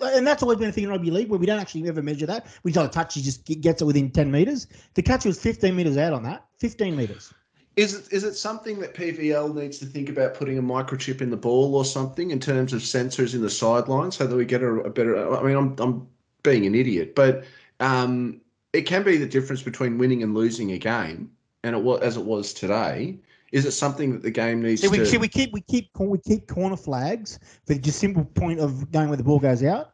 And 0.00 0.26
that's 0.26 0.42
always 0.42 0.58
been 0.58 0.68
a 0.68 0.72
thing 0.72 0.84
in 0.84 0.90
rugby 0.90 1.10
league 1.10 1.28
where 1.28 1.38
we 1.38 1.46
don't 1.46 1.60
actually 1.60 1.88
ever 1.88 2.02
measure 2.02 2.26
that. 2.26 2.46
We 2.64 2.72
don't 2.72 2.92
touch, 2.92 3.14
he 3.14 3.22
just 3.22 3.44
gets 3.44 3.80
it 3.80 3.84
within 3.84 4.10
10 4.10 4.30
meters. 4.30 4.66
The 4.94 5.02
catch 5.02 5.24
was 5.24 5.40
15 5.40 5.74
meters 5.74 5.96
out 5.96 6.12
on 6.12 6.22
that. 6.24 6.46
15 6.58 6.96
meters. 6.96 7.32
Is 7.76 7.94
it, 7.94 8.12
is 8.12 8.24
it 8.24 8.34
something 8.34 8.80
that 8.80 8.94
PVL 8.94 9.54
needs 9.54 9.78
to 9.78 9.86
think 9.86 10.08
about 10.08 10.34
putting 10.34 10.56
a 10.56 10.62
microchip 10.62 11.20
in 11.20 11.28
the 11.30 11.36
ball 11.36 11.76
or 11.76 11.84
something 11.84 12.30
in 12.30 12.40
terms 12.40 12.72
of 12.72 12.80
sensors 12.80 13.34
in 13.34 13.42
the 13.42 13.50
sideline 13.50 14.10
so 14.10 14.26
that 14.26 14.34
we 14.34 14.46
get 14.46 14.62
a, 14.62 14.66
a 14.66 14.90
better? 14.90 15.36
I 15.36 15.42
mean, 15.42 15.56
I'm 15.56 15.76
I'm 15.78 16.08
being 16.42 16.64
an 16.64 16.74
idiot, 16.74 17.14
but 17.14 17.44
um, 17.80 18.40
it 18.72 18.82
can 18.82 19.02
be 19.02 19.18
the 19.18 19.26
difference 19.26 19.62
between 19.62 19.98
winning 19.98 20.22
and 20.22 20.34
losing 20.34 20.72
a 20.72 20.78
game, 20.78 21.30
and 21.64 21.76
it 21.76 21.82
was 21.82 22.00
as 22.00 22.16
it 22.16 22.24
was 22.24 22.54
today. 22.54 23.18
Is 23.56 23.64
it 23.64 23.72
something 23.72 24.12
that 24.12 24.22
the 24.22 24.30
game 24.30 24.60
needs 24.60 24.82
See, 24.82 24.88
we, 24.88 24.98
to? 24.98 25.06
see, 25.06 25.16
we 25.16 25.28
keep 25.28 25.50
we 25.50 25.62
keep 25.62 25.88
we 25.98 26.18
keep 26.18 26.46
corner 26.46 26.76
flags 26.76 27.38
for 27.66 27.72
the 27.72 27.80
just 27.80 27.98
simple 27.98 28.22
point 28.22 28.60
of 28.60 28.92
going 28.92 29.08
where 29.08 29.16
the 29.16 29.24
ball 29.24 29.38
goes 29.38 29.64
out. 29.64 29.92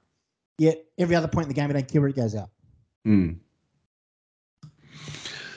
Yet 0.59 0.85
every 0.99 1.15
other 1.15 1.29
point 1.29 1.45
in 1.45 1.49
the 1.49 1.55
game, 1.55 1.69
we 1.69 1.75
don't 1.75 1.87
care 1.87 2.01
where 2.01 2.11
it 2.11 2.17
goes 2.17 2.35
out. 2.35 2.51
Hmm. 3.05 3.35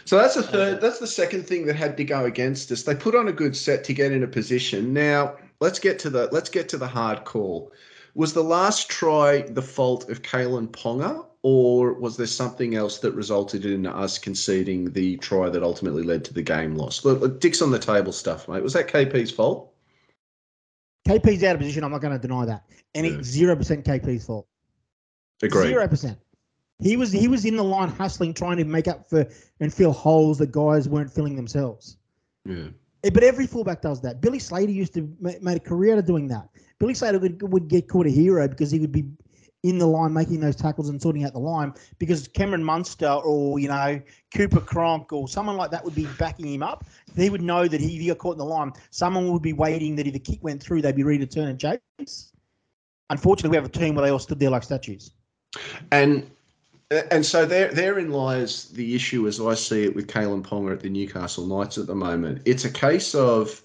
So 0.05 0.19
that's 0.19 0.35
the 0.35 0.43
third. 0.43 0.81
That's 0.81 0.99
the 0.99 1.07
second 1.07 1.47
thing 1.47 1.65
that 1.65 1.75
had 1.75 1.97
to 1.97 2.03
go 2.03 2.25
against 2.25 2.71
us. 2.71 2.83
They 2.83 2.93
put 2.93 3.15
on 3.15 3.27
a 3.27 3.33
good 3.33 3.57
set 3.57 3.83
to 3.85 3.93
get 3.93 4.11
in 4.11 4.21
a 4.21 4.27
position. 4.27 4.93
Now 4.93 5.37
let's 5.59 5.79
get 5.79 5.97
to 5.99 6.11
the 6.11 6.29
let's 6.31 6.51
get 6.51 6.69
to 6.69 6.77
the 6.77 6.87
hard 6.87 7.25
call. 7.25 7.71
Was 8.13 8.33
the 8.33 8.43
last 8.43 8.87
try 8.87 9.41
the 9.41 9.63
fault 9.63 10.11
of 10.11 10.21
Kalyn 10.21 10.67
Ponga, 10.67 11.25
or 11.47 11.93
was 11.93 12.17
there 12.17 12.25
something 12.25 12.73
else 12.73 12.97
that 12.97 13.11
resulted 13.11 13.65
in 13.65 13.85
us 13.85 14.17
conceding 14.17 14.91
the 14.93 15.15
try 15.17 15.47
that 15.47 15.61
ultimately 15.61 16.01
led 16.01 16.25
to 16.25 16.33
the 16.33 16.41
game 16.41 16.73
loss? 16.73 17.05
Look, 17.05 17.21
look 17.21 17.39
Dick's 17.39 17.61
on 17.61 17.69
the 17.69 17.77
table 17.77 18.11
stuff, 18.11 18.47
mate. 18.47 18.63
Was 18.63 18.73
that 18.73 18.87
KP's 18.87 19.29
fault? 19.29 19.71
KP's 21.07 21.43
out 21.43 21.53
of 21.53 21.59
position. 21.61 21.83
I'm 21.83 21.91
not 21.91 22.01
going 22.01 22.19
to 22.19 22.27
deny 22.27 22.45
that, 22.45 22.63
and 22.95 23.05
Yeah. 23.05 23.13
it's 23.19 23.27
zero 23.27 23.55
percent 23.55 23.85
KP's 23.85 24.25
fault. 24.25 24.47
Agreed. 25.43 25.67
Zero 25.67 25.87
percent. 25.87 26.17
He 26.79 26.97
was 26.97 27.11
he 27.11 27.27
was 27.27 27.45
in 27.45 27.57
the 27.57 27.63
line 27.63 27.89
hustling, 27.89 28.33
trying 28.33 28.57
to 28.57 28.65
make 28.65 28.87
up 28.87 29.07
for 29.07 29.27
and 29.59 29.71
fill 29.71 29.91
holes 29.91 30.39
that 30.39 30.51
guys 30.51 30.89
weren't 30.89 31.11
filling 31.13 31.35
themselves. 31.35 31.97
Yeah. 32.43 32.69
Eh, 33.03 33.11
But 33.13 33.21
every 33.23 33.45
fullback 33.45 33.83
does 33.83 34.01
that. 34.01 34.19
Billy 34.19 34.39
Slater 34.39 34.71
used 34.71 34.95
to 34.95 35.07
ma- 35.19 35.33
made 35.43 35.57
a 35.57 35.59
career 35.59 35.93
out 35.93 35.99
of 35.99 36.07
doing 36.07 36.27
that. 36.29 36.49
Billy 36.79 36.95
Slater 36.95 37.19
would, 37.19 37.39
would 37.53 37.67
get 37.67 37.87
called 37.87 38.07
a 38.07 38.09
hero 38.09 38.47
because 38.47 38.71
he 38.71 38.79
would 38.79 38.91
be 38.91 39.05
in 39.65 39.79
the 39.79 39.87
line 39.87 40.13
making 40.13 40.39
those 40.39 40.55
tackles 40.55 40.89
and 40.89 41.01
sorting 41.01 41.23
out 41.23 41.33
the 41.33 41.39
line 41.39 41.73
because 41.97 42.27
Cameron 42.27 42.63
Munster 42.63 43.07
or 43.07 43.57
you 43.59 43.67
know 43.67 43.99
Cooper 44.33 44.61
Cronk 44.61 45.11
or 45.11 45.27
someone 45.27 45.57
like 45.57 45.71
that 45.71 45.83
would 45.83 45.95
be 45.95 46.07
backing 46.19 46.53
him 46.53 46.61
up. 46.61 46.85
He 47.15 47.29
would 47.29 47.41
know 47.41 47.67
that 47.67 47.81
if 47.81 47.89
he 47.89 48.07
got 48.07 48.19
caught 48.19 48.33
in 48.33 48.37
the 48.37 48.45
line, 48.45 48.71
someone 48.91 49.31
would 49.31 49.41
be 49.41 49.53
waiting 49.53 49.95
that 49.95 50.05
if 50.05 50.13
the 50.13 50.19
kick 50.19 50.43
went 50.43 50.61
through, 50.61 50.83
they'd 50.83 50.95
be 50.95 51.03
ready 51.03 51.19
to 51.19 51.25
turn 51.25 51.47
and 51.47 51.59
chase. 51.59 52.31
Unfortunately, 53.09 53.49
we 53.49 53.55
have 53.57 53.65
a 53.65 53.69
team 53.69 53.95
where 53.95 54.05
they 54.05 54.11
all 54.11 54.19
stood 54.19 54.39
there 54.39 54.51
like 54.51 54.63
statues. 54.63 55.11
And 55.91 56.29
and 56.91 57.25
so 57.25 57.45
there 57.45 57.71
therein 57.71 58.11
lies 58.11 58.69
the 58.69 58.93
issue 58.93 59.27
as 59.27 59.41
I 59.41 59.55
see 59.55 59.83
it 59.83 59.95
with 59.95 60.07
Kalyn 60.07 60.43
Ponga 60.43 60.73
at 60.73 60.81
the 60.81 60.89
Newcastle 60.89 61.47
Knights 61.47 61.79
at 61.79 61.87
the 61.87 61.95
moment. 61.95 62.43
It's 62.45 62.65
a 62.65 62.71
case 62.71 63.15
of 63.15 63.63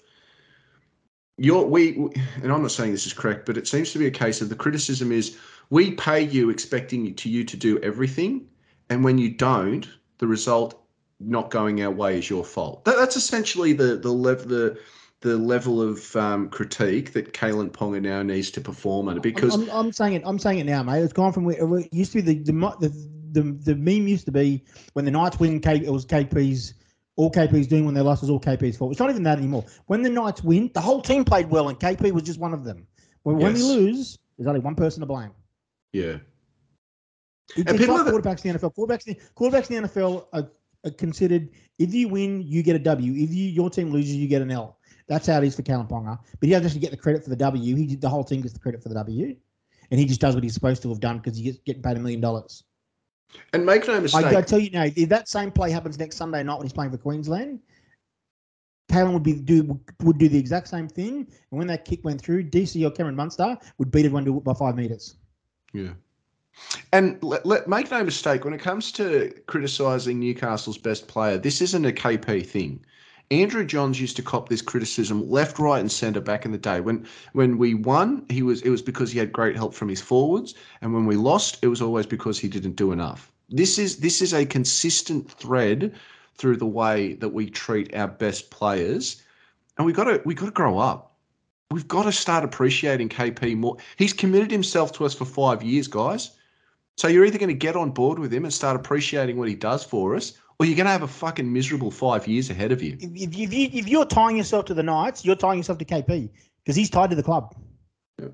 you're 1.37 1.65
we 1.65 1.95
and 2.41 2.51
I'm 2.51 2.63
not 2.63 2.71
saying 2.71 2.91
this 2.91 3.05
is 3.05 3.13
correct, 3.13 3.45
but 3.45 3.57
it 3.57 3.67
seems 3.67 3.91
to 3.91 3.99
be 3.99 4.07
a 4.07 4.11
case 4.11 4.41
of 4.41 4.49
the 4.49 4.55
criticism 4.55 5.11
is 5.11 5.37
we 5.71 5.91
pay 5.91 6.21
you 6.21 6.51
expecting 6.51 7.05
you 7.05 7.13
to 7.13 7.29
you 7.29 7.43
to 7.45 7.57
do 7.57 7.79
everything, 7.79 8.47
and 8.91 9.03
when 9.03 9.17
you 9.17 9.31
don't, 9.31 9.89
the 10.19 10.27
result 10.27 10.85
not 11.19 11.49
going 11.49 11.81
our 11.81 11.89
way 11.89 12.19
is 12.19 12.29
your 12.29 12.43
fault. 12.43 12.85
That, 12.85 12.97
that's 12.97 13.15
essentially 13.15 13.73
the 13.73 13.95
the 13.95 14.11
level 14.11 14.47
the 14.47 14.79
the 15.21 15.37
level 15.37 15.81
of 15.81 16.15
um, 16.15 16.49
critique 16.49 17.13
that 17.13 17.33
Kalyn 17.33 17.69
Ponga 17.71 18.01
now 18.01 18.21
needs 18.21 18.51
to 18.51 18.61
perform 18.61 19.07
under 19.07 19.21
because 19.21 19.53
I'm, 19.55 19.63
I'm, 19.63 19.69
I'm 19.69 19.91
saying 19.91 20.13
it. 20.13 20.23
I'm 20.25 20.37
saying 20.37 20.59
it 20.59 20.65
now, 20.65 20.83
mate. 20.83 21.01
It's 21.01 21.13
gone 21.13 21.31
from 21.31 21.45
where 21.45 21.79
it 21.79 21.93
used 21.93 22.11
to 22.11 22.21
be. 22.21 22.33
The 22.33 22.51
the 22.51 22.53
the, 22.79 23.41
the, 23.41 23.51
the 23.63 23.75
meme 23.75 24.07
used 24.07 24.25
to 24.25 24.31
be 24.31 24.63
when 24.93 25.05
the 25.05 25.11
Knights 25.11 25.39
win. 25.39 25.59
K, 25.61 25.77
it 25.77 25.89
was 25.89 26.05
KP's. 26.05 26.75
All 27.17 27.29
KP's 27.29 27.67
doing 27.67 27.85
when 27.85 27.93
they 27.93 28.01
lost 28.01 28.21
was 28.21 28.29
all 28.29 28.39
KP's 28.39 28.77
fault. 28.77 28.91
It's 28.91 28.99
not 28.99 29.09
even 29.09 29.23
that 29.23 29.37
anymore. 29.37 29.65
When 29.87 30.01
the 30.01 30.09
Knights 30.09 30.43
win, 30.43 30.71
the 30.73 30.81
whole 30.81 31.01
team 31.01 31.23
played 31.25 31.49
well, 31.49 31.69
and 31.69 31.77
KP 31.77 32.11
was 32.13 32.23
just 32.23 32.39
one 32.39 32.53
of 32.53 32.63
them. 32.63 32.87
When, 33.23 33.37
when 33.37 33.53
we 33.53 33.61
lose, 33.61 34.17
there's 34.37 34.47
only 34.47 34.61
one 34.61 34.75
person 34.75 35.01
to 35.01 35.05
blame. 35.05 35.31
Yeah. 35.93 36.17
And 37.57 37.69
it's 37.69 37.77
people 37.77 37.95
like 37.95 38.05
have- 38.05 38.13
quarterbacks 38.13 38.45
in 38.45 38.53
the 38.53 38.59
NFL. 38.59 38.75
Quarterbacks, 38.75 39.07
in, 39.07 39.15
quarterbacks 39.35 39.69
in 39.69 39.83
the 39.83 39.89
NFL 39.89 40.27
are, 40.33 40.49
are 40.85 40.91
considered. 40.91 41.49
If 41.79 41.93
you 41.93 42.07
win, 42.07 42.41
you 42.41 42.63
get 42.63 42.75
a 42.75 42.79
W. 42.79 43.13
If 43.13 43.31
you 43.31 43.49
your 43.49 43.69
team 43.69 43.91
loses, 43.91 44.15
you 44.15 44.27
get 44.27 44.41
an 44.41 44.51
L. 44.51 44.77
That's 45.07 45.27
how 45.27 45.39
it 45.39 45.43
is 45.45 45.55
for 45.55 45.63
Kalyn 45.63 45.89
Ponga. 45.89 46.17
But 46.39 46.47
he 46.47 46.51
doesn't 46.51 46.65
actually 46.65 46.79
get 46.81 46.91
the 46.91 46.97
credit 46.97 47.23
for 47.23 47.29
the 47.29 47.35
W. 47.35 47.75
He 47.75 47.95
the 47.95 48.09
whole 48.09 48.23
team 48.23 48.41
gets 48.41 48.53
the 48.53 48.59
credit 48.59 48.81
for 48.81 48.89
the 48.89 48.95
W, 48.95 49.35
and 49.89 49.99
he 49.99 50.05
just 50.05 50.21
does 50.21 50.35
what 50.35 50.43
he's 50.43 50.53
supposed 50.53 50.81
to 50.83 50.89
have 50.89 50.99
done 50.99 51.17
because 51.17 51.37
he 51.37 51.43
gets 51.43 51.57
getting 51.65 51.81
paid 51.81 51.97
a 51.97 51.99
million 51.99 52.21
dollars. 52.21 52.63
And 53.53 53.65
make 53.65 53.87
no 53.87 53.99
mistake, 53.99 54.25
I, 54.25 54.39
I 54.39 54.41
tell 54.41 54.59
you 54.59 54.69
now, 54.71 54.83
if 54.83 55.09
that 55.09 55.29
same 55.29 55.51
play 55.51 55.71
happens 55.71 55.97
next 55.97 56.17
Sunday 56.17 56.43
night 56.43 56.55
when 56.55 56.63
he's 56.63 56.73
playing 56.73 56.91
for 56.91 56.97
Queensland, 56.97 57.59
Kalyn 58.91 59.13
would 59.13 59.23
be 59.23 59.33
do 59.33 59.79
would 60.03 60.17
do 60.17 60.27
the 60.27 60.37
exact 60.37 60.67
same 60.67 60.87
thing. 60.87 61.27
And 61.51 61.57
when 61.57 61.67
that 61.67 61.85
kick 61.85 62.03
went 62.03 62.21
through, 62.21 62.49
DC 62.49 62.85
or 62.85 62.91
Cameron 62.91 63.15
Munster 63.15 63.57
would 63.77 63.91
beat 63.91 64.05
everyone 64.05 64.25
to 64.25 64.37
it 64.37 64.43
by 64.43 64.53
five 64.53 64.75
meters. 64.75 65.15
Yeah. 65.73 65.91
And 66.91 67.21
let, 67.23 67.45
let, 67.45 67.67
make 67.67 67.89
no 67.89 68.03
mistake, 68.03 68.43
when 68.43 68.53
it 68.53 68.59
comes 68.59 68.91
to 68.93 69.33
criticising 69.47 70.19
Newcastle's 70.19 70.77
best 70.77 71.07
player, 71.07 71.37
this 71.37 71.61
isn't 71.61 71.85
a 71.85 71.91
KP 71.91 72.45
thing. 72.45 72.85
Andrew 73.31 73.63
Johns 73.63 73.99
used 73.99 74.17
to 74.17 74.21
cop 74.21 74.49
this 74.49 74.61
criticism 74.61 75.29
left, 75.29 75.57
right, 75.57 75.79
and 75.79 75.89
centre 75.89 76.19
back 76.19 76.43
in 76.43 76.51
the 76.51 76.57
day. 76.57 76.81
When 76.81 77.07
when 77.31 77.57
we 77.57 77.73
won, 77.73 78.25
he 78.29 78.43
was 78.43 78.61
it 78.61 78.69
was 78.69 78.81
because 78.81 79.09
he 79.09 79.19
had 79.19 79.31
great 79.31 79.55
help 79.55 79.73
from 79.73 79.87
his 79.87 80.01
forwards, 80.01 80.53
and 80.81 80.93
when 80.93 81.05
we 81.05 81.15
lost, 81.15 81.57
it 81.61 81.69
was 81.69 81.81
always 81.81 82.05
because 82.05 82.37
he 82.37 82.49
didn't 82.49 82.75
do 82.75 82.91
enough. 82.91 83.31
This 83.49 83.79
is 83.79 83.97
this 83.97 84.21
is 84.21 84.33
a 84.33 84.45
consistent 84.45 85.31
thread 85.31 85.95
through 86.35 86.57
the 86.57 86.65
way 86.65 87.13
that 87.13 87.29
we 87.29 87.49
treat 87.49 87.95
our 87.95 88.09
best 88.09 88.51
players, 88.51 89.23
and 89.77 89.85
we 89.85 89.93
got 89.93 90.05
to 90.05 90.21
we 90.25 90.35
got 90.35 90.47
to 90.47 90.51
grow 90.51 90.77
up. 90.77 91.10
We've 91.71 91.87
got 91.87 92.03
to 92.03 92.11
start 92.11 92.43
appreciating 92.43 93.09
KP 93.09 93.55
more. 93.55 93.77
He's 93.95 94.11
committed 94.11 94.51
himself 94.51 94.91
to 94.93 95.05
us 95.05 95.13
for 95.13 95.23
five 95.23 95.63
years, 95.63 95.87
guys. 95.87 96.31
So 96.97 97.07
you're 97.07 97.25
either 97.25 97.39
going 97.39 97.47
to 97.47 97.53
get 97.53 97.77
on 97.77 97.91
board 97.91 98.19
with 98.19 98.33
him 98.33 98.43
and 98.43 98.53
start 98.53 98.75
appreciating 98.75 99.37
what 99.37 99.47
he 99.47 99.55
does 99.55 99.83
for 99.83 100.15
us, 100.15 100.33
or 100.59 100.65
you're 100.65 100.75
going 100.75 100.85
to 100.85 100.91
have 100.91 101.03
a 101.03 101.07
fucking 101.07 101.51
miserable 101.51 101.89
five 101.89 102.27
years 102.27 102.49
ahead 102.49 102.73
of 102.73 102.83
you. 102.83 102.97
If, 102.99 103.33
if, 103.33 103.53
you, 103.53 103.69
if 103.71 103.87
you're 103.87 104.05
tying 104.05 104.35
yourself 104.35 104.65
to 104.65 104.73
the 104.73 104.83
Knights, 104.83 105.23
you're 105.23 105.37
tying 105.37 105.59
yourself 105.59 105.77
to 105.77 105.85
KP 105.85 106.29
because 106.63 106.75
he's 106.75 106.89
tied 106.89 107.09
to 107.09 107.15
the 107.15 107.23
club. 107.23 107.55
Yeah. 108.19 108.27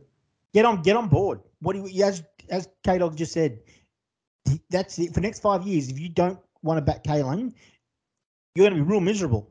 Get 0.54 0.66
on, 0.66 0.82
get 0.82 0.98
on 0.98 1.08
board. 1.08 1.40
What 1.60 1.74
do 1.74 1.88
you, 1.88 2.04
as 2.04 2.24
as 2.50 2.68
K 2.84 2.98
Dog 2.98 3.16
just 3.16 3.34
said, 3.34 3.60
that's 4.70 4.98
it 4.98 5.10
for 5.10 5.16
the 5.16 5.22
next 5.22 5.42
five 5.42 5.64
years. 5.64 5.90
If 5.90 6.00
you 6.00 6.10
don't 6.10 6.40
want 6.64 6.78
to 6.78 6.82
back 6.82 7.04
Kalyn, 7.04 7.54
you're 8.56 8.68
going 8.68 8.78
to 8.78 8.84
be 8.84 8.90
real 8.90 9.02
miserable 9.02 9.50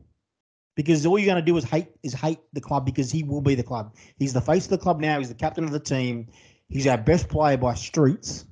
because 0.76 1.04
all 1.06 1.18
you're 1.18 1.26
going 1.26 1.42
to 1.42 1.50
do 1.50 1.56
is 1.56 1.64
hate 1.64 1.88
is 2.02 2.14
hate 2.14 2.38
the 2.52 2.60
club 2.60 2.86
because 2.86 3.10
he 3.10 3.24
will 3.24 3.40
be 3.40 3.56
the 3.56 3.62
club. 3.62 3.94
He's 4.18 4.32
the 4.32 4.40
face 4.40 4.64
of 4.64 4.70
the 4.70 4.78
club 4.78 5.00
now. 5.00 5.18
He's 5.18 5.28
the 5.28 5.34
captain 5.34 5.64
of 5.64 5.72
the 5.72 5.80
team. 5.80 6.28
He's 6.68 6.86
our 6.86 6.98
best 6.98 7.28
player 7.28 7.56
by 7.56 7.74
streets. 7.74 8.44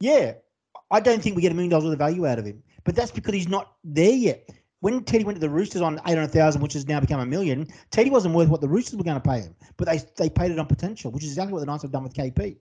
Yeah, 0.00 0.34
I 0.90 1.00
don't 1.00 1.22
think 1.22 1.36
we 1.36 1.42
get 1.42 1.52
a 1.52 1.54
million 1.54 1.70
dollars 1.70 1.84
worth 1.84 1.92
of 1.92 1.98
value 1.98 2.26
out 2.26 2.38
of 2.38 2.46
him, 2.46 2.62
but 2.84 2.96
that's 2.96 3.10
because 3.10 3.34
he's 3.34 3.48
not 3.48 3.74
there 3.84 4.10
yet. 4.10 4.48
When 4.80 5.02
Teddy 5.02 5.24
went 5.24 5.36
to 5.36 5.40
the 5.40 5.50
Roosters 5.50 5.82
on 5.82 6.00
eight 6.06 6.14
hundred 6.14 6.30
thousand, 6.30 6.62
which 6.62 6.72
has 6.74 6.86
now 6.86 7.00
become 7.00 7.20
a 7.20 7.26
million, 7.26 7.66
Teddy 7.90 8.10
wasn't 8.10 8.34
worth 8.34 8.48
what 8.48 8.60
the 8.60 8.68
Roosters 8.68 8.96
were 8.96 9.04
going 9.04 9.20
to 9.20 9.28
pay 9.28 9.40
him, 9.40 9.54
but 9.76 9.88
they 9.88 10.00
they 10.16 10.30
paid 10.30 10.50
it 10.50 10.58
on 10.58 10.66
potential, 10.66 11.10
which 11.10 11.24
is 11.24 11.30
exactly 11.30 11.52
what 11.52 11.60
the 11.60 11.66
Knights 11.66 11.82
have 11.82 11.92
done 11.92 12.04
with 12.04 12.14
KP. 12.14 12.56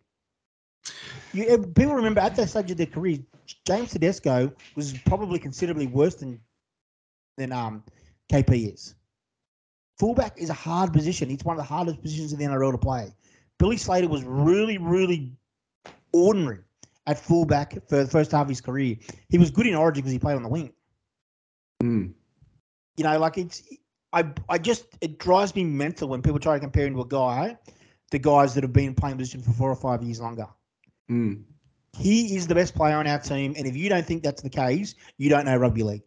You, 1.33 1.45
eh, 1.47 1.57
people 1.75 1.93
remember 1.93 2.21
at 2.21 2.35
that 2.35 2.49
stage 2.49 2.71
of 2.71 2.77
their 2.77 2.87
career, 2.87 3.19
James 3.65 3.91
Tedesco 3.91 4.51
was 4.75 4.97
probably 5.05 5.37
considerably 5.37 5.87
worse 5.87 6.15
than 6.15 6.39
than 7.37 7.51
um, 7.51 7.83
KP 8.31 8.73
is. 8.73 8.95
Fullback 9.99 10.37
is 10.37 10.49
a 10.49 10.53
hard 10.53 10.93
position. 10.93 11.31
It's 11.31 11.43
one 11.43 11.55
of 11.55 11.57
the 11.57 11.67
hardest 11.67 12.01
positions 12.01 12.33
in 12.33 12.39
the 12.39 12.45
NRL 12.45 12.71
to 12.71 12.77
play. 12.77 13.13
Billy 13.57 13.77
Slater 13.77 14.07
was 14.07 14.23
really, 14.23 14.77
really 14.77 15.33
ordinary 16.13 16.59
at 17.07 17.17
fullback 17.17 17.73
for 17.87 18.03
the 18.03 18.07
first 18.07 18.31
half 18.31 18.43
of 18.43 18.49
his 18.49 18.61
career. 18.61 18.97
He 19.29 19.37
was 19.37 19.49
good 19.49 19.65
in 19.65 19.73
Origin 19.73 20.01
because 20.01 20.11
he 20.11 20.19
played 20.19 20.35
on 20.35 20.43
the 20.43 20.49
wing. 20.49 20.71
Mm. 21.81 22.13
You 22.97 23.03
know, 23.03 23.17
like 23.17 23.37
it's 23.37 23.63
I 24.13 24.25
I 24.49 24.57
just 24.57 24.85
it 25.01 25.17
drives 25.17 25.55
me 25.55 25.63
mental 25.63 26.09
when 26.09 26.21
people 26.21 26.39
try 26.39 26.55
to 26.55 26.59
compare 26.59 26.85
him 26.85 26.93
to 26.93 27.01
a 27.01 27.07
guy, 27.07 27.57
the 28.11 28.19
guys 28.19 28.53
that 28.55 28.63
have 28.63 28.73
been 28.73 28.93
playing 28.93 29.17
position 29.17 29.41
for 29.41 29.51
four 29.51 29.71
or 29.71 29.75
five 29.75 30.03
years 30.03 30.19
longer. 30.19 30.47
Mm. 31.09 31.43
He 31.97 32.35
is 32.35 32.45
the 32.45 32.55
best 32.55 32.75
player 32.75 32.97
on 32.97 33.07
our 33.07 33.19
team, 33.19 33.55
and 33.57 33.65
if 33.65 33.75
you 33.75 33.89
don't 33.89 34.05
think 34.05 34.21
that's 34.21 34.41
the 34.41 34.49
case, 34.49 34.95
you 35.17 35.29
don't 35.29 35.45
know 35.45 35.57
rugby 35.57 35.83
league. 35.83 36.03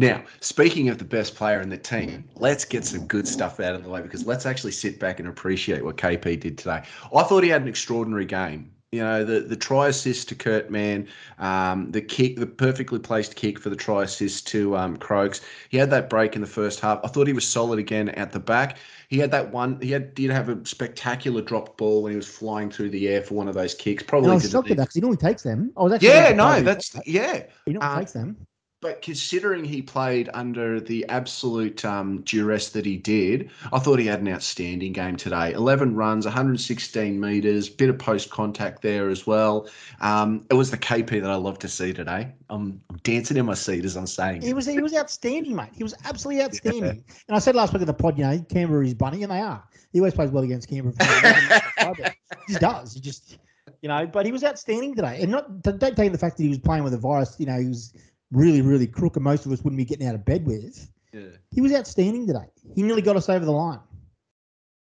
Now, 0.00 0.24
speaking 0.40 0.88
of 0.88 0.96
the 0.96 1.04
best 1.04 1.34
player 1.34 1.60
in 1.60 1.68
the 1.68 1.76
team, 1.76 2.24
let's 2.36 2.64
get 2.64 2.86
some 2.86 3.06
good 3.06 3.28
stuff 3.28 3.60
out 3.60 3.74
of 3.74 3.84
the 3.84 3.90
way 3.90 4.00
because 4.00 4.24
let's 4.24 4.46
actually 4.46 4.72
sit 4.72 4.98
back 4.98 5.20
and 5.20 5.28
appreciate 5.28 5.84
what 5.84 5.98
KP 5.98 6.40
did 6.40 6.56
today. 6.56 6.82
I 7.14 7.22
thought 7.22 7.44
he 7.44 7.50
had 7.50 7.60
an 7.60 7.68
extraordinary 7.68 8.24
game. 8.24 8.72
You 8.92 9.02
know, 9.02 9.24
the, 9.24 9.40
the 9.40 9.56
try 9.56 9.88
assist 9.88 10.30
to 10.30 10.34
Kurt 10.34 10.70
Mann, 10.70 11.06
um, 11.38 11.92
the 11.92 12.00
kick, 12.00 12.36
the 12.36 12.46
perfectly 12.46 12.98
placed 12.98 13.36
kick 13.36 13.58
for 13.58 13.68
the 13.68 13.76
try 13.76 14.04
assist 14.04 14.46
to 14.48 14.74
um, 14.74 14.96
Croaks. 14.96 15.42
He 15.68 15.76
had 15.76 15.90
that 15.90 16.08
break 16.08 16.34
in 16.34 16.40
the 16.40 16.46
first 16.46 16.80
half. 16.80 16.98
I 17.04 17.08
thought 17.08 17.26
he 17.26 17.34
was 17.34 17.46
solid 17.46 17.78
again 17.78 18.08
at 18.08 18.32
the 18.32 18.40
back. 18.40 18.78
He 19.08 19.18
had 19.18 19.30
that 19.32 19.52
one. 19.52 19.78
He 19.82 19.90
had 19.90 20.14
did 20.14 20.30
have 20.30 20.48
a 20.48 20.64
spectacular 20.64 21.42
dropped 21.42 21.76
ball 21.76 22.02
when 22.02 22.12
he 22.12 22.16
was 22.16 22.26
flying 22.26 22.70
through 22.70 22.90
the 22.90 23.06
air 23.06 23.20
for 23.20 23.34
one 23.34 23.48
of 23.48 23.54
those 23.54 23.74
kicks. 23.74 24.02
And 24.02 24.08
Probably 24.08 24.30
I 24.30 24.34
was 24.34 24.50
shocked 24.50 24.70
at 24.70 24.78
that 24.78 24.84
because 24.84 24.94
he 24.94 25.02
normally 25.02 25.18
takes 25.18 25.42
them. 25.42 25.72
I 25.76 25.82
was 25.82 25.92
actually 25.92 26.08
Yeah, 26.08 26.32
no, 26.32 26.62
that's 26.62 26.96
yeah. 27.06 27.42
he 27.66 27.74
normally 27.74 27.96
uh, 27.96 27.98
takes 27.98 28.12
them. 28.12 28.46
But 28.80 29.02
considering 29.02 29.62
he 29.62 29.82
played 29.82 30.30
under 30.32 30.80
the 30.80 31.06
absolute 31.10 31.84
um, 31.84 32.22
duress 32.22 32.70
that 32.70 32.86
he 32.86 32.96
did, 32.96 33.50
I 33.74 33.78
thought 33.78 33.98
he 33.98 34.06
had 34.06 34.20
an 34.20 34.28
outstanding 34.28 34.94
game 34.94 35.16
today. 35.16 35.52
11 35.52 35.94
runs, 35.94 36.24
116 36.24 37.20
metres, 37.20 37.68
bit 37.68 37.90
of 37.90 37.98
post 37.98 38.30
contact 38.30 38.80
there 38.80 39.10
as 39.10 39.26
well. 39.26 39.68
Um, 40.00 40.46
it 40.50 40.54
was 40.54 40.70
the 40.70 40.78
KP 40.78 41.20
that 41.20 41.30
I 41.30 41.34
love 41.34 41.58
to 41.58 41.68
see 41.68 41.92
today. 41.92 42.32
I'm, 42.48 42.80
I'm 42.88 42.96
dancing 43.02 43.36
in 43.36 43.44
my 43.44 43.54
seat 43.54 43.84
as 43.84 43.96
I'm 43.96 44.06
saying. 44.06 44.40
He 44.40 44.54
was 44.54 44.64
he 44.64 44.80
was 44.80 44.96
outstanding, 44.96 45.54
mate. 45.54 45.70
He 45.74 45.82
was 45.82 45.94
absolutely 46.06 46.42
outstanding. 46.44 46.82
Yeah. 46.82 47.14
And 47.28 47.36
I 47.36 47.38
said 47.38 47.54
last 47.54 47.74
week 47.74 47.82
at 47.82 47.86
the 47.86 47.92
pod, 47.92 48.16
you 48.16 48.24
know, 48.24 48.38
Canberra 48.50 48.86
is 48.86 48.94
bunny, 48.94 49.22
and 49.22 49.30
they 49.30 49.40
are. 49.40 49.62
He 49.92 50.00
always 50.00 50.14
plays 50.14 50.30
well 50.30 50.44
against 50.44 50.68
Canberra. 50.70 50.94
he 52.46 52.54
does. 52.54 52.94
He 52.94 53.00
just, 53.00 53.38
you 53.82 53.88
know, 53.88 54.06
but 54.06 54.24
he 54.24 54.32
was 54.32 54.42
outstanding 54.42 54.94
today. 54.94 55.18
And 55.20 55.30
not 55.30 55.62
don't 55.62 55.96
take 55.96 56.12
the 56.12 56.18
fact 56.18 56.38
that 56.38 56.44
he 56.44 56.48
was 56.48 56.58
playing 56.58 56.84
with 56.84 56.94
a 56.94 56.98
virus. 56.98 57.36
You 57.38 57.46
know, 57.46 57.58
he 57.58 57.66
was 57.66 57.92
really, 58.32 58.62
really 58.62 58.86
crook, 58.86 59.16
and 59.16 59.24
most 59.24 59.46
of 59.46 59.52
us 59.52 59.62
wouldn't 59.62 59.78
be 59.78 59.84
getting 59.84 60.06
out 60.06 60.14
of 60.14 60.24
bed 60.24 60.46
with. 60.46 60.88
Yeah. 61.12 61.22
He 61.50 61.60
was 61.60 61.72
outstanding 61.72 62.26
today. 62.26 62.46
He 62.74 62.82
nearly 62.82 63.02
got 63.02 63.16
us 63.16 63.28
over 63.28 63.44
the 63.44 63.50
line. 63.50 63.80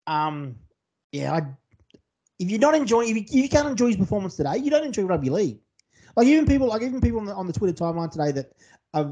Um, 0.07 0.55
yeah, 1.11 1.33
I, 1.33 1.41
if 2.39 2.49
you're 2.49 2.59
not 2.59 2.75
enjoying, 2.75 3.09
if 3.09 3.15
you, 3.15 3.23
if 3.23 3.33
you 3.33 3.49
can't 3.49 3.67
enjoy 3.67 3.87
his 3.87 3.97
performance 3.97 4.35
today, 4.35 4.57
you 4.57 4.69
don't 4.69 4.85
enjoy 4.85 5.03
rugby 5.03 5.29
league. 5.29 5.59
Like 6.15 6.27
even 6.27 6.45
people, 6.45 6.67
like 6.67 6.81
even 6.81 7.01
people 7.01 7.19
on 7.19 7.25
the, 7.25 7.33
on 7.33 7.47
the 7.47 7.53
Twitter 7.53 7.73
timeline 7.73 8.11
today 8.11 8.31
that 8.31 8.53
are 8.93 9.11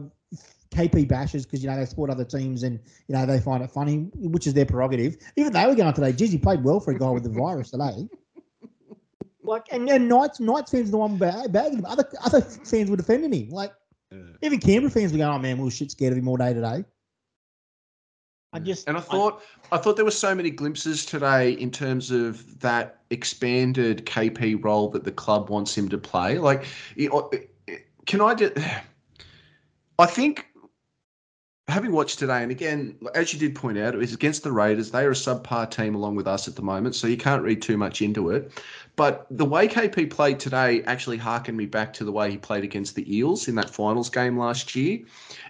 KP 0.74 1.08
bashes 1.08 1.46
because 1.46 1.62
you 1.62 1.70
know 1.70 1.78
they 1.78 1.86
support 1.86 2.10
other 2.10 2.26
teams 2.26 2.64
and 2.64 2.80
you 3.08 3.16
know 3.16 3.26
they 3.26 3.40
find 3.40 3.64
it 3.64 3.72
funny, 3.72 4.10
which 4.16 4.48
is 4.48 4.54
their 4.54 4.66
prerogative. 4.66 5.18
Even 5.36 5.52
they 5.52 5.66
were 5.66 5.76
going 5.76 5.88
on 5.88 5.94
today. 5.94 6.14
Geez, 6.14 6.32
he 6.32 6.38
played 6.38 6.64
well 6.64 6.80
for 6.80 6.92
a 6.92 6.98
guy 6.98 7.10
with 7.10 7.24
the 7.24 7.30
virus 7.30 7.72
today. 7.72 8.08
Like 9.44 9.66
and, 9.72 9.90
and 9.90 10.08
Knights 10.08 10.40
Knights 10.40 10.72
fans 10.72 10.90
the 10.90 10.98
one 10.98 11.18
bagging 11.18 11.80
him. 11.80 11.86
Other 11.86 12.06
other 12.24 12.42
fans 12.42 12.90
were 12.90 12.96
defending 12.96 13.34
him. 13.34 13.50
Like 13.50 13.74
yeah. 14.14 14.48
Even 14.48 14.60
Canberra 14.60 14.92
fans 14.92 15.12
were 15.12 15.18
going, 15.18 15.30
"Oh 15.30 15.40
man, 15.40 15.58
we 15.58 15.66
were 15.66 15.72
shit 15.72 15.92
scared 15.92 16.14
of 16.14 16.20
him 16.20 16.28
all 16.28 16.38
day 16.38 16.54
today." 16.54 16.86
I 18.54 18.60
just 18.60 18.88
and 18.88 18.96
I 18.96 19.00
thought 19.00 19.42
I, 19.72 19.78
I, 19.78 19.80
thought 19.80 19.96
there 19.96 20.06
were 20.06 20.12
so 20.12 20.36
many 20.36 20.52
glimpses 20.52 21.06
today 21.06 21.54
in 21.54 21.72
terms 21.72 22.12
of 22.12 22.60
that 22.60 23.02
expanded 23.10 24.06
KP 24.06 24.64
role 24.64 24.90
that 24.90 25.04
the 25.04 25.12
club 25.12 25.50
wants 25.50 25.76
him 25.76 25.90
to 25.90 25.98
play. 25.98 26.38
Like, 26.38 26.66
can 28.06 28.22
I 28.22 28.36
just? 28.36 28.54
I 30.00 30.06
think 30.08 30.48
having 31.68 31.92
watched 31.92 32.20
today, 32.20 32.44
and 32.44 32.52
again, 32.52 32.98
as 33.16 33.34
you 33.34 33.40
did 33.40 33.56
point 33.56 33.78
out, 33.78 33.96
it 33.96 33.98
was 33.98 34.14
against 34.14 34.44
the 34.44 34.52
Raiders. 34.52 34.92
They 34.92 35.04
are 35.04 35.12
a 35.12 35.16
subpar 35.16 35.70
team 35.72 35.96
along 35.96 36.16
with 36.16 36.28
us 36.28 36.48
at 36.48 36.56
the 36.56 36.62
moment, 36.62 36.96
so 36.96 37.08
you 37.08 37.18
can't 37.18 37.44
read 37.44 37.62
too 37.62 37.78
much 37.78 38.02
into 38.02 38.30
it. 38.32 38.52
But 38.96 39.26
the 39.32 39.46
way 39.46 39.68
KP 39.68 40.12
played 40.12 40.40
today 40.40 40.84
actually 40.84 41.18
harkened 41.18 41.58
me 41.58 41.66
back 41.66 41.94
to 41.94 42.04
the 42.04 42.12
way 42.12 42.30
he 42.30 42.38
played 42.38 42.64
against 42.64 42.94
the 42.94 43.18
Eels 43.18 43.48
in 43.48 43.56
that 43.56 43.70
finals 43.70 44.10
game 44.10 44.38
last 44.38 44.76
year. 44.76 45.00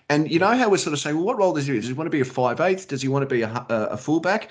And 0.10 0.32
you 0.32 0.40
know 0.40 0.56
how 0.56 0.70
we're 0.70 0.78
sort 0.78 0.94
of 0.94 1.00
saying, 1.00 1.18
well, 1.18 1.26
what 1.26 1.38
role 1.38 1.54
does 1.54 1.68
he? 1.68 1.74
Does 1.74 1.88
he 1.88 1.94
want 1.94 2.08
to 2.08 2.12
be 2.12 2.22
a 2.22 2.26
five 2.26 2.62
eighth? 2.62 2.88
Does 2.88 3.02
he 3.02 3.10
want 3.10 3.28
to 3.28 3.36
be 3.36 3.42
a, 3.42 3.50
a, 3.70 3.76
a 3.92 3.98
fullback? 3.98 4.50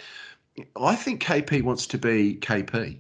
I 0.77 0.95
think 0.95 1.23
KP 1.23 1.63
wants 1.63 1.87
to 1.87 1.99
be 1.99 2.37
KP, 2.37 2.99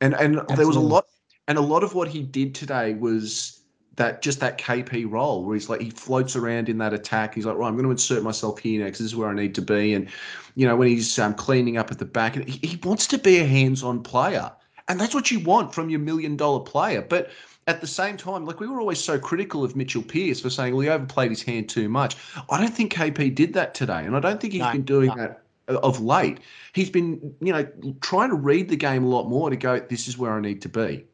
and 0.00 0.14
and 0.14 0.38
Absolutely. 0.38 0.56
there 0.56 0.66
was 0.66 0.76
a 0.76 0.80
lot, 0.80 1.06
and 1.46 1.58
a 1.58 1.62
lot 1.62 1.82
of 1.82 1.94
what 1.94 2.08
he 2.08 2.22
did 2.22 2.54
today 2.54 2.94
was 2.94 3.60
that 3.96 4.22
just 4.22 4.40
that 4.40 4.58
KP 4.58 5.10
role 5.10 5.44
where 5.44 5.54
he's 5.54 5.68
like 5.68 5.80
he 5.80 5.90
floats 5.90 6.36
around 6.36 6.68
in 6.68 6.78
that 6.78 6.94
attack. 6.94 7.34
He's 7.34 7.44
like, 7.44 7.56
right, 7.56 7.68
I'm 7.68 7.74
going 7.74 7.84
to 7.84 7.90
insert 7.90 8.22
myself 8.22 8.58
here 8.58 8.82
next. 8.82 8.98
This 8.98 9.06
is 9.06 9.16
where 9.16 9.28
I 9.28 9.34
need 9.34 9.54
to 9.56 9.62
be. 9.62 9.94
And 9.94 10.08
you 10.54 10.66
know 10.66 10.76
when 10.76 10.88
he's 10.88 11.18
um, 11.18 11.34
cleaning 11.34 11.76
up 11.76 11.90
at 11.90 11.98
the 11.98 12.06
back, 12.06 12.34
he, 12.34 12.66
he 12.66 12.76
wants 12.82 13.06
to 13.08 13.18
be 13.18 13.38
a 13.38 13.44
hands-on 13.44 14.02
player, 14.02 14.50
and 14.88 15.00
that's 15.00 15.14
what 15.14 15.30
you 15.30 15.40
want 15.40 15.74
from 15.74 15.90
your 15.90 16.00
million-dollar 16.00 16.60
player. 16.60 17.02
But 17.02 17.30
at 17.66 17.80
the 17.80 17.86
same 17.86 18.16
time, 18.16 18.44
like 18.44 18.60
we 18.60 18.66
were 18.68 18.80
always 18.80 19.02
so 19.02 19.18
critical 19.18 19.64
of 19.64 19.74
Mitchell 19.74 20.02
Pearce 20.02 20.40
for 20.40 20.50
saying, 20.50 20.74
well, 20.74 20.82
he 20.82 20.88
overplayed 20.88 21.30
his 21.30 21.42
hand 21.42 21.68
too 21.68 21.88
much. 21.88 22.16
I 22.50 22.60
don't 22.60 22.72
think 22.72 22.92
KP 22.92 23.34
did 23.34 23.54
that 23.54 23.74
today, 23.74 24.04
and 24.04 24.16
I 24.16 24.20
don't 24.20 24.40
think 24.40 24.52
he's 24.52 24.62
no, 24.62 24.72
been 24.72 24.82
doing 24.82 25.08
no. 25.08 25.16
that 25.16 25.42
of 25.68 26.00
late. 26.00 26.38
He's 26.74 26.90
been, 26.90 27.34
you 27.40 27.52
know, 27.52 27.66
trying 28.00 28.30
to 28.30 28.36
read 28.36 28.68
the 28.68 28.76
game 28.76 29.02
a 29.02 29.08
lot 29.08 29.28
more 29.28 29.50
to 29.50 29.56
go, 29.56 29.80
this 29.80 30.06
is 30.06 30.16
where 30.16 30.32
I 30.32 30.40
need 30.40 30.62
to 30.62 30.68
be 30.68 31.04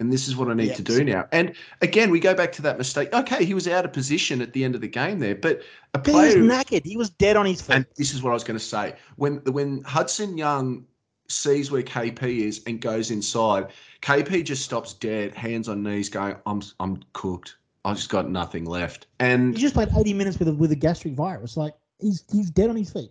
and 0.00 0.12
this 0.12 0.28
is 0.28 0.36
what 0.36 0.48
I 0.48 0.54
need 0.54 0.74
to 0.76 0.82
do 0.82 1.02
now. 1.02 1.26
And 1.32 1.54
again, 1.80 2.10
we 2.10 2.20
go 2.20 2.34
back 2.34 2.52
to 2.52 2.62
that 2.62 2.78
mistake. 2.78 3.12
Okay, 3.12 3.44
he 3.44 3.54
was 3.54 3.66
out 3.66 3.84
of 3.84 3.92
position 3.92 4.40
at 4.40 4.52
the 4.52 4.64
end 4.64 4.74
of 4.74 4.80
the 4.80 4.88
game 4.88 5.18
there, 5.18 5.34
but 5.34 5.62
a 5.94 5.98
player 5.98 6.36
he 6.36 6.42
was 6.42 6.50
knackered. 6.50 6.84
He 6.84 6.96
was 6.96 7.10
dead 7.10 7.36
on 7.36 7.46
his 7.46 7.60
feet. 7.60 7.76
And 7.76 7.86
this 7.96 8.14
is 8.14 8.22
what 8.22 8.30
I 8.30 8.34
was 8.34 8.44
going 8.44 8.58
to 8.58 8.64
say. 8.64 8.94
When 9.16 9.38
when 9.38 9.82
Hudson 9.82 10.38
Young 10.38 10.84
sees 11.28 11.70
where 11.70 11.82
KP 11.82 12.40
is 12.40 12.62
and 12.66 12.80
goes 12.80 13.10
inside, 13.10 13.68
KP 14.02 14.44
just 14.44 14.64
stops 14.64 14.94
dead, 14.94 15.34
hands 15.34 15.68
on 15.68 15.82
knees, 15.82 16.08
going, 16.08 16.36
"I'm 16.46 16.62
I'm 16.80 17.02
cooked. 17.12 17.56
I've 17.84 17.96
just 17.96 18.10
got 18.10 18.30
nothing 18.30 18.64
left." 18.64 19.06
And 19.20 19.54
he 19.54 19.60
just 19.60 19.74
played 19.74 19.88
80 19.96 20.14
minutes 20.14 20.38
with 20.38 20.48
a 20.48 20.54
with 20.54 20.72
a 20.72 20.76
gastric 20.76 21.14
virus. 21.14 21.56
Like 21.56 21.74
he's 22.00 22.24
he's 22.30 22.50
dead 22.50 22.70
on 22.70 22.76
his 22.76 22.90
feet. 22.90 23.10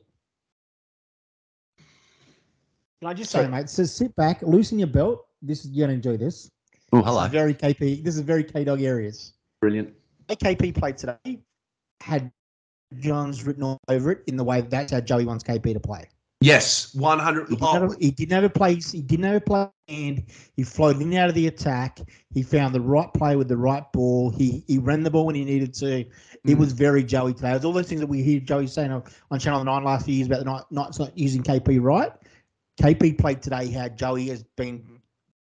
Can 3.01 3.09
I 3.09 3.13
just 3.13 3.31
say, 3.31 3.43
so, 3.43 3.47
mate? 3.47 3.69
So 3.69 3.83
sit 3.83 4.15
back, 4.15 4.41
loosen 4.41 4.79
your 4.79 4.87
belt. 4.87 5.27
This 5.41 5.65
is 5.65 5.71
you're 5.71 5.85
gonna 5.85 5.95
enjoy 5.95 6.17
this. 6.17 6.49
Oh, 6.93 7.01
hello. 7.01 7.27
very 7.27 7.53
KP. 7.53 8.03
This 8.03 8.15
is 8.15 8.21
very 8.21 8.43
K 8.43 8.63
Dog 8.63 8.81
areas. 8.81 9.33
Brilliant. 9.61 9.93
KP 10.29 10.75
played 10.75 10.97
today 10.97 11.39
had 12.01 12.31
Johns 12.99 13.43
written 13.43 13.63
all 13.63 13.77
over 13.87 14.11
it 14.11 14.23
in 14.27 14.37
the 14.37 14.43
way 14.43 14.61
that's 14.61 14.91
how 14.91 15.01
Joey 15.01 15.25
wants 15.25 15.43
KP 15.43 15.73
to 15.73 15.79
play. 15.79 16.09
Yes, 16.39 16.93
one 16.93 17.17
hundred. 17.17 17.49
He, 17.49 17.57
oh. 17.61 17.95
he, 17.99 18.11
didn't 18.11 18.33
have 18.33 18.43
a 18.43 18.49
place. 18.49 18.91
He 18.91 19.01
didn't 19.01 19.25
have 19.25 19.35
a 19.35 19.41
play, 19.41 19.67
and 19.87 20.23
he 20.55 20.63
floated 20.63 21.01
in 21.01 21.07
and 21.07 21.17
out 21.17 21.29
of 21.29 21.35
the 21.35 21.47
attack. 21.47 21.99
He 22.31 22.43
found 22.43 22.75
the 22.75 22.81
right 22.81 23.11
play 23.11 23.35
with 23.35 23.47
the 23.47 23.57
right 23.57 23.83
ball. 23.91 24.29
He 24.29 24.63
he 24.67 24.77
ran 24.77 25.01
the 25.01 25.09
ball 25.09 25.25
when 25.25 25.33
he 25.33 25.43
needed 25.43 25.73
to. 25.75 26.01
It 26.01 26.11
mm. 26.45 26.57
was 26.57 26.73
very 26.73 27.03
Joey 27.03 27.33
today. 27.33 27.51
It 27.51 27.55
was 27.55 27.65
all 27.65 27.73
those 27.73 27.87
things 27.87 28.01
that 28.01 28.07
we 28.07 28.21
hear 28.21 28.39
Joey 28.39 28.67
saying 28.67 28.91
on, 28.91 29.03
on 29.31 29.39
Channel 29.39 29.63
Nine 29.63 29.83
last 29.83 30.05
few 30.05 30.13
years 30.13 30.27
about 30.27 30.45
the 30.45 30.63
Knights 30.69 30.99
not 30.99 31.17
using 31.17 31.41
KP 31.41 31.81
right. 31.81 32.11
KP 32.79 33.17
played 33.17 33.41
today 33.41 33.71
how 33.71 33.87
Joey 33.89 34.27
has 34.27 34.43
been 34.43 35.01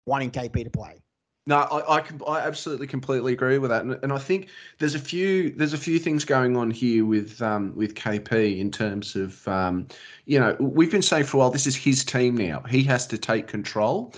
wanting 0.05 0.31
KP 0.31 0.63
to 0.63 0.69
play. 0.69 1.01
No, 1.49 1.61
I, 1.61 1.95
I, 1.95 2.01
can, 2.01 2.21
I 2.27 2.41
absolutely 2.41 2.85
completely 2.85 3.33
agree 3.33 3.57
with 3.57 3.71
that, 3.71 3.81
and, 3.83 3.97
and, 4.03 4.13
I 4.13 4.19
think 4.19 4.49
there's 4.77 4.93
a 4.93 4.99
few 4.99 5.49
there's 5.49 5.73
a 5.73 5.79
few 5.79 5.97
things 5.97 6.23
going 6.23 6.55
on 6.55 6.69
here 6.69 7.03
with 7.03 7.41
um, 7.41 7.75
with 7.75 7.95
KP 7.95 8.59
in 8.59 8.69
terms 8.69 9.15
of 9.15 9.47
um, 9.47 9.87
you 10.27 10.39
know 10.39 10.55
we've 10.59 10.91
been 10.91 11.01
saying 11.01 11.23
for 11.23 11.37
a 11.37 11.39
while 11.39 11.49
this 11.49 11.65
is 11.65 11.75
his 11.75 12.05
team 12.05 12.37
now. 12.37 12.61
He 12.69 12.83
has 12.83 13.07
to 13.07 13.17
take 13.17 13.47
control, 13.47 14.13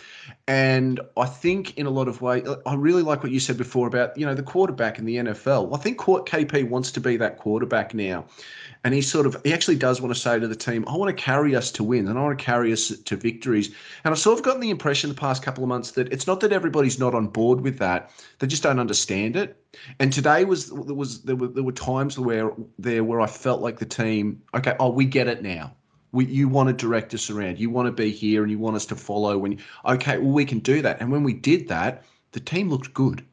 and 0.49 0.99
I 1.15 1.25
think 1.25 1.77
in 1.77 1.85
a 1.85 1.89
lot 1.89 2.09
of 2.09 2.21
ways 2.21 2.45
I 2.65 2.75
really 2.75 3.01
like 3.01 3.23
what 3.23 3.31
you 3.31 3.39
said 3.39 3.57
before 3.57 3.87
about 3.87 4.17
you 4.17 4.25
know 4.25 4.35
the 4.35 4.43
quarterback 4.43 4.99
in 4.99 5.05
the 5.05 5.15
NFL. 5.15 5.73
I 5.73 5.77
think 5.77 5.99
KP 5.99 6.67
wants 6.67 6.91
to 6.91 6.99
be 6.99 7.15
that 7.15 7.37
quarterback 7.37 7.93
now, 7.93 8.25
and 8.83 8.93
he 8.93 9.01
sort 9.01 9.25
of 9.25 9.37
he 9.43 9.53
actually 9.53 9.75
does 9.75 10.01
want 10.01 10.13
to 10.13 10.19
say 10.19 10.39
to 10.39 10.47
the 10.47 10.55
team, 10.55 10.85
I 10.87 10.95
want 10.95 11.15
to 11.15 11.23
carry 11.23 11.55
us 11.55 11.71
to 11.73 11.83
wins 11.83 12.09
and 12.09 12.17
I 12.17 12.23
want 12.23 12.37
to 12.37 12.43
carry 12.43 12.73
us 12.73 12.87
to 12.89 13.15
victories. 13.15 13.73
And 14.03 14.11
I've 14.11 14.19
sort 14.19 14.39
of 14.39 14.43
gotten 14.43 14.61
the 14.61 14.71
impression 14.71 15.09
the 15.09 15.15
past 15.15 15.43
couple 15.43 15.63
of 15.63 15.67
months 15.67 15.91
that 15.91 16.11
it's 16.11 16.27
not 16.27 16.39
that 16.39 16.51
everybody's 16.51 16.99
not 16.99 17.13
on 17.13 17.27
board 17.27 17.61
with 17.61 17.77
that; 17.77 18.11
they 18.39 18.47
just 18.47 18.63
don't 18.63 18.79
understand 18.79 19.35
it. 19.35 19.63
And 19.99 20.11
today 20.11 20.45
was 20.45 20.69
there 20.69 20.95
was 20.95 21.21
there 21.23 21.35
were 21.35 21.47
there 21.47 21.63
were 21.63 21.71
times 21.71 22.17
where 22.17 22.51
there 22.79 23.03
where 23.03 23.21
I 23.21 23.27
felt 23.27 23.61
like 23.61 23.79
the 23.79 23.85
team, 23.85 24.41
okay, 24.55 24.75
oh, 24.79 24.89
we 24.89 25.05
get 25.05 25.27
it 25.27 25.43
now. 25.43 25.75
We, 26.13 26.25
you 26.25 26.49
want 26.49 26.67
to 26.67 26.73
direct 26.73 27.13
us 27.13 27.29
around. 27.29 27.57
You 27.57 27.69
want 27.69 27.85
to 27.85 27.91
be 27.93 28.11
here 28.11 28.41
and 28.41 28.51
you 28.51 28.59
want 28.59 28.75
us 28.75 28.85
to 28.87 28.95
follow. 28.95 29.37
When 29.37 29.59
okay, 29.85 30.17
well, 30.17 30.31
we 30.31 30.45
can 30.45 30.59
do 30.59 30.81
that. 30.81 30.99
And 30.99 31.11
when 31.11 31.23
we 31.23 31.33
did 31.33 31.67
that, 31.69 32.03
the 32.31 32.39
team 32.39 32.69
looked 32.69 32.93
good. 32.93 33.25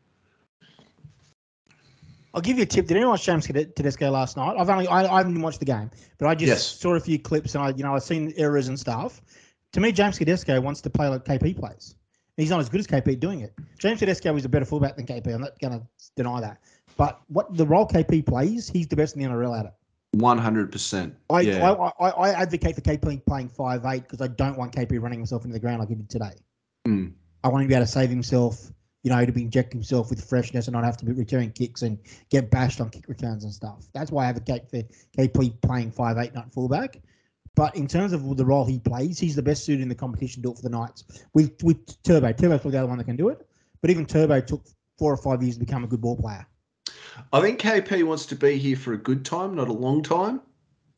I'll 2.35 2.41
give 2.41 2.59
you 2.59 2.64
a 2.64 2.66
tip. 2.66 2.87
Did 2.87 2.97
anyone 2.97 3.12
watch 3.12 3.24
James 3.24 3.47
Tedesco 3.47 4.11
last 4.11 4.37
night? 4.37 4.57
I've 4.59 4.68
only 4.68 4.87
I, 4.87 5.05
I 5.12 5.18
haven't 5.18 5.41
watched 5.41 5.61
the 5.61 5.64
game, 5.64 5.91
but 6.18 6.29
I 6.29 6.35
just 6.35 6.49
yes. 6.49 6.64
saw 6.64 6.95
a 6.95 7.01
few 7.01 7.18
clips 7.18 7.55
and 7.55 7.64
I 7.64 7.70
you 7.70 7.83
know 7.83 7.95
I've 7.95 8.03
seen 8.03 8.33
errors 8.37 8.68
and 8.68 8.79
stuff. 8.79 9.20
To 9.72 9.81
me, 9.81 9.93
James 9.93 10.18
Tedesco 10.18 10.61
wants 10.61 10.81
to 10.83 10.91
play 10.91 11.09
like 11.09 11.24
KP 11.24 11.59
plays. 11.59 11.95
He's 12.37 12.51
not 12.51 12.61
as 12.61 12.68
good 12.68 12.81
as 12.81 12.87
KP 12.87 13.18
doing 13.18 13.41
it. 13.41 13.53
James 13.79 13.99
Tedesco 13.99 14.35
is 14.37 14.45
a 14.45 14.49
better 14.49 14.64
fullback 14.64 14.97
than 14.97 15.07
KP. 15.07 15.35
I'm 15.35 15.41
not 15.41 15.59
going 15.59 15.81
to 15.81 15.87
deny 16.14 16.41
that. 16.41 16.59
But 16.97 17.20
what 17.26 17.57
the 17.57 17.66
role 17.66 17.87
KP 17.87 18.24
plays, 18.24 18.68
he's 18.68 18.87
the 18.87 18.95
best 18.95 19.16
in 19.16 19.22
the 19.22 19.29
NRL 19.29 19.59
at 19.59 19.66
it. 19.66 19.72
One 20.12 20.39
hundred 20.39 20.72
percent. 20.72 21.14
I, 21.29 21.41
I, 21.51 22.09
I 22.09 22.31
advocate 22.31 22.74
for 22.74 22.81
KP 22.81 23.24
playing 23.26 23.49
five 23.49 23.85
eight 23.85 24.03
because 24.03 24.22
I 24.22 24.29
don't 24.29 24.57
want 24.57 24.72
KP 24.72 25.01
running 25.03 25.18
himself 25.18 25.45
into 25.45 25.53
the 25.53 25.61
ground 25.61 25.81
like 25.81 25.91
he 25.91 25.97
did 25.97 26.09
today. 26.09 26.33
Mm. 26.87 27.12
I 27.45 27.49
want 27.49 27.62
him 27.62 27.68
to 27.68 27.72
be 27.72 27.74
able 27.74 27.87
to 27.87 27.93
save 27.93 28.09
himself 28.09 28.72
you 29.09 29.15
know, 29.15 29.25
to 29.25 29.33
be 29.33 29.41
inject 29.41 29.73
himself 29.73 30.11
with 30.11 30.23
freshness 30.23 30.67
and 30.67 30.75
not 30.75 30.85
have 30.85 30.99
to 30.99 31.07
be 31.07 31.13
returning 31.13 31.51
kicks 31.51 31.81
and 31.81 31.99
get 32.29 32.51
bashed 32.51 32.79
on 32.79 32.91
kick 32.91 33.09
returns 33.09 33.43
and 33.43 33.53
stuff. 33.53 33.87
That's 33.95 34.11
why 34.11 34.25
I 34.25 34.27
have 34.27 34.37
a 34.37 34.41
advocate 34.41 34.69
for 34.71 35.23
KP 35.23 35.59
playing 35.63 35.93
five 35.93 36.19
eight 36.19 36.33
fullback. 36.53 37.01
But 37.55 37.75
in 37.75 37.89
terms 37.89 38.13
of 38.13 38.37
the 38.37 38.45
role 38.45 38.67
he 38.67 38.79
plays, 38.79 39.19
he's 39.19 39.35
the 39.35 39.43
best 39.43 39.65
suited 39.65 39.81
in 39.81 39.89
the 39.89 39.95
competition 39.95 40.43
to 40.43 40.49
do 40.49 40.53
it 40.53 40.57
for 40.57 40.63
the 40.63 40.69
Knights. 40.69 41.05
With 41.33 41.63
with 41.63 42.03
Turbo, 42.03 42.33
Turbo's 42.33 42.61
probably 42.61 42.73
the 42.73 42.79
other 42.79 42.87
one 42.87 42.99
that 42.99 43.05
can 43.05 43.17
do 43.17 43.31
it. 43.31 43.49
But 43.81 43.89
even 43.89 44.05
Turbo 44.05 44.43
took 44.43 44.67
four 44.99 45.11
or 45.11 45.17
five 45.17 45.43
years 45.43 45.55
to 45.55 45.61
become 45.61 45.85
a 45.85 45.87
good 45.87 46.03
ball 46.03 46.17
player. 46.17 46.47
I 47.33 47.41
think 47.41 47.61
KP 47.61 48.05
wants 48.05 48.27
to 48.27 48.37
be 48.37 48.59
here 48.59 48.77
for 48.77 48.93
a 48.93 48.99
good 48.99 49.25
time, 49.25 49.55
not 49.55 49.69
a 49.69 49.73
long 49.73 50.03
time. 50.03 50.43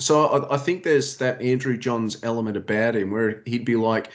So 0.00 0.26
I, 0.26 0.54
I 0.54 0.58
think 0.58 0.82
there's 0.82 1.16
that 1.18 1.40
Andrew 1.40 1.76
Johns 1.76 2.18
element 2.24 2.56
about 2.56 2.96
him 2.96 3.12
where 3.12 3.42
he'd 3.46 3.64
be 3.64 3.76
like, 3.76 4.10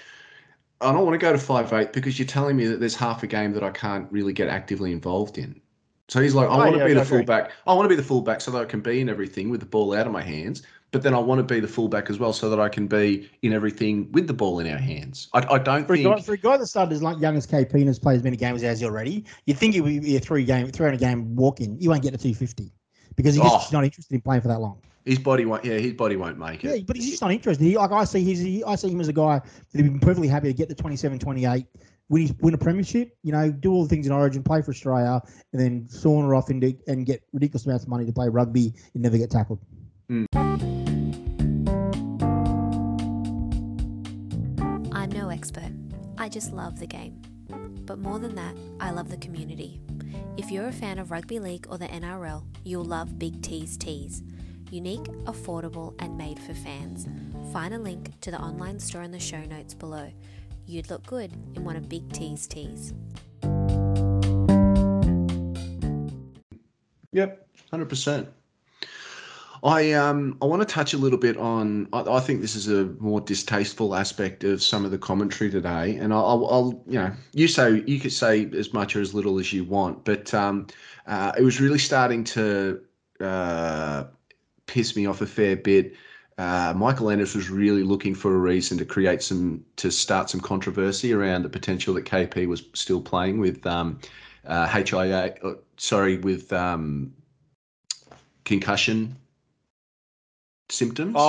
I 0.81 0.91
don't 0.91 1.05
want 1.05 1.13
to 1.13 1.17
go 1.17 1.31
to 1.31 1.37
five 1.37 1.71
eight 1.73 1.93
because 1.93 2.19
you're 2.19 2.27
telling 2.27 2.55
me 2.57 2.65
that 2.67 2.79
there's 2.79 2.95
half 2.95 3.23
a 3.23 3.27
game 3.27 3.53
that 3.53 3.63
I 3.63 3.71
can't 3.71 4.11
really 4.11 4.33
get 4.33 4.49
actively 4.49 4.91
involved 4.91 5.37
in. 5.37 5.59
So 6.07 6.21
he's 6.21 6.35
like, 6.35 6.49
I 6.49 6.53
Oh, 6.53 6.57
want 6.57 6.73
to 6.73 6.77
yeah, 6.79 6.85
be 6.85 6.93
the 6.93 7.01
agree. 7.01 7.17
fullback. 7.19 7.51
I 7.65 7.73
want 7.73 7.85
to 7.85 7.89
be 7.89 7.95
the 7.95 8.03
fullback 8.03 8.41
so 8.41 8.51
that 8.51 8.61
I 8.61 8.65
can 8.65 8.81
be 8.81 8.99
in 9.01 9.09
everything 9.09 9.49
with 9.49 9.59
the 9.61 9.65
ball 9.65 9.93
out 9.95 10.05
of 10.05 10.13
my 10.13 10.21
hands. 10.21 10.61
But 10.91 11.01
then 11.01 11.13
I 11.13 11.19
want 11.19 11.39
to 11.39 11.43
be 11.43 11.59
the 11.59 11.67
fullback 11.67 12.09
as 12.09 12.19
well 12.19 12.31
so 12.31 12.49
that 12.49 12.59
I 12.59 12.69
can 12.69 12.87
be 12.87 13.29
in 13.41 13.53
everything 13.53 14.11
with 14.11 14.27
the 14.27 14.33
ball 14.33 14.59
in 14.59 14.71
our 14.71 14.77
hands. 14.77 15.29
I, 15.33 15.39
I 15.55 15.57
don't 15.57 15.85
For 15.87 15.93
a, 15.93 15.97
guy, 15.97 16.13
think. 16.13 16.25
for 16.25 16.33
a 16.33 16.37
guy 16.37 16.57
that 16.57 16.67
started 16.67 16.93
as 16.93 17.01
like 17.01 17.19
young 17.19 17.35
as 17.35 17.47
KP 17.47 17.73
and 17.73 17.87
has 17.87 17.99
played 17.99 18.17
as 18.17 18.23
many 18.23 18.37
games 18.37 18.63
as 18.63 18.79
he 18.79 18.85
already, 18.85 19.25
you'd 19.45 19.57
think 19.57 19.75
it 19.75 19.81
would 19.81 20.01
be 20.03 20.15
a 20.15 20.19
three 20.19 20.45
game, 20.45 20.67
three 20.71 20.85
hundred 20.85 20.99
game 20.99 21.35
walk 21.35 21.59
in. 21.59 21.79
You 21.79 21.89
won't 21.89 22.03
get 22.03 22.11
to 22.11 22.17
two 22.17 22.33
fifty 22.35 22.71
because 23.15 23.35
he's 23.35 23.43
Oh. 23.43 23.67
not 23.71 23.83
interested 23.83 24.13
in 24.13 24.21
playing 24.21 24.41
for 24.41 24.47
that 24.49 24.59
long. 24.61 24.79
His 25.05 25.19
body 25.19 25.45
won't. 25.45 25.63
Yeah, 25.63 25.77
his 25.77 25.93
body 25.93 26.15
won't 26.15 26.39
make 26.39 26.63
it. 26.63 26.67
Yeah, 26.67 26.73
it. 26.75 26.87
but 26.87 26.95
he's 26.95 27.11
just 27.11 27.21
not 27.21 27.31
interested. 27.31 27.63
He, 27.63 27.77
like 27.77 27.91
I 27.91 28.03
see, 28.05 28.23
he's 28.23 28.39
he, 28.39 28.63
I 28.63 28.75
see 28.75 28.89
him 28.89 28.99
as 28.99 29.07
a 29.07 29.13
guy 29.13 29.39
that 29.39 29.81
would 29.81 29.93
be 29.93 29.99
perfectly 29.99 30.27
happy 30.27 30.47
to 30.47 30.53
get 30.53 30.67
the 30.67 30.73
27, 30.73 31.19
28, 31.19 31.67
win 32.09 32.21
his, 32.23 32.33
win 32.39 32.55
a 32.55 32.57
premiership. 32.57 33.15
You 33.21 33.31
know, 33.31 33.51
do 33.51 33.71
all 33.71 33.83
the 33.83 33.89
things 33.89 34.07
in 34.07 34.11
Origin, 34.11 34.41
play 34.41 34.63
for 34.63 34.71
Australia, 34.71 35.21
and 35.53 35.61
then 35.61 35.87
saunter 35.87 36.33
off 36.33 36.49
into 36.49 36.75
and 36.87 37.05
get 37.05 37.21
ridiculous 37.33 37.67
amounts 37.67 37.83
of 37.83 37.89
money 37.89 38.05
to 38.05 38.11
play 38.11 38.29
rugby 38.29 38.73
and 38.95 39.03
never 39.03 39.17
get 39.17 39.29
tackled. 39.29 39.59
Mm. 40.09 40.25
I'm 44.91 45.11
no 45.11 45.29
expert. 45.29 45.71
I 46.17 46.29
just 46.29 46.51
love 46.51 46.79
the 46.79 46.87
game. 46.87 47.21
But 47.85 47.99
more 47.99 48.17
than 48.17 48.33
that, 48.33 48.55
I 48.79 48.89
love 48.89 49.11
the 49.11 49.17
community. 49.17 49.81
If 50.37 50.49
you're 50.49 50.67
a 50.67 50.73
fan 50.73 50.97
of 50.97 51.11
rugby 51.11 51.37
league 51.37 51.67
or 51.69 51.77
the 51.77 51.87
NRL, 51.87 52.43
you'll 52.63 52.83
love 52.83 53.19
Big 53.19 53.43
T's 53.43 53.77
Tees. 53.77 54.23
Unique, 54.75 55.07
affordable, 55.23 55.95
and 55.99 56.17
made 56.17 56.37
for 56.37 56.53
fans. 56.53 57.07
Find 57.53 57.73
a 57.73 57.79
link 57.79 58.19
to 58.19 58.29
the 58.29 58.37
online 58.37 58.77
store 58.77 59.03
in 59.03 59.11
the 59.11 59.19
show 59.21 59.41
notes 59.45 59.73
below. 59.73 60.11
You'd 60.65 60.89
look 60.89 61.07
good 61.07 61.31
in 61.55 61.63
one 61.63 61.77
of 61.77 61.87
Big 61.87 62.11
T's 62.11 62.45
tees. 62.45 62.93
Yep, 67.13 67.47
hundred 67.71 67.87
percent. 67.87 68.27
I 69.63 69.93
um 69.93 70.37
I 70.41 70.45
want 70.45 70.61
to 70.61 70.67
touch 70.67 70.93
a 70.93 70.97
little 70.97 71.19
bit 71.19 71.37
on. 71.37 71.87
I, 71.93 72.01
I 72.01 72.19
think 72.19 72.41
this 72.41 72.57
is 72.57 72.67
a 72.67 72.83
more 72.99 73.21
distasteful 73.21 73.95
aspect 73.95 74.43
of 74.43 74.61
some 74.61 74.83
of 74.83 74.91
the 74.91 74.97
commentary 74.97 75.49
today, 75.49 75.95
and 75.95 76.13
I'll, 76.13 76.45
I'll 76.51 76.83
you 76.85 76.99
know 76.99 77.13
you 77.31 77.47
say 77.47 77.81
you 77.87 77.97
could 78.01 78.11
say 78.11 78.49
as 78.51 78.73
much 78.73 78.97
or 78.97 78.99
as 78.99 79.13
little 79.13 79.39
as 79.39 79.53
you 79.53 79.63
want, 79.63 80.03
but 80.03 80.33
um 80.33 80.67
uh, 81.07 81.31
it 81.37 81.43
was 81.43 81.61
really 81.61 81.79
starting 81.79 82.25
to 82.25 82.81
uh, 83.21 84.03
piss 84.67 84.95
me 84.95 85.05
off 85.05 85.21
a 85.21 85.25
fair 85.25 85.55
bit. 85.55 85.95
Uh, 86.37 86.73
Michael 86.75 87.09
Ennis 87.09 87.33
was 87.33 87.49
really 87.49 87.83
looking 87.83 88.13
for 88.13 88.35
a 88.35 88.37
reason 88.37 88.77
to 88.77 88.85
create 88.85 89.21
some 89.23 89.63
to 89.77 89.89
start 89.89 90.29
some 90.29 90.41
controversy 90.41 91.13
around 91.13 91.43
the 91.43 91.49
potential 91.49 91.93
that 91.93 92.03
KP 92.05 92.45
was 92.47 92.63
still 92.73 93.01
playing 93.01 93.39
with 93.39 93.65
um, 93.65 93.99
uh, 94.45 94.67
HIA. 94.67 95.33
uh, 95.43 95.53
Sorry, 95.77 96.17
with 96.17 96.51
um, 96.51 97.13
concussion 98.43 99.15
symptoms. 100.69 101.15
Oh, 101.17 101.21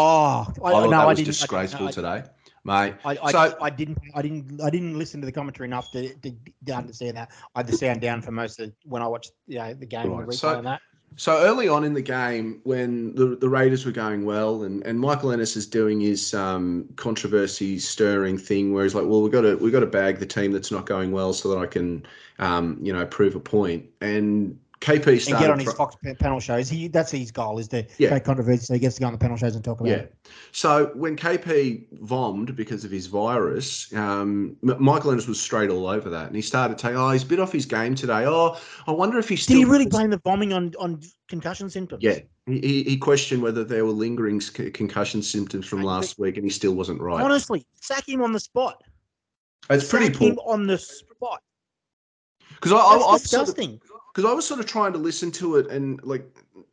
I, 0.63 0.69
I 0.69 0.71
thought 0.73 0.85
no, 0.85 0.91
that 0.91 1.01
I 1.01 1.07
was 1.07 1.23
disgraceful 1.23 1.89
I, 1.89 1.91
today, 1.93 2.23
mate. 2.65 2.95
I, 3.05 3.19
I, 3.23 3.33
So- 3.33 3.57
I 3.61 3.71
didn't. 3.71 3.99
I 4.15 4.23
didn't. 4.23 4.61
I 4.61 4.71
didn't 4.71 4.99
listen 4.99 5.21
to 5.21 5.27
the 5.27 5.33
commentary 5.33 5.69
enough 5.69 5.93
to, 5.93 6.15
to, 6.15 6.33
to 6.67 6.73
understand 6.73 7.17
that. 7.17 7.31
I 7.55 7.61
had 7.61 7.69
the 7.69 7.77
sound 7.77 8.01
down 8.01 8.23
for 8.23 8.33
most 8.33 8.59
of 8.59 8.73
when 8.85 9.03
I 9.03 9.07
watched 9.07 9.33
you 9.47 9.59
know, 9.59 9.73
the 9.73 9.87
game 9.87 10.07
and 10.07 10.19
Right, 10.19 10.27
the 10.27 10.33
replay 10.33 10.39
so- 10.39 10.59
and 10.59 10.67
that. 10.67 10.81
So 11.19 11.39
early 11.39 11.67
on 11.67 11.83
in 11.83 11.95
the 11.95 12.03
game, 12.03 12.61
when 12.65 13.15
the, 13.15 13.37
the 13.37 13.49
Raiders 13.49 13.87
were 13.87 13.93
going 13.93 14.27
well, 14.27 14.65
and, 14.65 14.85
and 14.85 15.01
Michael 15.01 15.33
Ennis 15.33 15.57
is 15.57 15.67
doing 15.67 15.99
his 15.99 16.35
um, 16.35 16.87
controversy 16.97 17.79
stirring 17.79 18.37
thing, 18.37 18.75
where 18.75 18.85
he's 18.85 18.95
like, 18.95 19.07
"Well, 19.07 19.23
we 19.23 19.31
got 19.31 19.41
to 19.41 19.57
we 19.57 19.71
got 19.71 19.81
to 19.81 19.87
bag 19.87 20.19
the 20.19 20.27
team 20.27 20.53
that's 20.53 20.71
not 20.71 20.85
going 20.85 21.13
well, 21.13 21.33
so 21.33 21.49
that 21.49 21.59
I 21.59 21.67
can, 21.67 22.07
um, 22.39 22.79
you 22.83 22.93
know, 22.93 23.07
prove 23.07 23.35
a 23.35 23.41
point." 23.41 23.87
And 24.03 24.59
KP 24.81 25.27
And 25.29 25.39
get 25.39 25.51
on 25.51 25.59
his 25.59 25.73
Fox 25.73 25.97
panel 26.19 26.39
shows. 26.39 26.69
He 26.69 26.89
that's 26.89 27.11
his 27.11 27.31
goal 27.31 27.59
is 27.59 27.67
to 27.69 27.87
Yeah. 27.99 28.09
create 28.09 28.25
controversy 28.25 28.67
so 28.67 28.75
he 28.75 28.81
gets 28.81 28.97
to 28.97 29.01
go 29.01 29.07
on 29.07 29.13
the 29.13 29.19
panel 29.19 29.37
shows 29.37 29.55
and 29.55 29.65
talk 29.65 29.81
about 29.81 29.89
Yeah. 29.89 29.97
it. 29.97 30.15
So 30.53 30.91
when 30.95 31.17
KP 31.17 31.87
vommed 32.03 32.55
because 32.55 32.85
of 32.85 32.91
his 32.91 33.07
virus, 33.07 33.93
um, 33.95 34.57
Michael 34.63 35.13
Ennis 35.13 35.27
was 35.27 35.41
straight 35.41 35.71
all 35.71 35.87
over 35.87 36.11
that, 36.11 36.27
and 36.27 36.37
he 36.37 36.43
started 36.43 36.79
saying, 36.79 36.97
"Oh, 36.97 37.11
he's 37.11 37.23
a 37.23 37.27
bit 37.27 37.41
off 37.41 37.53
his 37.53 37.65
game 37.65 37.95
today. 37.95 38.25
Oh, 38.27 38.59
I 38.87 38.93
wonder 38.93 39.19
if 39.19 39.29
he's 39.31 39.43
still." 39.43 39.55
Did 39.55 39.59
he 39.61 39.65
really 39.65 39.87
blame 39.87 40.11
the 40.11 40.19
bombing 40.19 40.53
on 40.53 40.73
on 40.79 41.01
concussion 41.29 41.71
symptoms? 41.71 42.03
Yeah, 42.03 42.19
he, 42.47 42.61
he 42.61 42.83
he 42.83 42.97
questioned 42.99 43.43
whether 43.43 43.65
there 43.65 43.85
were 43.87 43.93
lingering 43.93 44.41
concussion 44.41 45.23
symptoms 45.23 45.67
from 45.67 45.83
last 45.83 46.19
week, 46.19 46.37
and 46.37 46.45
he 46.45 46.51
still 46.51 46.75
wasn't 46.75 47.01
right. 47.01 47.23
Honestly, 47.25 47.67
sack 47.81 48.07
him 48.07 48.23
on 48.23 48.33
the 48.33 48.41
spot. 48.41 48.83
it's 49.71 49.89
pretty 49.89 50.13
sack 50.13 50.17
him 50.23 50.37
poor 50.37 50.53
on 50.55 50.67
the 50.67 50.77
spot. 50.77 51.41
because 52.51 52.73
I, 52.73 52.77
I, 52.77 52.81
I 52.81 52.99
sort 52.99 53.15
of, 53.15 53.23
disgusting. 53.23 53.81
Because 54.17 54.31
I 54.31 54.33
was 54.33 54.47
sort 54.47 54.61
of 54.61 54.67
trying 54.67 54.95
to 54.95 54.99
listen 54.99 55.31
to 55.33 55.57
it 55.57 55.67
and 55.67 56.03
like 56.03 56.25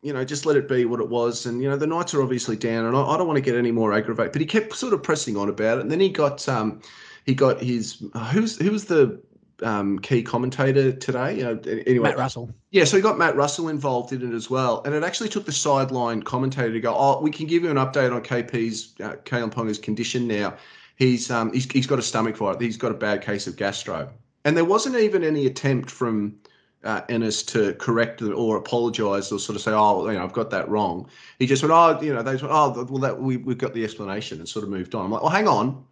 you 0.01 0.13
know 0.13 0.23
just 0.23 0.45
let 0.45 0.55
it 0.55 0.69
be 0.69 0.85
what 0.85 1.01
it 1.01 1.09
was, 1.09 1.45
and 1.45 1.61
you 1.61 1.69
know 1.69 1.75
the 1.75 1.85
Knights 1.85 2.13
are 2.13 2.23
obviously 2.23 2.55
down, 2.55 2.85
and 2.85 2.95
I, 2.95 3.01
I 3.01 3.17
don't 3.17 3.27
want 3.27 3.35
to 3.35 3.41
get 3.41 3.55
any 3.55 3.69
more 3.69 3.91
aggravated, 3.91 4.31
but 4.31 4.39
he 4.39 4.47
kept 4.47 4.73
sort 4.73 4.93
of 4.93 5.03
pressing 5.03 5.35
on 5.35 5.49
about 5.49 5.79
it, 5.79 5.81
and 5.81 5.91
then 5.91 5.99
he 5.99 6.07
got 6.07 6.47
um 6.47 6.81
he 7.25 7.35
got 7.35 7.59
his 7.59 8.01
who's 8.31 8.57
who 8.57 8.71
was 8.71 8.85
the 8.85 9.21
um, 9.61 9.99
key 9.99 10.23
commentator 10.23 10.93
today. 10.93 11.39
You 11.39 11.43
know, 11.43 11.59
anyway, 11.85 12.11
Matt 12.11 12.17
Russell. 12.17 12.49
Yeah, 12.71 12.85
so 12.85 12.95
he 12.95 13.03
got 13.03 13.17
Matt 13.17 13.35
Russell 13.35 13.67
involved 13.67 14.13
in 14.13 14.21
it 14.21 14.33
as 14.33 14.49
well, 14.49 14.81
and 14.85 14.95
it 14.95 15.03
actually 15.03 15.27
took 15.27 15.45
the 15.45 15.51
sideline 15.51 16.23
commentator 16.23 16.71
to 16.71 16.79
go, 16.79 16.95
"Oh, 16.95 17.19
we 17.19 17.29
can 17.29 17.45
give 17.45 17.63
you 17.63 17.69
an 17.69 17.75
update 17.75 18.15
on 18.15 18.23
KP's 18.23 18.95
uh, 19.01 19.17
Kalyn 19.25 19.51
Ponga's 19.51 19.79
condition 19.79 20.29
now. 20.29 20.55
He's 20.95 21.29
um 21.29 21.51
he's, 21.51 21.69
he's 21.69 21.87
got 21.87 21.99
a 21.99 22.03
stomach 22.03 22.37
virus. 22.37 22.61
He's 22.61 22.77
got 22.77 22.91
a 22.91 22.95
bad 22.95 23.21
case 23.21 23.47
of 23.47 23.57
gastro." 23.57 24.09
And 24.45 24.55
there 24.55 24.65
wasn't 24.65 24.95
even 24.95 25.25
any 25.25 25.45
attempt 25.45 25.91
from 25.91 26.35
uh, 26.83 27.01
Ennis 27.09 27.43
to 27.43 27.73
correct 27.75 28.21
or 28.21 28.57
apologise 28.57 29.31
or 29.31 29.39
sort 29.39 29.55
of 29.55 29.61
say, 29.61 29.71
"Oh, 29.71 30.07
you 30.09 30.17
know, 30.17 30.23
I've 30.23 30.33
got 30.33 30.49
that 30.51 30.67
wrong." 30.69 31.07
He 31.39 31.45
just 31.45 31.63
went, 31.63 31.71
"Oh, 31.71 31.99
you 32.01 32.13
know, 32.13 32.21
they 32.21 32.31
went, 32.31 32.43
oh, 32.43 32.85
well, 32.89 32.99
that 32.99 33.21
we 33.21 33.37
we've 33.37 33.57
got 33.57 33.73
the 33.73 33.83
explanation," 33.83 34.39
and 34.39 34.47
sort 34.47 34.63
of 34.63 34.69
moved 34.69 34.95
on. 34.95 35.05
I'm 35.05 35.11
like, 35.11 35.21
"Well, 35.21 35.31
hang 35.31 35.47
on." 35.47 35.85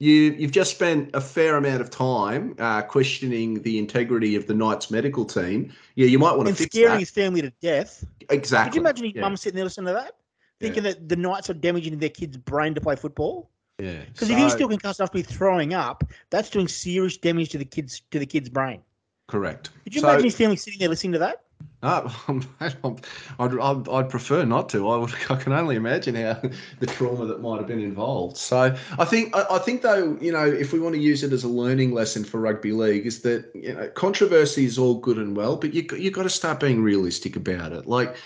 You, 0.00 0.12
you've 0.38 0.52
just 0.52 0.70
spent 0.70 1.10
a 1.12 1.20
fair 1.20 1.56
amount 1.56 1.80
of 1.80 1.90
time 1.90 2.54
uh, 2.60 2.82
questioning 2.82 3.62
the 3.62 3.78
integrity 3.78 4.36
of 4.36 4.46
the 4.46 4.54
Knights 4.54 4.92
medical 4.92 5.24
team. 5.24 5.72
Yeah, 5.96 6.06
you 6.06 6.20
might 6.20 6.36
want 6.36 6.44
to 6.44 6.50
And 6.50 6.56
fix 6.58 6.72
scaring 6.72 6.92
that. 6.92 7.00
his 7.00 7.10
family 7.10 7.42
to 7.42 7.50
death. 7.60 8.04
Exactly. 8.30 8.70
Could 8.70 8.74
you 8.76 8.80
imagine 8.82 9.06
his 9.06 9.14
yeah. 9.16 9.22
mum 9.22 9.36
sitting 9.36 9.56
there 9.56 9.64
listening 9.64 9.88
to 9.88 9.94
that? 9.94 10.12
Thinking 10.60 10.84
that 10.84 11.08
the 11.08 11.16
Knights 11.16 11.50
are 11.50 11.54
damaging 11.54 11.98
their 11.98 12.10
kid's 12.10 12.36
brain 12.36 12.74
to 12.76 12.80
play 12.80 12.94
football? 12.94 13.50
Yeah. 13.80 14.04
Because 14.12 14.30
if 14.30 14.36
he's 14.36 14.52
So- 14.52 14.56
still 14.58 14.68
concussed 14.68 15.00
after 15.00 15.20
throwing 15.20 15.74
up, 15.74 16.04
that's 16.30 16.48
doing 16.50 16.68
serious 16.68 17.16
damage 17.16 17.48
to 17.50 17.58
the 17.58 17.64
kid's 17.64 18.00
to 18.12 18.20
the 18.20 18.26
kid's 18.26 18.48
brain. 18.48 18.80
Correct. 19.28 19.70
Could 19.84 19.94
you 19.94 20.00
So- 20.00 20.08
imagine 20.08 20.24
his 20.24 20.36
family 20.36 20.56
sitting 20.56 20.80
there 20.80 20.88
listening 20.88 21.12
to 21.12 21.18
that? 21.20 21.42
Um, 21.80 22.44
no, 22.60 22.96
I'd, 23.38 23.56
I'd, 23.56 23.88
I'd 23.88 24.10
prefer 24.10 24.44
not 24.44 24.68
to. 24.70 24.88
I 24.88 24.96
would. 24.96 25.14
I 25.30 25.36
can 25.36 25.52
only 25.52 25.76
imagine 25.76 26.16
how 26.16 26.40
the 26.80 26.86
trauma 26.86 27.24
that 27.26 27.40
might 27.40 27.58
have 27.58 27.68
been 27.68 27.80
involved. 27.80 28.36
So 28.36 28.76
I 28.98 29.04
think. 29.04 29.36
I, 29.36 29.46
I 29.48 29.58
think 29.60 29.82
though, 29.82 30.18
you 30.20 30.32
know, 30.32 30.44
if 30.44 30.72
we 30.72 30.80
want 30.80 30.96
to 30.96 31.00
use 31.00 31.22
it 31.22 31.32
as 31.32 31.44
a 31.44 31.48
learning 31.48 31.92
lesson 31.92 32.24
for 32.24 32.40
rugby 32.40 32.72
league, 32.72 33.06
is 33.06 33.22
that 33.22 33.48
you 33.54 33.74
know, 33.74 33.86
controversy 33.90 34.64
is 34.64 34.76
all 34.76 34.96
good 34.96 35.18
and 35.18 35.36
well, 35.36 35.54
but 35.54 35.72
you 35.72 35.86
you 35.96 36.10
got 36.10 36.24
to 36.24 36.30
start 36.30 36.58
being 36.58 36.82
realistic 36.82 37.36
about 37.36 37.72
it. 37.72 37.86
Like, 37.86 38.16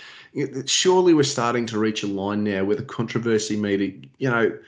surely 0.65 1.13
we're 1.13 1.23
starting 1.23 1.67
to 1.67 1.79
reach 1.79 2.03
a 2.03 2.07
line 2.07 2.43
now 2.45 2.65
where 2.65 2.77
the 2.77 2.83
controversy 2.83 3.57
meter, 3.57 3.93
you 4.17 4.31
know. 4.31 4.59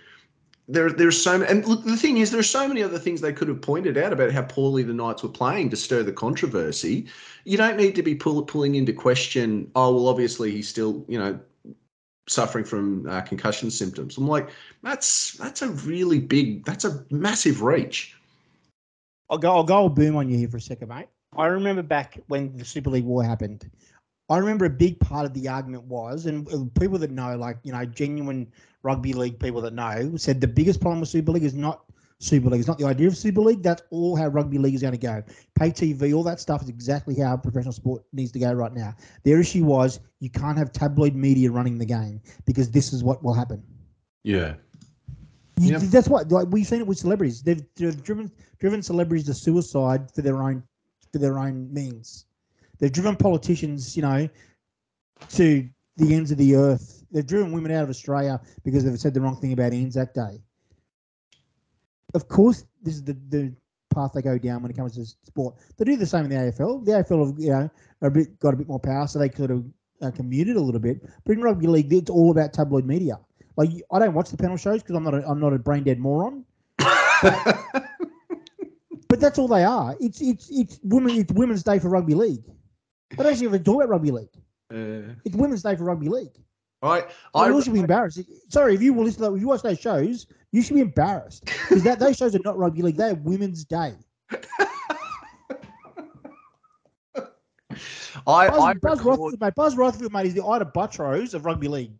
There, 0.67 0.91
there's 0.91 1.23
so 1.23 1.39
many, 1.39 1.51
and 1.51 1.67
look, 1.67 1.85
the 1.85 1.97
thing 1.97 2.17
is, 2.19 2.31
there's 2.31 2.49
so 2.49 2.67
many 2.67 2.83
other 2.83 2.99
things 2.99 3.21
they 3.21 3.35
could 3.35 3.49
have 3.49 3.61
pointed 3.61 3.99
out 3.99 4.15
about 4.15 4.33
how 4.33 4.43
poorly 4.43 4.83
the 4.83 4.95
Knights 4.95 5.23
were 5.23 5.29
playing 5.29 5.69
to 5.71 5.77
stir 5.77 6.03
the 6.03 6.13
controversy 6.13 7.07
you 7.45 7.57
don't 7.59 7.77
need 7.77 7.95
to 7.95 8.03
be 8.03 8.15
pull, 8.15 8.43
pulling 8.43 8.75
into 8.75 8.93
question. 8.93 9.71
Oh 9.77 9.95
well, 9.95 10.09
obviously 10.09 10.51
he's 10.51 10.69
still 10.69 11.05
you 11.09 11.19
know 11.19 11.39
suffering 12.27 12.65
from 12.65 13.07
uh, 13.09 13.21
concussion 13.21 13.71
symptoms. 13.71 14.17
I'm 14.17 14.27
like, 14.27 14.49
that's 14.83 15.33
that's 15.33 15.63
a 15.63 15.69
really 15.69 16.19
big, 16.19 16.65
that's 16.65 16.85
a 16.85 17.05
massive 17.11 17.63
reach. 17.63 18.17
I'll 19.31 19.39
go. 19.39 19.55
I'll 19.55 19.65
go 19.65 19.89
boom 19.89 20.17
on 20.17 20.29
you 20.29 20.37
here 20.37 20.49
for 20.49 20.57
a 20.57 20.63
second, 20.63 20.89
mate. 20.89 21.09
I 21.37 21.47
remember 21.47 21.83
back 21.83 22.19
when 22.29 22.57
the 22.57 22.65
Super 22.65 22.91
League 22.91 23.05
War 23.05 23.23
happened. 23.23 23.71
I 24.31 24.39
remember 24.39 24.65
a 24.65 24.71
big 24.71 24.99
part 25.01 25.27
of 25.27 25.35
the 25.35 25.49
argument 25.49 25.85
was, 25.85 26.27
and 26.27 26.49
uh, 26.49 26.65
people 26.81 26.99
that 26.99 27.11
know, 27.11 27.37
like 27.37 27.59
you 27.63 27.73
know, 27.73 27.85
genuine 27.85 28.51
rugby 28.83 29.13
league 29.13 29.39
people 29.39 29.61
that 29.63 29.75
know, 29.75 30.17
said 30.17 30.41
the 30.41 30.49
biggest 30.49 30.81
problem 30.81 31.01
with 31.01 31.09
Super 31.09 31.33
League 31.33 31.45
is 31.45 31.55
not 31.55 31.85
Super 32.21 32.49
League. 32.49 32.61
It's 32.61 32.69
not 32.69 32.79
the 32.79 32.87
idea 32.87 33.09
of 33.09 33.17
Super 33.17 33.41
League. 33.41 33.63
That's 33.63 33.83
all 33.91 34.17
how 34.17 34.29
rugby 34.29 34.59
league 34.59 34.75
is 34.75 34.81
going 34.81 34.93
to 34.93 34.99
go. 34.99 35.23
Pay 35.59 35.71
TV, 35.71 36.15
all 36.15 36.23
that 36.23 36.41
stuff 36.41 36.63
is 36.63 36.69
exactly 36.69 37.15
how 37.19 37.37
professional 37.37 37.73
sport 37.73 38.03
needs 38.13 38.33
to 38.33 38.39
go 38.39 38.53
right 38.53 38.73
now. 38.73 38.95
Their 39.25 39.41
issue 39.41 39.65
was 39.65 40.01
you 40.21 40.31
can't 40.31 40.57
have 40.57 40.73
tabloid 40.73 41.15
media 41.15 41.51
running 41.51 41.77
the 41.79 41.87
game 41.87 42.21
because 42.47 42.71
this 42.71 42.93
is 42.93 43.05
what 43.05 43.23
will 43.23 43.35
happen. 43.35 43.63
Yeah, 44.23 44.55
You, 45.61 45.73
Yep. 45.73 45.81
That's 45.83 46.09
what 46.09 46.33
like 46.33 46.49
we've 46.51 46.67
seen 46.67 46.81
it 46.81 46.87
with 46.87 46.99
celebrities. 46.99 47.43
They've, 47.43 47.63
they've 47.77 48.03
driven 48.03 48.31
driven 48.59 48.83
celebrities 48.83 49.27
to 49.27 49.35
suicide 49.35 50.11
for 50.11 50.23
their 50.23 50.43
own 50.43 50.63
for 51.13 51.19
their 51.19 51.39
own 51.39 51.73
means. 51.73 52.25
They've 52.79 52.93
driven 52.93 53.17
politicians, 53.17 53.97
you 53.97 54.03
know, 54.03 54.29
to 55.31 55.69
the 55.97 56.15
ends 56.15 56.31
of 56.31 56.39
the 56.39 56.57
earth. 56.57 57.05
They've 57.11 57.27
driven 57.27 57.53
women 57.53 57.73
out 57.73 57.85
of 57.85 57.91
Australia 57.91 58.41
because 58.65 58.85
they've 58.85 58.99
said 58.99 59.15
the 59.15 59.21
wrong 59.21 59.37
thing 59.41 59.53
about 59.53 59.73
Anzac 59.73 60.15
Day. 60.15 60.43
Of 62.15 62.29
course, 62.29 62.65
this 62.83 62.95
is 62.95 63.05
the, 63.05 63.17
the 63.29 63.53
path 63.95 64.13
they 64.15 64.23
go 64.23 64.39
down 64.39 64.63
when 64.63 64.71
it 64.71 64.77
comes 64.77 64.95
to 64.97 65.05
sport. 65.27 65.55
They 65.77 65.85
do 65.85 65.97
the 65.97 66.07
same 66.07 66.25
in 66.25 66.31
the 66.31 66.37
AFL. 66.37 66.85
The 66.85 66.93
AFL 66.93 67.27
have 67.27 67.39
you 67.39 67.51
know 67.51 67.71
are 68.03 68.09
a 68.09 68.11
bit 68.11 68.39
got 68.41 68.55
a 68.55 68.57
bit 68.57 68.69
more 68.69 68.81
power, 68.81 69.07
so 69.07 69.19
they 69.19 69.31
sort 69.31 69.51
of 69.51 69.65
uh, 70.03 70.11
can 70.11 70.29
mute 70.29 70.49
it 70.49 70.57
a 70.57 70.61
little 70.61 70.81
bit. 70.81 71.01
But 71.25 71.33
in 71.33 71.43
rugby 71.43 71.67
league, 71.67 71.93
it's 71.93 72.11
all 72.11 72.31
about 72.31 72.53
tabloid 72.53 72.85
media. 72.85 73.19
Like 73.57 73.71
I 73.93 73.99
don't 73.99 74.15
watch 74.15 74.31
the 74.31 74.37
panel 74.37 74.57
shows 74.57 74.83
because 74.83 74.97
I'm 74.97 75.05
not 75.05 75.15
a, 75.15 75.29
I'm 75.29 75.41
not 75.41 75.53
a 75.53 75.59
brain 75.59 75.85
dead 75.85 75.99
moron. 75.99 76.45
But 79.15 79.21
that's 79.21 79.39
all 79.39 79.47
they 79.47 79.63
are. 79.63 79.95
It's 80.01 80.21
it's 80.21 80.49
it's 80.51 80.81
women. 80.83 81.15
It's 81.15 81.33
Women's 81.33 81.63
Day 81.63 81.79
for 81.79 81.89
rugby 81.89 82.15
league. 82.15 82.43
They 83.11 83.23
don't 83.23 83.43
even 83.43 83.63
talk 83.65 83.77
about 83.77 83.89
rugby 83.91 84.11
league. 84.11 84.29
Uh, 84.73 85.15
It's 85.25 85.37
Women's 85.37 85.63
Day 85.63 85.77
for 85.77 85.85
rugby 85.85 86.09
league. 86.09 86.33
I, 86.83 86.99
I 86.99 87.05
I, 87.35 87.49
you 87.49 87.63
should 87.63 87.73
be 87.73 87.81
embarrassed. 87.81 88.21
Sorry, 88.51 88.75
if 88.75 88.83
you 88.83 88.93
will 88.93 89.05
listen 89.05 89.23
to 89.23 89.35
if 89.35 89.41
you 89.41 89.49
watch 89.49 89.63
those 89.63 89.79
shows, 89.81 90.27
you 90.53 90.61
should 90.63 90.75
be 90.75 90.81
embarrassed 90.83 91.45
because 91.69 91.83
that 91.85 91.99
those 91.99 92.17
shows 92.17 92.35
are 92.35 92.41
not 92.45 92.59
rugby 92.59 92.83
league. 92.83 92.97
They're 92.97 93.15
Women's 93.15 93.65
Day. 93.65 93.95
I, 98.27 98.49
Buzz, 98.49 98.63
I 98.63 98.75
Buzz, 98.75 98.99
record- 98.99 99.19
Rothfield, 99.19 99.41
mate, 99.41 99.55
Buzz 99.55 99.75
Rothfield, 99.75 100.13
mate, 100.13 100.27
is 100.27 100.35
the 100.35 100.45
Ita 100.45 100.67
Buttrose 100.67 101.35
of 101.35 101.45
rugby 101.45 101.69
league. 101.69 101.93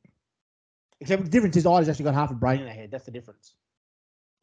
Except 1.01 1.25
the 1.25 1.29
difference 1.31 1.57
is 1.57 1.67
Ita's 1.67 1.89
actually 1.89 2.05
got 2.05 2.15
half 2.15 2.31
a 2.31 2.35
brain 2.35 2.61
in 2.61 2.67
her 2.67 2.73
head. 2.73 2.91
That's 2.91 3.05
the 3.05 3.11
difference. 3.11 3.55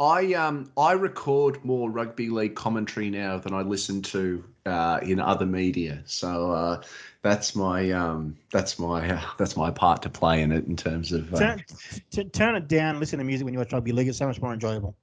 I 0.01 0.33
um 0.33 0.71
I 0.77 0.93
record 0.93 1.63
more 1.63 1.91
rugby 1.91 2.29
league 2.29 2.55
commentary 2.55 3.11
now 3.11 3.37
than 3.37 3.53
I 3.53 3.61
listen 3.61 4.01
to 4.01 4.43
uh, 4.65 4.99
in 5.03 5.19
other 5.19 5.45
media. 5.45 6.01
So 6.05 6.51
uh, 6.51 6.81
that's 7.21 7.55
my 7.55 7.91
um 7.91 8.35
that's 8.51 8.79
my 8.79 9.11
uh, 9.11 9.21
that's 9.37 9.55
my 9.55 9.69
part 9.69 10.01
to 10.01 10.09
play 10.09 10.41
in 10.41 10.51
it 10.51 10.65
in 10.65 10.75
terms 10.75 11.11
of. 11.11 11.31
Uh, 11.35 11.37
Turn, 11.37 11.65
t- 12.09 12.23
turn 12.23 12.55
it 12.55 12.67
down. 12.67 12.99
Listen 12.99 13.19
to 13.19 13.25
music 13.25 13.45
when 13.45 13.53
you 13.53 13.59
watch 13.59 13.71
rugby 13.73 13.91
league. 13.91 14.07
It's 14.07 14.17
so 14.17 14.25
much 14.25 14.41
more 14.41 14.53
enjoyable. 14.53 14.95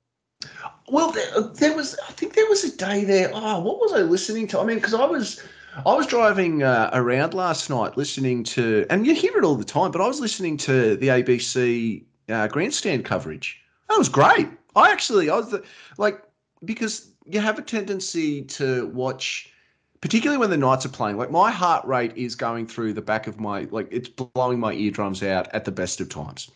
well, 0.89 1.13
there, 1.13 1.43
there 1.55 1.77
was 1.77 1.97
I 2.09 2.13
think 2.13 2.35
there 2.35 2.49
was 2.49 2.65
a 2.65 2.77
day 2.77 3.05
there. 3.05 3.31
Oh, 3.33 3.61
what 3.61 3.79
was 3.79 3.93
I 3.93 3.99
listening 3.99 4.49
to? 4.49 4.59
I 4.59 4.65
mean, 4.65 4.79
because 4.79 4.95
I 4.95 5.05
was. 5.05 5.41
I 5.87 5.95
was 5.95 6.09
driving 6.09 6.65
uh, 6.65 6.91
around 6.93 7.35
last 7.35 7.71
night 7.71 7.97
listening 7.97 8.43
to, 8.45 8.85
and 8.91 9.07
you 9.07 9.15
hear 9.15 9.37
it 9.39 9.45
all 9.45 9.55
the 9.55 9.65
time, 9.65 9.93
but 9.93 10.01
I 10.01 10.09
was 10.09 10.19
listening 10.19 10.57
to 10.57 10.97
the 10.97 11.07
ABC 11.07 12.03
uh, 12.31 12.49
grandstand 12.49 13.05
coverage. 13.05 13.61
That 13.89 13.97
was 13.97 14.09
great. 14.09 14.49
I 14.79 14.91
actually, 14.91 15.29
I 15.29 15.37
was 15.37 15.51
the, 15.51 15.65
like, 15.97 16.23
because 16.65 17.11
you 17.25 17.41
have 17.41 17.59
a 17.59 17.63
tendency 17.63 18.43
to 18.43 18.87
watch, 18.89 19.53
particularly 20.01 20.39
when 20.39 20.51
the 20.51 20.57
Knights 20.57 20.87
are 20.87 20.91
playing. 20.91 21.17
Like 21.17 21.31
my 21.31 21.51
heart 21.51 21.85
rate 21.87 22.17
is 22.17 22.35
going 22.35 22.67
through 22.67 22.93
the 22.93 23.03
back 23.03 23.27
of 23.27 23.41
my, 23.41 23.67
like 23.71 23.89
it's 23.91 24.09
blowing 24.09 24.61
my 24.61 24.73
eardrums 24.73 25.23
out 25.23 25.49
at 25.53 25.65
the 25.65 25.73
best 25.73 26.01
of 26.01 26.09
times. 26.09 26.51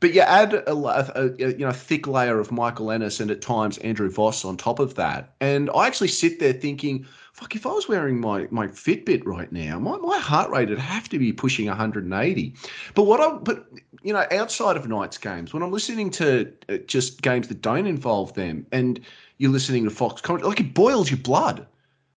But 0.00 0.12
you 0.12 0.20
add 0.20 0.54
a, 0.54 0.72
a, 0.72 1.12
a 1.16 1.52
you 1.52 1.64
know 1.64 1.72
thick 1.72 2.06
layer 2.06 2.38
of 2.38 2.52
Michael 2.52 2.90
Ennis 2.90 3.20
and 3.20 3.30
at 3.30 3.40
times 3.40 3.78
Andrew 3.78 4.10
Voss 4.10 4.44
on 4.44 4.56
top 4.56 4.78
of 4.78 4.94
that, 4.96 5.34
and 5.40 5.70
I 5.74 5.86
actually 5.86 6.08
sit 6.08 6.40
there 6.40 6.52
thinking, 6.52 7.06
fuck, 7.34 7.56
if 7.56 7.66
I 7.66 7.72
was 7.72 7.88
wearing 7.88 8.20
my 8.20 8.46
my 8.50 8.68
Fitbit 8.68 9.26
right 9.26 9.50
now, 9.52 9.78
my, 9.78 9.98
my 9.98 10.18
heart 10.18 10.50
rate 10.50 10.70
would 10.70 10.78
have 10.78 11.08
to 11.10 11.18
be 11.18 11.32
pushing 11.32 11.66
180. 11.66 12.54
But 12.94 13.02
what 13.02 13.20
I 13.20 13.36
but 13.36 13.66
you 14.02 14.12
know 14.12 14.24
outside 14.30 14.76
of 14.76 14.88
Knights 14.88 15.18
games, 15.18 15.52
when 15.52 15.62
I'm 15.62 15.72
listening 15.72 16.10
to 16.10 16.50
uh, 16.68 16.78
just 16.86 17.22
games 17.22 17.48
that 17.48 17.60
don't 17.60 17.86
involve 17.86 18.32
them, 18.34 18.66
and 18.72 19.00
you're 19.38 19.50
listening 19.50 19.84
to 19.84 19.90
Fox 19.90 20.22
commentary, 20.22 20.48
like 20.48 20.60
it 20.60 20.74
boils 20.74 21.10
your 21.10 21.18
blood, 21.18 21.58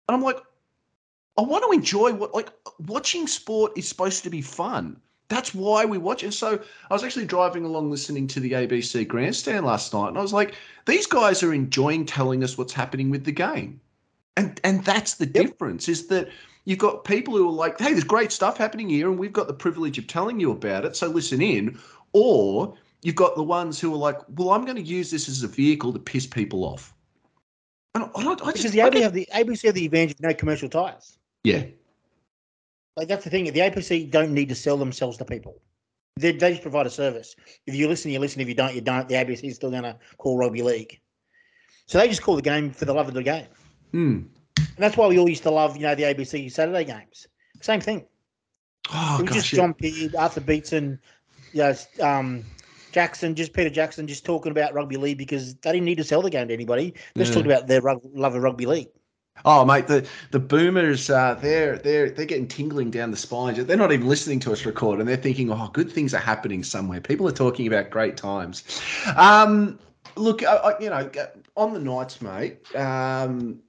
and 0.09 0.17
I'm 0.17 0.23
like, 0.23 0.39
I 1.39 1.43
want 1.43 1.65
to 1.65 1.71
enjoy 1.71 2.13
what 2.13 2.35
like 2.35 2.51
watching 2.81 3.29
sport 3.29 3.73
is 3.79 3.89
supposed 3.89 4.25
to 4.25 4.31
be 4.31 4.43
fun. 4.43 5.01
That's 5.29 5.55
why 5.55 5.85
we 5.85 5.97
watch 5.97 6.23
it. 6.23 6.33
So 6.33 6.61
I 6.91 6.93
was 6.93 7.03
actually 7.03 7.25
driving 7.25 7.65
along 7.65 7.91
listening 7.91 8.27
to 8.29 8.41
the 8.41 8.53
ABC 8.53 9.07
grandstand 9.07 9.65
last 9.65 9.95
night, 9.95 10.09
and 10.09 10.19
I 10.19 10.23
was 10.23 10.33
like, 10.33 10.57
these 10.87 11.07
guys 11.07 11.43
are 11.45 11.55
enjoying 11.55 12.05
telling 12.05 12.43
us 12.43 12.59
what's 12.59 12.73
happening 12.73 13.11
with 13.11 13.25
the 13.25 13.33
game. 13.33 13.81
And 14.37 14.61
and 14.65 14.85
that's 14.85 15.15
the 15.15 15.27
difference, 15.27 15.89
is 15.89 16.07
that 16.09 16.29
you've 16.65 16.79
got 16.79 17.05
people 17.05 17.37
who 17.37 17.49
are 17.49 17.53
like, 17.53 17.79
hey, 17.81 17.93
there's 17.93 18.05
great 18.05 18.33
stuff 18.33 18.57
happening 18.57 18.89
here, 18.89 19.09
and 19.09 19.19
we've 19.19 19.33
got 19.33 19.47
the 19.47 19.55
privilege 19.55 19.99
of 19.99 20.07
telling 20.07 20.41
you 20.41 20.51
about 20.51 20.85
it, 20.85 20.97
so 20.97 21.09
listen 21.09 21.41
in. 21.41 21.79
Or 22.13 22.77
you've 23.03 23.15
got 23.17 23.37
the 23.37 23.43
ones 23.43 23.81
who 23.81 23.93
are 23.93 23.97
like, 23.99 24.19
well, 24.37 24.51
I'm 24.51 24.65
going 24.65 24.77
to 24.77 24.83
use 24.83 25.11
this 25.11 25.29
as 25.29 25.43
a 25.43 25.49
vehicle 25.49 25.93
to 25.93 25.99
piss 25.99 26.27
people 26.27 26.65
off. 26.65 26.95
And 27.95 28.05
I, 28.05 28.09
I, 28.15 28.33
I 28.33 28.35
Because 28.35 28.63
just, 28.63 28.75
the 28.75 28.81
ABC 28.81 29.03
have 29.03 29.13
the 29.13 29.29
ABC 29.33 29.67
have 29.67 29.75
the 29.75 29.85
advantage 29.85 30.15
of 30.15 30.21
no 30.21 30.35
commercial 30.35 30.69
ties. 30.69 31.19
yeah, 31.45 31.65
Like 32.97 33.09
that's 33.09 33.25
the 33.25 33.31
thing. 33.31 33.45
The 33.45 33.61
ABC 33.61 34.11
don't 34.11 34.33
need 34.33 34.49
to 34.49 34.55
sell 34.55 34.77
themselves 34.77 35.17
to 35.19 35.25
people. 35.25 35.61
They, 36.17 36.33
they 36.33 36.51
just 36.51 36.63
provide 36.63 36.87
a 36.87 36.91
service. 36.91 37.35
If 37.67 37.75
you 37.75 37.89
listen, 37.89 38.11
you 38.11 38.21
listen. 38.21 38.41
If 38.41 38.49
you 38.49 38.55
don't, 38.55 38.75
you 38.75 38.81
don't. 38.81 39.09
The 39.09 39.15
ABC 39.17 39.45
is 39.45 39.57
still 39.57 39.71
going 39.71 39.83
to 39.83 39.97
call 40.19 40.39
rugby 40.39 40.63
league. 40.63 41.01
So 41.87 41.99
they 41.99 42.09
just 42.09 42.23
call 42.23 42.37
the 42.37 42.43
game 42.43 42.71
for 42.71 42.85
the 42.85 42.95
love 42.95 43.09
of 43.09 43.15
the 43.15 43.23
game, 43.23 43.47
Hmm. 43.95 44.23
and 44.57 44.67
that's 44.79 44.97
why 44.97 45.07
we 45.07 45.21
all 45.21 45.29
used 45.29 45.45
to 45.45 45.51
love, 45.53 45.77
you 45.77 45.83
know, 45.85 45.95
the 45.95 46.03
ABC 46.03 46.51
Saturday 46.51 46.83
games. 46.83 47.29
Same 47.61 47.81
thing. 47.81 48.05
Oh, 48.93 49.19
it 49.21 49.23
was 49.23 49.29
gosh, 49.31 49.37
just 49.39 49.53
yeah. 49.53 49.57
John 49.59 49.75
Peard, 49.75 50.17
Arthur 50.17 50.41
Beetson, 50.41 50.99
you 51.53 51.61
know, 51.63 51.75
um, 52.05 52.45
Jackson, 52.91 53.37
just 53.37 53.53
Peter 53.53 53.71
Jackson, 53.71 54.09
just 54.09 54.25
talking 54.25 54.51
about 54.51 54.75
rugby 54.75 54.97
league 54.97 55.19
because 55.19 55.55
they 55.55 55.71
didn't 55.71 55.85
need 55.85 55.99
to 55.99 56.05
sell 56.05 56.23
the 56.23 56.31
game 56.31 56.49
to 56.49 56.55
anybody. 56.55 56.93
They 57.15 57.21
just 57.21 57.31
Yeah. 57.31 57.35
talked 57.37 57.47
about 57.47 57.69
their 57.69 57.81
rug, 57.83 58.01
love 58.13 58.35
of 58.35 58.43
rugby 58.43 58.67
league. 58.67 58.89
Oh, 59.45 59.65
mate, 59.65 59.87
the 59.87 60.05
the 60.33 60.41
boomers, 60.41 61.09
uh, 61.09 61.39
they're 61.41 61.79
they're 61.79 62.11
they're 62.11 62.27
getting 62.27 62.49
tingling 62.49 62.91
down 62.91 63.13
the 63.13 63.17
spine. 63.17 63.55
They're 63.65 63.77
not 63.77 63.93
even 63.93 64.09
listening 64.09 64.41
to 64.41 64.53
us 64.53 64.67
record, 64.67 64.99
and 64.99 65.09
they're 65.09 65.17
thinking, 65.17 65.53
"Oh, 65.53 65.71
good 65.73 65.91
things 65.91 66.15
are 66.15 66.19
happening 66.19 66.65
somewhere." 66.65 67.01
People 67.01 67.29
are 67.29 67.33
talking 67.33 67.69
about 67.69 67.91
great 67.91 68.17
times. 68.17 68.65
Um, 69.17 69.79
look, 70.17 70.43
I, 70.45 70.57
I, 70.57 70.79
you 70.81 70.91
know, 70.91 71.11
on 71.57 71.73
the 71.73 71.81
nights, 71.81 72.21
mate. 72.23 72.59
Um, 72.77 73.61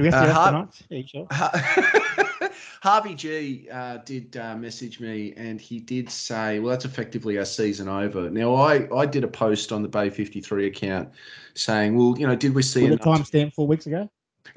Do 0.00 0.04
we 0.04 0.10
have 0.12 0.24
to 0.24 0.30
Uh, 0.30 0.34
Har- 0.34 0.50
tonight? 0.52 0.82
Yeah, 0.88 1.02
sure. 1.06 1.26
Ha- 1.30 2.50
Harvey 2.82 3.14
G 3.14 3.68
uh, 3.70 3.98
did 3.98 4.34
uh, 4.38 4.56
message 4.56 4.98
me, 4.98 5.34
and 5.36 5.60
he 5.60 5.78
did 5.78 6.08
say, 6.08 6.58
"Well, 6.58 6.70
that's 6.70 6.86
effectively 6.86 7.36
our 7.36 7.44
season 7.44 7.86
over." 7.86 8.30
Now, 8.30 8.54
I 8.54 8.88
I 8.96 9.04
did 9.04 9.24
a 9.24 9.28
post 9.28 9.72
on 9.72 9.82
the 9.82 9.88
Bay 9.88 10.08
Fifty 10.08 10.40
Three 10.40 10.66
account 10.66 11.10
saying, 11.52 11.96
"Well, 11.96 12.18
you 12.18 12.26
know, 12.26 12.34
did 12.34 12.54
we 12.54 12.62
see 12.62 12.88
With 12.88 13.02
enough?" 13.02 13.30
timestamp 13.30 13.52
four 13.52 13.66
weeks 13.66 13.86
ago. 13.86 14.08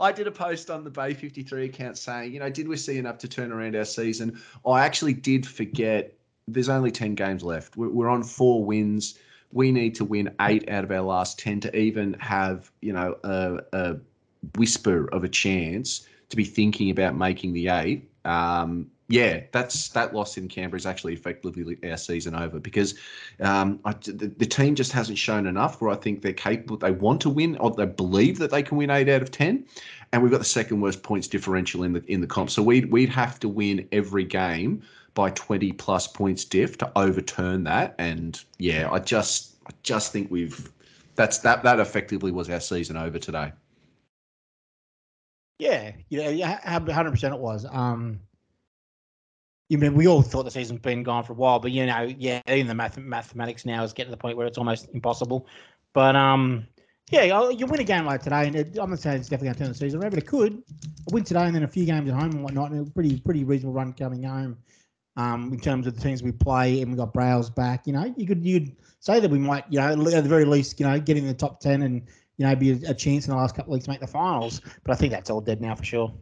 I 0.00 0.12
did 0.12 0.28
a 0.28 0.30
post 0.30 0.70
on 0.70 0.84
the 0.84 0.90
Bay 0.90 1.12
53 1.12 1.64
account 1.64 1.98
saying, 1.98 2.32
you 2.32 2.38
know, 2.38 2.48
did 2.48 2.68
we 2.68 2.76
see 2.76 2.98
enough 2.98 3.18
to 3.18 3.28
turn 3.28 3.50
around 3.50 3.74
our 3.74 3.84
season? 3.84 4.40
I 4.64 4.84
actually 4.84 5.12
did 5.12 5.44
forget 5.44 6.14
there's 6.46 6.68
only 6.68 6.92
10 6.92 7.16
games 7.16 7.42
left. 7.42 7.76
We're 7.76 8.08
on 8.08 8.22
four 8.22 8.64
wins. 8.64 9.18
We 9.52 9.72
need 9.72 9.94
to 9.96 10.04
win 10.04 10.34
eight 10.40 10.68
out 10.68 10.84
of 10.84 10.90
our 10.90 11.00
last 11.00 11.38
10 11.38 11.60
to 11.60 11.76
even 11.76 12.14
have, 12.14 12.70
you 12.80 12.92
know, 12.92 13.16
a, 13.24 13.60
a 13.72 13.96
whisper 14.56 15.08
of 15.12 15.24
a 15.24 15.28
chance 15.28 16.06
to 16.28 16.36
be 16.36 16.44
thinking 16.44 16.90
about 16.90 17.16
making 17.16 17.52
the 17.52 17.68
eight. 17.68 18.10
Um, 18.24 18.90
yeah, 19.10 19.40
that's 19.52 19.88
that 19.90 20.14
loss 20.14 20.36
in 20.36 20.48
Canberra 20.48 20.76
is 20.76 20.84
actually 20.84 21.14
effectively 21.14 21.78
our 21.90 21.96
season 21.96 22.34
over 22.34 22.60
because 22.60 22.94
um, 23.40 23.80
I, 23.86 23.94
the, 24.04 24.30
the 24.36 24.44
team 24.44 24.74
just 24.74 24.92
hasn't 24.92 25.16
shown 25.16 25.46
enough 25.46 25.80
where 25.80 25.90
I 25.90 25.96
think 25.96 26.20
they're 26.20 26.34
capable. 26.34 26.76
They 26.76 26.90
want 26.90 27.22
to 27.22 27.30
win, 27.30 27.56
or 27.56 27.70
they 27.70 27.86
believe 27.86 28.36
that 28.38 28.50
they 28.50 28.62
can 28.62 28.76
win 28.76 28.90
eight 28.90 29.08
out 29.08 29.22
of 29.22 29.30
ten, 29.30 29.64
and 30.12 30.22
we've 30.22 30.30
got 30.30 30.38
the 30.38 30.44
second 30.44 30.82
worst 30.82 31.02
points 31.02 31.26
differential 31.26 31.84
in 31.84 31.94
the 31.94 32.04
in 32.06 32.20
the 32.20 32.26
comp. 32.26 32.50
So 32.50 32.62
we'd 32.62 32.92
we'd 32.92 33.08
have 33.08 33.40
to 33.40 33.48
win 33.48 33.88
every 33.92 34.24
game 34.24 34.82
by 35.18 35.30
twenty 35.30 35.72
plus 35.72 36.06
points 36.06 36.44
diff 36.44 36.78
to 36.78 36.88
overturn 36.94 37.64
that. 37.64 37.92
And 37.98 38.40
yeah, 38.58 38.88
I 38.88 39.00
just 39.00 39.56
I 39.66 39.70
just 39.82 40.12
think 40.12 40.30
we've 40.30 40.70
that's 41.16 41.38
that 41.38 41.64
that 41.64 41.80
effectively 41.80 42.30
was 42.30 42.48
our 42.48 42.60
season 42.60 42.96
over 42.96 43.18
today. 43.18 43.50
Yeah, 45.58 45.90
know, 46.08 46.28
yeah, 46.28 46.60
hundred 46.62 47.10
percent 47.10 47.34
it 47.34 47.40
was. 47.40 47.66
Um, 47.68 48.20
you 49.68 49.76
mean 49.76 49.94
we 49.94 50.06
all 50.06 50.22
thought 50.22 50.44
the 50.44 50.52
season's 50.52 50.78
been 50.78 51.02
gone 51.02 51.24
for 51.24 51.32
a 51.32 51.36
while, 51.36 51.58
but 51.58 51.72
you 51.72 51.84
know, 51.84 52.02
yeah, 52.16 52.40
even 52.48 52.68
the 52.68 52.74
math- 52.76 52.96
mathematics 52.96 53.66
now 53.66 53.82
is 53.82 53.92
getting 53.92 54.12
to 54.12 54.16
the 54.16 54.20
point 54.20 54.36
where 54.36 54.46
it's 54.46 54.56
almost 54.56 54.88
impossible. 54.94 55.48
But 55.94 56.14
um, 56.14 56.64
yeah, 57.10 57.48
you 57.50 57.66
win 57.66 57.80
a 57.80 57.84
game 57.84 58.04
like 58.04 58.22
today, 58.22 58.46
and 58.46 58.54
it, 58.54 58.78
I'm 58.80 58.90
not 58.90 59.00
saying 59.00 59.18
it's 59.18 59.28
definitely 59.28 59.48
going 59.48 59.54
to 59.54 59.64
turn 59.64 59.68
the 59.70 59.74
season 59.74 60.00
around, 60.00 60.10
but 60.10 60.20
it 60.20 60.28
could. 60.28 60.62
A 61.10 61.12
win 61.12 61.24
today, 61.24 61.42
and 61.42 61.56
then 61.56 61.64
a 61.64 61.68
few 61.68 61.86
games 61.86 62.08
at 62.08 62.14
home 62.14 62.30
and 62.30 62.44
whatnot, 62.44 62.70
and 62.70 62.86
a 62.86 62.90
pretty 62.92 63.18
pretty 63.18 63.42
reasonable 63.42 63.74
run 63.74 63.92
coming 63.94 64.22
home. 64.22 64.56
Um, 65.18 65.52
in 65.52 65.58
terms 65.58 65.86
of 65.88 65.96
the 65.96 66.00
teams 66.00 66.22
we 66.22 66.30
play, 66.30 66.80
and 66.80 66.92
we 66.92 66.96
got 66.96 67.12
Brails 67.12 67.50
back. 67.50 67.88
You 67.88 67.92
know, 67.92 68.14
you 68.16 68.24
could 68.24 68.44
you'd 68.46 68.76
say 69.00 69.18
that 69.18 69.28
we 69.28 69.38
might, 69.38 69.64
you 69.68 69.80
know, 69.80 69.88
at 69.88 70.22
the 70.22 70.28
very 70.28 70.44
least, 70.44 70.78
you 70.78 70.86
know, 70.86 70.98
get 71.00 71.16
in 71.16 71.26
the 71.26 71.34
top 71.34 71.58
ten 71.58 71.82
and 71.82 72.02
you 72.36 72.46
know 72.46 72.54
be 72.54 72.70
a, 72.70 72.90
a 72.90 72.94
chance 72.94 73.26
in 73.26 73.32
the 73.32 73.36
last 73.36 73.56
couple 73.56 73.72
of 73.72 73.78
weeks 73.78 73.86
to 73.86 73.90
make 73.90 74.00
the 74.00 74.06
finals. 74.06 74.60
But 74.84 74.92
I 74.92 74.94
think 74.94 75.12
that's 75.12 75.28
all 75.28 75.40
dead 75.40 75.60
now 75.60 75.74
for 75.74 75.84
sure. 75.84 76.14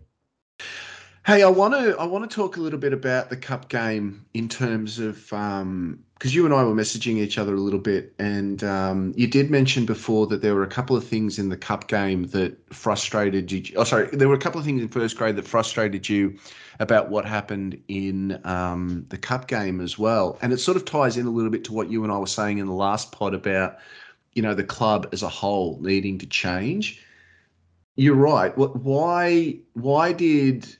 Hey, 1.26 1.42
I 1.42 1.48
want 1.48 1.74
to 1.74 1.98
I 1.98 2.04
want 2.04 2.30
to 2.30 2.32
talk 2.32 2.56
a 2.56 2.60
little 2.60 2.78
bit 2.78 2.92
about 2.92 3.30
the 3.30 3.36
cup 3.36 3.68
game 3.68 4.24
in 4.32 4.48
terms 4.48 5.00
of 5.00 5.16
because 5.24 6.32
you 6.36 6.44
and 6.44 6.54
I 6.54 6.62
were 6.62 6.72
messaging 6.72 7.16
each 7.16 7.36
other 7.36 7.52
a 7.52 7.58
little 7.58 7.80
bit, 7.80 8.14
and 8.20 8.62
um, 8.62 9.12
you 9.16 9.26
did 9.26 9.50
mention 9.50 9.86
before 9.86 10.28
that 10.28 10.40
there 10.40 10.54
were 10.54 10.62
a 10.62 10.68
couple 10.68 10.96
of 10.96 11.04
things 11.04 11.36
in 11.36 11.48
the 11.48 11.56
cup 11.56 11.88
game 11.88 12.28
that 12.28 12.56
frustrated 12.72 13.50
you. 13.50 13.74
Oh, 13.74 13.82
sorry, 13.82 14.06
there 14.12 14.28
were 14.28 14.36
a 14.36 14.38
couple 14.38 14.60
of 14.60 14.64
things 14.64 14.80
in 14.80 14.86
first 14.86 15.16
grade 15.16 15.34
that 15.34 15.48
frustrated 15.48 16.08
you 16.08 16.38
about 16.78 17.10
what 17.10 17.24
happened 17.24 17.82
in 17.88 18.40
um, 18.44 19.04
the 19.08 19.18
cup 19.18 19.48
game 19.48 19.80
as 19.80 19.98
well, 19.98 20.38
and 20.42 20.52
it 20.52 20.58
sort 20.58 20.76
of 20.76 20.84
ties 20.84 21.16
in 21.16 21.26
a 21.26 21.30
little 21.30 21.50
bit 21.50 21.64
to 21.64 21.72
what 21.72 21.90
you 21.90 22.04
and 22.04 22.12
I 22.12 22.18
were 22.18 22.28
saying 22.28 22.58
in 22.58 22.66
the 22.66 22.72
last 22.72 23.10
pod 23.10 23.34
about 23.34 23.78
you 24.34 24.42
know 24.42 24.54
the 24.54 24.62
club 24.62 25.08
as 25.12 25.24
a 25.24 25.28
whole 25.28 25.80
needing 25.80 26.18
to 26.18 26.26
change. 26.26 27.02
You're 27.96 28.14
right. 28.14 28.52
Wh- 28.52 28.76
Why 28.76 29.58
why 29.72 30.12
did 30.12 30.76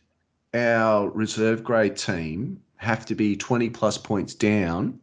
our 0.57 1.11
reserve 1.11 1.63
grade 1.63 1.97
team 1.97 2.61
have 2.77 3.07
to 3.07 3.15
be 3.15 3.37
20 3.37 3.71
plus 3.71 3.99
points 3.99 4.35
down 4.35 4.99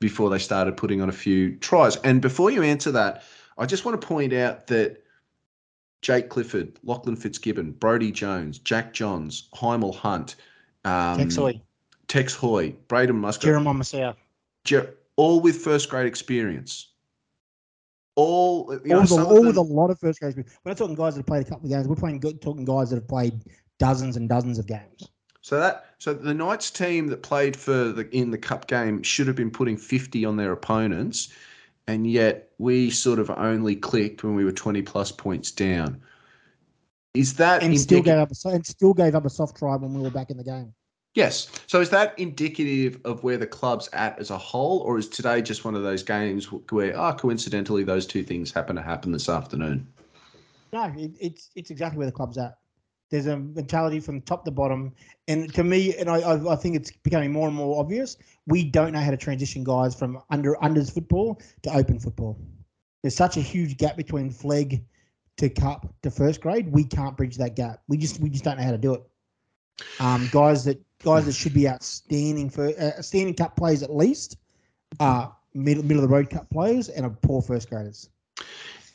before 0.00 0.30
they 0.30 0.38
started 0.38 0.76
putting 0.76 1.00
on 1.00 1.08
a 1.08 1.12
few 1.12 1.56
tries? 1.56 1.96
And 1.96 2.20
before 2.20 2.50
you 2.50 2.62
answer 2.62 2.90
that, 2.92 3.22
I 3.58 3.66
just 3.66 3.84
want 3.84 4.00
to 4.00 4.06
point 4.06 4.32
out 4.32 4.66
that 4.68 5.02
Jake 6.02 6.28
Clifford, 6.28 6.78
Lachlan 6.84 7.16
Fitzgibbon, 7.16 7.72
Brodie 7.72 8.12
Jones, 8.12 8.58
Jack 8.58 8.92
Johns, 8.92 9.48
Hymel 9.54 9.94
Hunt, 9.94 10.36
um, 10.84 11.18
Tex 11.18 11.36
Hoy, 11.36 11.60
Tex 12.08 12.34
Hoy, 12.34 12.74
Braden 12.88 13.16
Musgrave, 13.16 13.54
Jeremiah 13.54 13.74
Masao. 13.74 14.14
Jer- 14.64 14.94
all 15.16 15.40
with 15.40 15.56
first 15.56 15.88
grade 15.88 16.06
experience. 16.06 16.92
All, 18.14 18.72
you 18.84 18.90
know, 18.90 18.96
all, 18.96 19.00
with 19.02 19.10
a, 19.10 19.14
some 19.14 19.26
of 19.26 19.44
with 19.44 19.56
a 19.56 19.60
lot 19.60 19.90
of 19.90 19.98
first 19.98 20.20
grade. 20.20 20.30
Experience. 20.30 20.58
We're 20.64 20.70
not 20.70 20.78
talking 20.78 20.94
guys 20.94 21.14
that 21.14 21.20
have 21.20 21.26
played 21.26 21.46
a 21.46 21.48
couple 21.48 21.64
of 21.64 21.70
games. 21.70 21.88
We're 21.88 21.96
playing 21.96 22.20
talking 22.20 22.64
guys 22.64 22.90
that 22.90 22.96
have 22.96 23.08
played 23.08 23.40
dozens 23.78 24.16
and 24.16 24.28
dozens 24.28 24.58
of 24.58 24.66
games. 24.66 25.08
So 25.40 25.60
that 25.60 25.94
so 25.98 26.12
the 26.12 26.34
Knights 26.34 26.70
team 26.70 27.06
that 27.08 27.22
played 27.22 27.56
for 27.56 27.92
the 27.92 28.08
in 28.14 28.30
the 28.30 28.38
cup 28.38 28.66
game 28.66 29.02
should 29.02 29.26
have 29.26 29.36
been 29.36 29.50
putting 29.50 29.76
50 29.76 30.24
on 30.24 30.36
their 30.36 30.52
opponents, 30.52 31.32
and 31.86 32.10
yet 32.10 32.50
we 32.58 32.90
sort 32.90 33.18
of 33.18 33.30
only 33.30 33.76
clicked 33.76 34.24
when 34.24 34.34
we 34.34 34.44
were 34.44 34.52
20 34.52 34.82
plus 34.82 35.12
points 35.12 35.50
down. 35.50 36.00
Is 37.14 37.34
that 37.34 37.62
And 37.62 37.78
still 37.80 38.02
gave 38.02 38.18
up 38.18 38.30
a 38.30 38.48
and 38.48 38.66
still 38.66 38.92
gave 38.92 39.14
up 39.14 39.24
a 39.24 39.30
soft 39.30 39.56
try 39.56 39.76
when 39.76 39.94
we 39.94 40.02
were 40.02 40.10
back 40.10 40.30
in 40.30 40.36
the 40.36 40.44
game. 40.44 40.74
Yes. 41.14 41.48
So 41.66 41.80
is 41.80 41.88
that 41.90 42.16
indicative 42.18 43.00
of 43.06 43.24
where 43.24 43.38
the 43.38 43.46
club's 43.46 43.88
at 43.94 44.18
as 44.18 44.30
a 44.30 44.36
whole, 44.36 44.80
or 44.80 44.98
is 44.98 45.08
today 45.08 45.40
just 45.40 45.64
one 45.64 45.74
of 45.74 45.82
those 45.82 46.02
games 46.02 46.52
where, 46.70 46.98
ah, 46.98 47.14
coincidentally, 47.14 47.84
those 47.84 48.06
two 48.06 48.22
things 48.22 48.52
happen 48.52 48.76
to 48.76 48.82
happen 48.82 49.12
this 49.12 49.30
afternoon? 49.30 49.86
No, 50.74 50.92
it, 50.94 51.12
it's 51.18 51.50
it's 51.54 51.70
exactly 51.70 51.96
where 51.96 52.06
the 52.06 52.12
club's 52.12 52.36
at. 52.36 52.58
There's 53.10 53.26
a 53.26 53.36
mentality 53.36 54.00
from 54.00 54.20
top 54.22 54.44
to 54.44 54.50
bottom, 54.50 54.92
and 55.28 55.52
to 55.54 55.62
me, 55.62 55.96
and 55.96 56.10
I, 56.10 56.52
I, 56.52 56.56
think 56.56 56.74
it's 56.74 56.90
becoming 56.90 57.32
more 57.32 57.46
and 57.46 57.56
more 57.56 57.78
obvious. 57.78 58.16
We 58.46 58.64
don't 58.64 58.92
know 58.92 58.98
how 58.98 59.12
to 59.12 59.16
transition 59.16 59.62
guys 59.62 59.94
from 59.94 60.20
under 60.30 60.54
unders 60.54 60.92
football 60.92 61.40
to 61.62 61.72
open 61.72 62.00
football. 62.00 62.36
There's 63.02 63.14
such 63.14 63.36
a 63.36 63.40
huge 63.40 63.76
gap 63.76 63.96
between 63.96 64.30
flag 64.30 64.82
to 65.36 65.48
cup 65.48 65.86
to 66.02 66.10
first 66.10 66.40
grade. 66.40 66.72
We 66.72 66.84
can't 66.84 67.16
bridge 67.16 67.36
that 67.36 67.54
gap. 67.54 67.82
We 67.86 67.96
just 67.96 68.20
we 68.20 68.28
just 68.28 68.42
don't 68.42 68.56
know 68.56 68.64
how 68.64 68.72
to 68.72 68.78
do 68.78 68.94
it. 68.94 69.02
Um, 70.00 70.28
guys 70.32 70.64
that 70.64 70.82
guys 71.04 71.26
that 71.26 71.34
should 71.34 71.54
be 71.54 71.68
outstanding 71.68 72.50
for 72.50 72.68
uh, 72.68 73.00
standing 73.02 73.34
cup 73.34 73.56
players 73.56 73.82
at 73.82 73.94
least 73.94 74.38
are 74.98 75.36
middle 75.54 75.84
middle 75.84 76.02
of 76.02 76.08
the 76.08 76.14
road 76.14 76.30
cup 76.30 76.48
players 76.50 76.88
and 76.88 77.06
are 77.06 77.10
poor 77.22 77.42
first 77.42 77.70
graders. 77.70 78.08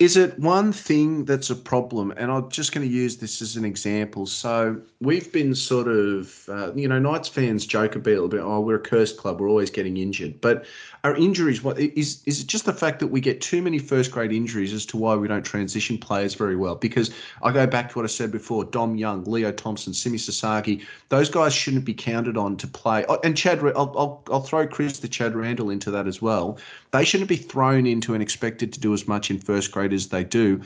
Is 0.02 0.18
it 0.18 0.40
one 0.40 0.74
thing 0.74 1.26
that's 1.26 1.52
a 1.52 1.56
problem? 1.56 2.12
And 2.18 2.32
I'm 2.32 2.50
just 2.50 2.72
going 2.72 2.88
to 2.88 2.92
use 2.92 3.18
this 3.18 3.40
as 3.40 3.56
an 3.56 3.64
example. 3.64 4.26
So 4.26 4.82
we've 5.00 5.32
been 5.32 5.54
sort 5.54 5.88
of, 5.88 6.50
uh, 6.50 6.74
you 6.74 6.88
know, 6.88 6.98
Knights 6.98 7.28
fans 7.28 7.68
joke 7.68 7.96
a 7.96 8.00
bit, 8.00 8.18
a 8.18 8.28
bit, 8.28 8.40
oh, 8.40 8.62
we're 8.62 8.78
a 8.78 8.80
cursed 8.80 9.18
club, 9.18 9.40
we're 9.40 9.48
always 9.48 9.70
getting 9.70 9.98
injured. 9.98 10.42
But 10.42 10.66
our 11.04 11.16
injuries, 11.16 11.64
what 11.64 11.80
is 11.80 12.22
is 12.26 12.42
it 12.42 12.48
just 12.48 12.66
the 12.66 12.74
fact 12.74 13.00
that 13.00 13.08
we 13.08 13.22
get 13.22 13.42
too 13.42 13.62
many 13.62 13.80
first 13.80 14.12
grade 14.12 14.32
injuries 14.32 14.74
as 14.74 14.86
to 14.88 14.98
why 14.98 15.16
we 15.16 15.28
don't 15.28 15.44
transition 15.44 15.98
players 15.98 16.36
very 16.36 16.56
well? 16.56 16.76
Because 16.76 17.12
I 17.42 17.52
go 17.52 17.66
back 17.66 17.90
to 17.92 18.00
what 18.00 18.04
I 18.04 18.08
said 18.08 18.32
before: 18.32 18.66
Dom 18.66 18.96
Young, 18.96 19.24
Leo 19.26 19.52
Thompson, 19.52 19.94
Simi 19.94 20.18
Sasagi, 20.18 20.84
those 21.10 21.30
guys 21.30 21.54
shouldn't 21.54 21.86
be 21.86 21.94
counted 21.94 22.38
on 22.38 22.56
to 22.58 22.68
play. 22.68 23.04
Oh, 23.10 23.20
and 23.24 23.36
Chad, 23.36 23.64
I'll, 23.64 23.94
I'll 23.98 24.24
I'll 24.32 24.42
throw 24.42 24.68
Chris 24.68 25.00
the 25.00 25.08
Chad 25.08 25.36
Randall 25.36 25.72
into 25.72 25.90
that 25.92 26.08
as 26.08 26.22
well. 26.22 26.60
They 26.92 27.06
shouldn't 27.06 27.30
be 27.30 27.38
thrown 27.38 27.86
into 27.86 28.14
and 28.14 28.22
expected 28.22 28.74
to 28.74 28.80
do 28.80 28.94
as 28.94 29.08
much 29.08 29.32
in 29.32 29.40
first 29.40 29.72
grade 29.72 29.94
as 29.94 30.10
they 30.10 30.24
do, 30.24 30.62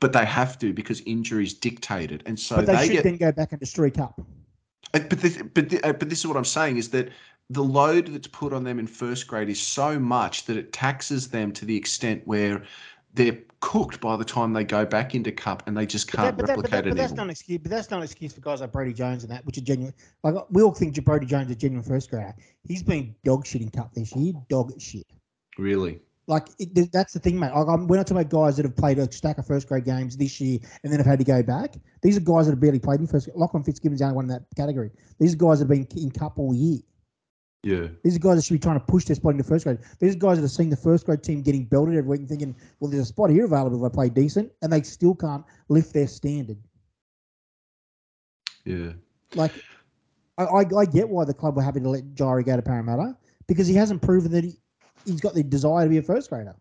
but 0.00 0.12
they 0.12 0.24
have 0.24 0.58
to 0.58 0.72
because 0.72 1.00
injuries 1.02 1.54
dictate 1.54 2.10
it, 2.10 2.22
and 2.26 2.38
so 2.38 2.56
But 2.56 2.66
they, 2.66 2.76
they 2.76 2.86
should 2.86 2.92
get. 2.92 3.04
then 3.04 3.16
go 3.16 3.32
back 3.32 3.52
into 3.52 3.66
Street 3.66 3.94
Cup. 3.94 4.20
But 4.92 5.10
this, 5.10 5.40
but 5.54 5.70
thi- 5.70 5.82
uh, 5.82 5.92
but 5.92 6.08
this 6.10 6.18
is 6.18 6.26
what 6.26 6.36
I'm 6.36 6.44
saying 6.44 6.76
is 6.76 6.90
that 6.90 7.10
the 7.50 7.62
load 7.62 8.08
that's 8.08 8.26
put 8.26 8.52
on 8.52 8.64
them 8.64 8.78
in 8.78 8.86
first 8.86 9.26
grade 9.26 9.48
is 9.48 9.60
so 9.60 9.98
much 9.98 10.44
that 10.46 10.56
it 10.56 10.72
taxes 10.72 11.28
them 11.28 11.52
to 11.52 11.64
the 11.64 11.76
extent 11.76 12.22
where 12.26 12.62
they're 13.14 13.38
cooked 13.60 14.00
by 14.00 14.16
the 14.16 14.24
time 14.24 14.52
they 14.52 14.64
go 14.64 14.84
back 14.84 15.14
into 15.14 15.30
cup 15.30 15.62
and 15.66 15.76
they 15.76 15.86
just 15.86 16.10
can't 16.10 16.36
but, 16.36 16.46
that, 16.46 16.56
but, 16.56 16.64
replicate 16.64 16.70
that, 16.70 16.84
but 16.84 16.92
it 16.92 16.96
that's 16.96 17.12
not 17.12 17.24
an 17.24 17.30
excuse. 17.30 17.58
But 17.58 17.70
that's 17.70 17.90
not 17.90 17.98
an 17.98 18.02
excuse 18.02 18.32
for 18.32 18.40
guys 18.40 18.60
like 18.60 18.72
Brodie 18.72 18.92
Jones 18.92 19.22
and 19.22 19.32
that, 19.32 19.46
which 19.46 19.58
are 19.58 19.62
genuine. 19.62 19.94
Like 20.24 20.34
we 20.50 20.62
all 20.62 20.72
think 20.72 21.02
Brodie 21.04 21.26
Jones 21.26 21.46
is 21.46 21.52
a 21.52 21.56
genuine 21.56 21.84
first 21.84 22.10
grader. 22.10 22.34
He's 22.66 22.82
been 22.82 23.14
dog 23.24 23.46
shit 23.46 23.62
in 23.62 23.70
cup 23.70 23.94
this 23.94 24.14
year. 24.16 24.34
Dog 24.48 24.72
shit. 24.80 25.06
Really, 25.58 26.00
Like 26.26 26.48
it, 26.58 26.92
that's 26.92 27.12
the 27.12 27.18
thing, 27.18 27.38
mate. 27.38 27.52
Like, 27.54 27.66
I'm, 27.68 27.86
we're 27.86 27.96
not 27.96 28.06
talking 28.06 28.22
about 28.22 28.30
guys 28.30 28.56
that 28.56 28.64
have 28.64 28.76
played 28.76 28.98
a 28.98 29.10
stack 29.12 29.38
of 29.38 29.46
first 29.46 29.68
grade 29.68 29.84
games 29.84 30.16
this 30.16 30.40
year 30.40 30.58
and 30.82 30.92
then 30.92 30.98
have 31.00 31.06
had 31.06 31.18
to 31.18 31.24
go 31.24 31.42
back. 31.42 31.74
These 32.02 32.16
are 32.16 32.20
guys 32.20 32.46
that 32.46 32.52
have 32.52 32.60
barely 32.60 32.78
played 32.78 33.00
in 33.00 33.06
first. 33.06 33.28
Lachlan 33.34 33.62
Fitzgibbon's 33.64 34.00
the 34.00 34.06
only 34.06 34.16
one 34.16 34.24
in 34.24 34.30
that 34.30 34.44
category. 34.56 34.90
These 35.18 35.34
are 35.34 35.36
guys 35.36 35.58
have 35.58 35.68
been 35.68 35.86
in 35.96 36.10
cup 36.10 36.38
all 36.38 36.54
year. 36.54 36.78
yeah, 37.64 37.88
These 38.02 38.16
are 38.16 38.20
guys 38.20 38.36
that 38.36 38.44
should 38.44 38.54
be 38.54 38.58
trying 38.60 38.80
to 38.80 38.86
push 38.86 39.04
their 39.04 39.16
spot 39.16 39.32
into 39.32 39.44
first 39.44 39.64
grade. 39.64 39.78
These 39.98 40.14
are 40.14 40.18
guys 40.18 40.38
that 40.38 40.44
are 40.44 40.48
seeing 40.48 40.70
the 40.70 40.76
first 40.76 41.04
grade 41.06 41.22
team 41.22 41.42
getting 41.42 41.64
belted 41.66 41.96
every 41.96 42.08
week 42.08 42.20
and 42.20 42.28
thinking, 42.28 42.56
well, 42.80 42.90
there's 42.90 43.02
a 43.02 43.06
spot 43.06 43.30
here 43.30 43.44
available 43.44 43.84
if 43.84 43.92
I 43.92 43.94
play 43.94 44.08
decent, 44.08 44.50
and 44.62 44.72
they 44.72 44.82
still 44.82 45.14
can't 45.14 45.44
lift 45.68 45.92
their 45.92 46.06
standard. 46.08 46.58
yeah. 48.64 48.92
Like, 49.34 49.52
I, 50.38 50.44
I, 50.44 50.64
I 50.78 50.84
get 50.86 51.08
why 51.08 51.24
the 51.24 51.34
club 51.34 51.56
were 51.56 51.62
happy 51.62 51.80
to 51.80 51.88
let 51.88 52.14
Jari 52.14 52.44
go 52.44 52.56
to 52.56 52.62
Parramatta 52.62 53.16
because 53.46 53.66
he 53.66 53.74
hasn't 53.74 54.02
proven 54.02 54.30
that 54.32 54.44
he, 54.44 54.58
he's 55.04 55.20
got 55.20 55.34
the 55.34 55.42
desire 55.42 55.84
to 55.84 55.90
be 55.90 55.98
a 55.98 56.02
first 56.02 56.30
grader. 56.30 56.54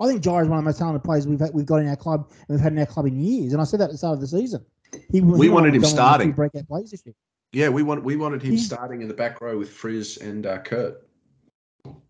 I 0.00 0.06
think 0.08 0.22
Jari 0.22 0.42
is 0.42 0.48
one 0.48 0.58
of 0.58 0.64
the 0.64 0.68
most 0.68 0.78
talented 0.78 1.04
players 1.04 1.26
we've 1.26 1.38
had, 1.40 1.54
we've 1.54 1.66
got 1.66 1.76
in 1.76 1.88
our 1.88 1.96
club 1.96 2.28
and 2.30 2.48
we've 2.48 2.60
had 2.60 2.72
in 2.72 2.78
our 2.78 2.86
club 2.86 3.06
in 3.06 3.22
years. 3.22 3.52
And 3.52 3.62
I 3.62 3.64
said 3.64 3.80
that 3.80 3.84
at 3.84 3.90
the 3.92 3.98
start 3.98 4.14
of 4.14 4.20
the 4.20 4.26
season. 4.26 4.64
He, 5.10 5.20
We 5.20 5.48
wanted 5.48 5.74
him 5.74 5.84
starting. 5.84 6.32
Breakout 6.32 6.66
plays 6.68 6.90
this 6.90 7.02
year. 7.06 7.14
Yeah, 7.52 7.68
we 7.68 7.82
want 7.84 8.02
we 8.04 8.16
wanted 8.16 8.42
him 8.42 8.52
He's- 8.52 8.66
starting 8.66 9.02
in 9.02 9.08
the 9.08 9.14
back 9.14 9.40
row 9.40 9.56
with 9.58 9.70
Frizz 9.70 10.16
and 10.18 10.44
uh, 10.46 10.58
Kurt. 10.58 11.06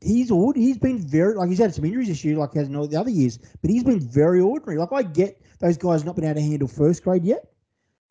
he's. 0.00 0.30
He's 0.54 0.78
been 0.78 0.98
very 0.98 1.34
like 1.34 1.48
he's 1.50 1.58
had 1.58 1.74
some 1.74 1.84
injuries 1.84 2.08
this 2.08 2.24
year, 2.24 2.36
like 2.36 2.52
he 2.52 2.58
has 2.58 2.68
in 2.68 2.76
all 2.76 2.86
the 2.86 2.96
other 2.96 3.10
years, 3.10 3.38
but 3.60 3.70
he's 3.70 3.84
been 3.84 4.00
very 4.00 4.40
ordinary. 4.40 4.78
Like 4.78 4.92
I 4.92 5.02
get 5.02 5.40
those 5.60 5.76
guys 5.76 6.04
not 6.04 6.16
been 6.16 6.24
able 6.24 6.36
to 6.36 6.40
handle 6.42 6.68
first 6.68 7.04
grade 7.04 7.24
yet, 7.24 7.44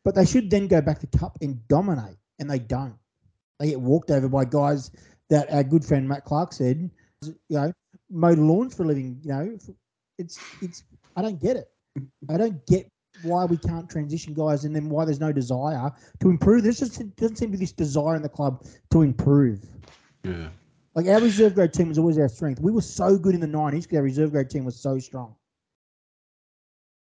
but 0.05 0.13
they 0.15 0.25
should 0.25 0.49
then 0.51 0.67
go 0.67 0.81
back 0.81 0.99
to 0.99 1.07
cup 1.07 1.37
and 1.41 1.67
dominate, 1.67 2.17
and 2.39 2.49
they 2.49 2.59
don't. 2.59 2.95
They 3.59 3.69
get 3.69 3.81
walked 3.81 4.11
over 4.11 4.27
by 4.29 4.45
guys 4.45 4.91
that 5.33 5.51
our 5.51 5.63
good 5.63 5.83
friend 5.83 6.07
Matt 6.07 6.25
Clark 6.25 6.53
said, 6.53 6.91
you 7.25 7.35
know, 7.49 7.73
mow 8.11 8.31
lawns 8.33 8.75
for 8.75 8.83
a 8.83 8.87
living. 8.87 9.19
You 9.23 9.33
know, 9.33 9.57
it's 10.19 10.43
it's. 10.61 10.83
I 11.15 11.21
don't 11.23 11.41
get 11.41 11.57
it. 11.57 11.67
I 12.29 12.37
don't 12.37 12.65
get 12.67 12.87
why 13.21 13.45
we 13.45 13.57
can't 13.57 13.89
transition 13.89 14.33
guys, 14.33 14.65
and 14.65 14.75
then 14.75 14.89
why 14.89 15.05
there's 15.05 15.19
no 15.19 15.31
desire 15.31 15.91
to 16.21 16.29
improve. 16.29 16.63
There's 16.63 16.79
just 16.79 16.99
doesn't 17.17 17.37
seem 17.37 17.51
to 17.51 17.57
be 17.57 17.63
this 17.63 17.73
desire 17.73 18.15
in 18.15 18.21
the 18.21 18.29
club 18.29 18.63
to 18.91 19.01
improve. 19.01 19.65
Yeah, 20.23 20.49
Like 20.95 21.07
our 21.07 21.21
reserve 21.21 21.55
grade 21.55 21.73
team 21.73 21.89
was 21.89 21.97
always 21.97 22.19
our 22.19 22.29
strength. 22.29 22.61
We 22.61 22.71
were 22.71 22.81
so 22.81 23.17
good 23.17 23.35
in 23.35 23.41
the 23.41 23.47
nineties 23.47 23.85
because 23.85 23.97
our 23.97 24.03
reserve 24.03 24.31
grade 24.31 24.49
team 24.51 24.65
was 24.65 24.79
so 24.81 24.99
strong. 24.99 25.35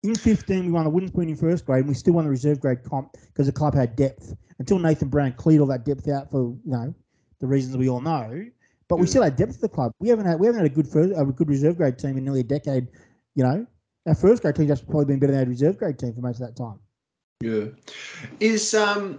In 0.05 0.19
fifteen, 0.19 0.67
we 0.67 0.73
won 0.73 0.85
the 0.85 0.91
wooden 0.91 1.09
spoon 1.09 1.29
in 1.31 1.37
first 1.37 1.67
grade, 1.67 1.81
and 1.81 1.89
we 1.89 1.95
still 1.95 2.15
won 2.15 2.25
the 2.25 2.31
reserve 2.31 2.61
grade 2.61 2.85
comp 2.85 3.13
because 3.29 3.47
the 3.47 3.53
club 3.53 3.75
had 3.75 3.97
depth. 3.97 4.35
Until 4.61 4.79
Nathan 4.79 5.09
Brown 5.09 5.33
cleared 5.35 5.61
all 5.61 5.69
that 5.69 5.85
depth 5.85 6.09
out 6.09 6.31
for 6.31 6.57
you 6.65 6.73
know 6.73 6.95
the 7.41 7.47
reasons 7.47 7.77
we 7.77 7.89
all 7.89 8.01
know. 8.01 8.45
But 8.89 8.97
we 8.97 9.07
still 9.07 9.23
had 9.23 9.37
depth 9.37 9.57
at 9.57 9.61
the 9.61 9.69
club. 9.69 9.93
We 9.99 10.09
haven't 10.09 10.25
had 10.25 10.41
we 10.41 10.47
haven't 10.47 10.63
had 10.63 10.71
a 10.71 10.75
good 10.75 10.89
first, 10.89 11.13
a 11.15 11.25
good 11.25 11.49
reserve 11.49 11.77
grade 11.77 11.99
team 11.99 12.17
in 12.17 12.25
nearly 12.25 12.41
a 12.41 12.45
decade. 12.45 12.89
You 13.35 13.45
know, 13.45 13.67
our 14.07 14.15
first 14.15 14.43
grade 14.43 14.57
team's 14.57 14.71
actually 14.71 14.87
probably 14.87 15.05
been 15.05 15.19
better 15.19 15.33
than 15.33 15.43
our 15.43 15.49
reserve 15.49 15.79
grade 15.79 15.99
team 15.99 16.15
for 16.15 16.21
most 16.21 16.41
of 16.41 16.47
that 16.47 16.57
time. 16.57 16.79
yeah. 17.43 17.67
Is 18.41 18.73
um, 18.73 19.19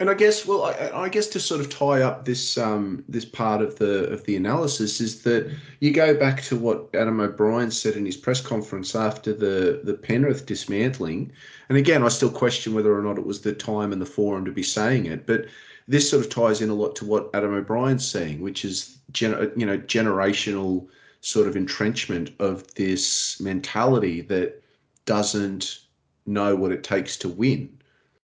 and 0.00 0.08
I 0.08 0.14
guess 0.14 0.46
well, 0.46 0.64
I, 0.64 1.02
I 1.02 1.08
guess 1.08 1.26
to 1.28 1.40
sort 1.40 1.60
of 1.60 1.68
tie 1.68 2.00
up 2.00 2.24
this 2.24 2.56
um 2.56 3.04
this 3.08 3.24
part 3.24 3.60
of 3.60 3.78
the 3.78 4.08
of 4.10 4.24
the 4.24 4.36
analysis 4.36 5.00
is 5.00 5.22
that 5.22 5.54
you 5.80 5.92
go 5.92 6.14
back 6.14 6.42
to 6.44 6.56
what 6.56 6.88
Adam 6.94 7.20
O'Brien 7.20 7.70
said 7.70 7.96
in 7.96 8.06
his 8.06 8.16
press 8.16 8.40
conference 8.40 8.94
after 8.94 9.34
the 9.34 9.80
the 9.84 9.94
Penrith 9.94 10.46
dismantling, 10.46 11.30
and 11.68 11.76
again, 11.76 12.02
I 12.02 12.08
still 12.08 12.30
question 12.30 12.72
whether 12.72 12.96
or 12.96 13.02
not 13.02 13.18
it 13.18 13.26
was 13.26 13.42
the 13.42 13.52
time 13.52 13.92
and 13.92 14.00
the 14.00 14.06
forum 14.06 14.44
to 14.46 14.52
be 14.52 14.62
saying 14.62 15.06
it, 15.06 15.26
but 15.26 15.46
this 15.88 16.08
sort 16.08 16.24
of 16.24 16.30
ties 16.30 16.60
in 16.60 16.70
a 16.70 16.74
lot 16.74 16.94
to 16.96 17.04
what 17.04 17.30
Adam 17.34 17.54
O'Brien's 17.54 18.06
saying, 18.06 18.40
which 18.40 18.64
is 18.64 18.98
you 19.18 19.28
know 19.66 19.78
generational 19.78 20.86
sort 21.20 21.46
of 21.48 21.56
entrenchment 21.56 22.30
of 22.38 22.72
this 22.74 23.40
mentality 23.40 24.20
that 24.22 24.62
doesn't 25.04 25.80
know 26.26 26.54
what 26.56 26.72
it 26.72 26.84
takes 26.84 27.16
to 27.18 27.28
win. 27.28 27.76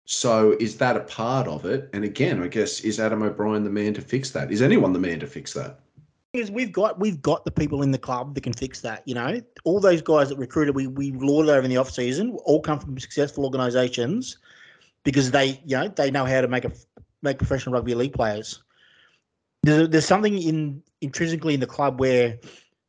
So 0.06 0.56
is 0.60 0.76
that 0.78 0.96
a 0.96 1.00
part 1.00 1.48
of 1.48 1.64
it? 1.64 1.88
And 1.94 2.04
again, 2.04 2.42
I 2.42 2.48
guess 2.48 2.80
is 2.80 3.00
Adam 3.00 3.22
O'Brien 3.22 3.64
the 3.64 3.70
man 3.70 3.94
to 3.94 4.02
fix 4.02 4.30
that? 4.32 4.52
Is 4.52 4.60
anyone 4.60 4.92
the 4.92 4.98
man 4.98 5.20
to 5.20 5.26
fix 5.26 5.54
that? 5.54 5.80
is 6.34 6.50
we've 6.50 6.72
got 6.72 6.98
we've 6.98 7.22
got 7.22 7.44
the 7.44 7.50
people 7.50 7.82
in 7.82 7.92
the 7.92 7.98
club 7.98 8.34
that 8.34 8.42
can 8.42 8.52
fix 8.52 8.80
that. 8.80 9.02
You 9.06 9.14
know, 9.14 9.40
all 9.64 9.80
those 9.80 10.02
guys 10.02 10.28
that 10.28 10.36
recruited, 10.36 10.74
we 10.74 10.86
we 10.86 11.12
lauded 11.12 11.50
over 11.50 11.62
in 11.62 11.70
the 11.70 11.76
off 11.76 11.90
season, 11.90 12.36
all 12.44 12.60
come 12.60 12.78
from 12.78 12.98
successful 12.98 13.44
organisations 13.44 14.38
because 15.04 15.30
they 15.30 15.60
you 15.64 15.76
know 15.76 15.88
they 15.88 16.10
know 16.10 16.24
how 16.24 16.40
to 16.40 16.48
make 16.48 16.64
a 16.64 16.72
make 17.24 17.38
professional 17.38 17.74
rugby 17.74 17.94
league 17.94 18.12
players. 18.12 18.62
There's, 19.62 19.88
there's 19.88 20.06
something 20.06 20.40
in 20.40 20.82
intrinsically 21.00 21.54
in 21.54 21.60
the 21.60 21.66
club 21.66 21.98
where 21.98 22.38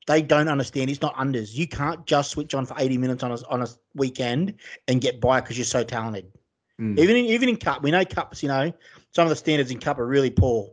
they 0.07 0.21
don't 0.21 0.47
understand. 0.47 0.89
It's 0.89 1.01
not 1.01 1.15
unders. 1.15 1.53
You 1.53 1.67
can't 1.67 2.05
just 2.05 2.31
switch 2.31 2.53
on 2.53 2.65
for 2.65 2.75
80 2.77 2.97
minutes 2.97 3.23
on 3.23 3.31
a, 3.31 3.37
on 3.47 3.63
a 3.63 3.67
weekend 3.95 4.55
and 4.87 5.01
get 5.01 5.19
by 5.19 5.41
because 5.41 5.57
you're 5.57 5.65
so 5.65 5.83
talented. 5.83 6.31
Mm. 6.79 6.99
Even 6.99 7.15
in 7.15 7.25
even 7.25 7.49
in 7.49 7.57
cup, 7.57 7.81
we 7.81 7.91
know 7.91 8.03
cups. 8.05 8.43
You 8.43 8.49
know 8.49 8.73
some 9.11 9.23
of 9.23 9.29
the 9.29 9.35
standards 9.35 9.71
in 9.71 9.79
cup 9.79 9.97
are 9.97 10.05
really 10.05 10.29
poor, 10.29 10.69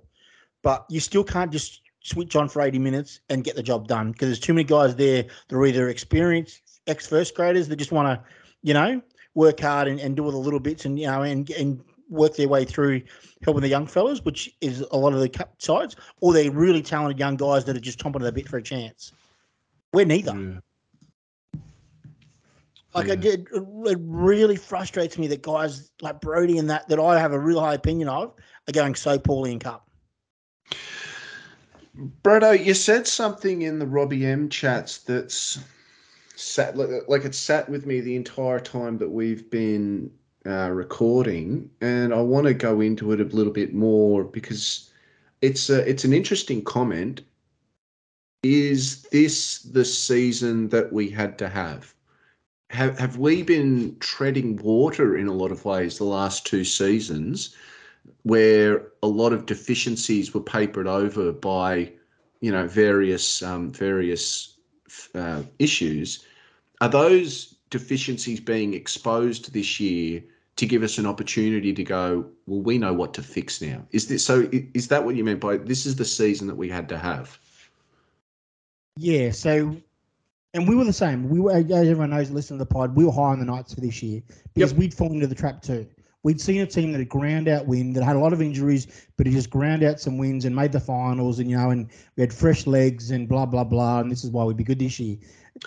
but 0.63 0.85
you 0.91 1.01
still 1.01 1.25
can't 1.25 1.53
just 1.53 1.81
switch 2.03 2.35
on 2.35 2.49
for 2.49 2.61
80 2.61 2.81
minutes 2.81 3.21
and 3.29 3.45
get 3.45 3.55
the 3.55 3.63
job 3.63 3.87
done 3.87 4.11
because 4.11 4.27
there's 4.27 4.41
too 4.41 4.53
many 4.53 4.65
guys 4.65 4.97
there 4.97 5.25
that 5.49 5.57
are 5.57 5.65
either 5.65 5.89
experienced 5.89 6.81
ex 6.89 7.07
first 7.07 7.37
graders 7.37 7.69
that 7.69 7.77
just 7.77 7.93
want 7.93 8.09
to, 8.09 8.29
you 8.63 8.75
know, 8.75 9.01
work 9.35 9.61
hard 9.61 9.87
and, 9.87 10.01
and 10.01 10.17
do 10.17 10.25
all 10.25 10.33
the 10.33 10.37
little 10.37 10.61
bits 10.61 10.85
and 10.85 10.99
you 10.99 11.07
know 11.07 11.23
and 11.23 11.49
and 11.51 11.81
work 12.13 12.37
their 12.37 12.49
way 12.49 12.65
through 12.65 13.03
helping 13.43 13.63
the 13.63 13.69
young 13.69 13.87
fellas, 13.87 14.21
which 14.25 14.51
is 14.61 14.81
a 14.93 14.97
lot 14.97 15.13
of 15.13 15.21
the 15.21 15.29
cup 15.29 15.55
sides, 15.59 15.97
or 16.21 16.33
they're 16.33 16.51
really 16.51 16.83
talented 16.83 17.19
young 17.19 17.37
guys 17.37 17.65
that 17.65 17.77
are 17.77 17.81
just 17.81 17.99
chomping 17.99 18.17
at 18.17 18.23
the 18.23 18.33
bit 18.33 18.49
for 18.49 18.59
a 18.59 18.63
chance. 18.63 19.13
We're 19.93 20.07
neither. 20.07 20.35
Yeah. 20.35 21.61
Like 22.95 23.07
Yeah. 23.07 23.15
it, 23.15 23.25
it, 23.25 23.49
it 23.53 23.99
really 24.01 24.57
frustrates 24.57 25.17
me 25.19 25.27
that 25.29 25.43
guys 25.43 25.91
like 26.01 26.21
Brodie 26.21 26.59
and 26.59 26.69
that 26.71 26.89
that 26.89 27.01
I 27.01 27.19
have 27.19 27.33
a 27.33 27.39
real 27.39 27.61
high 27.61 27.75
opinion 27.75 28.09
of 28.09 28.35
are 28.69 28.73
going 28.73 28.95
so 28.95 29.19
poorly 29.19 29.53
in 29.53 29.59
cup. 29.59 29.89
Brodo, 32.23 32.53
you 32.65 32.75
said 32.75 33.07
something 33.07 33.63
in 33.63 33.79
the 33.79 33.87
Robbie 33.87 34.27
M 34.27 34.49
chats 34.49 34.99
that's 34.99 35.59
sat 36.37 36.77
like, 36.77 36.89
like 37.09 37.25
it's 37.25 37.39
sat 37.39 37.69
with 37.69 37.87
me 37.87 38.01
the 38.01 38.17
entire 38.17 38.61
time 38.61 38.99
that 38.99 39.11
we've 39.11 39.51
been 39.51 40.11
uh, 40.47 40.71
recording, 40.71 41.71
and 41.81 42.13
I 42.13 42.21
want 42.21 42.47
to 42.47 42.55
go 42.55 42.81
into 42.81 43.13
it 43.13 43.21
a 43.21 43.25
little 43.25 43.53
bit 43.53 43.75
more 43.75 44.25
because 44.25 44.91
it's 45.41 45.71
a, 45.71 45.89
it's 45.89 46.05
an 46.05 46.13
interesting 46.13 46.63
comment. 46.63 47.23
Is 48.43 49.03
this 49.03 49.61
the 49.61 49.85
season 49.85 50.69
that 50.71 50.93
we 50.93 51.09
had 51.09 51.39
to 51.39 51.49
have? 51.49 51.95
Have 52.71 52.99
have 52.99 53.19
we 53.19 53.43
been 53.43 53.97
treading 54.01 54.57
water 54.57 55.17
in 55.17 55.29
a 55.29 55.33
lot 55.33 55.53
of 55.53 55.65
ways 55.65 55.99
the 55.99 56.05
last 56.05 56.47
two 56.47 56.65
seasons? 56.65 57.55
where 58.23 58.89
a 59.03 59.07
lot 59.07 59.33
of 59.33 59.47
deficiencies 59.47 60.35
were 60.35 60.41
papered 60.41 60.87
over 60.87 61.33
by, 61.33 61.93
you 62.41 62.53
know, 62.53 62.67
various 62.67 63.43
um, 63.43 63.73
various 63.73 64.57
uh, 65.15 65.43
issues. 65.59 66.25
Are 66.81 66.89
those 66.89 67.52
deficiencies 67.73 68.39
being 68.39 68.75
exposed 68.75 69.53
this 69.53 69.81
year 69.81 70.23
to 70.55 70.67
give 70.67 70.85
us 70.85 70.99
an 70.99 71.07
opportunity 71.07 71.73
to 71.73 71.83
go? 71.83 72.25
Well, 72.47 72.61
we 72.61 72.79
know 72.79 72.93
what 72.93 73.15
to 73.15 73.23
fix 73.23 73.61
now. 73.61 73.85
Is 73.91 74.07
this 74.07 74.25
so? 74.25 74.49
Is 74.75 74.87
that 74.89 75.05
what 75.05 75.17
you 75.17 75.25
meant 75.25 75.41
by 75.41 75.57
this 75.57 75.87
is 75.87 75.97
the 75.97 76.05
season 76.05 76.47
that 76.47 76.55
we 76.55 76.69
had 76.69 76.89
to 76.91 76.99
have? 76.99 77.39
Yeah, 78.97 79.33
so 79.33 79.77
and 80.55 80.69
we 80.69 80.77
were 80.77 80.85
the 80.85 80.93
same. 80.93 81.29
We 81.29 81.41
were 81.41 81.53
as 81.53 81.71
everyone 81.71 82.11
knows, 82.11 82.31
listen 82.31 82.59
to 82.59 82.65
the 82.65 82.67
pod, 82.67 82.95
we 82.95 83.05
were 83.05 83.13
high 83.13 83.33
on 83.33 83.41
the 83.41 83.47
Knights 83.47 83.75
for 83.75 83.81
this 83.81 84.03
year 84.03 84.23
because 84.55 84.75
we'd 84.75 84.93
fallen 84.95 85.15
into 85.15 85.27
the 85.27 85.35
trap 85.35 85.63
too. 85.63 85.87
We'd 86.25 86.41
seen 86.41 86.61
a 86.61 86.67
team 86.67 86.93
that 86.93 86.99
had 86.99 87.09
ground 87.09 87.49
out 87.49 87.67
win, 87.67 87.93
that 87.95 88.05
had 88.05 88.15
a 88.15 88.21
lot 88.21 88.33
of 88.33 88.41
injuries, 88.41 88.87
but 89.17 89.27
it 89.27 89.31
just 89.31 89.51
ground 89.51 89.83
out 89.83 89.99
some 89.99 90.19
wins 90.19 90.45
and 90.45 90.55
made 90.55 90.71
the 90.71 90.81
finals, 90.81 91.41
and 91.41 91.51
you 91.51 91.57
know, 91.57 91.71
and 91.71 91.89
we 92.17 92.21
had 92.21 92.33
fresh 92.33 92.67
legs 92.67 93.11
and 93.11 93.29
blah 93.29 93.45
blah 93.47 93.65
blah, 93.65 94.01
and 94.01 94.11
this 94.11 94.23
is 94.23 94.31
why 94.31 94.45
we'd 94.45 94.57
be 94.57 94.65
good 94.65 94.79
this 94.79 95.01
year. 95.01 95.17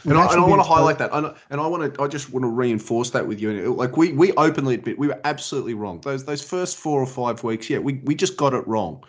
And 0.04 0.18
I, 0.18 0.32
and 0.32 0.42
I 0.42 0.48
want 0.48 0.60
to 0.60 0.68
highlight 0.68 0.98
that, 0.98 1.12
and 1.14 1.28
I, 1.28 1.36
and 1.52 1.62
I 1.62 1.68
want 1.68 1.94
to, 1.94 2.02
I 2.02 2.08
just 2.08 2.32
want 2.32 2.44
to 2.44 2.48
reinforce 2.48 3.12
that 3.12 3.28
with 3.28 3.40
you. 3.40 3.52
And 3.52 3.60
it- 3.60 3.70
like 3.70 3.98
we, 3.98 4.14
we 4.14 4.32
openly 4.34 4.74
admit 4.76 4.98
we 4.98 5.08
were 5.08 5.20
absolutely 5.26 5.74
wrong. 5.76 6.02
Those, 6.02 6.26
those 6.26 6.42
first 6.42 6.78
four 6.78 7.02
or 7.02 7.06
five 7.06 7.44
weeks, 7.44 7.70
yeah, 7.70 7.78
we, 7.78 8.02
we 8.04 8.16
just 8.16 8.36
got 8.36 8.54
it 8.54 8.68
wrong. 8.68 9.04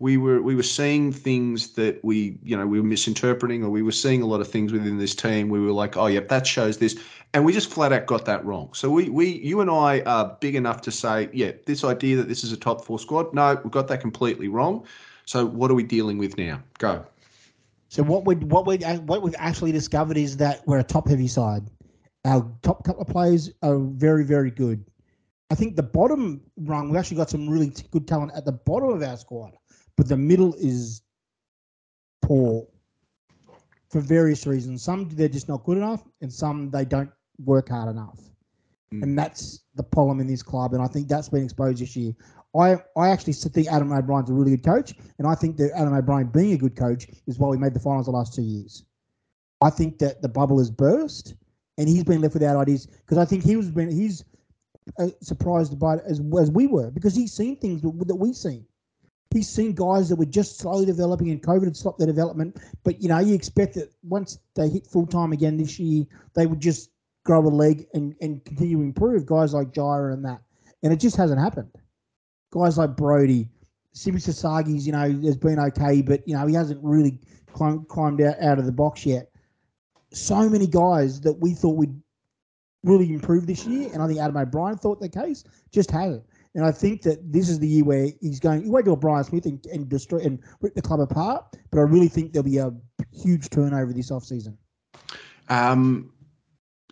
We 0.00 0.16
were, 0.16 0.42
we 0.42 0.54
were 0.54 0.64
seeing 0.64 1.12
things 1.12 1.74
that 1.74 2.02
we, 2.02 2.38
you 2.42 2.56
know, 2.56 2.66
we 2.66 2.80
were 2.80 2.86
misinterpreting, 2.86 3.62
or 3.62 3.70
we 3.70 3.82
were 3.82 3.92
seeing 3.92 4.22
a 4.22 4.26
lot 4.26 4.40
of 4.40 4.48
things 4.48 4.72
within 4.72 4.98
this 4.98 5.14
team. 5.14 5.48
We 5.48 5.60
were 5.60 5.72
like, 5.72 5.96
oh, 5.96 6.06
yep, 6.06 6.28
that 6.28 6.46
shows 6.46 6.78
this, 6.78 6.98
and 7.34 7.44
we 7.44 7.52
just 7.52 7.70
flat 7.70 7.92
out 7.92 8.06
got 8.06 8.24
that 8.24 8.44
wrong. 8.44 8.70
So 8.72 8.90
we, 8.90 9.08
we, 9.08 9.26
you 9.28 9.60
and 9.60 9.70
I 9.70 10.00
are 10.00 10.36
big 10.40 10.56
enough 10.56 10.80
to 10.82 10.90
say, 10.90 11.28
yeah, 11.32 11.52
this 11.66 11.84
idea 11.84 12.16
that 12.16 12.28
this 12.28 12.42
is 12.42 12.50
a 12.50 12.56
top 12.56 12.84
four 12.84 12.98
squad, 12.98 13.32
no, 13.34 13.60
we 13.62 13.70
got 13.70 13.88
that 13.88 14.00
completely 14.00 14.48
wrong. 14.48 14.86
So 15.26 15.46
what 15.46 15.70
are 15.70 15.74
we 15.74 15.84
dealing 15.84 16.18
with 16.18 16.36
now? 16.36 16.60
Go. 16.78 17.06
So 17.88 18.02
what 18.02 18.24
we 18.24 18.36
what 18.36 18.66
we 18.66 18.78
uh, 18.78 19.00
what 19.00 19.20
we've 19.20 19.34
actually 19.36 19.72
discovered 19.72 20.16
is 20.16 20.36
that 20.38 20.66
we're 20.66 20.78
a 20.78 20.84
top 20.84 21.08
heavy 21.08 21.28
side. 21.28 21.68
Our 22.24 22.48
top 22.62 22.84
couple 22.84 23.02
of 23.02 23.08
players 23.08 23.50
are 23.62 23.78
very 23.78 24.24
very 24.24 24.50
good. 24.50 24.84
I 25.50 25.56
think 25.56 25.74
the 25.76 25.82
bottom 25.82 26.40
rung 26.56 26.88
we've 26.88 26.98
actually 26.98 27.16
got 27.16 27.30
some 27.30 27.48
really 27.48 27.72
good 27.90 28.06
talent 28.08 28.32
at 28.36 28.44
the 28.44 28.52
bottom 28.52 28.90
of 28.90 29.02
our 29.02 29.16
squad, 29.16 29.52
but 30.00 30.08
the 30.08 30.16
middle 30.16 30.54
is 30.54 31.02
poor 32.22 32.66
for 33.90 34.00
various 34.00 34.46
reasons. 34.46 34.82
Some 34.82 35.10
they're 35.10 35.28
just 35.28 35.46
not 35.46 35.62
good 35.64 35.76
enough, 35.76 36.02
and 36.22 36.32
some 36.32 36.70
they 36.70 36.86
don't 36.86 37.10
work 37.44 37.68
hard 37.68 37.90
enough. 37.90 38.18
Mm. 38.94 39.02
And 39.02 39.18
that's 39.18 39.60
the 39.74 39.82
problem 39.82 40.18
in 40.18 40.26
this 40.26 40.42
club, 40.42 40.72
and 40.72 40.82
I 40.82 40.86
think 40.86 41.06
that's 41.06 41.28
been 41.28 41.44
exposed 41.44 41.82
this 41.82 41.94
year. 41.96 42.14
I, 42.56 42.78
I 42.96 43.10
actually 43.10 43.34
think 43.34 43.68
Adam 43.68 43.92
O'Brien's 43.92 44.30
a 44.30 44.32
really 44.32 44.52
good 44.52 44.64
coach, 44.64 44.94
and 45.18 45.26
I 45.26 45.34
think 45.34 45.58
that 45.58 45.70
Adam 45.76 45.92
O'Brien 45.92 46.28
being 46.28 46.54
a 46.54 46.56
good 46.56 46.76
coach 46.76 47.06
is 47.26 47.38
why 47.38 47.48
we 47.48 47.58
made 47.58 47.74
the 47.74 47.80
finals 47.80 48.06
the 48.06 48.12
last 48.12 48.32
two 48.32 48.40
years. 48.40 48.86
I 49.60 49.68
think 49.68 49.98
that 49.98 50.22
the 50.22 50.30
bubble 50.30 50.60
has 50.60 50.70
burst, 50.70 51.34
and 51.76 51.86
he's 51.90 52.04
been 52.04 52.22
left 52.22 52.32
without 52.32 52.56
ideas 52.56 52.86
because 52.86 53.18
I 53.18 53.26
think 53.26 53.44
he 53.44 53.54
was 53.54 53.70
been 53.70 53.90
he's 53.90 54.24
uh, 54.98 55.08
surprised 55.20 55.78
by 55.78 55.96
it 55.96 56.04
as 56.06 56.22
as 56.40 56.50
we 56.50 56.66
were 56.66 56.90
because 56.90 57.14
he's 57.14 57.34
seen 57.34 57.56
things 57.58 57.82
that, 57.82 58.08
that 58.08 58.16
we've 58.16 58.34
seen. 58.34 58.64
He's 59.32 59.48
seen 59.48 59.74
guys 59.74 60.08
that 60.08 60.16
were 60.16 60.24
just 60.24 60.58
slowly 60.58 60.86
developing, 60.86 61.30
and 61.30 61.42
COVID 61.42 61.64
had 61.64 61.76
stopped 61.76 61.98
their 61.98 62.06
development. 62.06 62.56
But 62.84 63.00
you 63.00 63.08
know, 63.08 63.18
you 63.18 63.34
expect 63.34 63.74
that 63.74 63.92
once 64.02 64.38
they 64.56 64.68
hit 64.68 64.86
full 64.86 65.06
time 65.06 65.32
again 65.32 65.56
this 65.56 65.78
year, 65.78 66.04
they 66.34 66.46
would 66.46 66.60
just 66.60 66.90
grow 67.24 67.40
a 67.40 67.48
leg 67.48 67.86
and 67.94 68.14
and 68.20 68.44
continue 68.44 68.78
to 68.78 68.82
improve. 68.82 69.26
Guys 69.26 69.54
like 69.54 69.72
Gyra 69.72 70.12
and 70.12 70.24
that, 70.24 70.40
and 70.82 70.92
it 70.92 71.00
just 71.00 71.16
hasn't 71.16 71.40
happened 71.40 71.70
guys 72.50 72.78
like 72.78 72.96
Brodie, 72.96 73.48
Simi 73.92 74.18
Sasagi's, 74.18 74.86
you 74.86 74.92
know, 74.92 75.08
has 75.24 75.36
been 75.36 75.58
okay, 75.58 76.02
but 76.02 76.26
you 76.26 76.34
know, 76.34 76.46
he 76.46 76.54
hasn't 76.54 76.82
really 76.82 77.18
climbed, 77.52 77.88
climbed 77.88 78.20
out, 78.20 78.40
out 78.40 78.58
of 78.58 78.66
the 78.66 78.72
box 78.72 79.06
yet. 79.06 79.30
So 80.12 80.48
many 80.48 80.66
guys 80.66 81.20
that 81.22 81.34
we 81.34 81.54
thought 81.54 81.76
would 81.76 82.00
really 82.82 83.12
improve 83.12 83.46
this 83.46 83.66
year, 83.66 83.90
and 83.92 84.02
I 84.02 84.06
think 84.06 84.18
Adam 84.20 84.36
O'Brien 84.36 84.76
thought 84.76 85.00
the 85.00 85.08
case 85.08 85.44
just 85.72 85.90
hasn't. 85.90 86.24
And 86.54 86.64
I 86.64 86.72
think 86.72 87.02
that 87.02 87.32
this 87.32 87.48
is 87.48 87.60
the 87.60 87.68
year 87.68 87.84
where 87.84 88.08
he's 88.20 88.40
going. 88.40 88.64
He 88.64 88.70
won't 88.70 88.84
do 88.84 88.92
a 88.92 88.96
Brian 88.96 89.22
Smith 89.22 89.46
and, 89.46 89.64
and 89.66 89.88
destroy 89.88 90.18
and 90.18 90.40
rip 90.60 90.74
the 90.74 90.82
club 90.82 91.00
apart, 91.00 91.44
but 91.70 91.78
I 91.78 91.82
really 91.82 92.08
think 92.08 92.32
there'll 92.32 92.44
be 92.44 92.58
a 92.58 92.72
huge 93.12 93.50
turnover 93.50 93.92
this 93.92 94.10
offseason. 94.10 94.56
Um, 95.48 96.12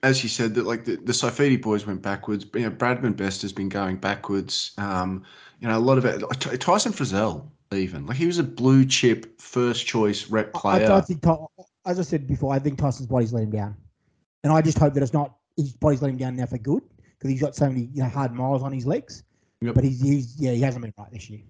as 0.03 0.23
you 0.23 0.29
said, 0.29 0.55
that 0.55 0.65
like 0.65 0.85
the, 0.85 0.97
the 0.97 1.13
Saifiti 1.13 1.61
boys 1.61 1.87
went 1.87 2.03
backwards. 2.03 2.47
You 2.55 2.63
know, 2.63 2.71
Bradman 2.71 3.17
Best 3.17 3.43
has 3.43 3.53
been 3.53 3.69
going 3.69 3.97
backwards. 3.97 4.73
Um, 4.79 5.25
you 5.61 5.69
know, 5.69 5.77
a 5.77 5.81
lot 5.81 5.99
of 5.99 6.05
it. 6.05 6.21
Tyson 6.61 6.93
Frizell, 6.93 7.49
even 7.73 8.07
like 8.07 8.17
he 8.17 8.27
was 8.27 8.39
a 8.39 8.45
blue 8.45 8.85
chip 8.85 9.41
first 9.41 9.87
choice 9.87 10.31
rep 10.31 10.51
I, 10.55 10.61
player. 10.61 10.93
I 10.93 11.01
think, 11.01 11.25
as 11.85 11.99
I 11.99 12.03
said 12.03 12.27
before, 12.27 12.55
I 12.55 12.59
think 12.59 12.79
Tyson's 12.79 13.09
body's 13.09 13.33
let 13.33 13.43
him 13.43 13.51
down, 13.51 13.77
and 14.45 14.53
I 14.53 14.63
just 14.63 14.79
hope 14.79 14.95
that 14.95 15.03
it's 15.03 15.13
not 15.13 15.35
his 15.57 15.73
body's 15.73 16.01
let 16.01 16.11
him 16.11 16.17
down 16.17 16.37
now 16.37 16.47
for 16.47 16.59
good 16.59 16.83
because 17.19 17.31
he's 17.31 17.41
got 17.41 17.57
so 17.57 17.69
many 17.69 17.89
you 17.93 18.03
know 18.03 18.09
hard 18.09 18.33
miles 18.33 18.63
on 18.63 18.73
his 18.73 18.87
legs. 18.87 19.25
Yep. 19.61 19.75
But 19.75 19.85
he's, 19.85 20.01
he's 20.01 20.37
yeah 20.39 20.53
he 20.53 20.61
hasn't 20.61 20.83
been 20.83 20.95
right 20.97 21.11
this 21.13 21.29
year. 21.29 21.41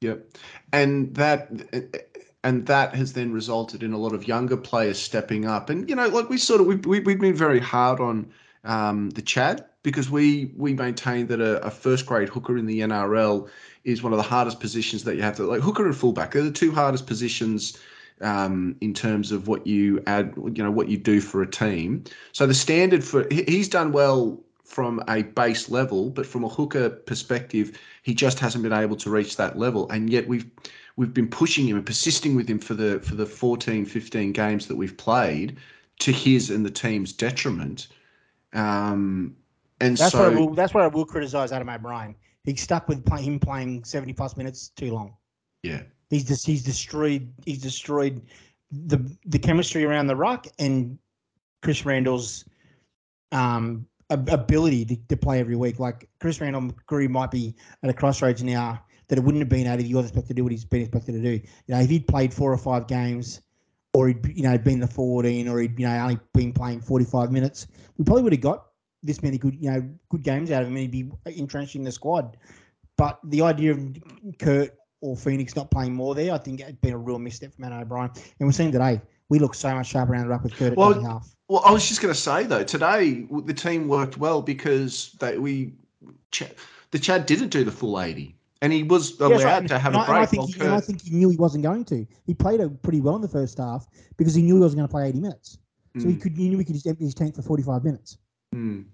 Yep, 0.00 0.26
and 0.72 1.14
that 1.16 1.50
and 2.44 2.66
that 2.66 2.94
has 2.94 3.12
then 3.12 3.32
resulted 3.32 3.82
in 3.82 3.92
a 3.92 3.98
lot 3.98 4.14
of 4.14 4.28
younger 4.28 4.56
players 4.56 4.98
stepping 4.98 5.44
up. 5.44 5.70
And 5.70 5.88
you 5.88 5.96
know, 5.96 6.08
like 6.08 6.28
we 6.28 6.38
sort 6.38 6.60
of 6.60 6.66
we've 6.66 6.84
we, 6.86 7.00
we've 7.00 7.20
been 7.20 7.34
very 7.34 7.60
hard 7.60 8.00
on 8.00 8.30
um, 8.64 9.10
the 9.10 9.22
Chad 9.22 9.64
because 9.82 10.10
we 10.10 10.52
we 10.56 10.72
maintain 10.74 11.26
that 11.26 11.40
a, 11.40 11.64
a 11.64 11.70
first 11.70 12.06
grade 12.06 12.28
hooker 12.28 12.56
in 12.56 12.66
the 12.66 12.80
NRL 12.80 13.48
is 13.84 14.02
one 14.02 14.12
of 14.12 14.18
the 14.18 14.22
hardest 14.22 14.60
positions 14.60 15.04
that 15.04 15.16
you 15.16 15.22
have 15.22 15.36
to 15.36 15.44
like 15.44 15.60
hooker 15.60 15.84
and 15.84 15.96
fullback. 15.96 16.32
They're 16.32 16.42
the 16.42 16.52
two 16.52 16.72
hardest 16.72 17.06
positions 17.06 17.78
um, 18.20 18.76
in 18.80 18.94
terms 18.94 19.32
of 19.32 19.48
what 19.48 19.66
you 19.66 20.02
add, 20.06 20.34
you 20.36 20.62
know, 20.62 20.70
what 20.70 20.88
you 20.88 20.96
do 20.96 21.20
for 21.20 21.42
a 21.42 21.50
team. 21.50 22.04
So 22.32 22.46
the 22.46 22.54
standard 22.54 23.04
for 23.04 23.26
he's 23.30 23.68
done 23.68 23.92
well 23.92 24.40
from 24.68 25.02
a 25.08 25.22
base 25.22 25.70
level, 25.70 26.10
but 26.10 26.26
from 26.26 26.44
a 26.44 26.48
hooker 26.48 26.90
perspective, 26.90 27.78
he 28.02 28.14
just 28.14 28.38
hasn't 28.38 28.62
been 28.62 28.72
able 28.72 28.96
to 28.96 29.08
reach 29.08 29.36
that 29.36 29.58
level. 29.58 29.90
And 29.90 30.10
yet 30.10 30.28
we've 30.28 30.48
we've 30.96 31.14
been 31.14 31.28
pushing 31.28 31.66
him 31.66 31.76
and 31.76 31.86
persisting 31.86 32.36
with 32.36 32.48
him 32.48 32.58
for 32.58 32.74
the 32.74 33.00
for 33.00 33.14
the 33.14 33.24
14, 33.24 33.86
15 33.86 34.32
games 34.32 34.66
that 34.66 34.76
we've 34.76 34.96
played 34.96 35.56
to 36.00 36.12
his 36.12 36.50
and 36.50 36.66
the 36.66 36.70
team's 36.70 37.14
detriment. 37.14 37.88
Um, 38.52 39.34
and 39.80 39.96
That's 39.96 40.12
so 40.12 40.18
where 40.18 40.30
I 40.30 40.34
will, 40.34 40.54
that's 40.54 40.74
where 40.74 40.84
I 40.84 40.88
will 40.88 41.06
criticize 41.06 41.50
Adam 41.50 41.70
O'Brien. 41.70 42.14
He's 42.44 42.60
stuck 42.60 42.88
with 42.88 43.04
play, 43.06 43.22
him 43.22 43.40
playing 43.40 43.84
seventy 43.84 44.12
plus 44.12 44.36
minutes 44.36 44.68
too 44.68 44.92
long. 44.92 45.16
yeah, 45.62 45.82
He's 46.10 46.24
just 46.24 46.46
he's 46.46 46.62
destroyed 46.62 47.32
he's 47.46 47.62
destroyed 47.62 48.20
the 48.70 48.98
the 49.24 49.38
chemistry 49.38 49.84
around 49.86 50.08
the 50.08 50.16
ruck 50.16 50.46
and 50.58 50.98
Chris 51.62 51.86
Randall's 51.86 52.44
um 53.32 53.86
ability 54.10 54.84
to, 54.86 54.96
to 55.08 55.16
play 55.16 55.40
every 55.40 55.56
week. 55.56 55.78
Like 55.78 56.08
Chris 56.20 56.40
Randall 56.40 56.62
McCreary 56.62 57.08
might 57.08 57.30
be 57.30 57.54
at 57.82 57.90
a 57.90 57.92
crossroads 57.92 58.42
now 58.42 58.82
that 59.08 59.18
it 59.18 59.24
wouldn't 59.24 59.42
have 59.42 59.48
been 59.48 59.66
at 59.66 59.80
if 59.80 59.86
he 59.86 59.94
was 59.94 60.06
expected 60.06 60.28
to 60.28 60.34
do 60.34 60.42
what 60.44 60.52
he's 60.52 60.64
been 60.64 60.82
expected 60.82 61.12
to 61.12 61.22
do. 61.22 61.30
You 61.30 61.74
know, 61.74 61.80
if 61.80 61.90
he'd 61.90 62.06
played 62.06 62.32
four 62.32 62.52
or 62.52 62.58
five 62.58 62.86
games 62.86 63.40
or 63.94 64.08
he'd 64.08 64.26
you 64.36 64.42
know 64.42 64.56
been 64.58 64.80
the 64.80 64.86
14, 64.86 65.48
or 65.48 65.60
he'd 65.60 65.78
you 65.78 65.86
know 65.86 65.96
only 65.96 66.18
been 66.34 66.52
playing 66.52 66.80
45 66.80 67.32
minutes, 67.32 67.66
we 67.96 68.04
probably 68.04 68.22
would 68.22 68.32
have 68.32 68.40
got 68.40 68.66
this 69.02 69.22
many 69.22 69.38
good 69.38 69.56
you 69.60 69.70
know 69.70 69.88
good 70.10 70.22
games 70.22 70.50
out 70.50 70.62
of 70.62 70.68
him, 70.68 70.76
and 70.76 70.92
he'd 70.92 71.12
be 71.26 71.38
entrenched 71.38 71.76
in 71.76 71.82
the 71.82 71.92
squad. 71.92 72.36
But 72.96 73.18
the 73.24 73.42
idea 73.42 73.72
of 73.72 73.96
Kurt 74.38 74.74
or 75.00 75.16
Phoenix 75.16 75.54
not 75.54 75.70
playing 75.70 75.94
more 75.94 76.14
there, 76.14 76.34
I 76.34 76.38
think 76.38 76.60
it'd 76.60 76.80
been 76.80 76.94
a 76.94 76.98
real 76.98 77.18
misstep 77.18 77.54
for 77.54 77.60
Matt 77.60 77.72
O'Brien. 77.72 78.10
And 78.38 78.48
we're 78.48 78.52
seeing 78.52 78.72
today, 78.72 79.00
we 79.28 79.38
look 79.38 79.54
so 79.54 79.74
much 79.74 79.88
sharper 79.88 80.12
around 80.12 80.24
the 80.24 80.28
ruck 80.28 80.42
with 80.42 80.56
Kurt 80.56 80.72
at 80.72 80.78
Well, 80.78 81.02
half. 81.02 81.34
Well, 81.48 81.62
I 81.64 81.70
was 81.72 81.88
just 81.88 82.02
going 82.02 82.12
to 82.12 82.20
say 82.20 82.44
though, 82.44 82.64
today 82.64 83.26
the 83.44 83.54
team 83.54 83.88
worked 83.88 84.18
well 84.18 84.42
because 84.42 85.12
they 85.20 85.38
we 85.38 85.74
Ch- 86.30 86.52
the 86.90 86.98
Chad 86.98 87.26
didn't 87.26 87.48
do 87.48 87.64
the 87.64 87.70
full 87.70 88.00
eighty, 88.00 88.36
and 88.60 88.72
he 88.72 88.82
was 88.82 89.18
allowed 89.20 89.44
right. 89.44 89.68
to 89.68 89.78
have 89.78 89.94
and 89.94 90.02
a 90.02 90.04
I, 90.04 90.08
and 90.08 90.18
I 90.18 90.26
break. 90.26 90.30
think 90.30 90.44
he, 90.46 90.66
I 90.66 90.80
think 90.80 91.02
he 91.02 91.10
knew 91.10 91.28
he 91.30 91.36
wasn't 91.36 91.64
going 91.64 91.84
to. 91.86 92.06
He 92.26 92.34
played 92.34 92.60
a 92.60 92.68
pretty 92.68 93.00
well 93.00 93.16
in 93.16 93.22
the 93.22 93.28
first 93.28 93.58
half 93.58 93.86
because 94.16 94.34
he 94.34 94.42
knew 94.42 94.56
he 94.56 94.60
wasn't 94.60 94.78
going 94.78 94.88
to 94.88 94.92
play 94.92 95.08
80 95.08 95.20
minutes. 95.20 95.58
So 95.98 96.08
he 96.08 96.14
Mm, 96.14 96.22
could, 96.22 96.36
he 96.36 96.48
knew 96.48 96.58
he 96.58 96.64
could 96.64 96.74
just 96.74 96.86
empty 96.86 97.04
his 97.04 97.14
tank 97.14 97.34
for 97.34 97.42
45 97.42 97.82
minutes. 97.84 98.18
mm. 98.54 98.84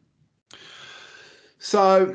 So 1.58 2.14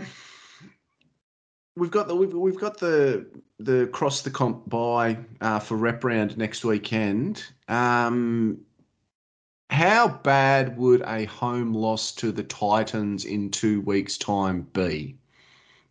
we've 1.79 1.91
got 1.91 2.07
the 2.07 2.15
we've, 2.15 2.33
we've 2.33 2.59
got 2.59 2.77
the 2.77 3.25
the 3.59 3.87
cross 3.87 4.21
the 4.21 4.29
comp 4.29 4.69
buy 4.69 5.17
uh, 5.41 5.59
for 5.59 5.77
rep 5.77 6.03
round 6.03 6.37
next 6.37 6.63
weekend. 6.63 7.43
Um, 7.67 8.59
how 9.69 10.07
bad 10.07 10.77
would 10.77 11.03
a 11.05 11.25
home 11.25 11.73
loss 11.73 12.11
to 12.15 12.31
the 12.31 12.43
Titans 12.43 13.25
in 13.25 13.51
two 13.51 13.81
weeks' 13.81 14.17
time 14.17 14.67
be? 14.73 15.15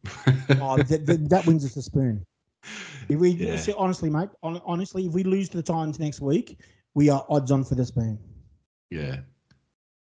Oh, 0.61 0.77
that, 0.83 1.07
that, 1.07 1.29
that 1.29 1.47
wins 1.47 1.65
us 1.65 1.75
the 1.75 1.83
spoon. 1.83 2.25
If 3.09 3.19
we 3.19 3.31
Yeah. 3.31 3.61
honestly, 3.77 4.11
mate, 4.11 4.31
hon- 4.43 4.61
honestly, 4.65 5.07
if 5.07 5.13
we 5.13 5.23
lose 5.23 5.49
to 5.51 5.57
the 5.57 5.63
Titans 5.63 5.99
next 5.99 6.21
week, 6.21 6.59
we 6.95 7.09
are 7.09 7.25
odds 7.29 7.51
on 7.51 7.65
for 7.65 7.75
the 7.75 7.85
spoon 7.85 8.19
yeah. 8.91 9.21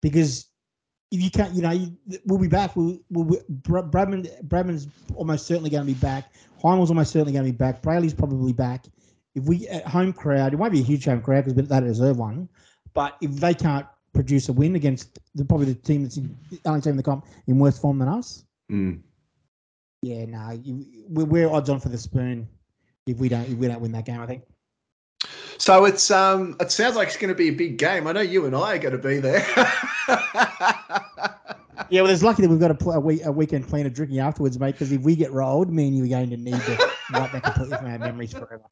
because 0.02 0.48
you 1.20 1.30
can't, 1.30 1.52
you 1.54 1.62
know, 1.62 1.70
you, 1.70 1.96
we'll 2.24 2.38
be 2.38 2.48
back. 2.48 2.74
We'll, 2.74 2.98
we'll, 3.10 3.40
Bradman, 3.60 4.46
Bradman's 4.48 4.88
almost 5.14 5.46
certainly 5.46 5.68
going 5.70 5.82
to 5.86 5.92
be 5.92 5.98
back. 5.98 6.32
Hymel's 6.62 6.90
almost 6.90 7.12
certainly 7.12 7.32
going 7.32 7.44
to 7.44 7.52
be 7.52 7.56
back. 7.56 7.82
Brailey's 7.82 8.14
probably 8.14 8.52
back. 8.52 8.86
If 9.34 9.44
we 9.44 9.68
at 9.68 9.86
home 9.86 10.12
crowd, 10.12 10.52
it 10.52 10.56
won't 10.56 10.72
be 10.72 10.80
a 10.80 10.84
huge 10.84 11.04
home 11.04 11.20
crowd 11.22 11.44
because 11.44 11.68
they 11.68 11.80
deserve 11.80 12.18
one. 12.18 12.48
But 12.94 13.16
if 13.20 13.32
they 13.32 13.54
can't 13.54 13.86
produce 14.14 14.48
a 14.48 14.52
win 14.52 14.76
against 14.76 15.18
the, 15.34 15.44
probably 15.44 15.66
the 15.66 15.74
team 15.74 16.02
that's 16.02 16.16
in, 16.18 16.36
the 16.50 16.60
only 16.66 16.80
team 16.82 16.92
in 16.92 16.96
the 16.98 17.02
comp 17.02 17.26
in 17.46 17.58
worse 17.58 17.78
form 17.78 17.98
than 17.98 18.08
us, 18.08 18.44
Mm. 18.70 19.00
yeah, 20.02 20.24
no, 20.24 20.50
you, 20.62 20.86
we're, 21.08 21.24
we're 21.24 21.50
odds 21.50 21.68
on 21.68 21.78
for 21.80 21.88
the 21.90 21.98
spoon 21.98 22.48
if 23.06 23.18
we 23.18 23.28
don't 23.28 23.48
if 23.48 23.54
we 23.58 23.68
don't 23.68 23.80
win 23.80 23.92
that 23.92 24.06
game. 24.06 24.20
I 24.20 24.26
think. 24.26 24.44
So 25.62 25.84
it's 25.84 26.10
um 26.10 26.56
it 26.58 26.72
sounds 26.72 26.96
like 26.96 27.06
it's 27.06 27.16
going 27.16 27.28
to 27.28 27.36
be 27.36 27.48
a 27.48 27.52
big 27.52 27.78
game. 27.78 28.08
I 28.08 28.12
know 28.12 28.20
you 28.20 28.46
and 28.46 28.56
I 28.56 28.74
are 28.74 28.78
going 28.78 28.96
to 28.96 28.98
be 28.98 29.18
there. 29.18 29.46
Yeah, 31.90 32.00
well, 32.00 32.10
it's 32.10 32.22
lucky 32.22 32.40
that 32.40 32.48
we've 32.48 32.58
got 32.58 32.70
a, 32.70 32.74
pl- 32.74 32.92
a, 32.92 33.00
week, 33.00 33.20
a 33.22 33.30
weekend 33.30 33.68
plan 33.68 33.84
of 33.84 33.92
drinking 33.92 34.18
afterwards, 34.18 34.58
mate. 34.58 34.72
Because 34.72 34.92
if 34.92 35.02
we 35.02 35.14
get 35.14 35.30
rolled, 35.30 35.70
me 35.70 35.88
and 35.88 35.96
you 35.96 36.04
are 36.04 36.08
going 36.08 36.30
to 36.30 36.38
need 36.38 36.54
to 36.54 36.90
wipe 37.12 37.32
that 37.32 37.42
completely 37.42 37.76
from 37.76 37.86
our 37.86 37.98
memories 37.98 38.32
forever. 38.32 38.62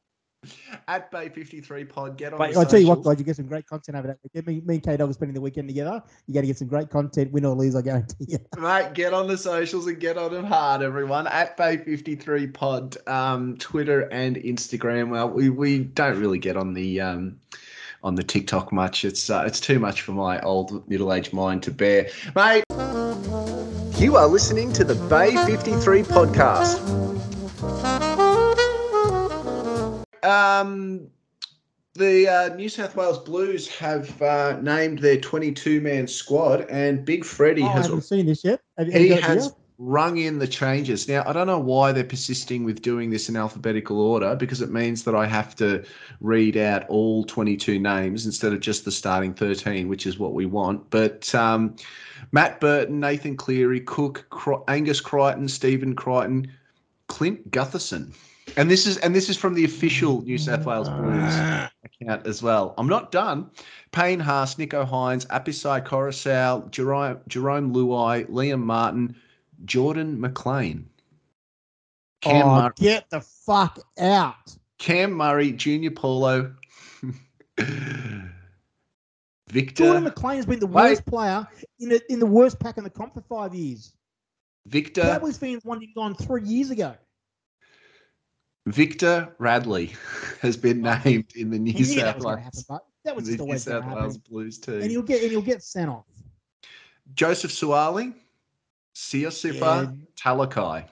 At 0.87 1.11
Bay 1.11 1.29
fifty 1.29 1.61
three 1.61 1.85
Pod, 1.85 2.17
get 2.17 2.33
on. 2.33 2.39
But 2.39 2.53
the 2.53 2.59
I'll 2.59 2.65
tell 2.65 2.79
you 2.79 2.87
what, 2.87 2.99
socials. 2.99 3.15
guys, 3.15 3.19
you 3.19 3.25
get 3.25 3.35
some 3.35 3.47
great 3.47 3.67
content 3.67 3.95
over 3.95 4.07
that 4.07 4.17
weekend. 4.23 4.47
Me, 4.47 4.61
me 4.65 4.75
and 4.75 4.83
K 4.83 4.97
Dog 4.97 5.09
are 5.09 5.13
spending 5.13 5.35
the 5.35 5.41
weekend 5.41 5.67
together. 5.67 6.01
You 6.25 6.33
got 6.33 6.41
to 6.41 6.47
get 6.47 6.57
some 6.57 6.67
great 6.67 6.89
content, 6.89 7.31
win 7.31 7.45
or 7.45 7.55
lose, 7.55 7.75
I 7.75 7.81
guarantee 7.81 8.25
you. 8.27 8.39
Mate, 8.57 8.93
get 8.93 9.13
on 9.13 9.27
the 9.27 9.37
socials 9.37 9.85
and 9.85 9.99
get 9.99 10.17
on 10.17 10.33
them 10.33 10.45
hard, 10.45 10.81
everyone. 10.81 11.27
At 11.27 11.57
Bay53 11.57 12.53
Pod, 12.53 12.97
um, 13.07 13.55
Twitter 13.57 14.01
and 14.11 14.35
Instagram. 14.35 15.09
Well, 15.09 15.29
we, 15.29 15.49
we 15.49 15.79
don't 15.79 16.19
really 16.19 16.39
get 16.39 16.57
on 16.57 16.73
the 16.73 17.01
um, 17.01 17.39
on 18.03 18.15
the 18.15 18.23
TikTok 18.23 18.71
much. 18.71 19.05
It's 19.05 19.29
uh, 19.29 19.43
it's 19.45 19.59
too 19.59 19.77
much 19.77 20.01
for 20.01 20.13
my 20.13 20.41
old 20.41 20.87
middle 20.89 21.13
aged 21.13 21.33
mind 21.33 21.61
to 21.63 21.71
bear. 21.71 22.09
Mate, 22.35 22.63
you 23.97 24.15
are 24.15 24.27
listening 24.27 24.73
to 24.73 24.83
the 24.83 24.95
Bay 25.07 25.35
53 25.45 26.01
podcast. 26.03 27.00
Um, 30.23 31.07
the 31.93 32.27
uh, 32.27 32.55
New 32.55 32.69
South 32.69 32.95
Wales 32.95 33.19
Blues 33.19 33.67
have 33.75 34.21
uh, 34.21 34.57
named 34.61 34.99
their 34.99 35.19
22 35.19 35.81
man 35.81 36.07
squad, 36.07 36.61
and 36.69 37.03
Big 37.03 37.25
Freddie 37.25 37.63
Oh, 37.63 37.67
I 37.67 37.71
has 37.73 37.85
haven't 37.87 38.01
seen 38.03 38.25
this 38.25 38.43
yet. 38.43 38.61
Have, 38.77 38.87
have 38.87 39.01
he 39.01 39.07
you 39.07 39.15
got 39.15 39.17
it 39.19 39.23
has 39.23 39.45
here? 39.45 39.55
rung 39.77 40.17
in 40.17 40.39
the 40.39 40.47
changes. 40.47 41.07
Now, 41.09 41.23
I 41.25 41.33
don't 41.33 41.47
know 41.47 41.59
why 41.59 41.91
they're 41.91 42.03
persisting 42.03 42.63
with 42.63 42.81
doing 42.81 43.09
this 43.09 43.27
in 43.29 43.35
alphabetical 43.35 43.99
order 43.99 44.35
because 44.35 44.61
it 44.61 44.69
means 44.71 45.03
that 45.03 45.15
I 45.15 45.25
have 45.25 45.55
to 45.57 45.83
read 46.21 46.55
out 46.55 46.87
all 46.87 47.23
22 47.25 47.79
names 47.79 48.25
instead 48.25 48.53
of 48.53 48.59
just 48.59 48.85
the 48.85 48.91
starting 48.91 49.33
13, 49.33 49.87
which 49.89 50.05
is 50.05 50.19
what 50.19 50.33
we 50.33 50.45
want. 50.45 50.89
But 50.91 51.33
um, 51.33 51.75
Matt 52.31 52.61
Burton, 52.61 52.99
Nathan 52.99 53.35
Cleary, 53.35 53.81
Cook, 53.81 54.27
Cro- 54.29 54.63
Angus 54.67 55.01
Crichton, 55.01 55.47
Stephen 55.49 55.95
Crichton, 55.95 56.51
Clint 57.07 57.49
Gutherson. 57.51 58.13
And 58.57 58.69
this 58.69 58.85
is 58.85 58.97
and 58.97 59.15
this 59.15 59.29
is 59.29 59.37
from 59.37 59.53
the 59.53 59.63
official 59.65 60.21
New 60.23 60.37
South 60.37 60.65
Wales 60.65 60.87
ah. 60.89 60.97
Blues 60.97 61.69
account 61.83 62.27
as 62.27 62.43
well. 62.43 62.73
I'm 62.77 62.87
not 62.87 63.11
done. 63.11 63.49
Payne 63.91 64.19
Haas, 64.19 64.55
Nicho 64.55 64.87
Hynes, 64.87 65.25
Apisai 65.27 65.85
Koroisau, 65.85 66.69
Jerome, 66.71 67.19
Jarome 67.29 67.73
Luai, 67.73 68.25
Liam 68.29 68.61
Martin, 68.61 69.15
Jordan 69.65 70.19
McLean, 70.19 70.89
Cam, 72.21 72.45
oh, 72.45 72.61
Mur- 72.61 72.73
get 72.75 73.09
the 73.09 73.21
fuck 73.21 73.79
out. 73.99 74.55
Cam 74.79 75.11
Murray, 75.11 75.51
Junior 75.51 75.91
Paulo, 75.91 76.53
Victor, 79.49 79.83
Jordan 79.83 80.03
McLean 80.05 80.37
has 80.37 80.45
been 80.45 80.59
the 80.59 80.67
Wait. 80.67 80.89
worst 80.89 81.05
player 81.05 81.47
in 81.79 81.89
the, 81.89 82.01
in 82.11 82.19
the 82.19 82.25
worst 82.25 82.59
pack 82.59 82.77
in 82.77 82.83
the 82.83 82.89
comp 82.89 83.13
for 83.13 83.21
five 83.21 83.53
years. 83.53 83.93
Victor, 84.67 85.01
Cowboys 85.01 85.37
fans 85.37 85.65
wanted 85.65 85.83
him 85.83 85.91
gone 85.95 86.15
three 86.15 86.43
years 86.43 86.69
ago. 86.69 86.95
Victor 88.67 89.33
Radley 89.39 89.93
has 90.41 90.55
been 90.57 90.85
oh, 90.85 90.99
named 91.03 91.33
in 91.35 91.49
the 91.49 91.59
New 91.59 91.73
He 91.73 91.79
knew 91.79 91.95
that 91.95 92.01
South 92.01 92.15
was 92.15 92.23
going 92.23 92.37
to 92.37 92.43
happen, 92.43 92.63
Wales, 92.69 92.81
that 93.05 93.15
was 93.15 93.37
the 93.37 93.43
New 93.43 93.57
South 93.57 93.85
Wales. 93.85 94.17
Blues 94.17 94.57
And 94.67 94.83
too. 94.83 94.89
he'll 94.89 95.01
get 95.01 95.21
and 95.21 95.31
he'll 95.31 95.41
get 95.41 95.63
sent 95.63 95.89
off. 95.89 96.05
Joseph 97.13 97.51
Suaalii, 97.51 98.13
Siosifa, 98.95 99.59
Yeah. 99.59 99.91
Talakai. 100.15 100.85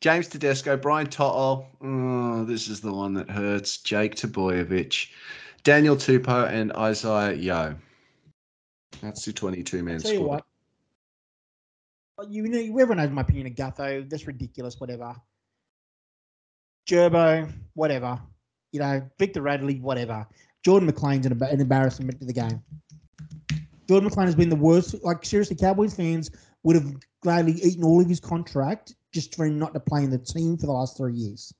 James 0.00 0.26
Tedesco, 0.26 0.76
Brian 0.76 1.06
To'o. 1.06 1.30
Oh, 1.30 1.66
mm, 1.80 2.46
this 2.46 2.68
is 2.68 2.80
the 2.80 2.92
one 2.92 3.14
that 3.14 3.30
hurts. 3.30 3.78
Jake 3.78 4.16
Trbojevic, 4.16 5.08
Daniel 5.62 5.94
Tupou, 5.94 6.50
and 6.50 6.72
Isaah 6.72 7.34
Yeo. 7.34 7.76
That's 9.00 9.24
the 9.24 9.32
22 9.32 9.82
man 9.84 9.94
you 9.94 10.00
squad. 10.00 10.42
what, 12.16 12.30
you 12.30 12.42
know, 12.48 12.58
everyone 12.58 12.96
knows 12.96 13.10
my 13.10 13.20
opinion 13.22 13.46
of 13.46 13.52
Gutho. 13.54 14.08
That's 14.10 14.26
ridiculous. 14.26 14.80
Whatever. 14.80 15.14
Gerbo, 16.88 17.50
whatever. 17.74 18.20
You 18.72 18.80
know, 18.80 19.02
Victor 19.18 19.42
Radley, 19.42 19.80
whatever. 19.80 20.26
Jordan 20.64 20.86
McLean's 20.86 21.26
an, 21.26 21.40
an 21.42 21.60
embarrassment 21.60 22.18
to 22.20 22.26
the 22.26 22.32
game. 22.32 22.62
Jordan 23.88 24.08
McLean 24.08 24.26
has 24.26 24.34
been 24.34 24.48
the 24.48 24.56
worst. 24.56 24.94
Like 25.02 25.24
seriously, 25.24 25.56
Cowboys 25.56 25.94
fans 25.94 26.30
would 26.62 26.76
have 26.76 26.94
gladly 27.22 27.52
eaten 27.62 27.84
all 27.84 28.00
of 28.00 28.08
his 28.08 28.20
contract 28.20 28.94
just 29.12 29.34
for 29.34 29.44
him 29.44 29.58
not 29.58 29.74
to 29.74 29.80
play 29.80 30.02
in 30.02 30.10
the 30.10 30.18
team 30.18 30.56
for 30.56 30.66
the 30.66 30.72
last 30.72 30.96
three 30.96 31.14
years. 31.14 31.52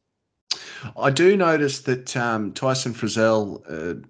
I 0.96 1.10
do 1.10 1.36
notice 1.36 1.80
that 1.80 2.16
um, 2.16 2.52
Tyson 2.52 2.94
Frizell 2.94 3.62
uh, 3.68 4.06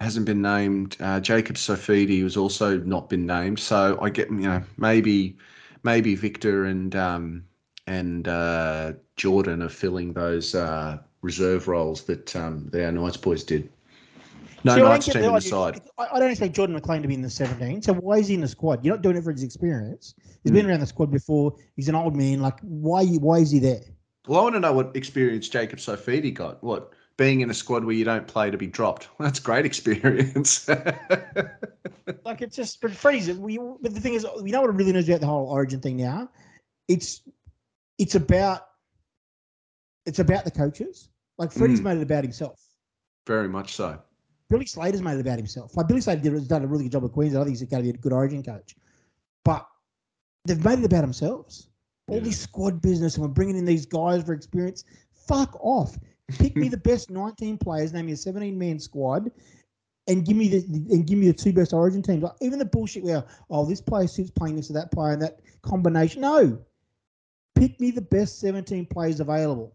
hasn't 0.00 0.26
been 0.26 0.42
named. 0.42 0.96
Uh, 1.00 1.20
Jacob 1.20 1.56
Saifiti 1.56 2.22
has 2.22 2.36
also 2.36 2.78
not 2.78 3.08
been 3.08 3.26
named. 3.26 3.58
So 3.58 3.98
I 4.00 4.10
get, 4.10 4.30
you 4.30 4.36
know, 4.36 4.62
maybe 4.76 5.36
maybe 5.82 6.14
Victor 6.14 6.64
and 6.64 6.94
um, 6.96 7.44
and 7.88 8.28
uh, 8.28 8.92
Jordan 9.16 9.62
are 9.62 9.68
filling 9.68 10.12
those 10.12 10.54
uh, 10.54 10.98
reserve 11.22 11.68
roles 11.68 12.04
that 12.04 12.34
um, 12.36 12.68
the 12.70 12.84
our 12.84 12.92
Knights 12.92 13.16
boys 13.16 13.42
did. 13.44 13.70
No 14.64 14.74
See, 14.74 14.82
Knights 14.82 15.06
team 15.06 15.22
the 15.22 15.28
in 15.28 15.34
the 15.34 15.40
side. 15.40 15.80
I, 15.98 16.18
don't 16.18 16.30
expect 16.30 16.54
Jordan 16.54 16.74
McLean 16.74 17.00
to 17.02 17.08
be 17.08 17.14
in 17.14 17.22
the 17.22 17.30
17. 17.30 17.80
So 17.82 17.94
why 17.94 18.18
is 18.18 18.28
he 18.28 18.34
in 18.34 18.40
the 18.40 18.48
squad? 18.48 18.84
You're 18.84 18.96
not 18.96 19.02
doing 19.02 19.16
it 19.16 19.22
for 19.22 19.30
his 19.30 19.44
experience. 19.44 20.14
He's 20.42 20.52
been 20.52 20.68
around 20.68 20.80
the 20.80 20.86
squad 20.86 21.12
before. 21.12 21.54
He's 21.76 21.88
an 21.88 21.94
old 21.94 22.16
man. 22.16 22.40
Like 22.40 22.58
why? 22.62 23.04
Why 23.04 23.38
is 23.38 23.50
he 23.50 23.58
there? 23.58 23.80
Well, 24.26 24.40
I 24.40 24.42
want 24.42 24.56
to 24.56 24.60
know 24.60 24.72
what 24.72 24.94
experience 24.94 25.48
Jacob 25.48 25.78
Saifiti 25.78 26.34
got. 26.34 26.62
What 26.62 26.92
being 27.16 27.40
in 27.40 27.50
a 27.50 27.54
squad 27.54 27.84
where 27.84 27.94
you 27.94 28.04
don't 28.04 28.26
play 28.26 28.50
to 28.50 28.58
be 28.58 28.66
dropped? 28.66 29.08
That's 29.18 29.40
great 29.40 29.64
experience. 29.64 30.68
Like 32.24 32.42
it's 32.42 32.56
just, 32.56 32.80
but 32.80 32.90
Freddie's. 32.90 33.30
We, 33.32 33.58
but 33.58 33.94
the 33.94 34.00
thing 34.00 34.14
is, 34.14 34.26
we 34.42 34.50
know 34.50 34.60
what 34.60 34.74
really 34.74 34.92
knows 34.92 35.08
about 35.08 35.20
the 35.20 35.26
whole 35.26 35.48
Origin 35.48 35.80
thing 35.80 35.96
now. 35.96 36.30
It's, 36.86 37.22
it's 37.98 38.14
about, 38.14 38.62
it's 40.06 40.18
about 40.18 40.44
the 40.44 40.50
coaches. 40.50 41.08
Like 41.38 41.52
Freddie's 41.52 41.80
Mm. 41.80 41.84
made 41.84 41.96
it 41.98 42.02
about 42.02 42.24
himself. 42.24 42.60
Very 43.26 43.48
much 43.48 43.74
so. 43.74 44.00
Billy 44.48 44.66
Slater's 44.66 45.02
made 45.02 45.14
it 45.16 45.20
about 45.20 45.36
himself. 45.38 45.76
Like 45.76 45.88
Billy 45.88 46.00
Slater 46.00 46.30
has 46.30 46.48
done 46.48 46.64
a 46.64 46.66
really 46.66 46.84
good 46.84 46.92
job 46.92 47.04
at 47.04 47.12
Queensland. 47.12 47.42
I 47.42 47.44
think 47.44 47.58
he's 47.58 47.68
going 47.68 47.82
to 47.84 47.92
be 47.92 47.96
a 47.98 48.00
good 48.00 48.12
Origin 48.12 48.42
coach, 48.42 48.74
but 49.44 49.66
they've 50.46 50.64
made 50.64 50.78
it 50.78 50.84
about 50.86 51.02
themselves. 51.02 51.68
All 52.08 52.16
Yeah. 52.16 52.22
this 52.22 52.40
squad 52.40 52.80
business, 52.80 53.16
and 53.16 53.22
we're 53.26 53.28
bringing 53.32 53.56
in 53.56 53.66
these 53.66 53.84
guys 53.84 54.22
for 54.22 54.32
experience. 54.32 54.84
Fuck 55.12 55.58
off. 55.60 55.98
Pick 56.38 56.56
me 56.56 56.68
the 56.70 56.78
best 56.78 57.10
19 57.10 57.58
players, 57.58 57.92
name 57.92 58.06
me 58.06 58.12
a 58.12 58.16
17 58.16 58.58
man 58.58 58.78
squad, 58.78 59.30
and 60.06 60.24
give 60.24 60.36
me 60.38 60.48
the 60.48 60.58
and 60.94 61.06
give 61.06 61.18
me 61.18 61.26
the 61.26 61.34
two 61.34 61.52
best 61.52 61.74
Origin 61.74 62.00
teams. 62.02 62.22
Like 62.22 62.32
even 62.40 62.58
the 62.58 62.64
bullshit 62.64 63.04
where 63.04 63.24
oh 63.50 63.66
this 63.66 63.82
player 63.82 64.06
suits 64.08 64.30
playing 64.30 64.56
this 64.56 64.70
or 64.70 64.72
that 64.74 64.90
player 64.90 65.12
and 65.12 65.20
that 65.20 65.40
combination. 65.60 66.22
No, 66.22 66.58
pick 67.58 67.80
me 67.80 67.90
the 67.90 68.00
best 68.00 68.40
seventeen 68.40 68.86
players 68.86 69.20
available. 69.20 69.74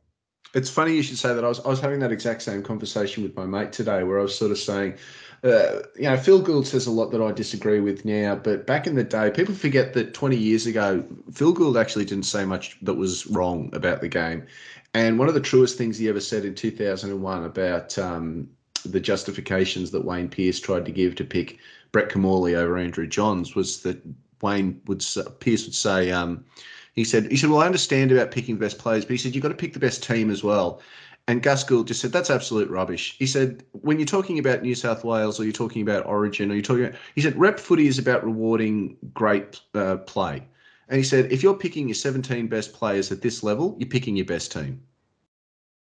It's 0.54 0.70
funny 0.70 0.94
you 0.96 1.02
should 1.02 1.18
say 1.18 1.34
that. 1.34 1.44
I 1.44 1.48
was 1.48 1.60
I 1.62 1.70
was 1.70 1.80
having 1.80 2.00
that 2.00 2.12
exact 2.12 2.42
same 2.44 2.62
conversation 2.62 3.24
with 3.24 3.36
my 3.36 3.46
mate 3.46 3.72
today, 3.72 4.04
where 4.04 4.20
I 4.20 4.24
was 4.24 4.38
sort 4.38 4.52
of 4.52 4.58
saying, 4.58 4.96
uh, 5.44 5.80
you 5.96 6.04
know, 6.04 6.18
Phil 6.18 6.42
Gould 6.42 6.68
says 6.68 6.86
a 6.86 6.92
lot 6.92 7.12
that 7.12 7.22
I 7.22 7.32
disagree 7.32 7.80
with 7.80 8.06
now, 8.06 8.36
but 8.36 8.66
back 8.68 8.88
in 8.88 8.96
the 8.96 9.04
day, 9.04 9.32
people 9.32 9.56
forget 9.56 9.94
that 9.94 10.14
20 10.14 10.38
years 10.38 10.66
ago, 10.66 11.04
Phil 11.34 11.54
Gould 11.54 11.78
actually 11.78 12.06
didn't 12.06 12.26
say 12.26 12.46
much 12.46 12.78
that 12.82 12.94
was 12.94 13.28
wrong 13.28 13.70
about 13.74 14.02
the 14.02 14.08
game. 14.08 14.46
And 14.94 15.18
one 15.18 15.28
of 15.28 15.34
the 15.34 15.42
truest 15.42 15.78
things 15.78 15.98
he 15.98 16.08
ever 16.08 16.20
said 16.20 16.46
in 16.46 16.54
2001 16.54 17.46
about 17.46 17.98
um, 17.98 18.48
the 18.86 19.00
justifications 19.00 19.92
that 19.92 20.06
Wayne 20.06 20.30
Pearce 20.30 20.60
tried 20.60 20.86
to 20.86 20.92
give 20.92 21.16
to 21.16 21.24
pick 21.24 21.58
Brett 21.92 22.10
Kimmorley 22.10 22.56
over 22.56 22.78
Andrew 22.78 23.08
Johns 23.08 23.56
was 23.56 23.82
that 23.82 24.02
Wayne 24.42 24.82
would 24.86 25.04
Pearce 25.40 25.66
would 25.66 25.76
say, 25.76 26.12
um, 26.12 26.46
he 26.94 27.04
said, 27.04 27.30
he 27.30 27.38
said, 27.38 27.50
well, 27.50 27.62
I 27.62 27.66
understand 27.66 28.12
about 28.12 28.32
picking 28.32 28.56
the 28.56 28.62
best 28.62 28.78
players, 28.78 29.04
but 29.04 29.12
he 29.12 29.18
said 29.18 29.36
you've 29.36 29.42
got 29.42 29.50
to 29.50 29.56
pick 29.56 29.74
the 29.74 29.80
best 29.80 30.04
team 30.04 30.30
as 30.30 30.44
well. 30.44 30.82
And 31.28 31.42
Gus 31.42 31.64
Gould 31.64 31.88
just 31.88 32.02
said 32.02 32.12
that's 32.12 32.30
absolute 32.30 32.70
rubbish. 32.70 33.16
He 33.18 33.26
said 33.26 33.64
when 33.72 33.98
you're 33.98 34.06
talking 34.06 34.40
about 34.40 34.62
New 34.62 34.76
South 34.76 35.04
Wales 35.04 35.40
or 35.40 35.44
you're 35.44 35.54
talking 35.54 35.82
about 35.82 36.06
Origin 36.06 36.52
or 36.52 36.56
you're 36.56 36.64
talking, 36.64 36.86
about, 36.86 37.00
he 37.16 37.22
said 37.22 37.38
rep 37.38 37.60
footy 37.60 37.88
is 37.88 37.98
about 37.98 38.26
rewarding 38.26 38.98
great 39.14 39.62
uh, 39.74 39.98
play. 39.98 40.44
And 40.90 40.98
he 40.98 41.04
said 41.04 41.32
if 41.32 41.42
you're 41.42 41.54
picking 41.54 41.88
your 41.88 41.96
17 41.96 42.48
best 42.48 42.74
players 42.74 43.12
at 43.12 43.22
this 43.22 43.42
level, 43.42 43.76
you're 43.80 43.90
picking 43.90 44.18
your 44.18 44.26
best 44.26 44.52
team. 44.52 44.82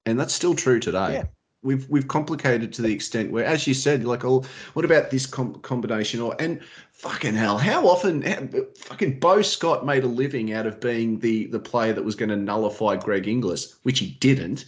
And 0.06 0.20
that's 0.20 0.34
still 0.34 0.54
true 0.54 0.80
today. 0.80 1.14
Yeah 1.14 1.24
we've 1.64 1.88
we've 1.90 2.08
complicated 2.08 2.74
to 2.74 2.82
the 2.82 2.92
extent 2.92 3.32
where, 3.32 3.46
as 3.46 3.68
you 3.68 3.74
said, 3.74 4.04
like, 4.04 4.26
oh, 4.26 4.44
what 4.74 4.86
about 4.86 5.12
this 5.12 5.26
com- 5.26 5.56
combination? 5.62 6.22
Or 6.22 6.36
and 6.40 6.62
fucking 6.94 7.36
hell, 7.36 7.58
how 7.58 7.88
often 7.88 8.22
how, 8.22 8.48
fucking 8.78 9.20
Beau 9.20 9.42
Scott 9.42 9.86
made 9.86 10.04
a 10.04 10.08
living 10.08 10.54
out 10.54 10.66
of 10.66 10.80
being 10.80 11.20
the 11.20 11.48
the 11.48 11.60
player 11.60 11.94
that 11.94 12.04
was 12.04 12.16
going 12.16 12.30
to 12.30 12.38
nullify 12.38 12.96
Greg 12.96 13.28
Inglis, 13.28 13.76
which 13.84 14.00
he 14.00 14.12
didn't, 14.20 14.66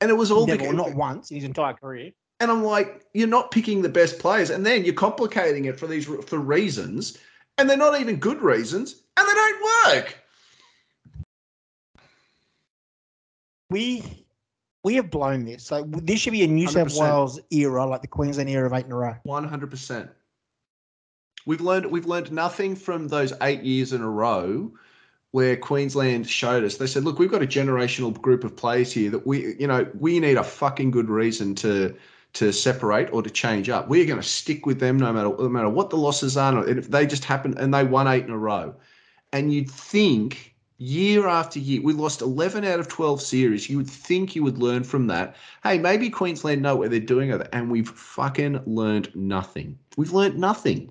and 0.00 0.10
it 0.10 0.14
was 0.14 0.30
all 0.30 0.46
Never, 0.46 0.58
because, 0.58 0.74
not 0.74 0.94
once 0.94 1.30
in 1.30 1.36
his 1.36 1.44
entire 1.44 1.74
career. 1.74 2.12
And 2.38 2.50
I'm 2.50 2.64
like, 2.64 3.04
you're 3.12 3.28
not 3.28 3.50
picking 3.50 3.82
the 3.82 3.90
best 3.90 4.18
players, 4.18 4.48
and 4.48 4.64
then 4.64 4.84
you're 4.84 4.94
complicating 4.94 5.66
it 5.66 5.78
for 5.78 5.86
these 5.86 6.06
for 6.06 6.38
reasons, 6.38 7.18
and 7.58 7.68
they're 7.68 7.76
not 7.76 8.00
even 8.00 8.16
good 8.16 8.40
reasons, 8.40 9.02
and 9.16 9.28
they 9.28 9.34
don't 9.34 9.94
work. 9.94 10.16
We 13.68 14.24
we 14.82 14.94
have 14.94 15.10
blown 15.10 15.44
this. 15.44 15.64
So 15.64 15.84
this 15.86 16.20
should 16.20 16.32
be 16.32 16.42
a 16.42 16.46
New 16.46 16.66
100%. 16.66 16.90
South 16.90 16.96
Wales 16.96 17.40
era, 17.50 17.86
like 17.86 18.02
the 18.02 18.08
Queensland 18.08 18.48
era 18.48 18.66
of 18.66 18.72
eight 18.72 18.86
in 18.86 18.92
a 18.92 18.96
row. 18.96 19.14
One 19.24 19.44
hundred 19.44 19.70
percent. 19.70 20.10
We've 21.46 21.60
learned 21.60 21.86
we've 21.86 22.06
learned 22.06 22.32
nothing 22.32 22.76
from 22.76 23.08
those 23.08 23.32
eight 23.42 23.62
years 23.62 23.92
in 23.92 24.02
a 24.02 24.08
row 24.08 24.72
where 25.32 25.56
Queensland 25.56 26.28
showed 26.28 26.64
us. 26.64 26.76
They 26.76 26.86
said, 26.86 27.04
"Look, 27.04 27.18
we've 27.18 27.30
got 27.30 27.42
a 27.42 27.46
generational 27.46 28.18
group 28.20 28.44
of 28.44 28.56
players 28.56 28.92
here 28.92 29.10
that 29.10 29.26
we, 29.26 29.54
you 29.56 29.66
know, 29.66 29.86
we 29.98 30.20
need 30.20 30.36
a 30.36 30.44
fucking 30.44 30.90
good 30.90 31.08
reason 31.08 31.54
to 31.56 31.94
to 32.32 32.52
separate 32.52 33.12
or 33.12 33.22
to 33.22 33.30
change 33.30 33.68
up. 33.68 33.88
We're 33.88 34.06
going 34.06 34.20
to 34.20 34.26
stick 34.26 34.64
with 34.64 34.78
them 34.78 34.98
no 34.98 35.12
matter 35.12 35.28
no 35.28 35.48
matter 35.48 35.68
what 35.68 35.90
the 35.90 35.96
losses 35.96 36.36
are. 36.36 36.56
And 36.64 36.78
if 36.78 36.90
they 36.90 37.06
just 37.06 37.24
happen 37.24 37.56
and 37.58 37.72
they 37.72 37.84
won 37.84 38.06
eight 38.06 38.24
in 38.24 38.30
a 38.30 38.38
row, 38.38 38.74
and 39.32 39.52
you'd 39.52 39.70
think." 39.70 40.54
Year 40.80 41.28
after 41.28 41.58
year. 41.58 41.82
We 41.82 41.92
lost 41.92 42.22
11 42.22 42.64
out 42.64 42.80
of 42.80 42.88
12 42.88 43.20
series. 43.20 43.68
You 43.68 43.76
would 43.76 43.90
think 43.90 44.34
you 44.34 44.42
would 44.42 44.58
learn 44.58 44.82
from 44.82 45.06
that. 45.08 45.36
Hey, 45.62 45.78
maybe 45.78 46.08
Queensland 46.08 46.62
know 46.62 46.74
what 46.74 46.90
they're 46.90 46.98
doing, 46.98 47.30
and 47.30 47.70
we've 47.70 47.88
fucking 47.88 48.62
learned 48.66 49.14
nothing. 49.14 49.78
We've 49.96 50.12
learned 50.12 50.38
nothing. 50.38 50.90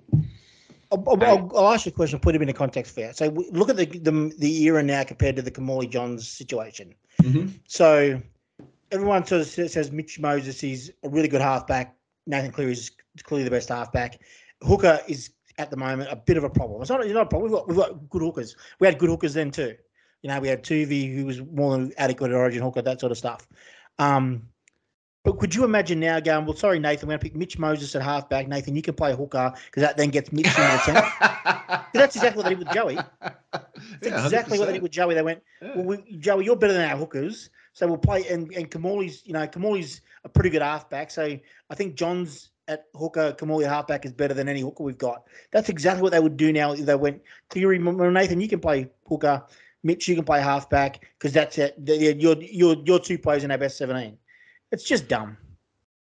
I'll, 0.91 1.03
I'll, 1.07 1.52
I'll, 1.56 1.74
ask 1.74 1.86
you 1.86 1.91
a 1.91 1.94
question. 1.94 2.20
Put 2.20 2.36
it 2.36 2.41
in 2.41 2.49
a 2.49 2.53
context 2.53 2.94
for 2.94 3.02
you. 3.02 3.11
So 3.14 3.28
look 3.52 3.70
at 3.70 3.78
the, 3.78 3.86
the 3.86 4.34
the 4.38 4.64
era 4.64 4.82
now 4.82 5.03
compared 5.03 5.36
to 5.36 5.41
the 5.41 5.52
Kimmorley 5.52 5.88
Johns 5.88 6.28
situation. 6.28 6.94
Mm-hmm. 7.22 7.48
So 7.68 8.22
everyone 8.91 9.26
sort 9.26 9.41
of 9.41 9.48
says 9.48 9.91
Mitch 9.91 10.20
Moses 10.20 10.64
is 10.64 10.94
a 11.03 11.10
really 11.10 11.28
good 11.28 11.41
halfback. 11.41 11.95
Nathan 12.26 12.52
Cleary 12.52 12.74
is 12.74 12.91
clearly 13.24 13.44
the 13.44 13.52
best 13.52 13.70
halfback. 13.70 14.20
Hooker 14.61 14.99
is 15.07 15.32
at 15.60 15.69
the 15.69 15.77
moment 15.77 16.10
a 16.11 16.15
bit 16.15 16.38
of 16.38 16.44
a 16.44 16.49
problem. 16.49 16.81
It's 16.81 16.90
not, 16.90 17.03
it's 17.03 17.14
not 17.14 17.23
a 17.23 17.30
problem. 17.30 17.52
We've 17.52 17.60
got, 17.60 17.68
we've 17.68 17.77
got 17.77 18.10
good 18.10 18.22
hookers. 18.22 18.56
We 18.80 18.88
had 18.88 18.98
good 18.98 19.10
hookers 19.10 19.34
then 19.36 19.52
too. 19.52 19.76
You 20.23 20.30
know, 20.30 20.40
we 20.40 20.48
had 20.48 20.64
Tuvey, 20.64 21.14
who 21.14 21.26
was 21.26 21.41
more 21.41 21.77
than 21.77 21.94
adequate 21.98 22.31
at 22.31 22.38
Origin 22.38 22.64
hooker, 22.64 22.81
that 22.81 22.99
sort 22.99 23.11
of 23.11 23.18
stuff. 23.18 23.48
Um, 23.99 24.44
but 25.23 25.38
could 25.38 25.53
you 25.53 25.65
imagine 25.65 25.99
now 25.99 26.19
going, 26.22 26.45
well, 26.45 26.56
sorry, 26.56 26.80
Nathan, 26.80 27.07
we're 27.07 27.14
going 27.14 27.19
to 27.19 27.23
pick 27.23 27.36
Mitch 27.36 27.60
Moses 27.60 27.94
at 27.95 28.02
halfback. 28.02 28.48
Nathan, 28.48 28.76
you 28.76 28.81
can 28.81 28.94
play 28.94 29.14
hooker 29.14 29.53
because 29.65 29.81
that 29.81 29.98
then 29.98 30.10
gets 30.10 30.31
Mitch 30.31 30.48
in 30.48 30.53
the 30.53 30.77
centre. 30.80 31.86
that's 31.94 32.15
exactly 32.15 32.38
what 32.38 32.44
they 32.44 32.56
did 32.56 32.60
with 32.60 32.73
Joey. 32.73 32.95
That's 32.95 33.36
yeah, 34.02 34.23
exactly 34.23 34.57
100%. 34.57 34.60
what 34.60 34.65
they 34.68 34.73
did 34.73 34.81
with 34.81 34.91
Joey. 34.91 35.15
They 35.15 35.22
went, 35.22 35.44
yeah. 35.61 35.73
well, 35.76 35.86
we, 35.86 36.18
Joey, 36.18 36.45
you're 36.45 36.56
better 36.56 36.73
than 36.73 36.90
our 36.90 36.98
hookers. 36.98 37.49
So 37.73 37.86
we'll 37.86 37.98
play. 37.98 38.27
And, 38.30 38.52
and 38.53 38.72
Kimmorley's, 38.72 39.22
you 39.26 39.34
know, 39.34 39.45
Kimmorley's 39.45 40.02
a 40.23 40.30
pretty 40.30 40.49
good 40.49 40.61
halfback. 40.61 41.11
So 41.11 41.38
I 41.69 41.76
think 41.76 41.95
Johns 41.95 42.52
at 42.69 42.85
hooker, 42.95 43.33
Kimmorley 43.33 43.67
halfback 43.67 44.05
is 44.05 44.13
better 44.13 44.33
than 44.33 44.47
any 44.47 44.61
hooker 44.61 44.83
we've 44.83 44.97
got. 44.97 45.27
That's 45.51 45.67
exactly 45.67 46.03
what 46.03 46.11
they 46.11 46.19
would 46.19 46.37
do 46.37 46.53
now 46.53 46.71
if 46.71 46.85
they 46.85 46.95
went 46.95 47.21
Cleary, 47.49 47.79
Nathan, 47.79 48.39
you 48.39 48.47
can 48.47 48.59
play 48.59 48.89
hooker. 49.05 49.43
Mitch, 49.83 50.07
you 50.07 50.15
can 50.15 50.23
play 50.23 50.41
halfback 50.41 51.05
because 51.17 51.33
that's 51.33 51.57
it. 51.57 51.75
You're, 51.83 52.37
you're, 52.41 52.75
you're 52.83 52.99
two 52.99 53.17
players 53.17 53.43
in 53.43 53.51
our 53.51 53.57
best 53.57 53.77
17. 53.77 54.17
It's 54.71 54.83
just 54.83 55.07
dumb. 55.07 55.35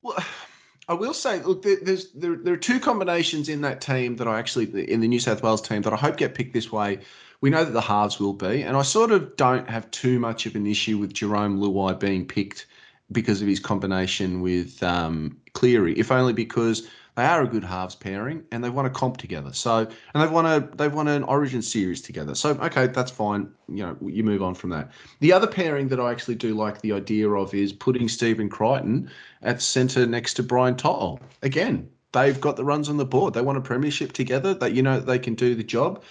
Well, 0.02 0.18
I 0.88 0.94
will 0.94 1.16
say, 1.16 1.42
look, 1.42 1.64
there, 1.64 1.78
there's 1.82 2.12
there, 2.12 2.36
there 2.36 2.54
are 2.54 2.58
two 2.58 2.80
combinations 2.80 3.50
in 3.50 3.62
that 3.62 3.82
team 3.82 4.18
that 4.18 4.28
I 4.28 4.38
actually 4.38 4.66
in 4.88 5.02
the 5.02 5.08
New 5.08 5.20
South 5.20 5.42
Wales 5.42 5.60
team 5.60 5.82
that 5.82 5.92
I 5.92 5.96
hope 5.96 6.16
get 6.16 6.36
picked 6.36 6.54
this 6.54 6.72
way. 6.72 7.00
We 7.42 7.50
know 7.50 7.66
that 7.66 7.72
the 7.72 7.82
halves 7.82 8.20
will 8.20 8.34
be, 8.34 8.62
and 8.62 8.78
I 8.78 8.84
sort 8.84 9.10
of 9.10 9.36
don't 9.36 9.68
have 9.68 9.90
too 9.90 10.20
much 10.20 10.46
of 10.46 10.56
an 10.56 10.68
issue 10.68 11.00
with 11.00 11.12
Jarome 11.12 11.58
Luai 11.58 12.00
being 12.00 12.28
picked 12.28 12.68
because 13.12 13.42
of 13.42 13.48
his 13.48 13.60
combination 13.60 14.42
with 14.42 14.82
um, 14.84 15.38
Cleary, 15.54 15.94
if 15.94 16.12
only 16.12 16.34
because 16.34 16.88
they 17.16 17.24
are 17.24 17.44
a 17.44 17.48
good 17.48 17.64
halves 17.64 17.96
pairing 17.96 18.44
and 18.52 18.64
they've 18.64 18.74
won 18.74 18.86
a 18.86 18.90
comp 18.90 19.18
together. 19.18 19.54
So 19.54 19.80
and 20.14 20.24
they've 20.24 20.32
won 20.32 20.46
a 20.46 20.60
they've 20.76 20.94
won 20.94 21.08
an 21.08 21.24
Origin 21.24 21.62
series 21.62 22.02
together. 22.02 22.36
So 22.36 22.52
okay, 22.52 22.88
that's 22.88 23.12
fine. 23.12 23.50
You 23.70 23.86
know, 23.86 23.98
you 24.06 24.24
move 24.24 24.44
on 24.44 24.54
from 24.54 24.70
that. 24.72 24.92
The 25.22 25.32
other 25.32 25.48
pairing 25.48 25.88
that 25.90 26.00
I 26.00 26.12
actually 26.12 26.36
do 26.36 26.54
like 26.54 26.82
the 26.82 26.92
idea 26.92 27.30
of 27.30 27.54
is 27.54 27.72
putting 27.72 28.10
Stephen 28.10 28.50
Crichton 28.50 29.10
at 29.42 29.62
centre 29.62 30.06
next 30.06 30.34
to 30.36 30.44
Brian 30.44 30.76
To'o. 30.76 31.20
Again, 31.42 31.90
they've 32.12 32.40
got 32.40 32.58
the 32.58 32.66
runs 32.66 32.90
on 32.90 32.98
the 32.98 33.06
board. 33.06 33.34
They 33.34 33.42
won 33.42 33.56
a 33.56 33.62
premiership 33.62 34.12
together. 34.12 34.54
That 34.54 34.74
you 34.74 34.82
know 34.82 35.00
they 35.00 35.20
can 35.20 35.36
do 35.36 35.56
the 35.56 35.64
job. 35.64 36.04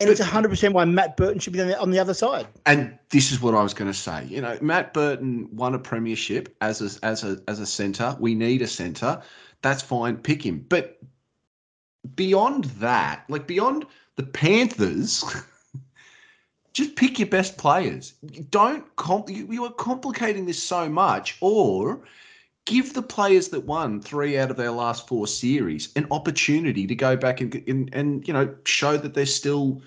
And 0.00 0.08
it's 0.08 0.20
100% 0.20 0.72
why 0.72 0.86
Matt 0.86 1.18
Burton 1.18 1.38
should 1.38 1.52
be 1.52 1.60
on 1.60 1.90
the 1.90 1.98
other 1.98 2.14
side. 2.14 2.46
And 2.64 2.98
this 3.10 3.30
is 3.30 3.42
what 3.42 3.54
I 3.54 3.62
was 3.62 3.74
going 3.74 3.90
to 3.90 3.96
say. 3.96 4.24
You 4.24 4.40
know, 4.40 4.56
Matt 4.62 4.94
Burton 4.94 5.48
won 5.52 5.74
a 5.74 5.78
premiership 5.78 6.56
as 6.62 6.80
a, 6.80 7.04
as 7.04 7.22
a, 7.22 7.38
as 7.48 7.60
a 7.60 7.66
centre. 7.66 8.16
We 8.18 8.34
need 8.34 8.62
a 8.62 8.66
centre. 8.66 9.20
That's 9.60 9.82
fine. 9.82 10.16
Pick 10.16 10.44
him. 10.44 10.64
But 10.68 10.98
beyond 12.14 12.64
that, 12.64 13.24
like 13.28 13.46
beyond 13.46 13.86
the 14.16 14.22
Panthers, 14.22 15.22
just 16.72 16.96
pick 16.96 17.18
your 17.18 17.28
best 17.28 17.58
players. 17.58 18.14
Don't 18.48 18.96
comp- 18.96 19.28
you, 19.28 19.46
you 19.50 19.64
are 19.64 19.72
complicating 19.72 20.46
this 20.46 20.62
so 20.62 20.88
much, 20.88 21.36
or 21.42 22.00
give 22.70 22.94
the 22.94 23.02
players 23.02 23.48
that 23.48 23.64
won 23.66 24.00
three 24.00 24.38
out 24.38 24.48
of 24.48 24.56
their 24.56 24.70
last 24.70 25.08
four 25.08 25.26
series 25.26 25.92
an 25.96 26.06
opportunity 26.12 26.86
to 26.86 26.94
go 26.94 27.16
back 27.16 27.40
and 27.40 27.62
and, 27.66 27.90
and 27.92 28.26
you 28.26 28.32
know 28.32 28.54
show 28.64 28.96
that 28.96 29.12
they're 29.12 29.26
still 29.26 29.82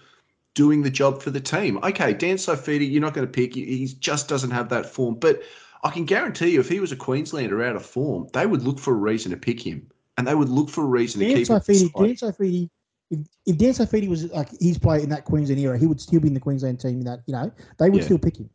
doing 0.54 0.84
the 0.84 0.90
job 0.90 1.22
for 1.22 1.32
the 1.32 1.40
team. 1.40 1.80
Okay, 1.82 2.14
Dan 2.14 2.36
Saifiti, 2.36 2.92
you're 2.92 3.02
not 3.02 3.14
going 3.14 3.26
to 3.26 3.32
pick. 3.32 3.56
He 3.56 3.88
just 4.00 4.28
doesn't 4.28 4.52
have 4.52 4.70
that 4.70 4.86
form. 4.86 5.16
But 5.16 5.42
I 5.84 5.90
can 5.90 6.06
guarantee 6.06 6.52
you, 6.52 6.60
if 6.60 6.70
he 6.70 6.80
was 6.80 6.92
a 6.92 6.96
Queenslander 6.96 7.64
out 7.64 7.76
of 7.76 7.86
form, 7.86 8.28
they 8.34 8.46
would 8.46 8.62
look 8.62 8.78
for 8.78 8.92
a 8.92 8.98
reason 8.98 9.32
to 9.32 9.38
pick 9.38 9.66
him, 9.66 9.90
and 10.18 10.28
they 10.28 10.36
would 10.36 10.50
look 10.50 10.70
for 10.70 10.84
a 10.84 10.88
reason 10.88 11.22
Dan 11.22 11.30
to 11.30 11.36
keep 11.36 11.48
Saifiti, 11.48 11.82
him. 11.82 12.06
Dan 12.06 12.16
Saifiti, 12.16 12.70
if, 13.10 13.20
if 13.46 13.58
Dan 13.58 13.72
Saifiti 13.72 14.10
was 14.10 14.30
like 14.32 14.50
he's 14.60 14.78
playing 14.78 15.06
in 15.06 15.10
that 15.10 15.24
Queensland 15.24 15.60
era, 15.60 15.80
he 15.80 15.88
would 15.88 16.02
still 16.02 16.20
be 16.20 16.28
in 16.28 16.34
the 16.34 16.40
Queensland 16.42 16.82
team. 16.82 17.00
In 17.00 17.06
that 17.06 17.22
you 17.28 17.34
know, 17.34 17.50
they 17.80 17.90
would 17.90 18.02
yeah. 18.02 18.06
still 18.06 18.20
pick 18.20 18.38
him. 18.38 18.50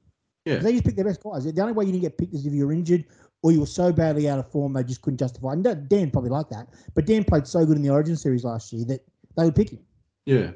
Yeah. 0.45 0.59
They 0.59 0.73
just 0.73 0.85
pick 0.85 0.97
their 0.97 1.05
best 1.05 1.23
guys. 1.23 1.45
The 1.45 1.61
only 1.61 1.73
way 1.73 1.87
you 1.87 1.93
didn't 1.93 2.03
get 2.03 2.19
picked 2.19 2.35
is 2.35 2.47
if 2.47 2.53
you're 2.53 2.73
injured 2.73 3.05
or 3.43 3.53
you 3.53 3.61
were 3.61 3.67
so 3.67 3.93
badly 3.93 4.29
out 4.29 4.39
of 4.39 4.51
form 4.51 4.73
they 4.73 4.83
just 4.83 5.03
couldn't 5.03 5.19
justify. 5.19 5.53
And 5.53 5.89
Dan 5.89 6.11
probably 6.11 6.31
liked 6.31 6.51
that, 6.51 6.69
but 6.95 7.07
Dan 7.07 7.25
played 7.25 7.47
so 7.47 7.65
good 7.65 7.77
in 7.77 7.83
the 7.83 7.91
Origin 7.91 8.17
series 8.17 8.45
last 8.45 8.73
year 8.73 8.85
that 8.87 9.01
they 9.37 9.45
would 9.45 9.55
pick 9.55 9.71
him. 9.71 9.81
Yeah, 10.27 10.51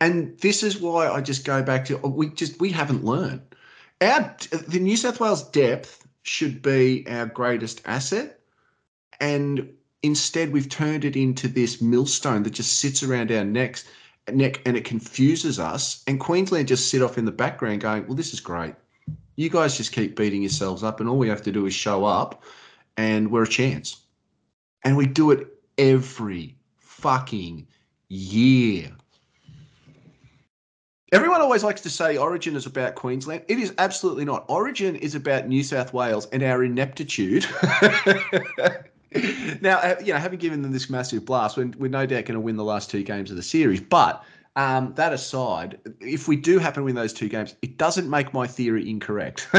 and 0.00 0.38
this 0.40 0.62
is 0.62 0.78
why 0.78 1.08
I 1.08 1.22
just 1.22 1.46
go 1.46 1.62
back 1.62 1.86
to 1.86 1.98
oh, 2.02 2.10
we 2.10 2.28
just 2.30 2.60
we 2.60 2.70
haven't 2.70 3.04
learned. 3.04 3.40
Our 4.00 4.36
the 4.68 4.80
New 4.80 4.96
South 4.96 5.20
Wales 5.20 5.48
depth 5.50 6.06
should 6.22 6.60
be 6.60 7.06
our 7.08 7.26
greatest 7.26 7.80
asset, 7.86 8.40
and 9.20 9.72
instead 10.02 10.52
we've 10.52 10.68
turned 10.68 11.06
it 11.06 11.16
into 11.16 11.48
this 11.48 11.80
millstone 11.80 12.42
that 12.42 12.50
just 12.50 12.80
sits 12.80 13.02
around 13.02 13.32
our 13.32 13.44
necks 13.44 13.84
neck 14.32 14.60
and 14.64 14.76
it 14.76 14.84
confuses 14.84 15.58
us. 15.58 16.02
And 16.06 16.20
Queensland 16.20 16.68
just 16.68 16.88
sit 16.88 17.02
off 17.02 17.18
in 17.18 17.24
the 17.24 17.32
background 17.32 17.80
going, 17.80 18.06
"Well, 18.06 18.16
this 18.16 18.32
is 18.32 18.40
great." 18.40 18.74
You 19.36 19.50
guys 19.50 19.76
just 19.76 19.92
keep 19.92 20.16
beating 20.16 20.42
yourselves 20.42 20.82
up, 20.82 21.00
and 21.00 21.08
all 21.08 21.18
we 21.18 21.28
have 21.28 21.42
to 21.42 21.52
do 21.52 21.66
is 21.66 21.74
show 21.74 22.04
up, 22.04 22.42
and 22.96 23.30
we're 23.30 23.44
a 23.44 23.48
chance. 23.48 24.00
And 24.84 24.96
we 24.96 25.06
do 25.06 25.30
it 25.30 25.48
every 25.78 26.54
fucking 26.78 27.66
year. 28.08 28.90
Everyone 31.12 31.40
always 31.40 31.62
likes 31.62 31.80
to 31.82 31.90
say 31.90 32.16
Origin 32.16 32.56
is 32.56 32.66
about 32.66 32.96
Queensland. 32.96 33.42
It 33.46 33.58
is 33.58 33.72
absolutely 33.78 34.24
not. 34.24 34.44
Origin 34.48 34.96
is 34.96 35.14
about 35.14 35.46
New 35.46 35.62
South 35.62 35.92
Wales 35.92 36.26
and 36.32 36.42
our 36.42 36.64
ineptitude. 36.64 37.46
now, 39.60 39.96
you 40.00 40.12
know, 40.12 40.18
having 40.18 40.40
given 40.40 40.62
them 40.62 40.72
this 40.72 40.90
massive 40.90 41.24
blast, 41.24 41.56
we're, 41.56 41.70
we're 41.78 41.88
no 41.88 42.04
doubt 42.04 42.24
going 42.24 42.34
to 42.34 42.40
win 42.40 42.56
the 42.56 42.64
last 42.64 42.90
two 42.90 43.04
games 43.04 43.30
of 43.30 43.36
the 43.36 43.44
series. 43.44 43.80
But 43.80 44.24
um, 44.56 44.94
that 44.94 45.12
aside, 45.12 45.80
if 46.00 46.28
we 46.28 46.36
do 46.36 46.58
happen 46.58 46.82
to 46.82 46.84
win 46.84 46.94
those 46.94 47.12
two 47.12 47.28
games, 47.28 47.56
it 47.62 47.76
doesn't 47.76 48.08
make 48.08 48.32
my 48.32 48.46
theory 48.46 48.88
incorrect. 48.88 49.48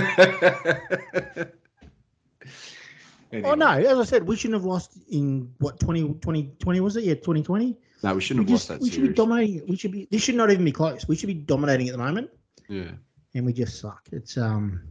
Oh 3.44 3.56
no, 3.56 3.68
as 3.72 3.98
I 4.00 4.04
said, 4.04 4.28
we 4.28 4.36
shouldn't 4.36 4.54
have 4.62 4.66
lost 4.66 4.98
in 5.10 5.52
what 5.58 5.80
20, 5.80 6.02
2020 6.02 6.80
was 6.80 6.96
it? 6.96 7.04
Yeah, 7.04 7.16
twenty 7.16 7.44
twenty. 7.44 7.78
No, 8.04 8.12
we 8.12 8.16
We 8.18 8.22
shouldn't 8.22 8.48
have 8.48 8.56
just 8.58 8.70
lost 8.70 8.80
that 8.80 8.84
we 8.84 8.90
should 8.90 8.96
series. 8.96 9.10
be 9.10 9.16
dominating. 9.16 9.62
We 9.68 9.76
should 9.76 9.92
be. 9.92 10.08
This 10.10 10.22
should 10.24 10.36
not 10.36 10.52
even 10.52 10.64
be 10.64 10.72
close. 10.72 11.08
We 11.08 11.16
should 11.16 11.28
be 11.28 11.34
dominating 11.34 11.88
at 11.90 11.92
the 11.94 11.98
moment, 11.98 12.30
yeah. 12.70 12.92
and 13.34 13.46
we 13.46 13.52
just 13.52 13.80
suck. 13.80 14.08
It's 14.12 14.38
um, 14.38 14.82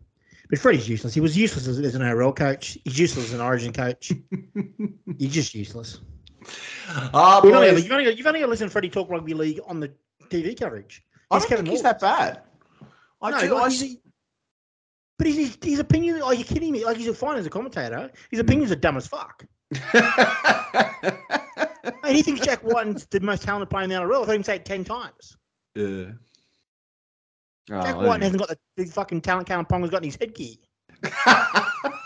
but 0.51 0.59
Freddie's 0.59 0.89
useless. 0.89 1.15
He 1.15 1.21
was 1.21 1.37
useless 1.37 1.67
as, 1.69 1.79
as 1.79 1.95
an 1.95 2.03
NRL 2.03 2.37
coach. 2.37 2.77
He's 2.85 2.99
useless 2.99 3.27
as 3.27 3.35
an 3.35 3.41
Origin 3.41 3.73
coach. 3.73 4.13
He's 5.19 5.33
just 5.33 5.55
useless. 5.55 6.01
Ah, 6.89 7.41
You've 7.45 7.55
only, 7.55 7.71
boys, 7.73 7.83
you've, 7.85 7.93
only, 7.93 8.15
you've 8.15 8.27
only 8.27 8.41
got 8.41 8.47
to 8.47 8.51
listen 8.51 8.67
to 8.69 8.73
Freddie 8.73 8.91
talk 8.91 9.09
rugby 9.11 9.35
league 9.35 9.61
on 9.67 9.81
the 9.81 9.93
TV 10.29 10.59
coverage. 10.59 11.03
I 11.31 11.39
don't 11.39 11.49
Kevin 11.49 11.65
think 11.67 11.77
he's 11.77 11.83
Morgan. 11.83 11.99
that 12.01 12.19
bad. 12.29 12.43
I 13.23 13.31
No, 13.31 13.41
do, 13.41 13.55
like, 13.55 13.65
I 13.65 13.71
he's, 13.71 13.97
but 15.19 15.27
his, 15.29 15.59
his 15.63 15.79
opinion. 15.79 16.21
Are 16.23 16.35
you 16.35 16.45
kidding 16.45 16.73
me? 16.73 16.85
Like 16.85 16.97
he's 16.99 17.17
fine 17.17 17.39
as 17.39 17.47
a 17.47 17.51
commentator. 17.51 18.11
His 18.31 18.41
Hmm. 18.41 18.47
opinions 18.47 18.73
are 18.73 18.77
dumb 18.77 18.97
as 18.97 19.07
fuck. 19.07 19.45
And 22.03 22.15
he 22.17 22.23
thinks 22.23 22.41
Jack 22.43 22.61
White's 22.63 23.07
the 23.07 23.21
most 23.21 23.43
talented 23.45 23.71
player 23.71 23.85
in 23.85 23.91
the 23.91 23.97
NRL. 23.97 24.23
I've 24.23 24.27
heard 24.27 24.37
him 24.37 24.43
say 24.43 24.57
it 24.57 24.65
ten 24.67 24.85
times. 24.85 25.37
yeah. 25.75 26.07
Oh, 27.71 27.83
Jack 27.83 27.97
White 27.97 28.23
hasn't 28.23 28.39
got 28.41 28.49
the, 28.51 28.59
the 28.77 28.85
fucking 28.85 29.23
talent 29.23 29.49
Kalyn 29.49 29.67
Ponga's 29.69 29.89
got 29.91 29.99
in 30.03 30.11
his 30.11 30.17
headgear. 30.17 30.57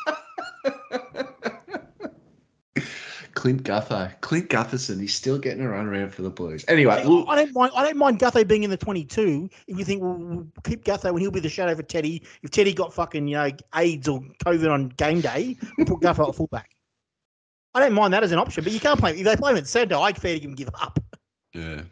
Clint 3.38 3.62
Gutho, 3.62 4.10
Clint 4.20 4.50
Gutherson, 4.50 5.00
he's 5.00 5.14
still 5.14 5.38
getting 5.38 5.62
a 5.62 5.68
run 5.68 5.86
around 5.86 6.12
for 6.12 6.22
the 6.22 6.30
Blues. 6.30 6.64
Anyway, 6.66 6.92
I 6.92 7.04
look, 7.04 7.24
I 7.28 7.36
don't 7.36 7.54
mind. 7.54 7.70
I 7.76 7.84
don't 7.84 7.96
mind 7.96 8.18
Gutho 8.18 8.44
being 8.46 8.64
in 8.64 8.70
the 8.70 8.76
twenty-two. 8.76 9.48
If 9.68 9.78
you 9.78 9.84
think 9.84 10.02
well, 10.02 10.14
we'll 10.14 10.46
keep 10.64 10.84
Gutho 10.84 11.12
when 11.12 11.22
he'll 11.22 11.30
be 11.30 11.38
the 11.38 11.48
shadow 11.48 11.76
for 11.76 11.84
Teddy. 11.84 12.24
If 12.42 12.50
Teddy 12.50 12.74
got 12.74 12.92
fucking 12.92 13.28
you 13.28 13.36
know 13.36 13.50
AIDS 13.76 14.08
or 14.08 14.22
COVID 14.44 14.68
on 14.72 14.88
game 14.88 15.20
day, 15.20 15.56
we'll 15.76 15.86
put 15.86 16.00
Gutho 16.00 16.28
at 16.28 16.34
fullback. 16.34 16.70
I 17.74 17.80
don't 17.80 17.92
mind 17.92 18.12
that 18.12 18.24
as 18.24 18.32
an 18.32 18.40
option, 18.40 18.64
but 18.64 18.72
you 18.72 18.80
can't 18.80 18.98
play 18.98 19.16
if 19.16 19.24
they 19.24 19.36
play 19.36 19.52
him 19.52 19.58
at 19.58 19.68
centre. 19.68 19.94
I'd 19.94 20.20
fair 20.20 20.34
to 20.34 20.40
give 20.40 20.50
him 20.50 20.56
give 20.56 20.70
up. 20.74 20.98
yeah. 21.54 21.82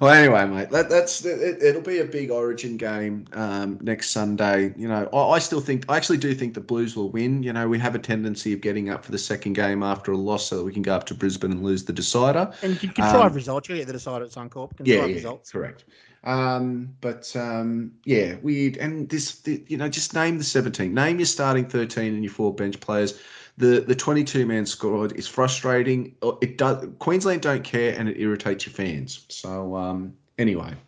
Well, 0.00 0.10
anyway, 0.10 0.46
mate, 0.46 0.70
that, 0.70 0.90
that's 0.90 1.24
it, 1.24 1.62
it'll 1.62 1.80
be 1.80 2.00
a 2.00 2.04
big 2.04 2.30
Origin 2.30 2.76
game 2.76 3.24
um, 3.32 3.78
next 3.80 4.10
Sunday. 4.10 4.74
You 4.76 4.86
know, 4.88 5.08
I, 5.12 5.36
I 5.36 5.38
still 5.38 5.60
think, 5.60 5.84
I 5.88 5.96
actually 5.96 6.18
do 6.18 6.34
think 6.34 6.54
the 6.54 6.60
Blues 6.60 6.94
will 6.94 7.10
win. 7.10 7.42
You 7.42 7.52
know, 7.52 7.66
we 7.66 7.78
have 7.78 7.94
a 7.94 7.98
tendency 7.98 8.52
of 8.52 8.60
getting 8.60 8.90
up 8.90 9.04
for 9.04 9.12
the 9.12 9.18
second 9.18 9.54
game 9.54 9.82
after 9.82 10.12
a 10.12 10.16
loss, 10.16 10.48
so 10.48 10.58
that 10.58 10.64
we 10.64 10.72
can 10.72 10.82
go 10.82 10.94
up 10.94 11.06
to 11.06 11.14
Brisbane 11.14 11.52
and 11.52 11.62
lose 11.62 11.84
the 11.84 11.92
decider. 11.92 12.52
And 12.62 12.72
you 12.74 12.78
can 12.78 12.90
contrive 12.90 13.30
Um, 13.30 13.34
results. 13.34 13.68
You 13.68 13.76
get 13.76 13.86
the 13.86 13.94
decider 13.94 14.26
at 14.26 14.30
Suncorp. 14.30 14.72
yeah, 14.84 14.96
Contrive 14.96 15.08
yeah, 15.08 15.14
results. 15.14 15.52
correct. 15.52 15.84
Um, 16.24 16.94
but 17.00 17.34
um, 17.36 17.92
yeah, 18.04 18.34
we 18.42 18.76
and 18.78 19.08
this, 19.08 19.36
the, 19.40 19.64
you 19.68 19.76
know, 19.76 19.88
just 19.88 20.12
name 20.12 20.38
the 20.38 20.44
seventeen. 20.44 20.92
Name 20.92 21.18
your 21.18 21.26
starting 21.26 21.66
thirteen 21.66 22.14
and 22.14 22.24
your 22.24 22.32
four 22.32 22.52
bench 22.52 22.80
players. 22.80 23.20
The 23.58 23.80
the 23.80 23.94
twenty 23.94 24.24
two 24.24 24.46
man 24.46 24.66
squad 24.66 25.12
is 25.12 25.26
frustrating. 25.26 26.14
Uh, 26.22 26.32
It 26.40 26.58
does. 26.58 26.86
Queensland 26.98 27.42
don't 27.42 27.64
care, 27.64 27.98
and 27.98 28.08
it 28.08 28.20
irritates 28.20 28.66
your 28.66 28.74
fans. 28.74 29.24
So 29.28 29.76
um, 29.76 30.14
anyway, 30.38 30.74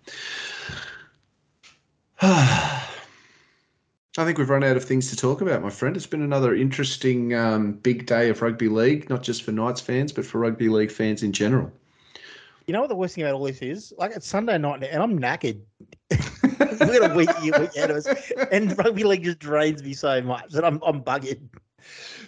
I 2.20 2.84
think 4.16 4.36
we've 4.36 4.50
run 4.50 4.64
out 4.64 4.76
of 4.76 4.84
things 4.84 5.08
to 5.10 5.16
talk 5.16 5.40
about, 5.40 5.62
my 5.62 5.70
friend. 5.70 5.96
It's 5.96 6.06
been 6.06 6.22
another 6.22 6.54
interesting 6.54 7.34
um, 7.34 7.72
big 7.72 8.06
day 8.06 8.28
of 8.28 8.42
rugby 8.42 8.68
league, 8.68 9.08
not 9.08 9.22
just 9.22 9.44
for 9.44 9.52
Knights 9.52 9.80
fans, 9.80 10.12
but 10.12 10.26
for 10.26 10.38
rugby 10.38 10.68
league 10.68 10.90
fans 10.90 11.22
in 11.22 11.32
general. 11.32 11.72
You 12.66 12.74
know 12.74 12.80
what 12.80 12.90
the 12.90 12.96
worst 12.96 13.14
thing 13.14 13.24
about 13.24 13.34
all 13.34 13.44
this 13.44 13.62
is? 13.62 13.94
Like 13.96 14.10
it's 14.14 14.26
Sunday 14.26 14.58
night 14.58 14.82
and 14.82 15.02
I'm 15.02 15.18
knackered. 15.18 15.60
We've 16.10 17.00
got 17.00 17.12
a 17.12 17.14
week, 17.14 17.30
week 17.40 17.54
ahead 17.54 17.90
of 17.90 17.96
us, 17.96 18.06
and 18.52 18.76
rugby 18.76 19.04
league 19.04 19.24
just 19.24 19.38
drains 19.38 19.82
me 19.82 19.94
so 19.94 20.20
much 20.20 20.50
that 20.50 20.66
I'm 20.66 20.82
I'm 20.84 21.00
bugged. 21.00 21.38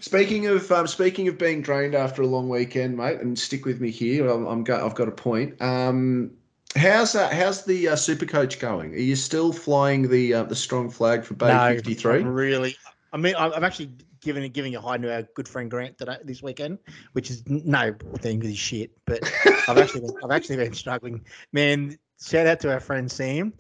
Speaking 0.01 0.47
of 0.47 0.71
um, 0.73 0.87
speaking 0.87 1.29
of 1.29 1.37
being 1.37 1.61
drained 1.63 1.95
after 1.95 2.23
a 2.23 2.27
long 2.27 2.49
weekend, 2.49 2.97
mate, 2.97 3.21
and 3.21 3.39
stick 3.39 3.67
with 3.67 3.81
me 3.81 3.91
here. 3.91 4.29
I'm, 4.29 4.47
I'm 4.47 4.65
go, 4.65 4.85
I've 4.85 4.95
got 4.95 5.09
a 5.09 5.13
point. 5.13 5.61
Um, 5.61 6.31
how's 6.75 7.13
that? 7.13 7.33
How's 7.33 7.65
the 7.65 7.89
uh, 7.89 7.97
super 7.97 8.27
coach 8.27 8.59
going? 8.59 8.95
Are 8.95 8.99
you 8.99 9.17
still 9.17 9.53
flying 9.53 10.09
the 10.09 10.35
uh, 10.35 10.43
the 10.45 10.57
strong 10.57 10.91
flag 10.91 11.25
for 11.25 11.35
Bay 11.35 11.75
fifty 11.75 11.95
three? 11.95 12.23
Really. 12.23 12.77
I 13.13 13.17
mean, 13.17 13.35
I'm 13.37 13.65
actually 13.65 13.91
giving 14.21 14.51
giving 14.53 14.75
a 14.75 14.81
hi 14.81 14.97
to 14.97 15.13
our 15.13 15.23
good 15.35 15.49
friend 15.49 15.71
Grant 15.71 15.99
today 15.99 16.19
this 16.25 16.43
weekend, 16.43 16.79
which 17.13 17.31
is 17.31 17.43
no 17.49 17.95
thing 18.19 18.41
he's 18.41 18.59
shit. 18.59 18.93
But 19.05 19.21
I've 19.69 19.79
actually 19.79 20.03
been, 20.03 20.15
I've 20.23 20.31
actually 20.31 20.57
been 20.57 20.75
struggling. 20.75 21.25
Man, 21.53 21.99
shout 22.23 22.47
out 22.47 22.61
to 22.61 22.73
our 22.73 22.81
friend 22.81 23.11
Sam. 23.11 23.53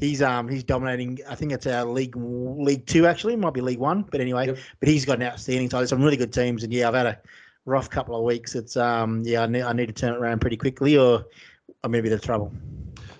He's 0.00 0.22
um 0.22 0.48
he's 0.48 0.64
dominating. 0.64 1.18
I 1.28 1.34
think 1.34 1.52
it's 1.52 1.66
our 1.66 1.84
league 1.84 2.16
league 2.16 2.86
two 2.86 3.06
actually, 3.06 3.36
might 3.36 3.54
be 3.54 3.60
league 3.60 3.78
one, 3.78 4.02
but 4.02 4.20
anyway. 4.20 4.46
Yep. 4.46 4.58
But 4.80 4.88
he's 4.88 5.04
got 5.04 5.18
an 5.18 5.24
outstanding 5.24 5.70
side. 5.70 5.88
Some 5.88 6.02
really 6.02 6.16
good 6.16 6.32
teams, 6.32 6.62
and 6.62 6.72
yeah, 6.72 6.88
I've 6.88 6.94
had 6.94 7.06
a 7.06 7.18
rough 7.64 7.90
couple 7.90 8.16
of 8.16 8.24
weeks. 8.24 8.54
It's 8.54 8.76
um 8.76 9.22
yeah, 9.24 9.42
I 9.42 9.46
need 9.46 9.62
I 9.62 9.72
need 9.72 9.86
to 9.86 9.92
turn 9.92 10.14
it 10.14 10.18
around 10.18 10.40
pretty 10.40 10.56
quickly, 10.56 10.96
or 10.96 11.24
I'm 11.84 11.94
in 11.94 12.00
a 12.00 12.02
bit 12.02 12.12
of 12.12 12.22
trouble. 12.22 12.52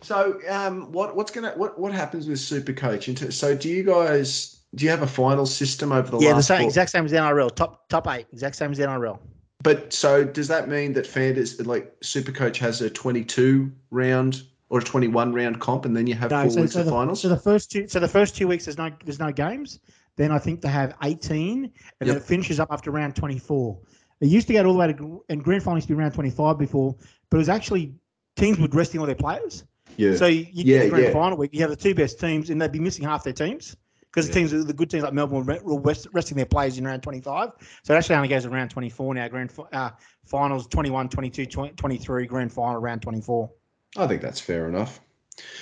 So, 0.01 0.41
um, 0.49 0.93
what 0.93 1.17
what's 1.17 1.31
gonna 1.31 1.53
what 1.57 1.79
what 1.79 1.93
happens 1.93 2.29
with 2.29 2.39
super 2.39 2.73
coach? 2.73 3.11
So, 3.35 3.55
do 3.57 3.69
you 3.69 3.83
guys 3.83 4.59
do 4.75 4.85
you 4.85 4.91
have 4.91 5.03
a 5.03 5.07
final 5.07 5.47
system 5.47 5.93
over 5.93 6.11
the 6.11 6.17
last 6.17 6.25
yeah, 6.25 6.33
the 6.35 6.43
same 6.43 6.59
four- 6.61 6.69
exact 6.69 6.91
same 6.91 7.05
as 7.05 7.11
the 7.11 7.17
NRL. 7.17 7.55
Top 7.55 7.89
top 7.89 8.07
eight, 8.09 8.27
exact 8.33 8.57
same 8.57 8.71
as 8.71 8.79
the 8.79 8.85
NRL. 8.85 9.19
But 9.63 9.93
so 9.93 10.25
does 10.25 10.49
that 10.49 10.69
mean 10.69 10.93
that 10.93 11.07
Fanders 11.07 11.61
like 11.67 11.93
super 12.03 12.33
coach 12.33 12.59
has 12.59 12.81
a 12.81 12.91
twenty 12.91 13.25
two 13.25 13.73
round 13.91 14.43
or 14.71 14.81
a 14.81 14.83
twenty 14.83 15.09
one 15.09 15.33
round 15.33 15.61
comp, 15.61 15.85
and 15.85 15.97
then 15.97 16.07
you 16.07 16.15
have 16.15 16.31
No, 16.31 16.43
four 16.43 16.51
so, 16.51 16.61
weeks 16.63 16.73
so 16.73 16.81
of 16.81 16.87
the, 16.87 16.93
finals? 16.93 17.21
so 17.23 17.29
the 17.29 17.37
first 17.37 17.71
two, 17.71 17.89
so 17.89 18.01
the 18.01 18.09
first 18.09 18.37
two 18.37 18.49
weeks 18.49 18.65
there's 18.67 18.79
no 18.79 18.91
there's 19.05 19.19
no 19.19 19.33
games. 19.33 19.81
Then 20.17 20.33
I 20.33 20.39
think 20.39 20.61
they 20.61 20.69
have 20.69 20.95
18, 21.05 21.71
and 22.01 22.09
then 22.09 22.17
it 22.17 22.23
finishes 22.25 22.59
up 22.59 22.69
after 22.73 22.91
round 22.91 23.15
24. 23.15 23.79
It 24.21 24.27
used 24.27 24.49
to 24.49 24.53
go 24.55 24.65
all 24.67 24.73
the 24.73 24.79
way 24.81 24.93
to 24.93 25.25
and 25.29 25.43
grand 25.45 25.63
final 25.63 25.77
used 25.79 25.87
to 25.89 25.95
be 25.95 25.99
round 25.99 26.13
25 26.13 26.59
before, 26.59 26.97
but 27.31 27.37
it 27.37 27.39
was 27.39 27.49
actually 27.49 27.95
teams 28.37 28.59
would 28.59 28.75
resting 28.75 29.01
all 29.01 29.07
their 29.07 29.15
players. 29.15 29.65
yeah. 29.97 30.15
So 30.17 30.27
you 30.27 30.41
you 30.53 30.65
Yeah, 30.65 30.79
get 30.79 30.85
the 30.85 30.91
grand 30.91 31.05
yeah. 31.07 31.13
final 31.13 31.39
week, 31.39 31.51
you 31.53 31.61
have 31.61 31.71
the 31.71 31.77
two 31.77 31.95
best 31.95 32.19
teams, 32.19 32.51
and 32.51 32.61
they'd 32.61 32.73
be 32.73 32.81
missing 32.81 33.05
half 33.05 33.23
their 33.23 33.33
teams 33.33 33.77
because 34.11 34.27
Yeah. 34.27 34.35
the 34.35 34.49
teams, 34.49 34.65
the 34.67 34.73
good 34.73 34.91
teams 34.91 35.05
like 35.05 35.13
Melbourne, 35.13 35.47
were 35.47 35.81
re- 35.81 35.95
resting 36.13 36.37
their 36.37 36.47
players 36.47 36.79
in 36.79 36.85
round 36.85 37.03
25. 37.03 37.51
So 37.85 37.95
it 37.95 37.97
actually 37.97 38.17
only 38.17 38.29
goes 38.29 38.43
to 38.43 38.51
round 38.51 38.71
24 38.71 39.15
now. 39.15 39.29
Grand 39.29 39.53
uh, 39.73 39.91
finals 40.27 40.67
21, 40.67 41.09
22, 41.11 41.47
20, 41.47 41.75
23, 41.75 42.27
grand 42.27 42.53
final 42.53 42.81
round 42.81 43.03
24. 43.03 43.51
I 43.97 44.07
think 44.07 44.23
that's 44.23 44.41
fair 44.41 44.69
enough. 44.69 45.01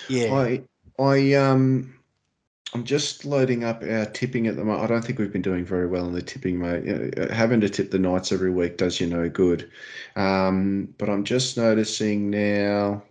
Yeah. 0.09 0.35
I 0.35 0.63
I 0.99 1.35
um 1.35 1.97
I'm 2.75 2.85
just 2.85 3.25
loading 3.25 3.65
up 3.65 3.83
our 3.83 4.07
tipping 4.07 4.47
at 4.49 4.57
the 4.57 4.65
moment. 4.65 4.85
I 4.85 4.87
don't 4.87 5.05
think 5.05 5.19
we've 5.19 5.33
been 5.33 5.43
doing 5.43 5.65
very 5.65 5.87
well 5.87 6.07
in 6.07 6.13
the 6.13 6.23
tipping, 6.23 6.59
mate. 6.59 7.17
Having 7.31 7.61
to 7.63 7.69
tip 7.69 7.91
the 7.91 7.99
Knights 7.99 8.33
every 8.33 8.51
week 8.51 8.77
does 8.77 9.01
you 9.01 9.07
no 9.07 9.29
good. 9.29 9.71
Um, 10.17 10.93
but 10.99 11.09
I'm 11.09 11.25
just 11.25 11.57
noticing 11.57 12.29
now. 12.31 13.03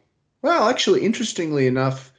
Well, 0.41 0.69
actually, 0.69 1.03
interestingly 1.03 1.65
enough, 1.65 2.11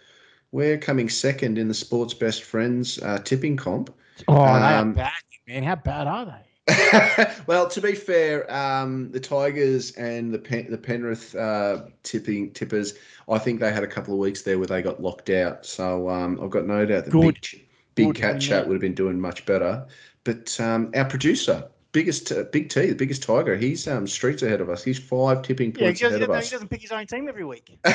we're 0.50 0.78
coming 0.78 1.08
second 1.08 1.58
in 1.58 1.68
the 1.68 1.74
Sports 1.74 2.14
Best 2.14 2.42
Friends 2.42 2.98
uh, 3.02 3.18
tipping 3.18 3.56
comp. 3.56 3.94
oh, 4.26 4.34
they 4.34 4.40
are 4.40 4.78
um, 4.80 4.94
bad, 4.94 5.12
man. 5.46 5.62
How 5.62 5.76
bad 5.76 6.06
are 6.06 6.24
they? 6.24 6.45
well, 7.46 7.68
to 7.68 7.80
be 7.80 7.94
fair, 7.94 8.52
um, 8.52 9.12
the 9.12 9.20
Tigers 9.20 9.92
and 9.92 10.34
the 10.34 10.38
Pen- 10.38 10.70
the 10.70 10.78
Penrith 10.78 11.34
uh, 11.34 11.84
tipping 12.02 12.52
tippers, 12.52 12.94
I 13.28 13.38
think 13.38 13.60
they 13.60 13.72
had 13.72 13.84
a 13.84 13.88
couple 13.88 14.14
of 14.14 14.20
weeks 14.20 14.42
there 14.42 14.58
where 14.58 14.66
they 14.66 14.82
got 14.82 15.00
locked 15.00 15.30
out. 15.30 15.64
So 15.64 16.08
um, 16.08 16.40
I've 16.42 16.50
got 16.50 16.66
no 16.66 16.84
doubt 16.84 17.04
that 17.04 17.10
Good. 17.10 17.38
Big, 17.40 17.68
Big 17.94 18.06
Good, 18.06 18.16
Cat 18.16 18.40
Chat 18.40 18.66
would 18.66 18.74
have 18.74 18.80
been 18.80 18.94
doing 18.94 19.20
much 19.20 19.46
better. 19.46 19.86
But 20.24 20.58
um, 20.60 20.90
our 20.94 21.04
producer, 21.04 21.68
biggest 21.92 22.32
uh, 22.32 22.44
Big 22.50 22.68
T, 22.68 22.86
the 22.86 22.94
biggest 22.94 23.22
Tiger, 23.22 23.56
he's 23.56 23.86
um, 23.86 24.08
streets 24.08 24.42
ahead 24.42 24.60
of 24.60 24.68
us. 24.68 24.82
He's 24.82 24.98
five 24.98 25.42
tipping 25.42 25.70
Yeah, 25.70 25.78
he 25.78 25.84
points 25.84 26.00
doesn't, 26.00 26.22
ahead 26.22 26.30
of 26.30 26.44
he 26.44 26.50
doesn't 26.50 26.68
pick 26.68 26.82
his 26.82 26.90
own 26.90 27.06
team 27.06 27.28
every 27.28 27.44
week. 27.44 27.78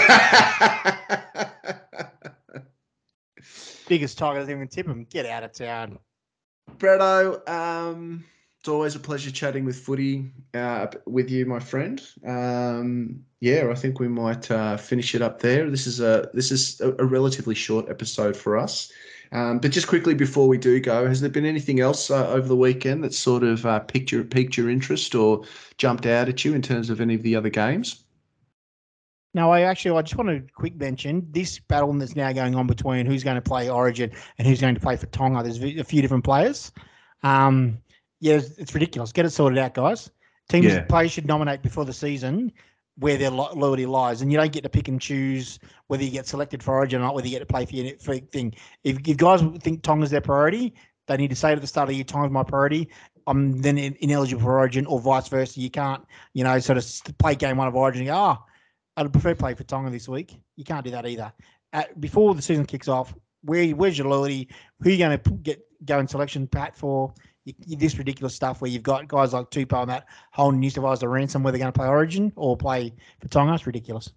Biggest 3.87 4.17
tiger 4.17 4.39
doesn't 4.39 4.55
even 4.55 4.67
tip 4.69 4.87
him. 4.87 5.05
Get 5.09 5.25
out 5.25 5.43
of 5.43 5.51
town. 5.51 5.99
Bretto, 6.77 7.45
um, 7.49 8.23
It's 8.61 8.69
always 8.69 8.93
a 8.93 8.99
pleasure 8.99 9.31
chatting 9.31 9.65
with 9.65 9.75
footy 9.75 10.31
uh, 10.53 10.85
with 11.07 11.31
you, 11.31 11.47
my 11.47 11.59
friend. 11.59 11.99
Um, 12.23 13.25
yeah, 13.39 13.67
I 13.71 13.73
think 13.73 13.99
we 13.99 14.07
might 14.07 14.51
uh, 14.51 14.77
finish 14.77 15.15
it 15.15 15.23
up 15.23 15.39
there. 15.39 15.67
This 15.71 15.87
is 15.87 15.99
a 15.99 16.29
this 16.35 16.51
is 16.51 16.79
a, 16.79 16.91
a 16.99 17.05
relatively 17.05 17.55
short 17.55 17.89
episode 17.89 18.37
for 18.37 18.59
us. 18.59 18.91
Um, 19.31 19.57
but 19.57 19.71
just 19.71 19.87
quickly 19.87 20.13
before 20.13 20.47
we 20.47 20.59
do 20.59 20.79
go, 20.79 21.07
has 21.07 21.21
there 21.21 21.29
been 21.31 21.47
anything 21.47 21.79
else 21.79 22.11
uh, 22.11 22.27
over 22.27 22.47
the 22.47 22.55
weekend 22.55 23.03
that 23.03 23.15
sort 23.15 23.41
of 23.41 23.65
uh, 23.65 23.79
piqued 23.79 24.11
your 24.11 24.23
piqued 24.23 24.57
your 24.57 24.69
interest 24.69 25.15
or 25.15 25.43
jumped 25.79 26.05
out 26.05 26.29
at 26.29 26.45
you 26.45 26.53
in 26.53 26.61
terms 26.61 26.91
of 26.91 27.01
any 27.01 27.15
of 27.15 27.23
the 27.23 27.35
other 27.35 27.49
games? 27.49 28.03
No, 29.33 29.51
I 29.51 29.61
actually 29.61 29.97
I 29.97 30.03
just 30.03 30.17
want 30.17 30.29
to 30.29 30.53
quick 30.53 30.75
mention 30.75 31.25
this 31.31 31.57
battle 31.57 31.91
that's 31.93 32.15
now 32.15 32.31
going 32.31 32.53
on 32.53 32.67
between 32.67 33.07
who's 33.07 33.23
going 33.23 33.37
to 33.37 33.41
play 33.41 33.71
Origin 33.71 34.11
and 34.37 34.47
who's 34.47 34.61
going 34.61 34.75
to 34.75 34.81
play 34.81 34.97
for 34.97 35.07
Tonga. 35.07 35.41
There's 35.41 35.79
a 35.79 35.83
few 35.83 36.03
different 36.03 36.23
players. 36.23 36.71
Um, 37.23 37.79
yeah, 38.21 38.35
it's, 38.35 38.57
it's 38.57 38.73
ridiculous. 38.73 39.11
Get 39.11 39.25
it 39.25 39.31
sorted 39.31 39.57
out, 39.59 39.73
guys. 39.73 40.09
Teams 40.47 40.65
Yeah. 40.67 40.81
players 40.83 41.11
should 41.11 41.27
nominate 41.27 41.61
before 41.61 41.85
the 41.85 41.93
season 41.93 42.51
where 42.97 43.17
their 43.17 43.31
lo- 43.31 43.53
loyalty 43.53 43.85
lies, 43.85 44.21
and 44.21 44.31
you 44.31 44.37
don't 44.37 44.51
get 44.51 44.63
to 44.63 44.69
pick 44.69 44.87
and 44.87 45.01
choose 45.01 45.59
whether 45.87 46.03
you 46.03 46.11
get 46.11 46.27
selected 46.27 46.61
for 46.61 46.75
Origin 46.75 47.01
or 47.01 47.05
not, 47.05 47.15
whether 47.15 47.27
you 47.27 47.33
get 47.33 47.39
to 47.39 47.45
play 47.45 47.65
for 47.65 47.75
your 47.75 47.97
for 47.99 48.17
thing. 48.17 48.53
If, 48.83 48.97
if 49.07 49.17
guys 49.17 49.41
think 49.59 49.81
Tonga's 49.81 50.11
their 50.11 50.21
priority, 50.21 50.73
they 51.07 51.17
need 51.17 51.29
to 51.31 51.35
say 51.35 51.51
at 51.51 51.59
the 51.59 51.67
start 51.67 51.85
of 51.85 51.89
the 51.89 51.95
year, 51.95 52.03
Tonga's 52.03 52.31
my 52.31 52.43
priority. 52.43 52.89
I'm 53.27 53.61
then 53.61 53.77
in- 53.77 53.97
ineligible 54.01 54.41
for 54.43 54.59
Origin, 54.59 54.85
or 54.85 54.99
vice 54.99 55.27
versa. 55.27 55.59
You 55.59 55.69
can't, 55.69 56.03
you 56.33 56.43
know, 56.43 56.59
sort 56.59 56.77
of 56.77 57.17
play 57.17 57.35
game 57.35 57.57
one 57.57 57.67
of 57.67 57.75
Origin. 57.75 58.01
And 58.01 58.09
go, 58.09 58.15
oh, 58.15 58.37
I'd 58.97 59.11
prefer 59.11 59.29
to 59.29 59.35
play 59.35 59.53
for 59.55 59.63
Tonga 59.63 59.89
this 59.89 60.07
week. 60.07 60.39
You 60.57 60.63
can't 60.63 60.83
do 60.83 60.91
that 60.91 61.05
either. 61.05 61.31
At, 61.73 61.99
before 61.99 62.35
the 62.35 62.41
season 62.41 62.65
kicks 62.65 62.87
off, 62.87 63.13
where 63.43 63.67
where's 63.69 63.97
your 63.97 64.07
loyalty? 64.07 64.49
Who 64.81 64.89
are 64.89 64.91
you 64.91 64.97
going 64.99 65.17
to 65.17 65.31
get 65.31 65.61
go 65.85 65.99
in 65.99 66.07
selection 66.07 66.45
pat 66.45 66.75
for? 66.75 67.13
You, 67.45 67.53
you, 67.65 67.75
this 67.77 67.97
ridiculous 67.97 68.35
stuff 68.35 68.61
where 68.61 68.69
you've 68.69 68.83
got 68.83 69.07
guys 69.07 69.33
like 69.33 69.49
Tupou 69.49 69.81
and 69.81 69.89
that 69.89 70.05
holding 70.31 70.59
New 70.59 70.69
South 70.69 70.83
Wales 70.83 70.99
to 70.99 71.07
ransom 71.07 71.41
whether 71.41 71.57
they're 71.57 71.63
going 71.63 71.73
to 71.73 71.77
play 71.77 71.87
Origin 71.87 72.31
or 72.35 72.55
play 72.55 72.93
for 73.19 73.27
Tonga. 73.29 73.55
It's 73.55 73.65
ridiculous. 73.65 74.11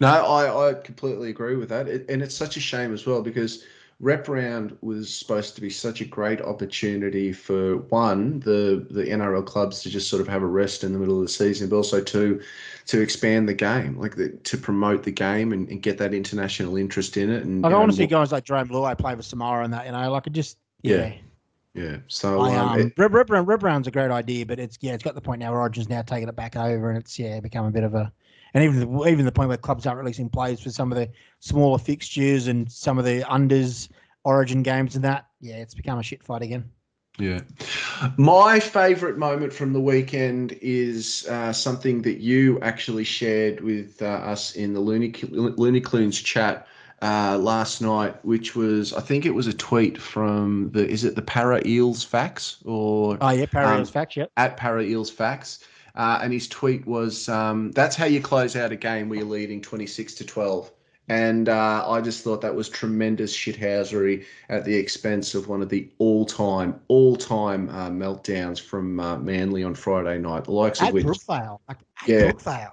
No, 0.00 0.08
I, 0.08 0.70
I 0.70 0.74
completely 0.74 1.30
agree 1.30 1.56
with 1.56 1.68
that. 1.68 1.88
It, 1.88 2.08
and 2.08 2.22
it's 2.22 2.34
such 2.34 2.56
a 2.56 2.60
shame 2.60 2.94
as 2.94 3.04
well 3.06 3.22
because 3.22 3.64
Rep 4.00 4.26
Round 4.28 4.76
was 4.80 5.14
supposed 5.14 5.54
to 5.54 5.60
be 5.60 5.70
such 5.70 6.00
a 6.00 6.04
great 6.04 6.40
opportunity 6.40 7.32
for 7.32 7.76
one, 7.76 8.40
the, 8.40 8.84
the 8.90 9.04
NRL 9.04 9.46
clubs 9.46 9.82
to 9.82 9.90
just 9.90 10.08
sort 10.08 10.20
of 10.20 10.26
have 10.26 10.42
a 10.42 10.46
rest 10.46 10.82
in 10.82 10.92
the 10.92 10.98
middle 10.98 11.16
of 11.16 11.22
the 11.22 11.28
season, 11.28 11.68
but 11.68 11.76
also 11.76 12.00
two, 12.00 12.40
to 12.86 13.00
expand 13.00 13.48
the 13.48 13.54
game, 13.54 13.96
like 13.96 14.16
the, 14.16 14.30
to 14.30 14.58
promote 14.58 15.04
the 15.04 15.12
game 15.12 15.52
and, 15.52 15.68
and 15.68 15.82
get 15.82 15.98
that 15.98 16.14
international 16.14 16.76
interest 16.76 17.16
in 17.16 17.30
it. 17.30 17.44
And 17.44 17.64
I 17.64 17.68
want 17.68 17.92
to 17.92 17.96
see 17.96 18.06
guys 18.06 18.32
like 18.32 18.44
Jarome 18.44 18.70
Luai 18.70 18.98
play 18.98 19.14
for 19.14 19.22
Samoa 19.22 19.62
and 19.62 19.72
that, 19.72 19.86
you 19.86 19.92
know, 19.92 20.10
like 20.10 20.26
it 20.26 20.32
just, 20.32 20.58
Yeah. 20.82 20.96
yeah. 20.96 21.12
Yeah. 21.74 21.98
So 22.08 22.40
I, 22.40 22.54
um, 22.56 22.68
um, 22.68 22.80
it- 22.80 22.92
Rep, 22.98 23.30
Round- 23.30 23.48
Rep 23.48 23.62
Round's 23.62 23.88
a 23.88 23.90
great 23.90 24.10
idea, 24.10 24.44
but 24.44 24.58
it's, 24.58 24.76
yeah, 24.80 24.92
it's 24.92 25.02
got 25.02 25.14
the 25.14 25.20
point 25.20 25.40
now 25.40 25.52
where 25.52 25.60
Origin's 25.60 25.88
now 25.88 26.02
taking 26.02 26.28
it 26.28 26.36
back 26.36 26.56
over 26.56 26.90
and 26.90 26.98
it's, 26.98 27.18
yeah, 27.18 27.40
become 27.40 27.64
a 27.64 27.70
bit 27.70 27.84
of 27.84 27.94
a, 27.94 28.12
and 28.54 28.62
even 28.62 28.80
the, 28.80 29.08
even 29.08 29.24
the 29.24 29.32
point 29.32 29.48
where 29.48 29.56
clubs 29.56 29.86
aren't 29.86 29.98
releasing 29.98 30.28
players 30.28 30.60
for 30.60 30.70
some 30.70 30.92
of 30.92 30.98
the 30.98 31.08
smaller 31.40 31.78
fixtures 31.78 32.46
and 32.46 32.70
some 32.70 32.98
of 32.98 33.04
the 33.04 33.20
unders 33.22 33.88
Origin 34.24 34.62
games 34.62 34.94
and 34.94 35.04
that, 35.04 35.26
yeah, 35.40 35.56
it's 35.56 35.74
become 35.74 35.98
a 35.98 36.02
shit 36.02 36.22
fight 36.22 36.42
again. 36.42 36.70
Yeah. 37.18 37.40
My 38.16 38.58
favourite 38.60 39.18
moment 39.18 39.52
from 39.52 39.72
the 39.72 39.80
weekend 39.80 40.56
is 40.62 41.26
uh, 41.28 41.52
something 41.52 42.02
that 42.02 42.20
you 42.20 42.60
actually 42.60 43.04
shared 43.04 43.60
with 43.60 44.00
uh, 44.00 44.06
us 44.06 44.54
in 44.54 44.72
the 44.72 44.80
Looney, 44.80 45.12
Looney 45.30 45.80
Clunes 45.80 46.20
chat 46.20 46.66
uh, 47.02 47.36
last 47.38 47.82
night, 47.82 48.14
which 48.24 48.54
was, 48.54 48.92
I 48.92 49.00
think 49.00 49.26
it 49.26 49.30
was 49.34 49.46
a 49.48 49.52
tweet 49.52 49.98
from 50.00 50.70
the, 50.70 50.88
is 50.88 51.04
it 51.04 51.16
the 51.16 51.22
Para 51.22 51.60
Eels 51.66 52.04
Facts 52.04 52.58
or 52.64 53.18
Oh, 53.20 53.30
yeah, 53.30 53.46
Parallels 53.46 53.88
Um, 53.88 53.92
facts, 53.92 54.16
yeah 54.16 54.26
at 54.36 54.56
Para 54.56 54.82
Eels 54.82 55.10
Facts? 55.10 55.64
Uh, 55.94 56.20
and 56.22 56.32
his 56.32 56.48
tweet 56.48 56.86
was, 56.86 57.28
um, 57.28 57.70
that's 57.72 57.96
how 57.96 58.06
you 58.06 58.20
close 58.22 58.56
out 58.56 58.72
a 58.72 58.76
game 58.76 59.08
where 59.10 59.18
you're 59.18 59.28
leading 59.28 59.60
26 59.60 60.14
to 60.14 60.24
12. 60.24 60.70
And 61.08 61.48
uh, 61.48 61.84
I 61.86 62.00
just 62.00 62.22
thought 62.22 62.40
that 62.42 62.54
was 62.54 62.68
tremendous 62.68 63.36
shithousery 63.36 64.24
at 64.48 64.64
the 64.64 64.74
expense 64.74 65.34
of 65.34 65.48
one 65.48 65.60
of 65.60 65.68
the 65.68 65.90
all-time, 65.98 66.80
all-time 66.88 67.68
uh, 67.70 67.90
meltdowns 67.90 68.60
from 68.60 69.00
uh, 69.00 69.18
Manly 69.18 69.64
on 69.64 69.74
Friday 69.74 70.18
night. 70.18 70.44
The 70.44 70.52
likes 70.52 70.80
of 70.80 70.86
At 70.88 70.94
which, 70.94 71.04
Brookvale. 71.04 71.58
Like, 71.68 71.78
at 72.02 72.08
Yeah. 72.08 72.30
Brookvale. 72.30 72.72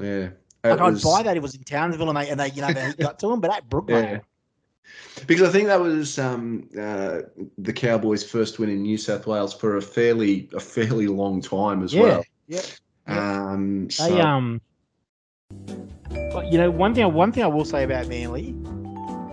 yeah, 0.00 0.28
Like, 0.64 0.74
it 0.74 0.80
I'd 0.82 0.92
was- 0.94 1.04
buy 1.04 1.22
that 1.22 1.32
if 1.32 1.36
it 1.36 1.42
was 1.42 1.54
in 1.54 1.62
Townsville 1.62 2.08
and 2.08 2.16
they, 2.18 2.28
and 2.28 2.40
they 2.40 2.50
you 2.50 2.62
know, 2.62 2.72
they 2.72 2.92
got 2.98 3.18
to 3.20 3.28
them, 3.28 3.40
but 3.40 3.52
at 3.52 3.68
Brookvale. 3.68 4.02
Yeah. 4.02 4.18
Because 5.26 5.48
I 5.48 5.52
think 5.52 5.66
that 5.66 5.80
was 5.80 6.18
um, 6.18 6.68
uh, 6.78 7.20
the 7.58 7.72
Cowboys' 7.72 8.24
first 8.24 8.58
win 8.58 8.70
in 8.70 8.82
New 8.82 8.96
South 8.96 9.26
Wales 9.26 9.52
for 9.52 9.76
a 9.76 9.82
fairly, 9.82 10.48
a 10.54 10.60
fairly 10.60 11.06
long 11.08 11.40
time 11.42 11.82
as 11.82 11.92
Yeah, 11.92 12.02
well. 12.02 12.24
yeah. 12.46 12.60
Um, 13.06 13.84
They 13.88 13.94
so, 13.94 14.20
um, 14.20 14.60
but, 16.32 16.50
you 16.52 16.58
know, 16.58 16.70
one 16.70 16.94
thing 16.94 17.12
one 17.12 17.32
thing 17.32 17.42
I 17.42 17.46
will 17.46 17.64
say 17.64 17.84
about 17.84 18.06
Manly, 18.08 18.52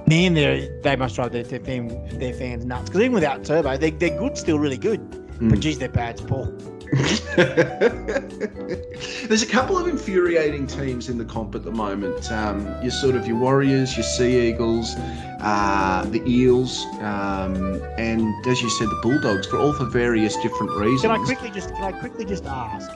man, 0.08 0.34
they 0.34 0.70
they 0.84 0.96
must 0.96 1.16
drive 1.16 1.32
their 1.32 1.44
their, 1.44 1.60
fan, 1.60 1.88
their 2.20 2.34
fans 2.34 2.66
nuts 2.66 2.90
because 2.90 3.02
even 3.02 3.14
without 3.14 3.44
Turbo, 3.44 3.78
they 3.78 3.92
they're 3.92 4.18
good, 4.18 4.38
still 4.38 4.60
really 4.60 4.78
good. 4.78 5.02
Mm. 5.40 5.50
But 5.50 5.60
geez, 5.60 5.78
their 5.78 5.90
bad's 5.90 6.22
poor. 6.22 6.48
There's 9.28 9.42
a 9.42 9.48
couple 9.48 9.78
of 9.78 9.88
infuriating 9.88 10.68
teams 10.68 11.10
in 11.10 11.18
the 11.18 11.26
comp 11.26 11.56
at 11.56 11.64
the 11.64 11.72
moment. 11.72 12.32
Um, 12.32 12.66
your 12.82 12.92
sort 12.92 13.16
of 13.16 13.28
your 13.28 13.38
Warriors, 13.38 13.98
your 13.98 14.04
Sea 14.04 14.50
Eagles, 14.50 14.94
uh, 15.42 16.06
the 16.10 16.22
Eels, 16.30 16.86
um, 17.02 17.82
and 17.98 18.34
as 18.48 18.62
you 18.62 18.70
said, 18.70 18.88
the 18.88 19.00
Bulldogs, 19.02 19.48
for 19.48 19.58
all 19.58 19.74
for 19.74 19.86
various 19.86 20.36
different 20.38 20.72
reasons. 20.74 21.02
Can 21.02 21.12
I 21.12 21.26
quickly 21.26 21.50
just 21.50 21.74
can 21.76 21.84
I 21.84 21.92
quickly 21.92 22.26
just 22.26 22.46
ask? 22.46 22.90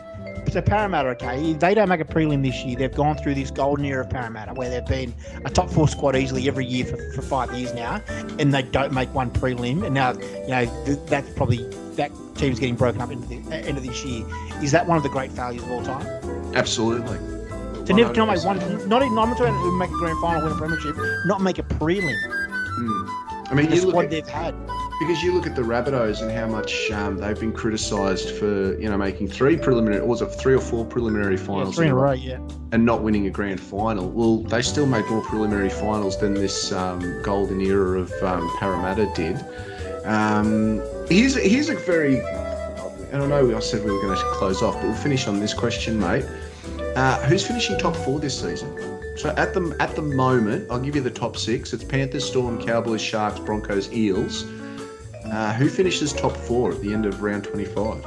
So 0.52 0.62
Parramatta, 0.62 1.10
okay, 1.10 1.54
they 1.54 1.76
don't 1.76 1.90
make 1.90 2.02
a 2.02 2.06
prelim 2.06 2.42
this 2.42 2.64
year. 2.64 2.76
They've 2.76 2.94
gone 2.94 3.18
through 3.18 3.36
this 3.36 3.52
golden 3.52 3.86
era 3.86 4.04
of 4.04 4.10
Parramatta 4.10 4.54
where 4.56 4.70
they've 4.70 4.86
been 4.86 5.14
a 5.46 5.50
top 5.50 5.70
four 5.70 5.88
squad 5.88 6.16
easily 6.16 6.48
every 6.48 6.66
year 6.66 6.86
for, 6.86 6.98
for 7.14 7.22
five 7.22 7.54
years 7.54 7.72
now, 7.76 8.02
and 8.40 8.52
they 8.52 8.64
don't 8.64 8.92
make 8.92 9.14
one 9.14 9.30
prelim. 9.30 9.86
And 9.86 9.94
now, 9.94 10.14
you 10.14 10.48
know, 10.48 10.86
th- 10.86 11.00
that's 11.06 11.30
probably 11.34 11.70
that 12.00 12.12
team's 12.36 12.60
getting 12.60 12.76
broken 12.76 13.02
up 13.02 13.12
into 13.12 13.28
the 13.28 13.38
uh, 13.50 13.68
end 13.68 13.78
of 13.78 13.84
this 13.84 14.04
year. 14.04 14.26
Is 14.64 14.72
that 14.72 14.88
one 14.88 14.98
of 14.98 15.04
the 15.04 15.10
great 15.10 15.32
failures 15.32 15.62
of 15.64 15.72
all 15.72 15.84
time? 15.84 16.06
Absolutely. 16.56 17.18
To 17.86 17.94
never 17.94 18.14
to 18.14 18.26
not 18.26 18.36
make 18.36 18.44
one, 18.44 18.58
not 18.90 19.02
even 19.04 19.18
I'm 19.18 19.30
not 19.30 19.38
talking 19.38 19.54
about 19.54 19.78
make 19.78 19.90
a 19.90 19.94
grand 19.94 20.20
final, 20.22 20.44
win 20.44 20.52
a 20.52 20.56
premiership, 20.56 20.96
not 21.26 21.42
make 21.42 21.58
a 21.60 21.64
prelim. 21.64 22.16
Mm. 22.80 23.10
I 23.52 23.56
mean, 23.56 23.72
you 23.72 23.82
look 23.88 24.06
at, 24.06 24.12
they've 24.12 24.28
had. 24.28 24.54
because 25.00 25.24
you 25.24 25.34
look 25.34 25.48
at 25.48 25.56
the 25.56 25.64
Rabbitohs 25.64 26.22
and 26.22 26.30
how 26.32 26.46
much 26.46 26.92
um, 26.92 27.18
they've 27.18 27.40
been 27.40 27.52
criticised 27.52 28.30
for, 28.38 28.80
you 28.80 28.88
know, 28.88 28.98
making 28.98 29.28
three 29.28 29.58
preliminary, 29.58 30.02
or 30.02 30.08
was 30.08 30.22
it 30.22 30.28
three 30.28 30.54
or 30.54 30.62
four 30.62 30.86
preliminary 30.86 31.36
Yeah, 31.36 31.44
finals 31.44 31.76
three 31.76 31.88
in 31.88 31.94
a 31.94 31.96
in 31.96 32.00
a 32.00 32.04
row, 32.04 32.12
yeah. 32.12 32.40
and 32.72 32.86
not 32.86 33.02
winning 33.02 33.26
a 33.26 33.32
grand 33.32 33.60
final. 33.60 34.08
Well, 34.08 34.44
they 34.44 34.62
still 34.62 34.86
made 34.86 35.06
more 35.08 35.24
preliminary 35.24 35.72
finals 35.72 36.20
than 36.20 36.36
this 36.36 36.72
um, 36.72 37.24
golden 37.24 37.60
era 37.60 38.00
of 38.00 38.12
um, 38.22 38.48
Parramatta 38.60 39.12
did. 39.16 39.44
Um, 40.06 40.80
here's 41.10 41.36
here's 41.36 41.70
a 41.70 41.76
very, 41.76 42.20
and 43.12 43.22
I 43.24 43.28
know 43.28 43.56
I 43.56 43.60
said 43.60 43.84
we 43.84 43.92
were 43.92 44.02
going 44.02 44.18
to 44.18 44.24
close 44.34 44.62
off, 44.62 44.76
but 44.76 44.84
we'll 44.84 44.94
finish 44.96 45.28
on 45.28 45.40
this 45.40 45.54
question, 45.54 46.00
mate. 46.00 46.26
Uh, 46.96 47.20
who's 47.26 47.46
finishing 47.46 47.78
top 47.78 47.96
four 47.96 48.20
this 48.20 48.40
season? 48.40 48.76
So 49.18 49.30
at 49.36 49.54
the 49.54 49.76
at 49.80 49.96
the 49.96 50.02
moment, 50.02 50.70
I'll 50.72 50.80
give 50.80 50.96
you 50.96 51.02
the 51.02 51.12
top 51.12 51.38
six. 51.38 51.74
It's 51.74 51.84
Panthers, 51.84 52.26
Storm, 52.26 52.64
Cowboys, 52.64 53.02
Sharks, 53.02 53.40
Broncos, 53.40 53.92
Eels. 53.92 54.46
Uh, 55.26 55.54
who 55.54 55.70
finishes 55.70 56.14
top 56.14 56.36
four 56.36 56.72
at 56.72 56.82
the 56.82 56.94
end 56.94 57.06
of 57.06 57.22
round 57.22 57.44
twenty-five? 57.44 58.04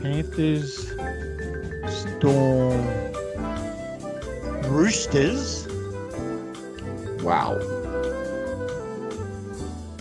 Panthers, 0.00 0.88
Storm, 1.88 2.86
Roosters, 4.72 5.68
Wow. 7.22 7.58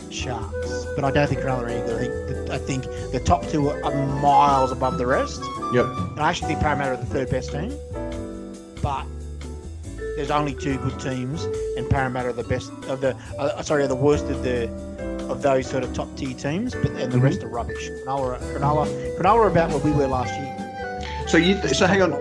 Sharks. 0.10 0.61
But 0.96 1.06
I 1.06 1.12
don't 1.12 1.28
think 1.28 1.42
Cronulla 1.42 1.64
are 1.64 1.68
any 1.68 1.82
good. 1.88 2.50
I 2.50 2.58
think, 2.58 2.84
I 2.86 2.92
think 2.98 3.12
the 3.14 3.20
top 3.20 3.48
two 3.48 3.70
are 3.70 4.06
miles 4.22 4.72
above 4.72 4.98
the 4.98 5.08
rest. 5.08 5.42
Yep. 5.74 5.86
And 5.86 6.20
I 6.20 6.30
actually 6.30 6.50
think 6.50 6.60
Parramatta 6.60 6.92
are 6.94 6.98
the 6.98 7.06
third 7.06 7.30
best 7.30 7.52
team. 7.52 7.74
But 8.82 9.06
there's 10.18 10.32
only 10.32 10.54
two 10.54 10.78
good 10.80 11.00
teams, 11.00 11.44
and 11.78 11.90
Parramatta 11.90 12.30
are 12.30 12.34
the 12.34 12.44
best 12.44 12.72
of 12.88 13.00
the. 13.02 13.16
Uh, 13.40 13.62
sorry, 13.62 13.84
are 13.84 13.88
the 13.88 13.96
worst 13.96 14.26
of 14.26 14.44
the 14.44 14.70
of 15.30 15.42
those 15.42 15.66
sort 15.68 15.84
of 15.84 15.94
top 15.94 16.14
tier 16.18 16.34
teams. 16.36 16.76
But 16.76 16.92
and 16.92 17.12
the 17.12 17.18
Mhm. 17.18 17.24
rest 17.24 17.44
are 17.44 17.48
rubbish. 17.48 17.90
Cronulla, 18.06 18.36
are- 18.36 18.60
Cronulla, 18.60 19.18
Cronulla 19.18 19.36
are 19.40 19.48
about 19.48 19.70
where 19.70 19.80
we 19.80 19.92
were 19.92 20.08
last 20.08 20.34
year. 20.36 20.98
So 21.28 21.38
you 21.38 21.56
so 21.70 21.86
hang 21.88 22.02
on. 22.02 22.12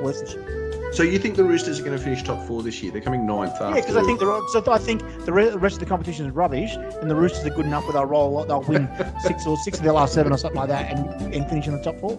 Lot 0.91 0.99
worse 0.99 0.99
this 0.99 0.99
year. 0.99 1.01
So 1.01 1.03
you 1.03 1.19
think 1.19 1.37
the 1.37 1.45
Roosters 1.45 1.81
are 1.81 1.85
going 1.85 1.97
to 1.97 2.03
finish 2.03 2.23
top 2.23 2.47
four 2.47 2.63
this 2.63 2.83
year? 2.83 2.93
They're 2.93 3.01
coming 3.01 3.27
ninth 3.27 3.53
after. 3.53 3.69
Yeah, 3.69 3.75
because 3.75 3.97
I 3.97 4.03
think 4.05 4.21
the 4.21 4.71
I 4.71 4.79
think 4.79 5.03
the 5.25 5.33
rest 5.33 5.75
of 5.75 5.81
the 5.81 5.87
competition 5.87 6.27
is 6.27 6.33
rubbish, 6.33 6.75
and 6.75 7.11
the 7.11 7.15
Roosters 7.17 7.45
are 7.47 7.51
good 7.51 7.67
enough 7.67 7.85
where 7.85 7.95
they'll 7.95 8.07
roll, 8.07 8.45
they'll 8.45 8.63
win 8.63 8.89
six 9.23 9.47
or 9.47 9.57
six 9.59 9.79
of 9.79 9.85
their 9.85 9.93
last 9.93 10.15
seven 10.15 10.33
or 10.33 10.39
something 10.39 10.59
like 10.59 10.69
that, 10.69 10.93
and, 10.93 11.35
and 11.35 11.49
finish 11.49 11.67
in 11.67 11.73
the 11.77 11.83
top 11.83 11.99
four. 12.01 12.17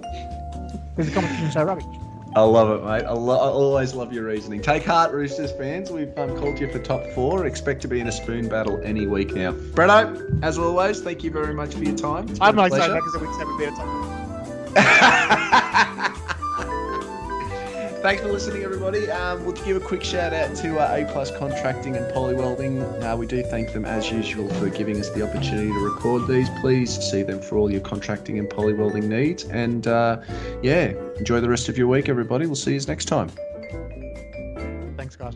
Because 0.95 1.07
the 1.07 1.13
competition 1.13 1.45
is 1.45 1.53
so 1.53 1.63
rubbish. 1.63 1.85
I 2.33 2.41
love 2.43 2.69
it, 2.69 2.85
mate. 2.85 3.03
I, 3.05 3.11
lo- 3.11 3.39
I 3.39 3.49
always 3.49 3.93
love 3.93 4.13
your 4.13 4.23
reasoning. 4.23 4.61
Take 4.61 4.85
heart, 4.85 5.11
Roosters 5.11 5.51
fans. 5.51 5.91
We've 5.91 6.17
um, 6.17 6.37
called 6.37 6.59
you 6.59 6.71
for 6.71 6.79
top 6.79 7.05
four. 7.07 7.45
Expect 7.45 7.81
to 7.81 7.89
be 7.89 7.99
in 7.99 8.07
a 8.07 8.11
spoon 8.11 8.47
battle 8.47 8.79
any 8.85 9.05
week 9.05 9.33
now. 9.33 9.51
Bretto, 9.51 10.41
as 10.41 10.57
always, 10.57 11.01
thank 11.01 11.25
you 11.25 11.31
very 11.31 11.53
much 11.53 11.75
for 11.75 11.83
your 11.83 11.97
time. 11.97 12.27
Been 12.27 12.37
I'm 12.41 12.55
like 12.55 12.71
so 12.71 12.77
pleasure. 12.77 12.93
back 12.93 13.03
as 13.05 13.15
a 13.15 13.19
week's 13.19 13.37
having 13.37 13.53
a 13.53 13.57
bit 13.57 13.69
of 13.69 13.75
time. 13.75 15.57
Thanks 18.01 18.23
for 18.23 18.31
listening, 18.31 18.63
everybody. 18.63 19.11
Um, 19.11 19.45
we'll 19.45 19.53
give 19.53 19.77
a 19.77 19.79
quick 19.79 20.03
shout 20.03 20.33
out 20.33 20.55
to 20.55 20.79
uh, 20.79 20.95
A 20.95 21.11
Plus 21.11 21.29
Contracting 21.37 21.95
and 21.95 22.11
Poly 22.11 22.33
Welding. 22.33 22.81
Uh, 22.81 23.15
we 23.15 23.27
do 23.27 23.43
thank 23.43 23.73
them 23.73 23.85
as 23.85 24.11
usual 24.11 24.49
for 24.55 24.69
giving 24.69 24.99
us 24.99 25.11
the 25.11 25.21
opportunity 25.21 25.67
to 25.67 25.79
record 25.85 26.27
these. 26.27 26.49
Please 26.61 26.99
see 27.11 27.21
them 27.21 27.39
for 27.39 27.59
all 27.59 27.71
your 27.71 27.81
contracting 27.81 28.39
and 28.39 28.49
poly 28.49 28.73
welding 28.73 29.07
needs. 29.07 29.43
And 29.43 29.85
uh, 29.85 30.19
yeah, 30.63 30.93
enjoy 31.17 31.41
the 31.41 31.49
rest 31.49 31.69
of 31.69 31.77
your 31.77 31.85
week, 31.85 32.09
everybody. 32.09 32.47
We'll 32.47 32.55
see 32.55 32.73
you 32.73 32.81
next 32.87 33.05
time. 33.05 33.29
Thanks, 34.97 35.15
guys. 35.15 35.35